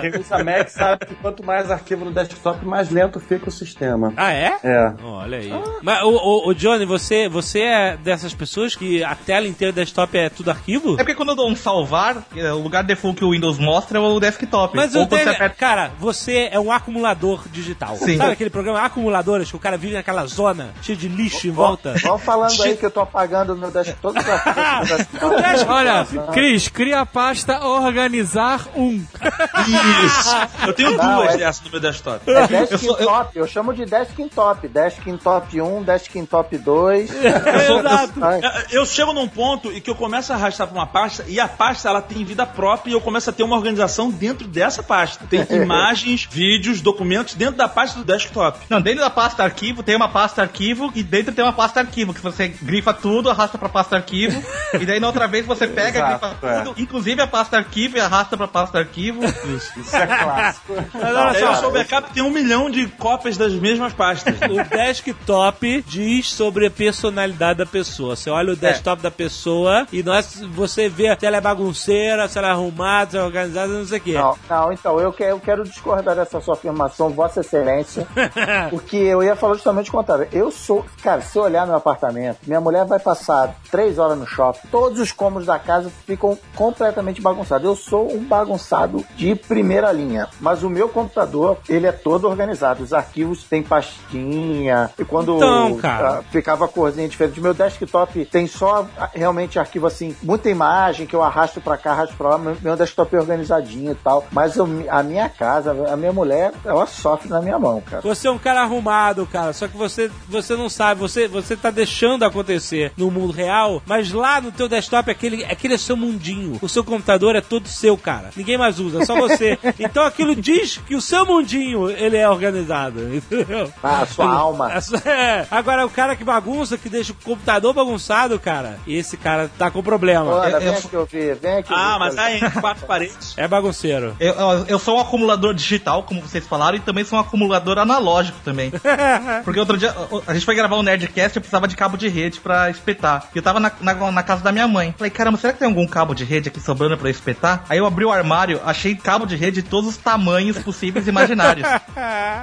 Quem 0.00 0.20
usa 0.20 0.44
Mac 0.44 0.68
sabe 0.68 1.06
que 1.06 1.14
quanto 1.14 1.44
mais 1.44 1.70
arquivo 1.70 2.04
no 2.04 2.12
desktop, 2.12 2.64
mais 2.64 2.90
lento 2.90 3.20
fica 3.20 3.48
o 3.48 3.52
sistema. 3.52 4.12
Ah, 4.16 4.32
é? 4.32 4.56
É. 4.62 4.92
Olha 5.02 5.38
aí. 5.38 5.50
Mas, 5.82 6.02
o, 6.02 6.10
o, 6.10 6.48
o 6.48 6.54
Johnny, 6.54 6.84
você, 6.84 7.28
você 7.28 7.60
é 7.60 7.96
dessas 7.96 8.34
pessoas 8.34 8.74
que 8.74 9.02
a 9.02 9.14
tela 9.14 9.46
inteira 9.46 9.72
do 9.72 9.76
desktop 9.76 10.16
é 10.16 10.28
tudo 10.28 10.50
arquivo? 10.50 10.94
É 10.94 10.98
porque 10.98 11.14
quando 11.14 11.30
eu 11.30 11.36
dou 11.36 11.48
um 11.48 11.56
salvar, 11.56 12.24
é, 12.36 12.52
o 12.52 12.58
lugar 12.58 12.82
default 12.84 13.18
que 13.18 13.24
o 13.24 13.30
Windows 13.30 13.58
mostra 13.58 13.98
é 13.98 14.00
o 14.00 14.20
desktop. 14.20 14.76
Mas 14.76 14.94
Ou 14.94 15.02
o 15.02 15.04
aperta- 15.04 15.48
cara, 15.50 15.90
você 15.98 16.48
é 16.50 16.58
um 16.58 16.70
acumulador 16.70 17.39
digital. 17.48 17.96
Sim. 17.96 18.16
Sabe 18.16 18.32
aquele 18.32 18.50
programa 18.50 18.80
acumuladores 18.82 19.50
que 19.50 19.56
o 19.56 19.60
cara 19.60 19.76
vive 19.76 19.94
naquela 19.94 20.26
zona 20.26 20.70
cheia 20.82 20.96
de 20.96 21.08
lixo 21.08 21.46
em 21.46 21.50
volta? 21.50 21.94
Vão 22.02 22.18
falando 22.18 22.62
aí 22.62 22.76
que 22.76 22.84
eu 22.86 22.90
tô 22.90 23.00
apagando 23.00 23.54
o 23.54 23.56
meu 23.56 23.70
desktop. 23.70 24.14
Desktop- 24.14 25.68
Olha, 25.68 26.06
Cris, 26.32 26.68
cria 26.68 27.00
a 27.00 27.06
pasta 27.06 27.64
organizar 27.64 28.66
um. 28.76 28.96
Isso! 28.96 30.36
Eu 30.66 30.72
tenho 30.72 30.96
Não, 30.96 31.16
duas 31.16 31.34
é- 31.34 31.38
dessas 31.38 31.64
no 31.64 31.70
meu 31.70 31.80
desktop. 31.80 32.30
É 32.30 32.42
Eu 32.44 32.48
desktop, 32.48 33.38
eu, 33.38 33.46
chamo 33.46 33.72
de 33.74 33.84
desktop. 33.84 34.68
Desktop 34.68 35.60
1, 35.60 35.82
desktop 35.82 36.58
2. 36.58 37.10
Exato. 37.14 38.24
Ai, 38.24 38.40
Eu 38.70 38.84
chego 38.86 39.12
num 39.12 39.28
ponto 39.28 39.70
em 39.72 39.80
que 39.80 39.90
eu 39.90 39.94
começo 39.94 40.32
a 40.32 40.36
arrastar 40.36 40.66
pra 40.66 40.76
uma 40.76 40.86
pasta 40.86 41.24
e 41.28 41.38
a 41.40 41.48
pasta 41.48 41.88
ela 41.88 42.00
tem 42.02 42.24
vida 42.24 42.46
própria 42.46 42.90
e 42.90 42.94
eu 42.94 43.00
começo 43.00 43.30
a 43.30 43.32
ter 43.32 43.42
uma 43.42 43.56
organização 43.56 44.10
dentro 44.10 44.46
dessa 44.46 44.82
pasta. 44.82 45.24
Tem 45.28 45.46
imagens, 45.50 46.26
vídeos, 46.30 46.80
documentos 46.80 47.29
dentro 47.36 47.56
da 47.56 47.68
pasta 47.68 47.98
do 47.98 48.04
desktop. 48.04 48.58
Não, 48.68 48.80
dentro 48.80 49.00
da 49.00 49.10
pasta 49.10 49.42
arquivo 49.42 49.82
tem 49.82 49.96
uma 49.96 50.08
pasta 50.08 50.42
arquivo 50.42 50.90
e 50.94 51.02
dentro 51.02 51.32
tem 51.32 51.44
uma 51.44 51.52
pasta 51.52 51.80
arquivo, 51.80 52.14
que 52.14 52.20
você 52.20 52.48
grifa 52.48 52.92
tudo, 52.92 53.30
arrasta 53.30 53.58
pra 53.58 53.68
pasta 53.68 53.96
arquivo, 53.96 54.42
e 54.78 54.86
daí 54.86 55.00
na 55.00 55.06
outra 55.06 55.26
vez 55.26 55.46
você 55.46 55.66
pega, 55.66 55.98
Exato, 55.98 56.28
grifa 56.28 56.46
é. 56.46 56.60
tudo, 56.60 56.80
inclusive 56.80 57.20
a 57.20 57.26
pasta 57.26 57.56
arquivo 57.56 57.96
e 57.96 58.00
arrasta 58.00 58.36
pra 58.36 58.48
pasta 58.48 58.78
arquivo. 58.78 59.24
Isso 59.24 59.96
é 59.96 60.06
clássico. 60.06 60.74
Mas 60.94 61.16
olha 61.16 61.30
o 61.30 61.34
só, 61.34 61.54
seu 61.54 61.70
backup 61.70 62.12
tem 62.12 62.22
um 62.22 62.30
milhão 62.30 62.70
de 62.70 62.86
cópias 62.86 63.36
das 63.36 63.52
mesmas 63.54 63.92
pastas. 63.92 64.34
o 64.40 64.76
desktop 64.76 65.84
diz 65.86 66.32
sobre 66.32 66.66
a 66.66 66.70
personalidade 66.70 67.58
da 67.58 67.66
pessoa. 67.66 68.16
Você 68.16 68.30
olha 68.30 68.52
o 68.52 68.56
desktop 68.56 69.02
da 69.02 69.10
pessoa 69.10 69.86
e 69.92 70.02
nós, 70.02 70.40
você 70.52 70.88
vê 70.88 71.14
se 71.18 71.26
ela 71.26 71.36
é 71.36 71.40
bagunceira, 71.40 72.28
se 72.28 72.38
ela 72.38 72.48
é 72.48 72.50
arrumada, 72.50 73.10
se 73.10 73.16
ela 73.16 73.24
é 73.24 73.26
organizada, 73.26 73.72
não 73.72 73.86
sei 73.86 73.98
o 73.98 74.00
quê. 74.00 74.12
Não, 74.14 74.38
não, 74.48 74.72
então, 74.72 75.00
eu 75.00 75.12
quero, 75.12 75.30
eu 75.30 75.40
quero 75.40 75.64
discordar 75.64 76.14
dessa 76.14 76.40
sua 76.40 76.54
afirmação, 76.54 77.10
Vossa 77.20 77.40
Excelência, 77.40 78.06
porque 78.70 78.96
eu 78.96 79.22
ia 79.22 79.36
falar 79.36 79.54
justamente 79.54 79.90
o 79.90 79.92
contrário. 79.92 80.26
Eu 80.32 80.50
sou, 80.50 80.84
cara, 81.02 81.20
se 81.20 81.36
eu 81.38 81.42
olhar 81.42 81.66
no 81.66 81.74
apartamento, 81.74 82.38
minha 82.46 82.60
mulher 82.60 82.84
vai 82.86 82.98
passar 82.98 83.54
três 83.70 83.98
horas 83.98 84.16
no 84.18 84.26
shopping, 84.26 84.68
todos 84.70 84.98
os 85.00 85.12
cômodos 85.12 85.46
da 85.46 85.58
casa 85.58 85.90
ficam 86.06 86.38
completamente 86.56 87.20
bagunçados. 87.20 87.66
Eu 87.66 87.76
sou 87.76 88.10
um 88.10 88.24
bagunçado 88.24 89.04
de 89.16 89.34
primeira 89.34 89.92
linha, 89.92 90.28
mas 90.40 90.62
o 90.62 90.70
meu 90.70 90.88
computador, 90.88 91.58
ele 91.68 91.86
é 91.86 91.92
todo 91.92 92.26
organizado. 92.28 92.82
Os 92.82 92.92
arquivos 92.94 93.44
têm 93.44 93.62
pastinha, 93.62 94.90
e 94.98 95.04
quando 95.04 95.36
Então, 95.36 95.76
cara. 95.78 96.18
ah, 96.18 96.22
ficava 96.30 96.64
a 96.64 96.68
corzinha 96.68 97.08
diferente. 97.08 97.40
Meu 97.40 97.52
desktop 97.54 98.24
tem 98.26 98.46
só 98.46 98.86
ah, 98.98 99.10
realmente 99.12 99.58
arquivo 99.58 99.86
assim, 99.86 100.16
muita 100.22 100.48
imagem 100.48 101.06
que 101.06 101.14
eu 101.14 101.22
arrasto 101.22 101.60
pra 101.60 101.76
cá, 101.76 101.92
arrasto 101.92 102.16
pra 102.16 102.30
lá. 102.30 102.38
Meu, 102.38 102.56
meu 102.60 102.76
desktop 102.76 103.14
é 103.14 103.18
organizadinho 103.20 103.92
e 103.92 103.94
tal. 103.94 104.24
Mas 104.32 104.56
eu- 104.56 104.68
a 104.88 105.02
minha 105.02 105.28
casa, 105.28 105.70
a 105.92 105.96
minha 105.96 106.12
mulher, 106.12 106.52
ela 106.64 106.86
sofre 107.10 107.28
na 107.28 107.40
minha 107.40 107.58
mão, 107.58 107.80
cara. 107.80 108.02
Você 108.02 108.28
é 108.28 108.30
um 108.30 108.38
cara 108.38 108.62
arrumado, 108.62 109.26
cara. 109.26 109.52
Só 109.52 109.66
que 109.68 109.76
você, 109.76 110.10
você 110.28 110.54
não 110.56 110.68
sabe, 110.68 111.00
você, 111.00 111.26
você 111.28 111.56
tá 111.56 111.70
deixando 111.70 112.24
acontecer 112.24 112.92
no 112.96 113.10
mundo 113.10 113.32
real, 113.32 113.82
mas 113.86 114.12
lá 114.12 114.40
no 114.40 114.52
teu 114.52 114.68
desktop 114.68 115.10
aquele, 115.10 115.44
aquele 115.44 115.74
é 115.74 115.78
seu 115.78 115.96
mundinho. 115.96 116.58
O 116.62 116.68
seu 116.68 116.84
computador 116.84 117.34
é 117.36 117.40
todo 117.40 117.66
seu, 117.68 117.96
cara. 117.96 118.30
Ninguém 118.36 118.56
mais 118.58 118.78
usa, 118.78 119.02
é 119.02 119.04
só 119.06 119.14
você. 119.16 119.58
Então 119.78 120.04
aquilo 120.04 120.36
diz 120.36 120.76
que 120.86 120.94
o 120.94 121.00
seu 121.00 121.24
mundinho 121.26 121.90
ele 121.90 122.16
é 122.16 122.28
organizado, 122.28 123.14
entendeu? 123.14 123.72
Ah, 123.82 124.02
a 124.02 124.06
sua 124.06 124.30
alma. 124.32 124.68
A 124.72 124.80
sua- 124.80 124.98
é. 125.04 125.46
Agora 125.50 125.84
o 125.86 125.90
cara 125.90 126.14
que 126.14 126.22
bagunça, 126.24 126.76
que 126.78 126.88
deixa 126.88 127.12
o 127.12 127.16
computador 127.24 127.72
bagunçado, 127.72 128.38
cara, 128.38 128.78
esse 128.86 129.16
cara 129.16 129.50
tá 129.58 129.70
com 129.70 129.82
problema. 129.82 130.30
Ana, 130.32 130.48
eu- 130.50 130.60
vem 130.60 130.68
eu- 130.68 130.74
aqui 130.78 130.96
ouvir, 130.96 131.34
vem 131.36 131.54
aqui. 131.58 131.72
Ah, 131.74 131.86
ouvir, 131.94 131.98
mas 131.98 132.14
tá 132.14 132.32
entre 132.34 132.60
quatro 132.60 132.86
paredes. 132.86 133.34
É 133.36 133.48
bagunceiro. 133.48 134.14
Eu, 134.20 134.34
eu- 134.34 134.64
eu 134.68 134.78
sou 134.78 134.96
um 134.96 135.00
acumulador 135.00 135.54
digital, 135.54 136.02
como 136.02 136.20
vocês 136.20 136.46
falaram, 136.46 136.76
e 136.76 136.80
também 136.90 137.04
sou 137.04 137.18
um 137.18 137.22
acumulador 137.22 137.78
analógico 137.78 138.38
também. 138.44 138.72
Porque 139.44 139.60
outro 139.60 139.78
dia, 139.78 139.94
a 140.26 140.34
gente 140.34 140.44
foi 140.44 140.54
gravar 140.54 140.76
um 140.76 140.82
Nerdcast 140.82 141.36
e 141.36 141.38
eu 141.38 141.40
precisava 141.40 141.68
de 141.68 141.76
cabo 141.76 141.96
de 141.96 142.08
rede 142.08 142.40
pra 142.40 142.68
espetar. 142.68 143.28
E 143.34 143.38
eu 143.38 143.42
tava 143.42 143.60
na, 143.60 143.70
na, 143.80 143.94
na 144.10 144.22
casa 144.22 144.42
da 144.42 144.50
minha 144.50 144.66
mãe. 144.66 144.94
Falei, 144.98 145.10
caramba, 145.10 145.38
será 145.38 145.52
que 145.52 145.60
tem 145.60 145.68
algum 145.68 145.86
cabo 145.86 146.14
de 146.14 146.24
rede 146.24 146.48
aqui 146.48 146.60
sobrando 146.60 146.96
pra 146.96 147.08
eu 147.08 147.12
espetar? 147.12 147.64
Aí 147.68 147.78
eu 147.78 147.86
abri 147.86 148.04
o 148.04 148.10
armário, 148.10 148.60
achei 148.64 148.94
cabo 148.96 149.24
de 149.24 149.36
rede 149.36 149.62
de 149.62 149.68
todos 149.68 149.90
os 149.90 149.96
tamanhos 149.96 150.58
possíveis 150.58 151.06
e 151.06 151.10
imaginários. 151.10 151.66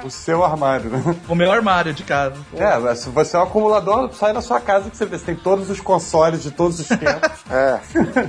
O 0.04 0.10
seu 0.10 0.44
armário, 0.44 0.90
né? 0.90 1.16
o 1.28 1.34
meu 1.34 1.50
armário 1.50 1.92
de 1.92 2.02
casa. 2.02 2.36
É, 2.54 2.78
mas 2.78 3.00
se 3.00 3.10
você 3.10 3.36
é 3.36 3.40
um 3.40 3.42
acumulador, 3.42 4.12
sai 4.12 4.32
na 4.32 4.40
sua 4.40 4.60
casa 4.60 4.88
que 4.88 4.96
você 4.96 5.04
vê. 5.04 5.18
Você 5.18 5.24
tem 5.24 5.34
todos 5.34 5.68
os 5.68 5.80
consoles 5.80 6.42
de 6.42 6.50
todos 6.50 6.78
os 6.80 6.86
tempos. 6.86 7.38
É. 7.50 7.80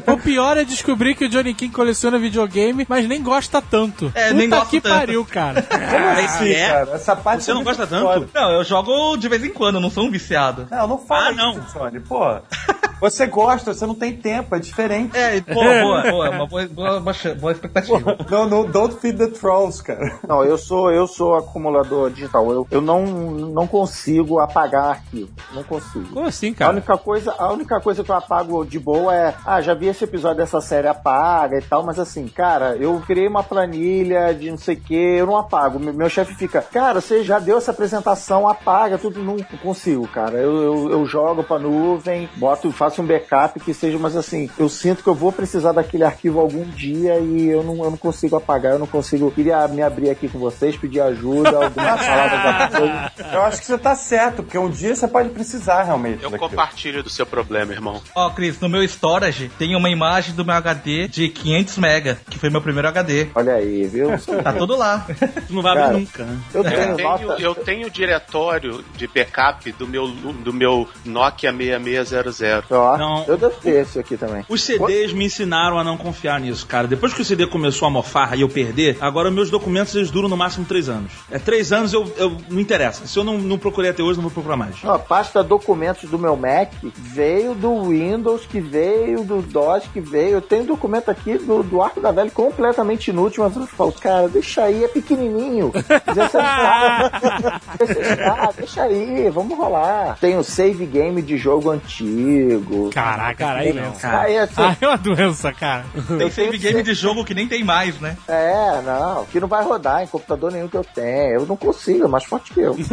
O 0.10 0.18
pior 0.18 0.56
é 0.56 0.64
descobrir 0.64 1.14
que 1.14 1.26
o 1.26 1.30
Johnny 1.30 1.54
King 1.54 1.74
coleciona 1.74 2.18
videogame, 2.18 2.86
mas 2.88 3.06
nem 3.06 3.22
gosta 3.22 3.62
tanto. 3.62 4.10
É, 4.16 4.30
Puta 4.30 4.34
nem 4.34 4.50
gosto 4.50 4.70
que 4.70 4.80
tanto. 4.82 4.96
pariu, 4.96 5.26
cara. 5.26 5.66
Ah, 6.12 6.28
Sim, 6.28 6.50
é? 6.52 6.68
cara, 6.70 6.92
essa 6.92 7.16
parte 7.16 7.44
Você 7.44 7.52
é 7.52 7.54
não 7.54 7.64
gosta 7.64 7.86
tanto? 7.88 8.06
foda. 8.06 8.28
Não, 8.34 8.52
eu 8.52 8.64
jogo 8.64 9.18
de 9.18 9.28
vez 9.28 9.44
em 9.44 9.50
quando, 9.50 9.76
eu 9.76 9.82
não 9.82 9.90
sou 9.90 10.06
um 10.06 10.12
viciado. 10.12 10.68
Não, 10.70 10.88
não 10.88 10.98
fala 10.98 11.28
Ah, 11.30 11.32
não. 11.32 11.52
isso, 11.52 11.70
Sony, 11.72 12.00
pô. 12.00 12.20
Você 13.00 13.26
gosta, 13.28 13.74
você 13.74 13.86
não 13.86 13.96
tem 13.96 14.12
tempo, 14.18 14.54
é 14.54 14.60
diferente. 14.60 15.16
É, 15.16 15.40
boa, 15.40 15.64
boa, 15.82 16.02
boa, 16.12 16.30
uma 16.32 16.46
boa, 16.46 16.68
boa, 16.68 17.00
boa, 17.00 17.52
expectativa. 17.54 18.18
Não, 18.30 18.46
não, 18.46 18.66
don't 18.70 18.98
feed 19.00 19.18
the 19.18 19.28
trolls, 19.28 19.82
cara. 19.82 20.20
Não, 20.28 20.44
eu 20.44 20.58
sou, 20.58 20.92
eu 20.92 21.08
sou 21.08 21.34
acumulador 21.38 22.10
digital. 22.10 22.52
Eu, 22.52 22.68
eu 22.70 22.82
não, 22.82 23.06
não 23.06 23.66
consigo 23.66 24.40
apagar 24.40 24.84
arquivo. 24.90 25.30
Não 25.54 25.64
consigo. 25.64 26.08
Como 26.14 26.28
assim, 26.28 26.52
A 26.52 26.56
cara? 26.56 26.72
única, 26.74 26.98
coisa, 26.98 27.34
a 27.40 27.50
única 27.54 27.80
coisa 27.80 28.04
que 28.04 28.12
eu 28.12 28.16
apago 28.18 28.66
de 28.66 28.78
boa 28.78 29.16
é, 29.16 29.34
ah, 29.46 29.62
já 29.62 29.74
vi 29.74 29.88
esse 29.88 30.04
episódio 30.04 30.40
dessa 30.40 30.60
série, 30.60 30.90
apaga 30.90 31.58
e 31.58 31.62
tal, 31.62 31.84
mas 31.86 31.98
assim, 32.00 32.28
cara, 32.28 32.76
eu 32.76 33.02
criei 33.08 33.30
uma 33.30 33.44
planilha 33.44 34.34
de 34.34 34.52
não 34.52 34.58
sei 34.58 34.76
o 34.76 34.82
que, 34.82 34.94
eu 34.94 35.26
não 35.26 35.38
apago. 35.38 35.80
Meu, 36.00 36.10
chefe 36.10 36.34
fica, 36.34 36.62
cara, 36.62 37.02
você 37.02 37.26
já 37.26 37.40
deu 37.40 37.58
essa 37.58 37.72
apresentação, 37.72 38.48
apaga, 38.48 38.98
tudo, 38.98 39.22
não 39.22 39.36
consigo, 39.62 40.08
cara. 40.08 40.38
Eu, 40.38 40.64
eu, 40.64 40.92
eu 40.92 41.06
jogo 41.06 41.44
pra 41.44 41.60
nuvem, 41.60 42.30
boto, 42.38 42.72
faço 42.72 43.02
um 43.02 43.06
backup 43.06 43.60
que 43.60 43.74
seja, 43.74 44.00
mas 44.00 44.16
assim, 44.16 44.50
eu 44.58 44.70
sinto 44.70 45.04
que 45.04 45.10
eu 45.10 45.14
vou 45.14 45.30
precisar 45.34 45.74
daquele 45.74 46.06
arquivo 46.06 46.40
algum 46.40 46.64
dia 46.64 47.20
e 47.20 47.50
eu 47.50 47.64
não, 47.64 47.84
eu 47.84 47.92
não 47.92 47.98
consigo 47.98 48.38
apagar, 48.38 48.72
eu 48.72 48.80
não 48.80 48.88
consigo. 48.88 49.30
Queria 49.30 49.68
me 49.68 49.82
abrir 49.82 50.10
aqui 50.10 50.30
com 50.30 50.40
vocês, 50.40 50.78
pedir 50.78 51.02
ajuda, 51.02 51.50
algumas 51.50 52.00
palavras 52.08 52.44
da 52.44 52.80
coisa. 52.80 53.12
Eu 53.34 53.42
acho 53.42 53.60
que 53.60 53.66
você 53.66 53.78
tá 53.78 53.94
certo, 53.94 54.42
porque 54.42 54.58
um 54.58 54.70
dia 54.70 54.96
você 54.96 55.06
pode 55.06 55.28
precisar 55.32 55.84
realmente. 55.84 56.24
Eu 56.24 56.30
daquilo. 56.30 56.50
compartilho 56.50 57.04
do 57.04 57.10
seu 57.10 57.26
problema, 57.26 57.74
irmão. 57.74 58.02
Ó, 58.16 58.30
Cris, 58.30 58.58
no 58.62 58.70
meu 58.70 58.84
storage 58.84 59.52
tem 59.60 59.76
uma 59.76 59.90
imagem 59.90 60.34
do 60.34 60.46
meu 60.46 60.56
HD 60.56 61.10
de 61.10 61.28
500 61.28 61.78
mega, 61.78 62.18
que 62.30 62.40
foi 62.40 62.50
meu 62.50 62.62
primeiro 62.62 62.88
HD. 62.88 63.28
Olha 63.36 63.56
aí, 63.56 63.86
viu? 63.86 64.12
Tá 64.42 64.54
tudo 64.54 64.78
lá. 64.78 65.06
Tu 65.46 65.54
não 65.54 65.62
vai 65.62 65.74
abrir 65.74 65.89
Cara, 65.90 65.98
nunca? 66.00 66.28
Eu 66.54 66.64
Eu 66.64 66.64
tenho 66.64 66.98
nota. 66.98 67.42
eu 67.42 67.56
tenho 67.56 67.88
o 67.88 67.90
diretório 67.90 68.84
de 68.96 69.08
backup 69.08 69.72
do 69.74 69.88
meu, 69.88 70.08
do 70.08 70.54
meu 70.54 70.88
Nokia 71.06 71.52
6600. 71.52 72.72
Ó, 72.72 72.98
Não. 72.98 73.26
Eu 73.28 73.38
devo 73.38 73.56
ter 73.62 73.82
esse 73.82 74.00
aqui 74.00 74.18
também. 74.18 74.46
Os 74.48 74.62
CDs 74.64 75.14
me 75.14 75.26
ensinaram 75.26 75.78
a 75.78 75.84
não 75.84 75.98
confiar 75.98 76.40
nisso, 76.40 76.66
cara. 76.66 76.88
Depois 76.88 77.14
que 77.14 77.22
o 77.22 77.26
CD 77.26 77.48
começou 77.48 77.88
a 77.88 77.92
mofar 77.92 78.38
e 78.38 78.42
eu 78.42 78.50
perder, 78.50 78.98
agora 79.02 79.32
meus 79.32 79.50
documentos 79.50 79.96
eles 79.96 80.12
duram 80.12 80.30
no 80.30 80.38
máximo 80.38 80.66
três 80.66 80.90
anos. 80.90 81.12
É 81.32 81.40
três 81.40 81.72
anos, 81.72 81.94
eu, 81.94 82.12
eu 82.18 82.38
não 82.50 82.60
interessa. 82.60 83.08
Se 83.08 83.18
eu 83.18 83.24
não, 83.24 83.38
não 83.38 83.58
procurei 83.58 83.92
até 83.92 84.04
hoje, 84.04 84.18
não 84.18 84.24
vou 84.24 84.32
procurar 84.32 84.58
mais. 84.58 84.76
Ó, 84.84 84.94
a 84.94 85.00
pasta 85.00 85.44
documentos 85.44 86.10
do 86.10 86.18
meu 86.20 86.36
Mac 86.36 86.72
veio 86.84 87.54
do 87.56 87.84
Windows, 87.90 88.46
que 88.46 88.60
veio 88.60 89.24
do 89.24 89.42
DOS, 89.42 89.84
que 89.92 90.00
veio. 90.02 90.32
Eu 90.32 90.42
tenho 90.42 90.64
documento 90.66 91.10
aqui 91.10 91.38
do, 91.38 91.64
do 91.64 91.82
Arco 91.82 92.00
da 92.02 92.12
Velha 92.12 92.32
completamente 92.32 93.10
inútil, 93.10 93.44
mas 93.44 93.56
eu 93.56 93.68
falo, 93.68 93.92
cara, 93.92 94.28
deixa 94.28 94.64
aí, 94.64 94.84
é 94.84 94.88
pequenininho. 94.88 95.72
16 96.14 96.44
GB. 96.44 97.60
16 97.80 98.08
GB, 98.18 98.54
deixa 98.58 98.84
aí, 98.84 99.30
vamos 99.30 99.58
rolar. 99.58 100.18
Tem 100.20 100.38
o 100.38 100.44
save 100.44 100.86
game 100.86 101.22
de 101.22 101.38
jogo 101.38 101.70
antigo. 101.72 102.90
Caraca, 102.94 103.36
cara, 103.36 103.60
aí 103.60 103.74
não. 103.74 103.94
Aí, 104.04 104.38
assim, 104.38 104.62
Ah, 104.62 104.76
é 104.80 104.88
uma 104.88 104.98
doença, 104.98 105.52
cara. 105.54 105.86
Tem 106.18 106.30
save 106.30 106.58
game 106.58 106.84
de 106.84 106.94
jogo 106.94 107.24
que 107.26 107.34
nem 107.34 107.48
tem 107.48 107.64
mais, 107.64 108.00
né? 108.00 108.18
É, 108.28 108.82
não, 108.82 109.26
que 109.26 109.40
não 109.40 109.48
vai 109.48 109.64
rodar 109.64 110.04
em 110.04 110.08
computador 110.08 110.52
nenhum 110.52 110.68
que 110.68 110.78
eu 110.78 110.84
tenho. 110.84 111.40
Eu 111.42 111.46
não 111.46 111.56
consigo, 111.56 112.06
é 112.06 112.08
mais 112.08 112.24
forte 112.24 112.54
que 112.54 112.60
eu. 112.62 112.76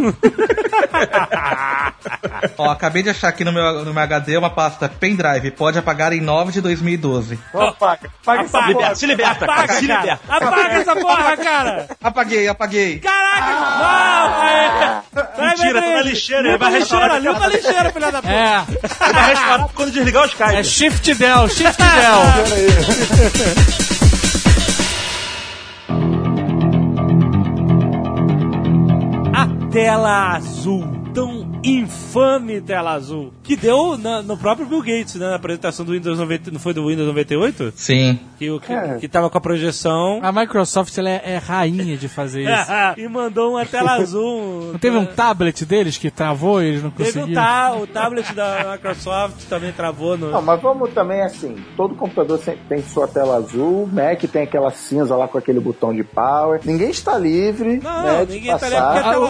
Ó, 2.59 2.71
acabei 2.71 3.03
de 3.03 3.11
achar 3.11 3.29
aqui 3.29 3.45
no 3.45 3.53
meu, 3.53 3.85
no 3.85 3.93
meu 3.93 4.03
HD 4.03 4.37
uma 4.37 4.51
pasta 4.51 4.89
pendrive. 4.89 5.51
Pode 5.51 5.79
apagar 5.79 6.13
em 6.13 6.21
9 6.21 6.53
de 6.53 6.61
2012. 6.61 7.39
Apaga, 7.55 8.11
apaga 8.23 8.43
essa 8.43 8.59
Apaga. 8.59 8.75
porra. 8.75 8.95
Se 8.95 9.07
liberta, 9.07 9.47
cara, 9.47 9.53
Apaga, 9.63 9.73
se 9.75 9.87
cara. 9.87 10.01
liberta. 10.01 10.21
Apaga 10.29 10.73
essa 10.75 10.97
porra, 10.97 11.37
cara. 11.37 11.89
Apaguei, 12.03 12.49
apaguei. 12.49 12.76
Caraca! 13.03 13.53
Não! 13.79 14.45
É... 14.45 15.03
Peraí, 15.37 15.49
Mentira, 15.51 15.81
tá 15.83 15.91
na 15.93 16.03
lixeira, 16.03 16.43
Limpa 16.53 16.59
vai 16.59 16.75
a 16.75 16.79
lixeira, 16.79 17.19
limpa 17.19 17.45
a 17.45 17.49
lixeira, 17.49 17.93
filha 17.93 18.13
da 18.13 18.23
puta. 18.23 18.35
É, 18.35 18.65
vai 19.13 19.27
restaurar 19.31 19.69
quando 19.75 19.91
desligar 19.93 20.23
o 20.25 20.27
Skype. 20.27 20.55
é 20.57 20.63
Shift 20.63 21.15
Del, 21.15 21.49
Shift 21.49 21.77
Del. 21.83 23.27
A 29.35 29.47
tela 29.71 30.37
azul. 30.37 31.06
Tão 31.17 31.51
infame 31.65 32.61
tela 32.61 32.93
azul. 32.93 33.33
Que 33.43 33.57
deu 33.57 33.97
na- 33.97 34.21
no 34.21 34.37
próprio 34.37 34.67
Bill 34.67 34.81
Gates, 34.83 35.15
né? 35.15 35.31
Na 35.31 35.37
apresentação 35.37 35.85
do 35.87 35.93
Windows 35.93 36.19
90. 36.19 36.51
Não 36.51 36.61
foi 36.61 36.75
do 36.75 36.87
Windows 36.87 37.07
98? 37.09 37.73
Sim. 37.75 38.21
Que, 38.39 38.59
que, 38.61 38.73
É. 38.73 38.99
que 39.01 39.09
tava 39.09 39.31
com 39.31 39.39
a 39.39 39.41
projeção. 39.41 40.21
A 40.23 40.31
Microsoft 40.31 40.97
ela 40.99 41.09
é, 41.09 41.23
é 41.25 41.37
rainha 41.39 41.97
de 41.97 42.07
fazer 42.07 42.43
isso. 42.53 43.01
e 43.01 43.09
mandou 43.09 43.53
uma 43.53 43.65
tela 43.65 43.93
azul. 43.95 44.73
Não 44.73 44.79
teve 44.79 44.99
um 44.99 45.07
tablet 45.07 45.65
deles 45.65 45.97
que 45.97 46.11
travou 46.11 46.63
e 46.63 46.67
eles 46.67 46.83
não 46.83 46.91
Teve 46.91 47.09
um 47.11 47.23
conseguiram? 47.23 47.43
ta 47.43 47.73
o 47.81 47.87
tablet 47.87 48.35
da 48.35 48.73
Microsoft 48.73 49.45
também 49.49 49.73
travou 49.73 50.19
no. 50.19 50.31
Não, 50.31 50.43
mas 50.43 50.61
vamos 50.61 50.91
também 50.93 51.23
assim, 51.23 51.57
todo 51.79 51.95
computador 51.95 52.39
tem 52.69 52.83
sua 52.83 53.09
tela 53.09 53.37
azul, 53.37 53.89
Mac 53.91 54.21
tem 54.31 54.43
aquela 54.43 54.71
cinza 54.71 55.17
lá 55.17 55.27
com 55.27 55.39
aquele 55.39 55.61
botão 55.61 55.95
de 55.95 56.05
power. 56.05 56.61
Ninguém 56.63 56.91
está 56.91 57.17
livre, 57.17 57.81
Não, 57.83 58.03
né, 58.03 58.27
ninguém 58.29 58.55
tá 58.59 58.69
ligado, 58.69 58.93
porque 58.93 58.99
a 58.99 59.11
A, 59.11 59.13
tela 59.13 59.29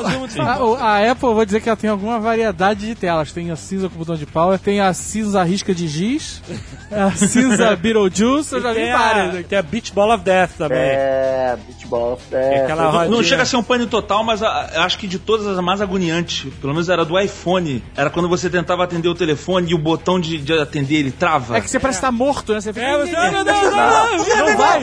azul 0.54 0.74
a- 0.76 0.82
a 0.84 1.12
Apple, 1.12 1.28
eu 1.28 1.34
vou 1.34 1.44
dizer 1.44 1.60
que 1.60 1.75
ela 1.76 1.80
tem 1.80 1.90
alguma 1.90 2.18
variedade 2.18 2.86
de 2.86 2.94
telas. 2.94 3.30
Tem 3.32 3.50
a 3.50 3.56
cinza 3.56 3.88
com 3.88 3.96
botão 3.98 4.16
de 4.16 4.24
power, 4.26 4.58
tem 4.58 4.80
a 4.80 4.92
cinza 4.94 5.42
risca 5.42 5.74
de 5.74 5.86
giz, 5.86 6.42
a 6.90 7.10
cinza 7.12 7.76
Beetlejuice, 7.76 8.54
eu 8.54 8.62
já 8.62 8.72
vi 8.72 8.90
várias. 8.90 9.36
a, 9.36 9.42
tem 9.42 9.58
a 9.58 9.62
Beach 9.62 9.92
Ball 9.92 10.14
of 10.14 10.24
Death 10.24 10.50
também. 10.56 10.78
É, 10.78 11.56
Beach 11.66 11.86
Ball, 11.86 12.18
é, 12.32 12.62
Aquela 12.64 12.90
foi- 12.90 12.98
rodinha. 13.00 13.16
Não 13.16 13.22
chega 13.22 13.42
a 13.42 13.46
ser 13.46 13.56
um 13.56 13.62
pânico 13.62 13.90
total, 13.90 14.24
mas 14.24 14.42
a- 14.42 14.70
eu 14.74 14.82
acho 14.82 14.96
que 14.98 15.06
de 15.06 15.18
todas 15.18 15.46
as 15.46 15.58
mais 15.62 15.80
agoniantes, 15.82 16.52
pelo 16.60 16.72
menos 16.72 16.88
era 16.88 17.04
do 17.04 17.18
iPhone, 17.20 17.84
era 17.94 18.08
quando 18.10 18.28
você 18.28 18.48
tentava 18.48 18.82
atender 18.84 19.08
o 19.08 19.14
telefone 19.14 19.70
e 19.70 19.74
o 19.74 19.78
botão 19.78 20.18
de, 20.18 20.38
de 20.38 20.52
atender 20.58 20.96
ele 20.96 21.10
trava. 21.10 21.56
É 21.58 21.60
que 21.60 21.70
você 21.70 21.78
parece 21.78 21.98
estar 21.98 22.10
morto, 22.12 22.54
né? 22.54 22.60
Você 22.60 22.72
fica... 22.72 22.86
É, 22.86 22.96
você, 22.98 23.14
oh, 23.16 23.32
meu 23.32 23.44
Deus, 23.44 23.62
não, 23.62 23.70
não, 23.70 24.46
não 24.46 24.56
vai! 24.56 24.82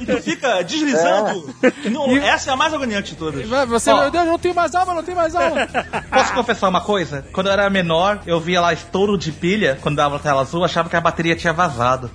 E 0.00 0.06
tu 0.06 0.22
fica 0.22 0.62
deslizando. 0.62 1.54
Não, 1.90 2.16
essa 2.16 2.50
é 2.50 2.52
a 2.52 2.56
mais 2.56 2.72
agoniante 2.72 3.12
de 3.12 3.16
todas. 3.16 3.48
Você, 3.68 3.90
Ó. 3.90 4.00
meu 4.02 4.10
Deus, 4.10 4.26
não 4.26 4.38
tem 4.38 4.52
mais 4.54 4.74
alma, 4.74 4.94
não 4.94 5.02
tem 5.02 5.14
mais 5.14 5.34
alma. 5.34 5.68
Posso 6.10 6.32
confessar 6.34 6.68
uma 6.68 6.80
coisa? 6.80 7.24
Quando 7.32 7.46
eu 7.48 7.52
era 7.52 7.68
menor, 7.70 8.20
eu 8.26 8.38
via 8.40 8.60
lá 8.60 8.72
estouro 8.72 9.16
de 9.16 9.32
pilha, 9.32 9.78
quando 9.80 9.96
dava 9.96 10.18
tela 10.18 10.40
azul, 10.42 10.64
achava 10.64 10.88
que 10.88 10.96
a 10.96 11.00
bateria 11.00 11.34
tinha 11.36 11.52
vazado. 11.52 12.10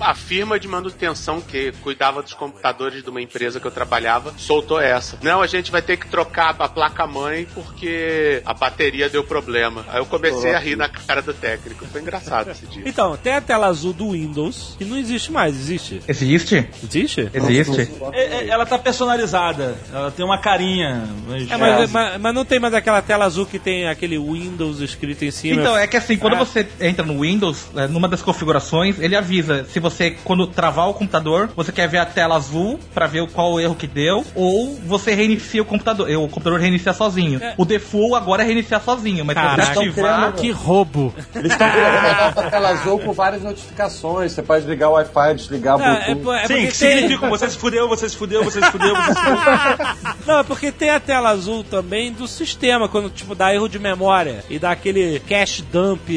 A 0.00 0.14
firma 0.14 0.58
de 0.58 0.68
manutenção 0.68 1.40
que 1.40 1.72
cuidava 1.82 2.22
dos 2.22 2.34
computadores 2.34 3.02
de 3.02 3.10
uma 3.10 3.20
empresa 3.20 3.60
que 3.60 3.66
eu 3.66 3.70
trabalhava 3.70 4.34
soltou 4.36 4.80
essa. 4.80 5.18
Não, 5.22 5.40
a 5.40 5.46
gente 5.46 5.70
vai 5.70 5.82
ter 5.82 5.96
que 5.96 6.06
trocar 6.08 6.54
a 6.58 6.68
placa-mãe 6.68 7.46
porque 7.54 8.42
a 8.44 8.54
bateria 8.54 9.08
deu 9.08 9.24
problema. 9.24 9.84
Aí 9.88 9.98
eu 9.98 10.06
comecei 10.06 10.54
a 10.54 10.58
rir 10.58 10.76
na 10.76 10.88
cara 10.88 11.22
do 11.22 11.32
técnico. 11.32 11.84
Foi 11.86 12.00
engraçado 12.00 12.50
esse 12.50 12.66
dia. 12.66 12.82
Então, 12.86 13.16
tem 13.16 13.34
a 13.34 13.40
tela 13.40 13.66
azul 13.66 13.92
do 13.92 14.10
Windows, 14.12 14.74
que 14.78 14.84
não 14.84 14.96
existe 14.96 15.32
mais, 15.32 15.54
existe? 15.54 16.02
Existe? 16.06 16.68
Existe? 16.82 17.30
Existe? 17.32 17.90
É- 18.12 18.36
é- 18.44 18.48
ela 18.48 18.66
tá 18.66 18.78
personalizada, 18.78 19.76
ela 19.92 20.10
tem 20.10 20.24
uma 20.24 20.38
carinha. 20.38 21.08
Mas, 21.26 21.50
É, 21.50 21.56
mas, 21.56 21.83
mas- 21.92 22.20
mas 22.20 22.34
não 22.34 22.44
tem 22.44 22.58
mais 22.60 22.74
aquela 22.74 23.00
tela 23.02 23.24
azul 23.24 23.46
que 23.46 23.58
tem 23.58 23.88
aquele 23.88 24.18
Windows 24.18 24.80
escrito 24.80 25.24
em 25.24 25.30
cima. 25.30 25.60
Então, 25.60 25.76
é 25.76 25.86
que 25.86 25.96
assim, 25.96 26.16
quando 26.16 26.34
Ah. 26.34 26.38
você 26.38 26.66
entra 26.80 27.04
no 27.04 27.20
Windows, 27.20 27.66
é, 27.76 27.86
numa 27.86 28.08
das 28.08 28.22
configurações, 28.22 28.98
ele 28.98 29.16
avisa 29.16 29.64
se 29.64 29.78
você, 29.80 30.16
quando 30.24 30.46
travar 30.46 30.88
o 30.88 30.94
computador, 30.94 31.50
você 31.56 31.72
quer 31.72 31.88
ver 31.88 31.98
a 31.98 32.06
tela 32.06 32.36
azul 32.36 32.78
pra 32.94 33.06
ver 33.06 33.26
qual 33.30 33.52
o 33.52 33.60
erro 33.60 33.74
que 33.74 33.86
deu, 33.86 34.24
ou 34.34 34.74
você 34.86 35.14
reinicia 35.14 35.62
o 35.62 35.64
computador. 35.64 36.08
O 36.10 36.28
computador 36.28 36.60
reinicia 36.60 36.92
sozinho. 36.92 37.40
O 37.56 37.64
default 37.64 38.14
agora 38.14 38.42
é 38.42 38.46
reiniciar 38.46 38.82
sozinho, 38.82 39.24
mas 39.24 39.34
Caraca, 39.34 39.74
você 39.74 39.80
ativar. 39.80 40.32
Que 40.34 40.50
roubo. 40.50 41.14
Eles 41.34 41.52
estão 41.52 41.68
criando 41.70 42.32
uma 42.38 42.50
tela 42.50 42.68
azul 42.74 42.98
com 42.98 43.12
várias 43.12 43.42
notificações. 43.42 44.32
Você 44.32 44.42
pode 44.42 44.66
ligar 44.66 44.88
o 44.88 44.92
Wi-Fi, 44.92 45.34
desligar 45.34 45.76
o 45.76 45.82
é, 45.82 45.84
Bluetooth. 46.06 46.22
po- 46.24 46.32
é 46.32 46.46
Sim, 46.46 46.54
porque 46.54 46.66
que 46.72 46.78
tem... 46.78 46.92
significa 46.98 47.28
você 47.28 47.50
se 47.50 47.58
fudeu, 47.58 47.88
você 47.88 48.08
se 48.08 48.16
fudeu, 48.16 48.44
você 48.44 48.60
se 48.60 48.70
fudeu, 48.70 48.94
você 48.94 49.14
se 49.14 49.20
fudeu. 49.24 50.14
Não, 50.26 50.38
é 50.40 50.42
porque 50.44 50.72
tem 50.72 50.90
a 50.90 51.00
tela 51.00 51.30
azul 51.30 51.64
também 51.74 52.12
do 52.12 52.28
sistema, 52.28 52.88
quando 52.88 53.10
tipo 53.10 53.34
dá 53.34 53.52
erro 53.52 53.68
de 53.68 53.80
memória 53.80 54.44
e 54.48 54.60
dá 54.60 54.70
aquele 54.70 55.18
cache 55.20 55.60
dump, 55.72 56.08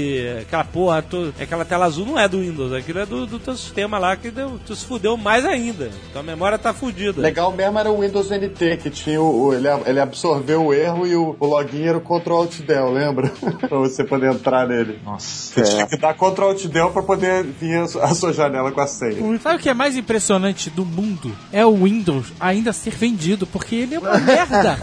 aquela 0.42 0.64
porra, 0.64 1.02
to- 1.02 1.34
aquela 1.42 1.66
tela 1.66 1.86
azul 1.86 2.06
não 2.06 2.20
é 2.20 2.28
do 2.28 2.40
Windows, 2.42 2.72
aquilo 2.74 3.00
é 3.00 3.06
do, 3.08 3.26
do 3.26 3.40
teu 3.40 3.56
sistema 3.58 3.98
lá 3.98 4.16
que 4.16 4.30
deu, 4.30 4.60
tu 4.66 4.76
se 4.76 4.86
fudeu 4.86 5.18
mais 5.18 5.44
ainda. 5.46 5.90
Então 6.10 6.20
a 6.22 6.24
memória 6.24 6.60
tá 6.60 6.74
fudida. 6.76 7.20
Legal 7.22 7.52
mesmo 7.52 7.80
era 7.80 7.92
o 7.92 8.02
Windows 8.02 8.30
NT, 8.30 8.78
que 8.78 8.90
tinha 8.92 9.20
o, 9.20 9.48
o- 9.48 9.54
ele, 9.54 9.68
ele 9.88 10.00
absorveu 10.00 10.64
o 10.68 10.74
erro 10.74 11.08
e 11.08 11.16
o, 11.16 11.36
o 11.40 11.46
login 11.48 11.86
era 11.88 11.98
o 11.98 12.02
Ctrl 12.02 12.34
Alt 12.36 12.60
Del, 12.62 12.92
lembra? 12.92 13.30
pra 13.68 13.78
você 13.80 14.04
poder 14.04 14.32
entrar 14.32 14.68
nele. 14.68 15.00
Nossa. 15.04 15.28
Você 15.66 15.72
tinha 15.74 15.88
que 15.88 15.98
dar 15.98 16.14
Ctrl 16.14 16.44
Alt 16.50 16.66
Del 16.68 16.92
pra 16.92 17.02
poder 17.02 17.44
vir 17.44 17.78
a, 17.80 17.84
a 18.06 18.14
sua 18.14 18.32
janela 18.32 18.72
com 18.72 18.82
a 18.82 18.86
senha. 18.88 19.40
Sabe 19.40 19.56
o 19.56 19.60
que 19.60 19.70
é 19.70 19.74
mais 19.74 19.98
impressionante 19.98 20.70
do 20.70 20.86
mundo? 20.86 21.36
É 21.52 21.66
o 21.66 21.74
Windows 21.84 22.28
ainda 22.40 22.72
ser 22.72 22.92
vendido, 22.92 23.48
porque 23.48 23.76
ele 23.76 23.96
é 23.96 24.00
uma 24.00 24.18
merda. 24.22 24.78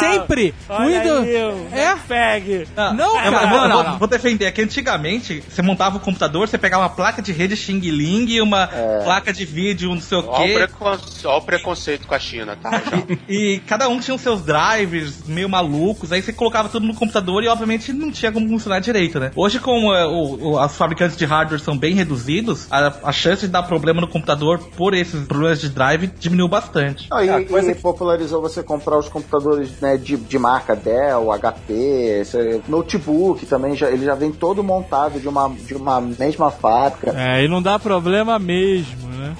Sempre. 0.00 0.54
Olha 0.68 1.00
Windows. 1.00 1.24
aí, 1.26 1.78
É? 1.80 1.96
Fag. 1.96 2.68
Não, 2.96 3.24
Eu 3.24 3.32
cara. 3.32 3.46
vou, 3.46 3.58
não, 3.60 3.68
não, 3.68 3.82
não. 3.92 3.98
vou 3.98 4.08
defender. 4.08 4.46
É 4.46 4.50
que 4.50 4.62
antigamente 4.62 5.42
você 5.48 5.62
montava 5.62 5.96
o 5.96 6.00
computador, 6.00 6.48
você 6.48 6.58
pegava 6.58 6.82
uma 6.84 6.88
placa 6.90 7.20
de 7.22 7.32
rede 7.32 7.56
Xing 7.56 7.78
Ling 7.80 8.26
e 8.30 8.40
uma 8.40 8.66
placa 9.04 9.32
de 9.32 9.44
vídeo, 9.44 9.90
não 9.90 10.00
sei 10.00 10.18
o 10.18 10.26
Olha 10.26 10.42
o, 10.42 10.46
quê. 10.46 10.54
precon... 10.54 10.98
Olha 11.24 11.36
o 11.36 11.42
preconceito 11.42 12.06
com 12.06 12.14
a 12.14 12.18
China, 12.18 12.56
tá? 12.60 12.70
Já. 12.70 12.80
E 13.28 13.60
cada 13.66 13.88
um 13.88 13.98
tinha 14.00 14.14
os 14.14 14.20
seus 14.20 14.42
drivers 14.42 15.26
meio 15.26 15.48
malucos, 15.48 16.10
aí 16.12 16.20
você 16.22 16.32
colocava 16.32 16.68
tudo 16.68 16.86
no 16.86 16.94
computador 16.94 17.42
e 17.44 17.48
obviamente 17.48 17.92
não 17.92 18.10
tinha 18.10 18.32
como 18.32 18.48
funcionar 18.48 18.80
direito, 18.80 19.20
né? 19.20 19.30
Hoje, 19.36 19.58
como 19.60 19.94
é, 19.94 20.06
o, 20.06 20.10
o- 20.56 20.64
os 20.64 20.76
fabricantes 20.76 21.16
de 21.16 21.24
hardware 21.24 21.60
são 21.60 21.76
bem 21.76 21.94
reduzidos, 21.94 22.66
a, 22.70 22.92
a 23.04 23.12
chance 23.12 23.42
de 23.46 23.52
dar 23.52 23.62
problema 23.64 24.00
no 24.00 24.08
computador 24.08 24.58
por 24.76 24.94
esses 24.94 25.24
problemas 25.26 25.60
de 25.60 25.68
drive 25.68 26.08
diminuiu 26.18 26.48
bastante. 26.48 27.08
Não, 27.10 27.22
e, 27.24 27.28
É, 27.28 27.34
a 27.34 27.44
coisa 27.46 27.70
e 27.70 27.74
popularizou 27.74 28.40
você 28.40 28.62
comprar 28.62 28.98
os 28.98 29.08
computadores 29.08 29.80
né, 29.80 29.89
de, 29.96 30.16
de 30.16 30.38
marca 30.38 30.74
Dell, 30.76 31.28
HP, 31.38 32.22
notebook 32.68 33.44
também, 33.46 33.74
já, 33.76 33.88
ele 33.90 34.04
já 34.04 34.14
vem 34.14 34.30
todo 34.32 34.62
montado 34.62 35.18
de 35.20 35.28
uma, 35.28 35.48
de 35.48 35.74
uma 35.74 36.00
mesma 36.00 36.50
fábrica. 36.50 37.12
É, 37.16 37.44
e 37.44 37.48
não 37.48 37.60
dá 37.62 37.78
problema 37.78 38.38
mesmo, 38.38 39.08
né? 39.08 39.36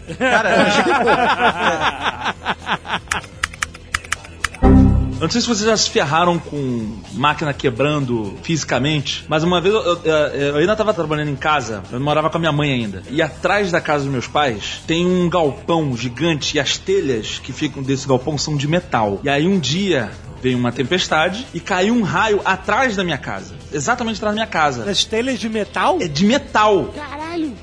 Eu 5.21 5.25
não 5.27 5.31
sei 5.31 5.43
se 5.43 5.47
vocês 5.49 5.69
já 5.69 5.77
se 5.77 5.91
ferraram 5.91 6.39
com 6.39 6.97
máquina 7.13 7.53
quebrando 7.53 8.39
fisicamente, 8.43 9.23
mas 9.29 9.45
uma 9.45 9.61
vez 9.61 9.75
eu, 9.75 9.83
eu- 9.83 10.03
eu 10.07 10.57
ainda 10.57 10.73
estava 10.73 10.95
trabalhando 10.95 11.29
em 11.31 11.37
casa, 11.37 11.83
eu 11.93 12.01
morava 12.01 12.31
com 12.31 12.39
a 12.39 12.41
minha 12.41 12.53
mãe 12.53 12.73
ainda. 12.73 13.03
E 13.11 13.21
atrás 13.21 13.71
da 13.71 13.83
casa 13.83 14.05
dos 14.05 14.13
meus 14.13 14.27
pais 14.27 14.81
tem 14.87 15.05
um 15.07 15.29
galpão 15.29 15.95
gigante 15.95 16.57
e 16.57 16.61
as 16.61 16.79
telhas 16.79 17.39
que 17.39 17.53
ficam 17.53 17.83
desse 17.83 18.09
galpão 18.09 18.39
são 18.39 18.57
de 18.57 18.67
metal. 18.67 19.21
E 19.23 19.29
aí 19.29 19.47
um 19.47 19.59
dia 19.59 20.11
veio 20.41 20.59
uma 20.59 20.73
tempestade 20.73 21.47
e 21.53 21.61
caiu 21.61 21.95
um 21.95 22.03
raio 22.03 22.41
atrás 22.45 22.97
da 22.97 23.05
minha 23.05 23.19
casa. 23.19 23.60
Exatamente 23.73 24.17
atrás 24.17 24.33
da 24.35 24.35
minha 24.35 24.47
casa. 24.47 24.85
Nas 24.85 25.05
telhas 25.05 25.39
de 25.39 25.49
metal? 25.49 25.99
É 26.01 26.09
de 26.09 26.25
metal. 26.25 26.93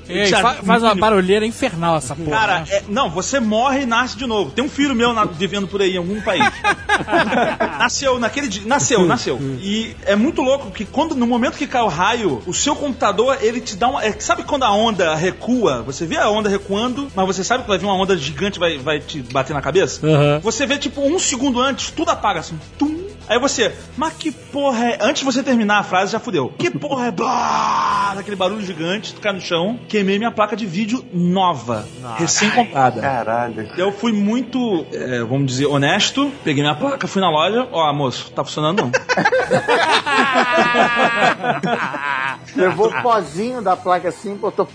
Ei, 0.07 0.25
Já- 0.25 0.41
fa- 0.41 0.53
faz 0.55 0.81
uma 0.81 0.95
barulheira 0.95 1.45
infernal 1.45 1.97
essa 1.97 2.15
porra. 2.15 2.31
Cara, 2.31 2.59
né? 2.61 2.65
é- 2.69 2.83
não, 2.87 3.09
você 3.09 3.39
morre 3.39 3.81
e 3.81 3.85
nasce 3.85 4.17
de 4.17 4.25
novo. 4.25 4.51
Tem 4.51 4.63
um 4.63 4.69
filho 4.69 4.95
meu 4.95 5.13
na- 5.13 5.25
vivendo 5.25 5.67
por 5.67 5.81
aí 5.81 5.93
em 5.95 5.97
algum 5.97 6.21
país. 6.21 6.43
nasceu 7.79 8.19
naquele 8.19 8.47
dia. 8.47 8.63
Nasceu, 8.65 9.05
nasceu. 9.05 9.37
E 9.61 9.95
é 10.05 10.15
muito 10.15 10.41
louco 10.41 10.71
que 10.71 10.85
quando 10.85 11.15
no 11.15 11.27
momento 11.27 11.57
que 11.57 11.67
cai 11.67 11.81
o 11.81 11.87
raio, 11.87 12.41
o 12.45 12.53
seu 12.53 12.75
computador, 12.75 13.37
ele 13.41 13.59
te 13.61 13.75
dá 13.75 13.87
uma. 13.89 14.03
é, 14.03 14.11
sabe 14.19 14.43
quando 14.43 14.63
a 14.63 14.71
onda 14.71 15.15
recua? 15.15 15.83
Você 15.83 16.05
vê 16.05 16.17
a 16.17 16.29
onda 16.29 16.49
recuando, 16.49 17.07
mas 17.15 17.25
você 17.25 17.43
sabe 17.43 17.63
que 17.63 17.69
vai 17.69 17.77
vir 17.77 17.85
uma 17.85 17.95
onda 17.95 18.15
gigante 18.17 18.59
vai 18.59 18.77
vai 18.77 18.99
te 18.99 19.21
bater 19.21 19.53
na 19.53 19.61
cabeça? 19.61 20.05
Aham. 20.05 20.39
Você 20.39 20.65
vê, 20.65 20.77
tipo, 20.77 21.01
um 21.01 21.19
segundo 21.19 21.59
antes, 21.59 21.91
tudo 21.91 22.09
apaga 22.11 22.39
assim. 22.39 22.57
Tum. 22.77 22.97
Aí 23.29 23.39
você, 23.39 23.75
mas 23.97 24.13
que 24.13 24.31
porra 24.31 24.85
é. 24.85 24.97
Antes 25.01 25.19
de 25.19 25.25
você 25.25 25.43
terminar 25.43 25.79
a 25.79 25.83
frase, 25.83 26.13
já 26.13 26.19
fudeu. 26.19 26.53
Que 26.57 26.71
porra 26.71 27.07
é. 27.07 27.11
Blá, 27.11 28.15
aquele 28.17 28.35
barulho 28.35 28.61
gigante, 28.61 29.13
tu 29.13 29.21
cai 29.21 29.33
no 29.33 29.41
chão. 29.41 29.79
Queimei 29.87 30.17
minha 30.17 30.31
placa 30.31 30.55
de 30.55 30.65
vídeo 30.65 31.03
nova, 31.13 31.87
recém-comprada. 32.17 33.01
Caralho. 33.01 33.69
Eu 33.77 33.91
fui 33.91 34.11
muito, 34.11 34.85
é, 34.93 35.19
vamos 35.19 35.47
dizer, 35.47 35.65
honesto. 35.65 36.31
Peguei 36.43 36.63
minha 36.63 36.75
placa, 36.75 37.07
fui 37.07 37.21
na 37.21 37.29
loja. 37.29 37.67
Ó, 37.71 37.93
moço, 37.93 38.31
tá 38.31 38.43
funcionando 38.43 38.83
não. 38.83 38.91
Levou 42.55 42.87
o 42.87 43.01
pozinho 43.01 43.61
da 43.61 43.75
placa 43.75 44.09
assim, 44.09 44.35
botou 44.35 44.67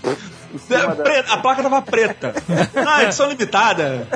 da... 0.69 0.95
Preta, 0.95 1.33
a 1.33 1.37
placa 1.37 1.63
tava 1.63 1.81
preta. 1.81 2.33
Ah, 2.85 3.03
edição 3.03 3.29
limitada. 3.29 4.07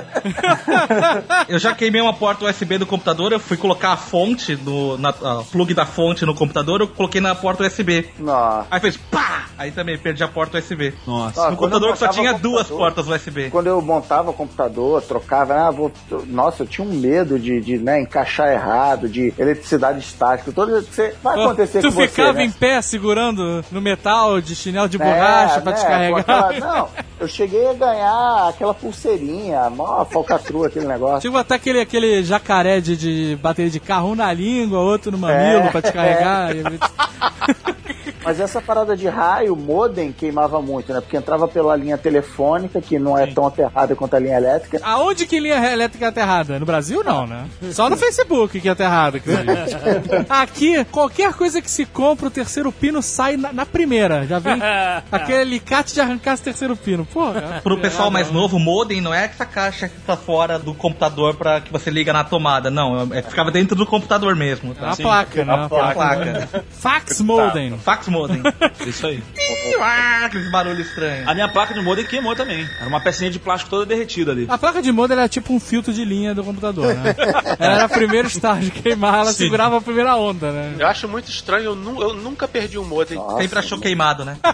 Eu 1.47 1.57
já 1.57 1.73
queimei 1.73 2.01
uma 2.01 2.14
porta 2.14 2.45
USB 2.45 2.77
do 2.77 2.85
computador, 2.85 3.31
eu 3.31 3.39
fui 3.39 3.55
colocar 3.55 3.93
a 3.93 3.97
fonte, 3.97 4.55
do, 4.55 4.97
na, 4.97 5.09
a 5.09 5.43
plug 5.51 5.73
da 5.73 5.85
fonte 5.85 6.26
no 6.26 6.35
computador, 6.35 6.81
eu 6.81 6.88
coloquei 6.88 7.22
na 7.22 7.34
porta 7.34 7.64
USB. 7.64 8.09
Nossa. 8.19 8.68
Aí 8.69 8.80
fez 8.80 8.97
pá! 8.97 9.45
Aí 9.57 9.72
também 9.72 9.97
perdi 9.97 10.23
a 10.23 10.27
porta 10.27 10.59
USB. 10.59 10.93
Nossa. 11.05 11.47
Ah, 11.47 11.51
no 11.51 11.57
computador 11.57 11.93
que 11.93 11.99
só 11.99 12.07
tinha 12.09 12.34
duas 12.34 12.68
portas 12.68 13.07
USB. 13.07 13.49
Quando 13.49 13.68
eu 13.68 13.81
montava 13.81 14.30
o 14.30 14.34
computador, 14.34 15.01
trocava, 15.01 15.55
ah, 15.55 15.72
vou, 15.72 15.91
nossa, 16.27 16.64
eu 16.64 16.68
tinha 16.68 16.85
um 16.85 16.93
medo 16.93 17.39
de, 17.39 17.59
de 17.61 17.77
né, 17.77 18.01
encaixar 18.01 18.51
errado, 18.51 19.09
de 19.09 19.34
eletricidade 19.38 19.99
estática, 19.99 20.51
todo 20.51 20.81
você 20.81 21.15
vai 21.23 21.39
acontecer 21.39 21.81
tu 21.81 21.88
com 21.88 21.95
você, 21.95 22.07
ficava 22.07 22.34
né? 22.34 22.45
em 22.45 22.51
pé 22.51 22.81
segurando 22.81 23.64
no 23.72 23.81
metal 23.81 24.39
de 24.41 24.55
chinelo 24.55 24.88
de 24.88 25.01
É, 25.01 25.05
borracha 25.05 25.61
pra 25.61 25.72
né, 25.72 25.77
descarregar. 25.77 26.26
Não, 26.59 26.89
eu 27.19 27.27
cheguei 27.27 27.67
a 27.69 27.73
ganhar 27.73 28.49
aquela 28.49 28.73
pulseirinha, 28.73 29.69
mó 29.69 30.03
falcatrua 30.05 30.67
aquele 30.67 30.85
negócio. 30.85 31.21
Tinha 31.21 31.31
que 31.31 31.37
botar 31.37 31.55
aquele, 31.55 31.79
aquele 31.81 32.23
jacaré 32.23 32.79
de, 32.81 32.95
de 32.97 33.35
bateria 33.41 33.71
de 33.71 33.79
carro, 33.79 34.11
um 34.11 34.15
na 34.15 34.31
língua, 34.33 34.79
outro 34.79 35.11
no 35.11 35.17
mamilo 35.17 35.61
É. 35.67 35.69
pra 35.69 35.81
descarregar. 35.81 36.51
Mas 38.27 38.39
essa 38.39 38.61
parada 38.61 38.95
de 38.95 39.07
raio, 39.07 39.55
modem 39.55 40.11
queimava 40.11 40.61
muito, 40.61 40.93
né? 40.93 40.99
Porque 41.01 41.15
entrava 41.17 41.47
pela 41.47 41.75
linha 41.75 41.97
telefônica, 41.97 42.81
que 42.81 42.99
não 42.99 43.17
é 43.17 43.27
tão 43.27 43.47
aterrada 43.47 43.95
quanto 43.95 44.15
a 44.15 44.19
linha 44.19 44.35
elétrica. 44.37 44.79
Aonde 44.83 45.25
que 45.25 45.39
linha 45.39 45.55
elétrica 45.71 46.05
é 46.05 46.07
aterrada? 46.09 46.59
No 46.59 46.65
Brasil, 46.65 47.03
não, 47.03 47.25
né? 47.25 47.45
Só 47.71 47.89
no 47.89 47.95
Facebook 47.97 48.59
que 48.59 48.67
é 48.67 48.71
aterrada. 48.71 49.19
Aqui, 50.29 50.83
qualquer 50.85 51.33
coisa 51.33 51.61
que 51.61 51.69
se 51.69 51.85
compra, 51.85 52.27
o 52.27 52.31
terceiro 52.31 52.71
pino 52.71 53.01
sai 53.01 53.37
na, 53.37 53.51
na 53.53 53.65
primeira. 53.65 54.25
Já 54.25 54.39
vem 54.39 54.59
aquele 55.11 55.39
alicate 55.41 55.93
de 55.93 56.01
arrancar 56.01 56.33
esse 56.33 56.43
terceiro 56.43 56.75
pino. 56.75 57.05
Porra. 57.05 57.61
Pro 57.63 57.77
pessoal 57.79 58.11
mais 58.11 58.31
novo, 58.31 58.59
modem 58.59 59.01
não 59.01 59.13
é 59.13 59.25
essa 59.25 59.45
caixa 59.45 59.87
que 59.87 59.99
tá 60.01 60.17
fora 60.17 60.59
do 60.59 60.73
computador 60.73 61.35
pra 61.35 61.61
que 61.61 61.71
você 61.71 61.89
liga 61.89 62.11
na 62.13 62.23
tomada, 62.23 62.69
não. 62.69 63.13
É, 63.13 63.21
ficava 63.21 63.51
dentro 63.51 63.75
do 63.75 63.85
computador 63.85 64.35
mesmo. 64.35 64.75
É 64.79 64.83
uma 64.83 64.95
Tá? 64.97 65.03
placa, 65.03 65.45
né? 65.45 65.53
É 65.53 65.55
uma 65.55 65.69
placa. 65.69 66.49
Fax 66.69 67.21
modem. 67.21 67.77
Fax 67.77 68.07
modem. 68.07 68.16
Isso 68.85 69.06
aí. 69.06 69.22
Ah, 69.81 70.26
Aqueles 70.26 70.49
barulhos 70.52 70.88
estranhos. 70.88 71.27
A 71.27 71.34
minha 71.34 71.48
placa 71.48 71.73
de 71.73 71.81
modem 71.81 72.06
queimou 72.06 72.35
também. 72.35 72.68
Era 72.80 72.88
uma 72.88 72.99
pecinha 72.99 73.30
de 73.30 73.38
plástico 73.39 73.69
toda 73.69 73.85
derretida 73.85 74.31
ali. 74.31 74.45
A 74.49 74.57
placa 74.57 74.81
de 74.81 74.91
modem 74.91 75.18
era 75.18 75.27
tipo 75.30 75.53
um 75.53 75.60
filtro 75.60 75.94
de 75.94 76.03
linha 76.03 76.34
do 76.34 76.44
computador, 76.44 76.94
né? 76.95 77.15
Ela 77.60 77.73
era 77.76 77.85
o 77.85 77.89
primeiro 77.89 78.27
estágio 78.27 78.72
de 78.72 78.81
queimar, 78.81 79.15
ela 79.19 79.31
Sim. 79.31 79.44
segurava 79.45 79.77
a 79.77 79.81
primeira 79.81 80.15
onda, 80.15 80.52
né? 80.52 80.76
Eu 80.80 80.88
acho 80.88 81.07
muito 81.07 81.30
estranho, 81.30 81.65
eu, 81.65 81.76
nu- 81.76 82.02
eu 82.02 82.14
nunca 82.14 82.48
perdi 82.48 82.77
um 82.80 82.84
modem. 82.85 83.19
Sempre 83.38 83.60
achou 83.60 83.80
queimado, 83.80 84.23
né? 84.26 84.38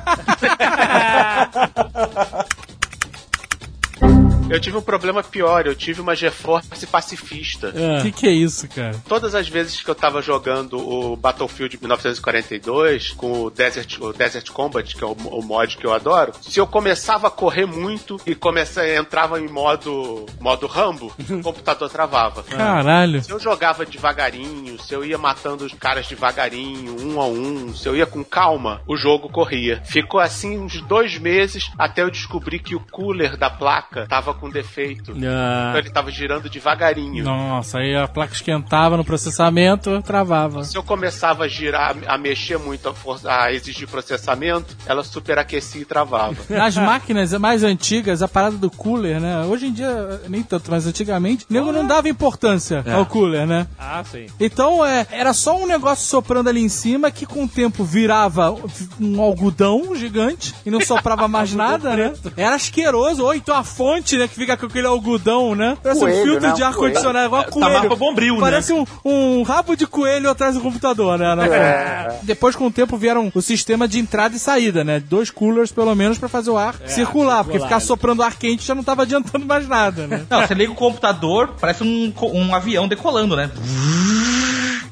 Eu 4.53 4.59
tive 4.59 4.77
um 4.77 4.83
problema 4.83 5.23
pior, 5.23 5.65
eu 5.65 5.73
tive 5.73 5.99
uma 5.99 6.15
GeForce 6.15 6.85
pacifista. 6.85 7.73
O 7.97 8.03
que, 8.03 8.11
que 8.11 8.27
é 8.27 8.31
isso, 8.31 8.67
cara? 8.67 8.93
Todas 9.07 9.33
as 9.33 9.49
vezes 9.49 9.81
que 9.81 9.89
eu 9.89 9.95
tava 9.95 10.21
jogando 10.21 10.77
o 10.77 11.15
Battlefield 11.15 11.75
1942 11.81 13.13
com 13.13 13.45
o 13.45 13.49
Desert, 13.49 13.97
o 13.99 14.13
Desert 14.13 14.51
Combat, 14.51 14.95
que 14.95 15.03
é 15.03 15.07
o, 15.07 15.13
o 15.13 15.41
mod 15.41 15.75
que 15.75 15.83
eu 15.83 15.91
adoro, 15.91 16.33
se 16.39 16.59
eu 16.59 16.67
começava 16.67 17.29
a 17.29 17.31
correr 17.31 17.65
muito 17.65 18.21
e 18.27 18.35
começa, 18.35 18.87
entrava 18.87 19.41
em 19.41 19.47
modo, 19.47 20.27
modo 20.39 20.67
Rambo, 20.67 21.11
o 21.17 21.41
computador 21.41 21.89
travava. 21.89 22.43
Caralho. 22.43 23.23
Se 23.23 23.31
eu 23.31 23.39
jogava 23.39 23.83
devagarinho, 23.87 24.79
se 24.79 24.93
eu 24.93 25.03
ia 25.03 25.17
matando 25.17 25.65
os 25.65 25.73
caras 25.73 26.05
devagarinho, 26.05 26.95
um 27.01 27.19
a 27.19 27.25
um, 27.25 27.73
se 27.73 27.89
eu 27.89 27.95
ia 27.95 28.05
com 28.05 28.23
calma, 28.23 28.83
o 28.87 28.95
jogo 28.95 29.29
corria. 29.29 29.81
Ficou 29.83 30.19
assim 30.19 30.59
uns 30.59 30.79
dois 30.81 31.17
meses 31.17 31.71
até 31.75 32.03
eu 32.03 32.11
descobrir 32.11 32.59
que 32.59 32.75
o 32.75 32.79
cooler 32.79 33.35
da 33.35 33.49
placa 33.49 34.05
tava 34.07 34.31
com 34.42 34.42
defeito. 34.49 35.13
Então 35.23 35.77
ele 35.79 35.89
tava 35.89 36.11
girando 36.11 36.49
devagarinho. 36.49 37.23
Nossa, 37.23 37.79
aí 37.79 37.95
a 37.95 38.07
placa 38.07 38.33
esquentava 38.33 38.95
no 38.97 39.03
processamento, 39.03 40.01
travava. 40.01 40.63
Se 40.63 40.77
eu 40.77 40.83
começava 40.83 41.43
a 41.45 41.47
girar, 41.47 41.95
a 42.07 42.17
mexer 42.17 42.57
muito, 42.59 42.89
a, 42.89 42.93
for- 42.93 43.19
a 43.25 43.51
exigir 43.51 43.87
processamento, 43.87 44.75
ela 44.85 45.03
superaquecia 45.03 45.81
e 45.81 45.85
travava. 45.85 46.35
Nas 46.49 46.75
máquinas 46.77 47.33
mais 47.33 47.63
antigas, 47.63 48.21
a 48.21 48.27
parada 48.27 48.57
do 48.57 48.69
cooler, 48.69 49.19
né? 49.19 49.43
Hoje 49.45 49.67
em 49.67 49.73
dia, 49.73 50.21
nem 50.29 50.43
tanto, 50.43 50.69
mas 50.69 50.85
antigamente, 50.85 51.45
o 51.49 51.53
nego 51.53 51.71
não 51.71 51.85
dava 51.87 52.07
importância 52.09 52.83
ao 52.93 53.05
cooler, 53.05 53.47
né? 53.47 53.67
Ah, 53.79 54.03
sim. 54.03 54.27
Então, 54.39 54.85
é, 54.85 55.07
era 55.11 55.33
só 55.33 55.57
um 55.57 55.65
negócio 55.65 56.05
soprando 56.07 56.49
ali 56.49 56.61
em 56.61 56.69
cima 56.69 57.09
que 57.11 57.25
com 57.25 57.43
o 57.45 57.47
tempo 57.47 57.83
virava 57.83 58.55
um 58.99 59.21
algodão 59.21 59.95
gigante 59.95 60.53
e 60.65 60.69
não 60.71 60.81
soprava 60.81 61.27
mais 61.27 61.53
nada, 61.55 61.95
né? 61.95 62.13
Era 62.37 62.55
asqueroso. 62.55 63.23
Ou 63.23 63.33
então 63.33 63.55
a 63.55 63.63
fonte, 63.63 64.17
né, 64.17 64.27
que 64.33 64.39
fica 64.39 64.57
com 64.57 64.65
aquele 64.65 64.87
algodão, 64.87 65.53
né? 65.55 65.77
Parece 65.81 66.01
um 66.01 66.03
Coelho, 66.05 66.23
filtro 66.23 66.47
né? 66.47 66.53
de 66.53 66.63
Um 66.63 66.65
ar-condicionado, 66.65 67.25
igual 67.27 67.43
Tá 67.43 67.51
coelho. 67.51 67.73
mapa 67.83 67.95
bombril, 67.95 68.35
né? 68.35 68.41
Parece 68.41 68.73
um, 68.73 68.85
um 69.05 69.43
rabo 69.43 69.75
de 69.75 69.85
coelho 69.85 70.29
atrás 70.29 70.55
do 70.55 70.61
computador, 70.61 71.17
né? 71.19 71.35
frente. 71.35 72.25
Depois, 72.25 72.55
com 72.55 72.65
o 72.67 72.71
tempo, 72.71 72.97
vieram 72.97 73.31
o 73.33 73.41
sistema 73.41 73.87
de 73.87 73.99
entrada 73.99 74.35
e 74.35 74.39
saída, 74.39 74.83
né? 74.83 74.99
Dois 74.99 75.29
coolers, 75.29 75.71
pelo 75.71 75.93
menos, 75.95 76.17
pra 76.17 76.27
fazer 76.27 76.49
o 76.49 76.57
ar 76.57 76.75
circular, 76.87 77.43
porque 77.43 77.59
ficar 77.59 77.79
soprando 77.79 78.23
ar 78.23 78.35
quente 78.35 78.65
já 78.65 78.73
não 78.73 78.83
tava 78.83 79.03
adiantando 79.03 79.45
mais 79.45 79.67
nada, 79.67 80.07
né? 80.07 80.25
Não, 80.29 80.41
você 80.41 80.53
liga 80.53 80.71
o 80.71 80.75
computador, 80.75 81.53
parece 81.59 81.83
um, 81.83 82.11
um 82.33 82.55
avião 82.55 82.87
decolando, 82.87 83.35
né? 83.35 83.51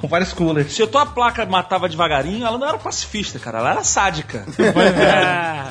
Com 0.01 0.07
vários 0.07 0.33
coolers. 0.33 0.73
Se 0.73 0.81
a 0.81 0.87
tua 0.87 1.05
placa 1.05 1.45
matava 1.45 1.87
devagarinho, 1.87 2.43
ela 2.45 2.57
não 2.57 2.67
era 2.67 2.77
pacifista, 2.79 3.37
cara. 3.37 3.59
Ela 3.59 3.71
era 3.71 3.83
sádica. 3.83 4.45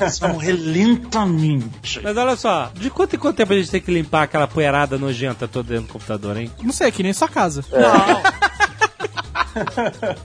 É. 0.01 0.03
Eles 0.03 0.17
vão 0.19 0.37
relentamente. 0.37 1.99
Mas 2.01 2.15
olha 2.17 2.35
só, 2.35 2.71
de 2.73 2.89
quanto 2.89 3.15
em 3.15 3.19
quanto 3.19 3.35
tempo 3.37 3.53
a 3.53 3.55
gente 3.57 3.69
tem 3.69 3.81
que 3.81 3.91
limpar 3.93 4.23
aquela 4.23 4.47
poeirada 4.47 4.97
nojenta 4.97 5.47
toda 5.47 5.69
dentro 5.73 5.87
do 5.87 5.93
computador, 5.93 6.37
hein? 6.37 6.49
Não 6.63 6.71
sei, 6.73 6.91
que 6.91 7.03
nem 7.03 7.13
sua 7.13 7.27
casa. 7.27 7.63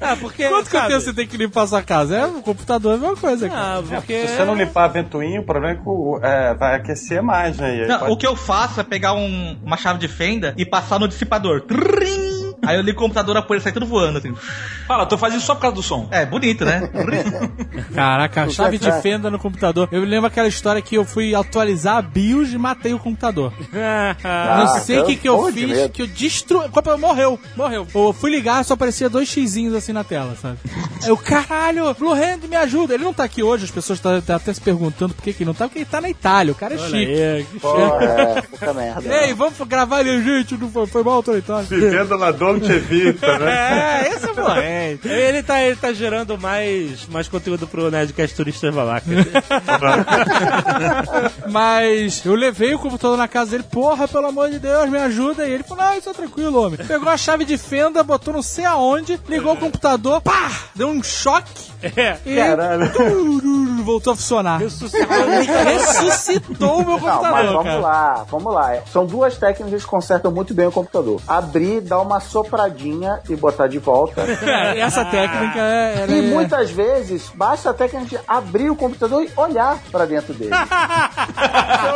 Ah, 0.00 0.16
porque. 0.20 0.48
Quanto 0.48 0.70
que 0.70 0.92
você 0.92 1.12
tem 1.12 1.26
que 1.26 1.36
limpar 1.36 1.62
a 1.62 1.66
sua 1.66 1.82
casa? 1.82 2.16
É, 2.16 2.26
o 2.26 2.40
computador 2.42 2.92
é 2.92 2.96
a 2.96 2.98
mesma 2.98 3.16
coisa. 3.16 3.48
cara. 3.48 3.78
Ah, 3.78 3.82
porque. 3.82 4.26
Se 4.28 4.36
você 4.36 4.44
não 4.44 4.54
limpar 4.54 4.84
a 4.84 4.88
ventoinha, 4.88 5.40
o 5.40 5.44
problema 5.44 5.74
é 5.74 5.82
que 5.82 6.26
é, 6.26 6.54
vai 6.54 6.76
aquecer 6.76 7.22
mais, 7.22 7.56
né? 7.56 7.86
Não, 7.86 7.98
pode- 7.98 8.12
o 8.12 8.16
que 8.16 8.26
eu 8.26 8.36
faço 8.36 8.80
é 8.80 8.84
pegar 8.84 9.14
um- 9.14 9.58
uma 9.64 9.76
chave 9.76 9.98
de 9.98 10.08
fenda 10.08 10.54
e 10.56 10.64
passar 10.64 10.98
no 11.00 11.08
dissipador. 11.08 11.62
Trim! 11.62 12.25
Aí 12.64 12.76
eu 12.76 12.82
ligo 12.82 12.98
o 12.98 13.02
computador, 13.02 13.36
a 13.36 13.42
poeira 13.42 13.62
sai 13.62 13.72
tudo 13.72 13.86
voando, 13.86 14.18
assim. 14.18 14.34
Fala, 14.86 15.06
tô 15.06 15.16
fazendo 15.18 15.40
só 15.40 15.54
por 15.54 15.62
causa 15.62 15.76
do 15.76 15.82
som. 15.82 16.08
É, 16.10 16.24
bonito, 16.24 16.64
né? 16.64 16.88
Caraca, 17.94 18.44
a 18.44 18.48
chave 18.48 18.78
de 18.78 18.90
fenda 19.00 19.30
no 19.30 19.38
computador. 19.38 19.88
Eu 19.92 20.00
me 20.00 20.06
lembro 20.06 20.26
aquela 20.26 20.48
história 20.48 20.80
que 20.82 20.96
eu 20.96 21.04
fui 21.04 21.34
atualizar 21.34 21.96
a 21.96 22.02
BIOS 22.02 22.52
e 22.52 22.58
matei 22.58 22.94
o 22.94 22.98
computador. 22.98 23.52
Ah, 24.28 24.64
não 24.66 24.80
sei 24.80 24.98
o 25.00 25.04
que, 25.04 25.16
que 25.16 25.28
eu 25.28 25.52
fiz, 25.52 25.68
medo. 25.68 25.92
que 25.92 26.02
eu 26.02 26.06
destruí. 26.06 26.66
O 26.66 26.70
computador 26.70 26.98
morreu, 26.98 27.38
morreu. 27.56 27.86
Eu 27.94 28.12
fui 28.12 28.30
ligar, 28.30 28.64
só 28.64 28.74
aparecia 28.74 29.08
dois 29.08 29.28
xizinhos 29.28 29.74
assim 29.74 29.92
na 29.92 30.02
tela, 30.02 30.34
sabe? 30.40 30.58
Aí 31.02 31.08
eu, 31.08 31.16
caralho, 31.16 31.92
Blue 31.94 32.12
Hand, 32.12 32.40
me 32.48 32.56
ajuda. 32.56 32.94
Ele 32.94 33.04
não 33.04 33.14
tá 33.14 33.24
aqui 33.24 33.42
hoje, 33.42 33.64
as 33.64 33.70
pessoas 33.70 33.98
estão 33.98 34.16
até 34.36 34.52
se 34.52 34.60
perguntando 34.60 35.14
por 35.14 35.22
que, 35.22 35.32
que 35.32 35.42
ele 35.42 35.48
não 35.48 35.54
tá, 35.54 35.66
porque 35.66 35.80
ele 35.80 35.86
tá 35.86 36.00
na 36.00 36.08
Itália, 36.08 36.52
o 36.52 36.54
cara 36.56 36.74
é 36.74 36.78
olha 36.78 36.88
chique. 36.88 37.22
aí, 37.22 37.44
que 37.44 37.60
Porra, 37.60 38.04
é, 38.04 38.42
puta 38.42 38.74
merda. 38.74 39.14
Ei, 39.26 39.34
vamos 39.34 39.58
gravar 39.66 40.00
ele, 40.00 40.22
gente, 40.22 40.56
não 40.56 40.70
foi, 40.70 40.86
foi 40.86 41.02
mal, 41.02 41.22
tô 41.22 41.32
na 41.32 41.38
Itália. 41.38 41.64
Vivendo 41.64 42.16
na 42.18 42.30
Dolce 42.46 42.78
Vita, 42.78 43.38
né? 43.38 43.56
É, 44.06 44.08
esse 44.08 44.28
é 44.28 44.32
bom. 44.32 44.56
Ele 45.04 45.42
tá, 45.42 45.62
ele 45.62 45.76
tá 45.76 45.92
gerando 45.92 46.38
mais, 46.38 47.06
mais 47.06 47.28
conteúdo 47.28 47.66
pro 47.66 47.90
Nerdcast 47.90 48.36
Turistas 48.36 48.74
Babaca. 48.74 49.06
Mas 51.50 52.24
eu 52.24 52.34
levei 52.34 52.74
o 52.74 52.78
computador 52.78 53.16
na 53.16 53.28
casa 53.28 53.52
dele, 53.52 53.64
porra, 53.70 54.06
pelo 54.06 54.26
amor 54.26 54.50
de 54.50 54.58
Deus, 54.58 54.90
me 54.90 54.98
ajuda. 54.98 55.46
E 55.46 55.52
ele 55.52 55.62
falou, 55.62 55.84
ah, 55.84 55.96
isso 55.96 56.08
é 56.08 56.12
tranquilo, 56.12 56.62
homem. 56.62 56.78
Pegou 56.86 57.08
a 57.08 57.16
chave 57.16 57.44
de 57.44 57.56
fenda, 57.56 58.02
botou 58.02 58.34
não 58.34 58.42
sei 58.42 58.64
aonde, 58.64 59.20
ligou 59.28 59.54
o 59.54 59.56
computador, 59.56 60.20
pá, 60.20 60.50
deu 60.74 60.88
um 60.88 61.02
choque 61.02 61.75
É. 61.82 62.16
Caralho. 62.36 62.92
voltou 63.86 64.12
a 64.12 64.16
funcionar. 64.16 64.58
Ressuscitou 64.58 65.06
o 66.80 66.84
meu 66.84 66.98
Não, 66.98 67.00
mas 67.00 67.12
computador, 67.12 67.52
vamos 67.52 67.64
cara. 67.64 67.78
lá, 67.78 68.26
vamos 68.28 68.52
lá. 68.54 68.72
São 68.92 69.06
duas 69.06 69.36
técnicas 69.36 69.84
que 69.84 69.88
consertam 69.90 70.32
muito 70.32 70.52
bem 70.52 70.66
o 70.66 70.72
computador. 70.72 71.20
Abrir, 71.26 71.80
dar 71.82 72.00
uma 72.00 72.18
sopradinha 72.20 73.20
e 73.28 73.36
botar 73.36 73.68
de 73.68 73.78
volta. 73.78 74.22
É, 74.22 74.80
essa 74.80 75.04
técnica 75.04 75.58
é... 75.60 76.06
E 76.08 76.18
é- 76.18 76.22
muitas 76.22 76.70
vezes 76.70 77.30
basta 77.34 77.70
a 77.70 77.74
técnica 77.74 78.06
de 78.06 78.18
abrir 78.26 78.70
o 78.70 78.76
computador 78.76 79.22
e 79.22 79.30
olhar 79.36 79.78
pra 79.92 80.04
dentro 80.04 80.34
dele. 80.34 80.50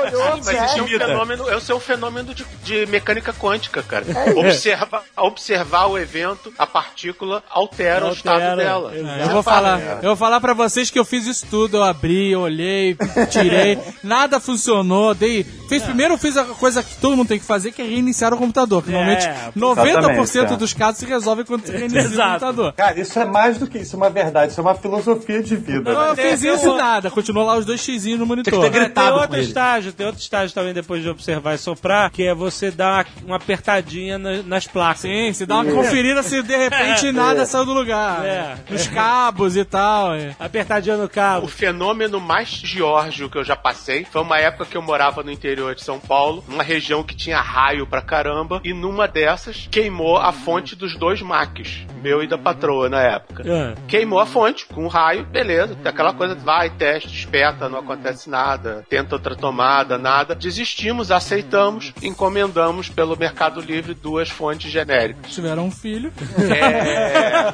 Olhou, 0.04 0.36
Mas 0.36 0.46
isso 0.48 0.78
é 0.78 0.82
um 0.82 0.86
fenômeno, 0.86 1.50
esse 1.52 1.72
é 1.72 1.74
um 1.74 1.80
fenômeno 1.80 2.34
de, 2.34 2.44
de 2.62 2.86
mecânica 2.86 3.32
quântica, 3.32 3.82
cara. 3.82 4.04
Observa, 4.36 5.02
observar 5.16 5.86
o 5.86 5.98
evento, 5.98 6.52
a 6.58 6.66
partícula 6.66 7.42
altera, 7.50 8.06
o 8.06 8.12
estado 8.12 8.34
Altera, 8.40 8.56
dela. 8.56 8.92
É, 8.94 9.22
Eu 9.24 9.28
vou 9.30 9.42
falar, 9.42 9.69
eu 10.02 10.08
vou 10.10 10.16
falar 10.16 10.40
pra 10.40 10.52
vocês 10.54 10.90
que 10.90 10.98
eu 10.98 11.04
fiz 11.04 11.26
isso 11.26 11.46
tudo, 11.50 11.76
eu 11.78 11.82
abri, 11.82 12.30
eu 12.32 12.40
olhei, 12.40 12.96
tirei, 13.30 13.78
nada 14.02 14.40
funcionou, 14.40 15.14
dei, 15.14 15.44
fiz 15.68 15.82
primeiro 15.82 16.14
eu 16.14 16.18
fiz 16.18 16.36
a 16.36 16.44
coisa 16.44 16.82
que 16.82 16.96
todo 16.96 17.16
mundo 17.16 17.28
tem 17.28 17.38
que 17.38 17.44
fazer, 17.44 17.72
que 17.72 17.82
é 17.82 17.84
reiniciar 17.84 18.32
o 18.34 18.36
computador, 18.36 18.82
que 18.82 18.90
É, 18.90 18.92
normalmente 18.92 19.26
90% 19.56 20.22
exatamente, 20.22 20.52
é. 20.52 20.56
dos 20.56 20.72
casos 20.74 20.98
se 20.98 21.06
resolve 21.06 21.44
quando 21.44 21.64
você 21.66 21.72
reinicia 21.76 22.00
o 22.00 22.04
Exato. 22.12 22.30
computador. 22.46 22.72
Cara, 22.74 23.00
isso 23.00 23.18
é 23.18 23.24
mais 23.24 23.58
do 23.58 23.66
que 23.66 23.78
isso, 23.78 23.94
é 23.94 23.96
uma 23.96 24.10
verdade, 24.10 24.52
isso 24.52 24.60
é 24.60 24.62
uma 24.64 24.74
filosofia 24.74 25.42
de 25.42 25.56
vida. 25.56 25.90
Então, 25.90 26.00
né? 26.02 26.10
eu 26.10 26.16
fiz 26.16 26.42
isso 26.42 26.70
um- 26.70 26.74
e 26.74 26.78
nada, 26.78 27.10
continuou 27.10 27.46
lá 27.46 27.56
os 27.56 27.64
dois 27.64 27.80
xizinhos 27.80 28.18
no 28.18 28.26
monitor. 28.26 28.60
Tem 28.62 28.70
que 28.70 28.78
ter 28.80 28.90
Tem 28.90 29.10
outro 29.10 29.36
ele. 29.36 29.42
estágio, 29.46 29.92
tem 29.92 30.06
outro 30.06 30.20
estágio 30.20 30.54
também 30.54 30.72
depois 30.72 31.02
de 31.02 31.08
observar 31.08 31.54
e 31.54 31.58
soprar, 31.58 32.10
que 32.10 32.22
é 32.24 32.34
você 32.34 32.70
dar 32.70 33.06
uma, 33.22 33.26
uma 33.26 33.36
apertadinha 33.36 34.18
na- 34.18 34.42
nas 34.42 34.66
placas. 34.66 35.02
Sim, 35.02 35.32
se 35.32 35.46
dá 35.46 35.56
uma 35.56 35.64
conferida 35.72 36.22
se 36.22 36.42
de 36.42 36.56
repente 36.56 37.10
nada 37.12 37.44
saiu 37.46 37.64
do 37.64 37.72
lugar. 37.72 38.24
É. 38.24 38.54
Nos 38.70 38.86
cabos 38.88 39.56
e 39.56 39.59
tal. 39.64 40.14
é. 40.14 40.34
Apertadinha 40.38 40.96
no 40.96 41.04
O 41.04 41.08
cabo. 41.08 41.48
fenômeno 41.48 42.20
mais 42.20 42.48
Giorgio 42.48 43.28
que 43.30 43.38
eu 43.38 43.44
já 43.44 43.56
passei 43.56 44.04
foi 44.04 44.22
uma 44.22 44.38
época 44.38 44.66
que 44.66 44.76
eu 44.76 44.82
morava 44.82 45.22
no 45.22 45.30
interior 45.30 45.74
de 45.74 45.82
São 45.82 45.98
Paulo, 45.98 46.44
numa 46.48 46.62
região 46.62 47.02
que 47.02 47.14
tinha 47.14 47.40
raio 47.40 47.86
pra 47.86 48.02
caramba, 48.02 48.60
e 48.64 48.72
numa 48.72 49.06
dessas 49.08 49.68
queimou 49.70 50.16
a 50.16 50.32
fonte 50.32 50.74
dos 50.76 50.96
dois 50.96 51.20
Macs, 51.22 51.80
meu 52.02 52.22
e 52.22 52.26
da 52.26 52.38
patroa 52.38 52.88
na 52.88 53.00
época. 53.00 53.44
Ah. 53.46 53.74
Queimou 53.88 54.18
a 54.20 54.26
fonte 54.26 54.66
com 54.66 54.84
um 54.84 54.88
raio, 54.88 55.24
beleza. 55.24 55.76
Aquela 55.84 56.12
coisa, 56.12 56.34
vai, 56.34 56.70
teste, 56.70 57.08
espeta, 57.08 57.68
não 57.68 57.78
acontece 57.80 58.28
nada, 58.30 58.84
tenta 58.88 59.14
outra 59.16 59.34
tomada, 59.36 59.98
nada. 59.98 60.34
Desistimos, 60.34 61.10
aceitamos, 61.10 61.92
encomendamos 62.02 62.88
pelo 62.88 63.16
Mercado 63.16 63.60
Livre 63.60 63.94
duas 63.94 64.28
fontes 64.28 64.70
genéricas. 64.70 65.32
Tiveram 65.32 65.66
um 65.66 65.70
filho. 65.70 66.12
É... 66.38 67.50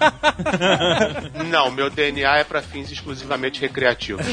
não, 1.44 1.70
meu 1.70 1.90
DNA 1.96 2.36
é 2.38 2.44
pra 2.44 2.60
fins 2.60 2.92
exclusivamente 2.92 3.60
recreativos. 3.60 4.26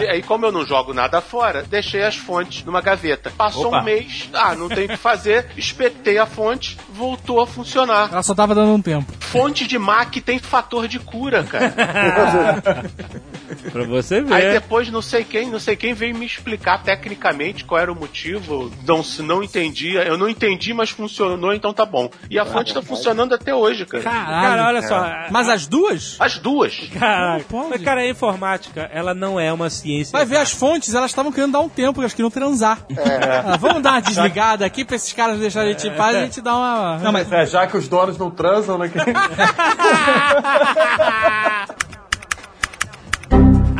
E 0.00 0.06
aí, 0.06 0.22
como 0.22 0.44
eu 0.44 0.52
não 0.52 0.64
jogo 0.66 0.92
nada 0.92 1.20
fora, 1.20 1.62
deixei 1.62 2.02
as 2.02 2.14
fontes 2.16 2.62
numa 2.64 2.80
gaveta. 2.82 3.32
Passou 3.36 3.68
Opa. 3.68 3.80
um 3.80 3.84
mês, 3.84 4.28
ah, 4.34 4.54
não 4.54 4.68
tem 4.68 4.84
o 4.84 4.88
que 4.88 4.96
fazer, 4.96 5.46
espetei 5.56 6.18
a 6.18 6.26
fonte, 6.26 6.76
voltou 6.92 7.40
a 7.40 7.46
funcionar. 7.46 8.10
Ela 8.12 8.22
só 8.22 8.34
tava 8.34 8.54
dando 8.54 8.72
um 8.74 8.82
tempo. 8.82 9.10
Fonte 9.18 9.66
de 9.66 9.78
Mac 9.78 10.14
tem 10.16 10.38
fator 10.38 10.86
de 10.86 10.98
cura, 10.98 11.42
cara. 11.42 11.72
Pra 13.72 13.84
você 13.84 14.16
Aí 14.30 14.42
ver. 14.42 14.52
depois 14.52 14.88
não 14.90 15.02
sei 15.02 15.24
quem, 15.24 15.50
não 15.50 15.58
sei 15.58 15.74
quem 15.74 15.92
veio 15.92 16.14
me 16.16 16.24
explicar 16.24 16.82
tecnicamente 16.82 17.64
qual 17.64 17.80
era 17.80 17.92
o 17.92 17.96
motivo. 17.96 18.70
Não, 18.86 19.02
se 19.02 19.22
não 19.22 19.42
entendia, 19.42 20.02
eu 20.02 20.16
não 20.16 20.28
entendi, 20.28 20.72
mas 20.72 20.90
funcionou, 20.90 21.52
então 21.52 21.72
tá 21.72 21.84
bom. 21.84 22.08
E 22.30 22.38
a 22.38 22.44
fonte 22.44 22.72
tá 22.72 22.80
funcionando 22.80 23.34
até 23.34 23.54
hoje, 23.54 23.84
cara. 23.86 24.04
Caralho. 24.04 24.48
Cara, 24.48 24.68
olha 24.68 24.82
só. 24.82 25.32
Mas 25.32 25.48
as 25.48 25.66
duas? 25.66 26.16
As 26.20 26.38
duas. 26.38 26.89
Caraca. 26.98 27.44
Mas, 27.68 27.82
cara, 27.82 28.00
a 28.00 28.08
informática, 28.08 28.90
ela 28.92 29.14
não 29.14 29.38
é 29.38 29.52
uma 29.52 29.70
ciência. 29.70 30.12
Vai 30.12 30.24
ver 30.24 30.38
as 30.38 30.50
fontes, 30.50 30.94
elas 30.94 31.10
estavam 31.10 31.30
querendo 31.32 31.52
dar 31.52 31.60
um 31.60 31.68
tempo, 31.68 32.00
elas 32.00 32.12
queriam 32.12 32.30
transar. 32.30 32.78
Ah, 33.42 33.56
vamos 33.56 33.82
dar 33.82 33.92
uma 33.92 34.02
desligada 34.02 34.64
aqui 34.64 34.84
pra 34.84 34.96
esses 34.96 35.12
caras 35.12 35.38
deixarem 35.38 35.70
a 35.70 35.72
gente 35.72 35.88
em 35.88 35.94
paz 35.94 36.14
e 36.14 36.18
a 36.18 36.24
gente 36.24 36.40
dá 36.40 36.56
uma. 36.56 36.98
Não, 36.98 37.12
mas 37.12 37.30
É, 37.32 37.46
já 37.46 37.66
que 37.66 37.76
os 37.76 37.88
donos 37.88 38.18
não 38.18 38.30
transam, 38.30 38.78
né? 38.78 38.90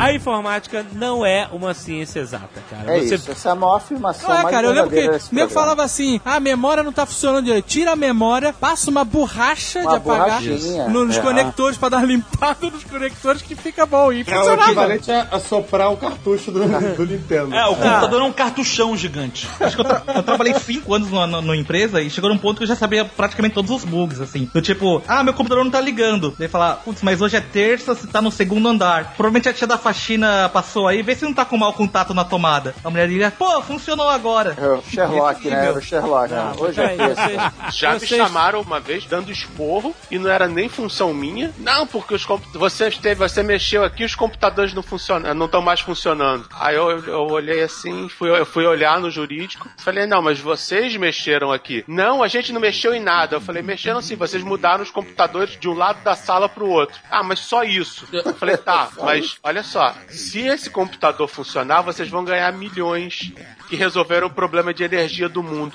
A 0.01 0.13
informática 0.13 0.85
não 0.93 1.25
é 1.25 1.47
uma 1.51 1.73
ciência 1.73 2.19
exata, 2.19 2.61
cara. 2.69 2.95
É 2.95 2.99
Você 2.99 3.15
isso, 3.15 3.31
essa 3.31 3.49
é 3.49 3.51
a 3.51 3.55
maior 3.55 3.75
afirmação 3.75 4.29
Não 4.29 4.37
é, 4.37 4.43
mais 4.43 4.55
cara, 4.55 4.67
eu 4.67 4.73
lembro 4.73 4.89
que 4.89 5.09
o 5.09 5.35
nego 5.35 5.51
falava 5.51 5.83
assim: 5.83 6.19
ah, 6.25 6.35
a 6.35 6.39
memória 6.39 6.83
não 6.83 6.91
tá 6.91 7.05
funcionando 7.05 7.45
direito. 7.45 7.65
Tira 7.65 7.91
a 7.91 7.95
memória, 7.95 8.51
passa 8.53 8.89
uma 8.89 9.03
borracha 9.03 9.79
Uma 9.81 9.91
de 9.91 9.95
apagar 9.97 10.41
borrachinha. 10.41 10.87
nos 10.89 11.17
É. 11.17 11.21
conectores 11.21 11.77
pra 11.77 11.89
dar 11.89 11.97
uma 11.97 12.05
limpada 12.11 12.69
nos 12.69 12.83
conectores 12.83 13.41
que 13.41 13.55
fica 13.55 13.85
bom. 13.85 14.11
E 14.11 14.21
É 14.21 14.23
o 14.23 14.25
funcionava. 14.25 14.63
equivalente 14.71 15.11
a, 15.11 15.27
a 15.31 15.39
soprar 15.39 15.91
o 15.91 15.97
cartucho 15.97 16.51
do, 16.51 16.59
do 16.95 17.05
Nintendo. 17.05 17.53
É, 17.55 17.65
o 17.67 17.75
computador 17.75 18.21
é 18.21 18.23
um 18.23 18.31
cartuchão 18.33 18.95
gigante. 18.97 19.47
acho 19.59 19.75
que 19.75 19.81
eu, 19.81 19.85
tra- 19.85 20.03
eu 20.15 20.23
trabalhei 20.23 20.53
cinco 20.55 20.93
anos 20.93 21.09
numa, 21.11 21.55
empresa 21.55 22.01
e 22.01 22.09
chegou 22.09 22.29
num 22.29 22.37
ponto 22.37 22.57
que 22.57 22.63
eu 22.63 22.67
já 22.67 22.75
sabia 22.75 23.05
praticamente 23.05 23.53
todos 23.55 23.69
os 23.71 23.83
bugs, 23.85 24.19
assim. 24.19 24.49
Do 24.53 24.61
tipo, 24.61 25.01
ah, 25.07 25.23
meu 25.23 25.33
computador 25.33 25.63
não 25.63 25.71
tá 25.71 25.79
ligando. 25.81 26.33
Daí 26.39 26.47
falar, 26.47 26.75
putz, 26.77 27.01
mas 27.01 27.21
hoje 27.21 27.35
é 27.37 27.41
terça, 27.41 27.93
você 27.93 28.07
tá 28.07 28.21
no 28.21 28.31
segundo 28.31 28.67
andar. 28.67 29.13
Provavelmente 29.15 29.49
a 29.49 29.53
tia 29.53 29.67
da 29.67 29.77
faxina 29.91 30.49
passou 30.49 30.87
aí, 30.87 31.01
vê 31.01 31.13
se 31.15 31.23
não 31.25 31.33
tá 31.33 31.43
com 31.43 31.57
mau 31.57 31.73
contato 31.73 32.13
na 32.13 32.23
tomada. 32.23 32.73
A 32.83 32.89
mulher 32.89 33.07
diria, 33.07 33.29
pô, 33.29 33.61
funcionou 33.61 34.07
agora. 34.09 34.55
É 34.57 34.67
o 34.67 34.81
Sherlock, 34.81 35.47
né? 35.49 35.65
Era 35.67 35.77
o 35.77 35.81
Sherlock. 35.81 36.33
Hoje 36.57 36.81
é 36.81 36.95
vocês, 36.95 37.41
Já 37.75 37.93
vocês- 37.99 38.11
me 38.11 38.17
chamaram 38.17 38.61
uma 38.61 38.79
vez 38.79 39.05
dando 39.05 39.31
esporro 39.31 39.93
e 40.09 40.17
não 40.17 40.29
era 40.29 40.47
nem 40.47 40.69
função 40.69 41.13
minha. 41.13 41.51
Não, 41.57 41.85
porque 41.85 42.13
os 42.13 42.25
compu- 42.25 42.47
você 42.57 42.87
esteve, 42.87 43.15
você 43.15 43.43
mexeu 43.43 43.83
aqui, 43.83 44.03
os 44.05 44.15
computadores 44.15 44.73
não 44.73 44.81
funcionam, 44.83 45.33
não 45.33 45.45
estão 45.45 45.61
mais 45.61 45.81
funcionando. 45.81 46.47
Aí 46.57 46.75
eu, 46.75 46.99
eu 47.05 47.21
olhei 47.27 47.61
assim, 47.63 48.07
fui, 48.07 48.29
eu 48.29 48.45
fui 48.45 48.65
olhar 48.65 48.99
no 48.99 49.11
jurídico, 49.11 49.67
falei, 49.77 50.05
não, 50.05 50.21
mas 50.21 50.39
vocês 50.39 50.95
mexeram 50.95 51.51
aqui. 51.51 51.83
Não, 51.87 52.23
a 52.23 52.27
gente 52.29 52.53
não 52.53 52.61
mexeu 52.61 52.93
em 52.93 53.01
nada. 53.01 53.35
Eu 53.35 53.41
falei, 53.41 53.61
mexeram 53.61 54.01
sim, 54.01 54.15
vocês 54.15 54.41
mudaram 54.43 54.83
os 54.83 54.91
computadores 54.91 55.57
de 55.59 55.67
um 55.67 55.73
lado 55.73 56.01
da 56.03 56.15
sala 56.15 56.47
pro 56.47 56.67
outro. 56.67 56.95
Ah, 57.09 57.23
mas 57.23 57.39
só 57.39 57.63
isso. 57.63 58.07
Eu 58.11 58.33
falei, 58.35 58.55
tá, 58.57 58.89
mas 59.01 59.37
olha 59.43 59.63
só, 59.63 59.80
se 60.09 60.39
esse 60.39 60.69
computador 60.69 61.27
funcionar, 61.27 61.81
vocês 61.81 62.09
vão 62.09 62.23
ganhar 62.23 62.51
milhões 62.51 63.33
que 63.71 63.77
resolveram 63.77 64.27
o 64.27 64.29
problema 64.29 64.73
de 64.73 64.83
energia 64.83 65.29
do 65.29 65.41
mundo. 65.41 65.73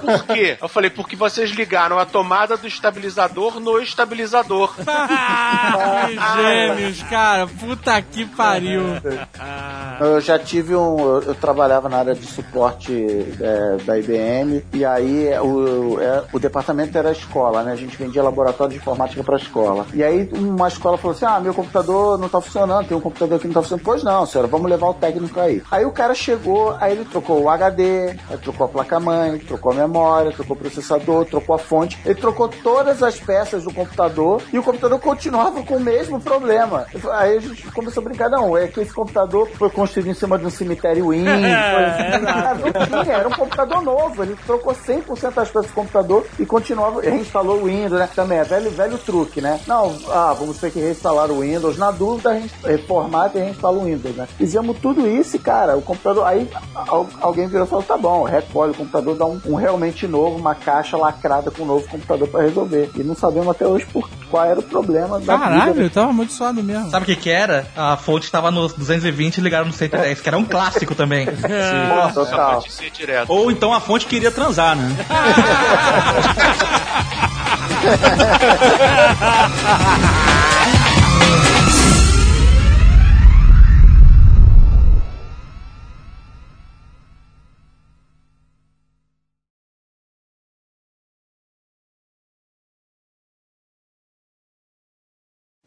Por 0.00 0.24
quê? 0.34 0.56
Eu 0.62 0.66
falei, 0.66 0.88
porque 0.88 1.14
vocês 1.14 1.50
ligaram 1.50 1.98
a 1.98 2.06
tomada 2.06 2.56
do 2.56 2.66
estabilizador 2.66 3.60
no 3.60 3.78
estabilizador. 3.80 4.74
Ah, 5.66 6.08
gêmeos, 6.36 7.02
cara. 7.04 7.46
Puta 7.46 8.00
que 8.00 8.24
pariu. 8.24 8.82
Eu 10.00 10.20
já 10.20 10.38
tive 10.38 10.74
um. 10.74 10.98
Eu, 10.98 11.22
eu 11.22 11.34
trabalhava 11.34 11.88
na 11.88 11.98
área 11.98 12.14
de 12.14 12.26
suporte 12.26 12.92
é, 13.40 13.76
da 13.84 13.98
IBM, 13.98 14.64
e 14.72 14.84
aí 14.84 15.28
o, 15.40 16.00
é, 16.00 16.24
o 16.32 16.38
departamento 16.38 16.96
era 16.96 17.10
a 17.10 17.12
escola, 17.12 17.62
né? 17.62 17.72
A 17.72 17.76
gente 17.76 17.96
vendia 17.96 18.22
laboratório 18.22 18.72
de 18.72 18.78
informática 18.78 19.22
pra 19.22 19.36
escola. 19.36 19.86
E 19.92 20.02
aí 20.02 20.28
uma 20.32 20.68
escola 20.68 20.96
falou 20.96 21.16
assim: 21.16 21.24
ah, 21.24 21.40
meu 21.40 21.54
computador 21.54 22.18
não 22.18 22.28
tá 22.28 22.40
funcionando, 22.40 22.86
tem 22.86 22.96
um 22.96 23.00
computador 23.00 23.36
aqui 23.36 23.42
que 23.42 23.48
não 23.48 23.54
tá 23.54 23.62
funcionando. 23.62 23.84
Pois 23.84 24.02
não, 24.02 24.26
senhora, 24.26 24.48
vamos 24.48 24.70
levar 24.70 24.88
o 24.88 24.94
técnico 24.94 25.38
aí. 25.40 25.62
Aí 25.70 25.84
o 25.84 25.92
cara 25.92 26.14
chegou, 26.14 26.76
aí 26.80 26.92
ele 26.92 27.04
trocou 27.04 27.33
o 27.42 27.48
HD, 27.48 28.14
trocou 28.42 28.66
a 28.66 28.68
placa-mãe, 28.68 29.38
trocou 29.38 29.72
a 29.72 29.74
memória, 29.74 30.32
trocou 30.32 30.56
o 30.56 30.58
processador, 30.58 31.26
trocou 31.26 31.54
a 31.54 31.58
fonte. 31.58 31.98
Ele 32.04 32.14
trocou 32.14 32.48
todas 32.48 33.02
as 33.02 33.18
peças 33.18 33.64
do 33.64 33.72
computador 33.72 34.42
e 34.52 34.58
o 34.58 34.62
computador 34.62 34.98
continuava 34.98 35.62
com 35.62 35.76
o 35.76 35.80
mesmo 35.80 36.20
problema. 36.20 36.86
Aí 37.12 37.36
a 37.36 37.40
gente 37.40 37.70
começou 37.70 38.00
a 38.00 38.04
brincar, 38.04 38.28
não, 38.30 38.56
é 38.56 38.66
que 38.66 38.80
esse 38.80 38.92
computador 38.92 39.48
foi 39.54 39.70
construído 39.70 40.08
em 40.08 40.14
cima 40.14 40.38
de 40.38 40.46
um 40.46 40.50
cemitério 40.50 41.10
Windows. 41.10 41.34
Cara, 42.24 42.54
não 42.90 43.02
tinha, 43.02 43.16
era 43.16 43.28
um 43.28 43.32
computador 43.32 43.82
novo. 43.82 44.22
Ele 44.22 44.36
trocou 44.46 44.74
100% 44.74 45.34
das 45.34 45.50
peças 45.50 45.66
do 45.66 45.74
computador 45.74 46.26
e 46.38 46.46
continuava, 46.46 47.00
reinstalou 47.00 47.60
o 47.60 47.64
Windows, 47.64 48.00
né? 48.00 48.08
Também 48.14 48.38
é 48.38 48.44
velho, 48.44 48.70
velho 48.70 48.98
truque, 48.98 49.40
né? 49.40 49.60
Não, 49.66 49.96
ah, 50.08 50.34
vamos 50.38 50.58
ter 50.58 50.70
que 50.70 50.80
reinstalar 50.80 51.30
o 51.30 51.40
Windows. 51.40 51.76
Na 51.76 51.90
dúvida, 51.90 52.30
a 52.30 52.34
gente 52.40 52.54
reformata 52.64 53.38
e 53.38 53.42
reinstala 53.42 53.78
o 53.78 53.84
Windows, 53.84 54.16
né? 54.16 54.28
Fizemos 54.36 54.78
tudo 54.78 55.06
isso 55.06 55.34
cara, 55.38 55.76
o 55.76 55.82
computador. 55.82 56.26
Aí 56.26 56.48
alguém 57.24 57.48
virou 57.48 57.64
e 57.66 57.68
falou: 57.68 57.82
tá 57.82 57.96
bom, 57.96 58.22
recolhe 58.24 58.72
o 58.72 58.74
computador, 58.74 59.16
dá 59.16 59.24
um, 59.24 59.40
um 59.46 59.54
realmente 59.54 60.06
novo, 60.06 60.36
uma 60.36 60.54
caixa 60.54 60.96
lacrada 60.96 61.50
com 61.50 61.62
um 61.62 61.66
novo 61.66 61.88
computador 61.88 62.28
pra 62.28 62.42
resolver. 62.42 62.90
E 62.94 63.02
não 63.02 63.14
sabemos 63.14 63.48
até 63.48 63.66
hoje 63.66 63.86
por 63.86 64.08
qual 64.30 64.44
era 64.44 64.60
o 64.60 64.62
problema 64.62 65.18
da 65.18 65.38
Caralho, 65.38 65.74
vida. 65.74 65.90
tava 65.90 66.12
muito 66.12 66.32
suado 66.32 66.62
mesmo. 66.62 66.90
Sabe 66.90 67.04
o 67.04 67.06
que 67.06 67.16
que 67.16 67.30
era? 67.30 67.66
A 67.76 67.96
fonte 67.96 68.30
tava 68.30 68.50
no 68.50 68.68
220 68.68 69.38
e 69.38 69.40
ligaram 69.40 69.66
no 69.66 69.72
110, 69.72 70.20
que 70.20 70.28
era 70.28 70.36
um 70.36 70.44
clássico 70.44 70.94
também. 70.94 71.26
Pô, 71.34 72.12
total. 72.12 72.60
Pode 72.60 72.72
ser 72.72 72.90
direto. 72.90 73.30
Ou 73.30 73.50
então 73.50 73.72
a 73.72 73.80
fonte 73.80 74.06
queria 74.06 74.30
transar, 74.30 74.76
né? 74.76 74.94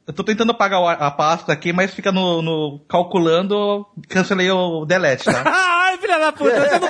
Eu 0.08 0.14
tô 0.14 0.24
tentando 0.24 0.54
apagar 0.54 0.82
a 1.02 1.12
pasta 1.12 1.52
aqui, 1.52 1.74
mas 1.74 1.94
fica 1.94 2.14
no, 2.14 2.42
no 2.42 2.80
calculando, 2.88 3.86
cancelei 4.08 4.50
o 4.50 4.86
delete, 4.86 5.26
tá? 5.26 5.44
Ai, 5.46 5.98
filha 5.98 6.18
da 6.18 6.32
puta, 6.32 6.62
você 6.62 6.80
não... 6.80 6.88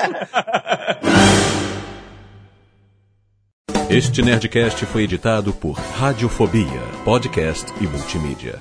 Este 3.89 4.22
Nerdcast 4.22 4.85
foi 4.85 5.03
editado 5.03 5.52
por 5.52 5.72
Radiofobia, 5.72 6.84
podcast 7.03 7.73
e 7.81 7.88
multimídia. 7.88 8.60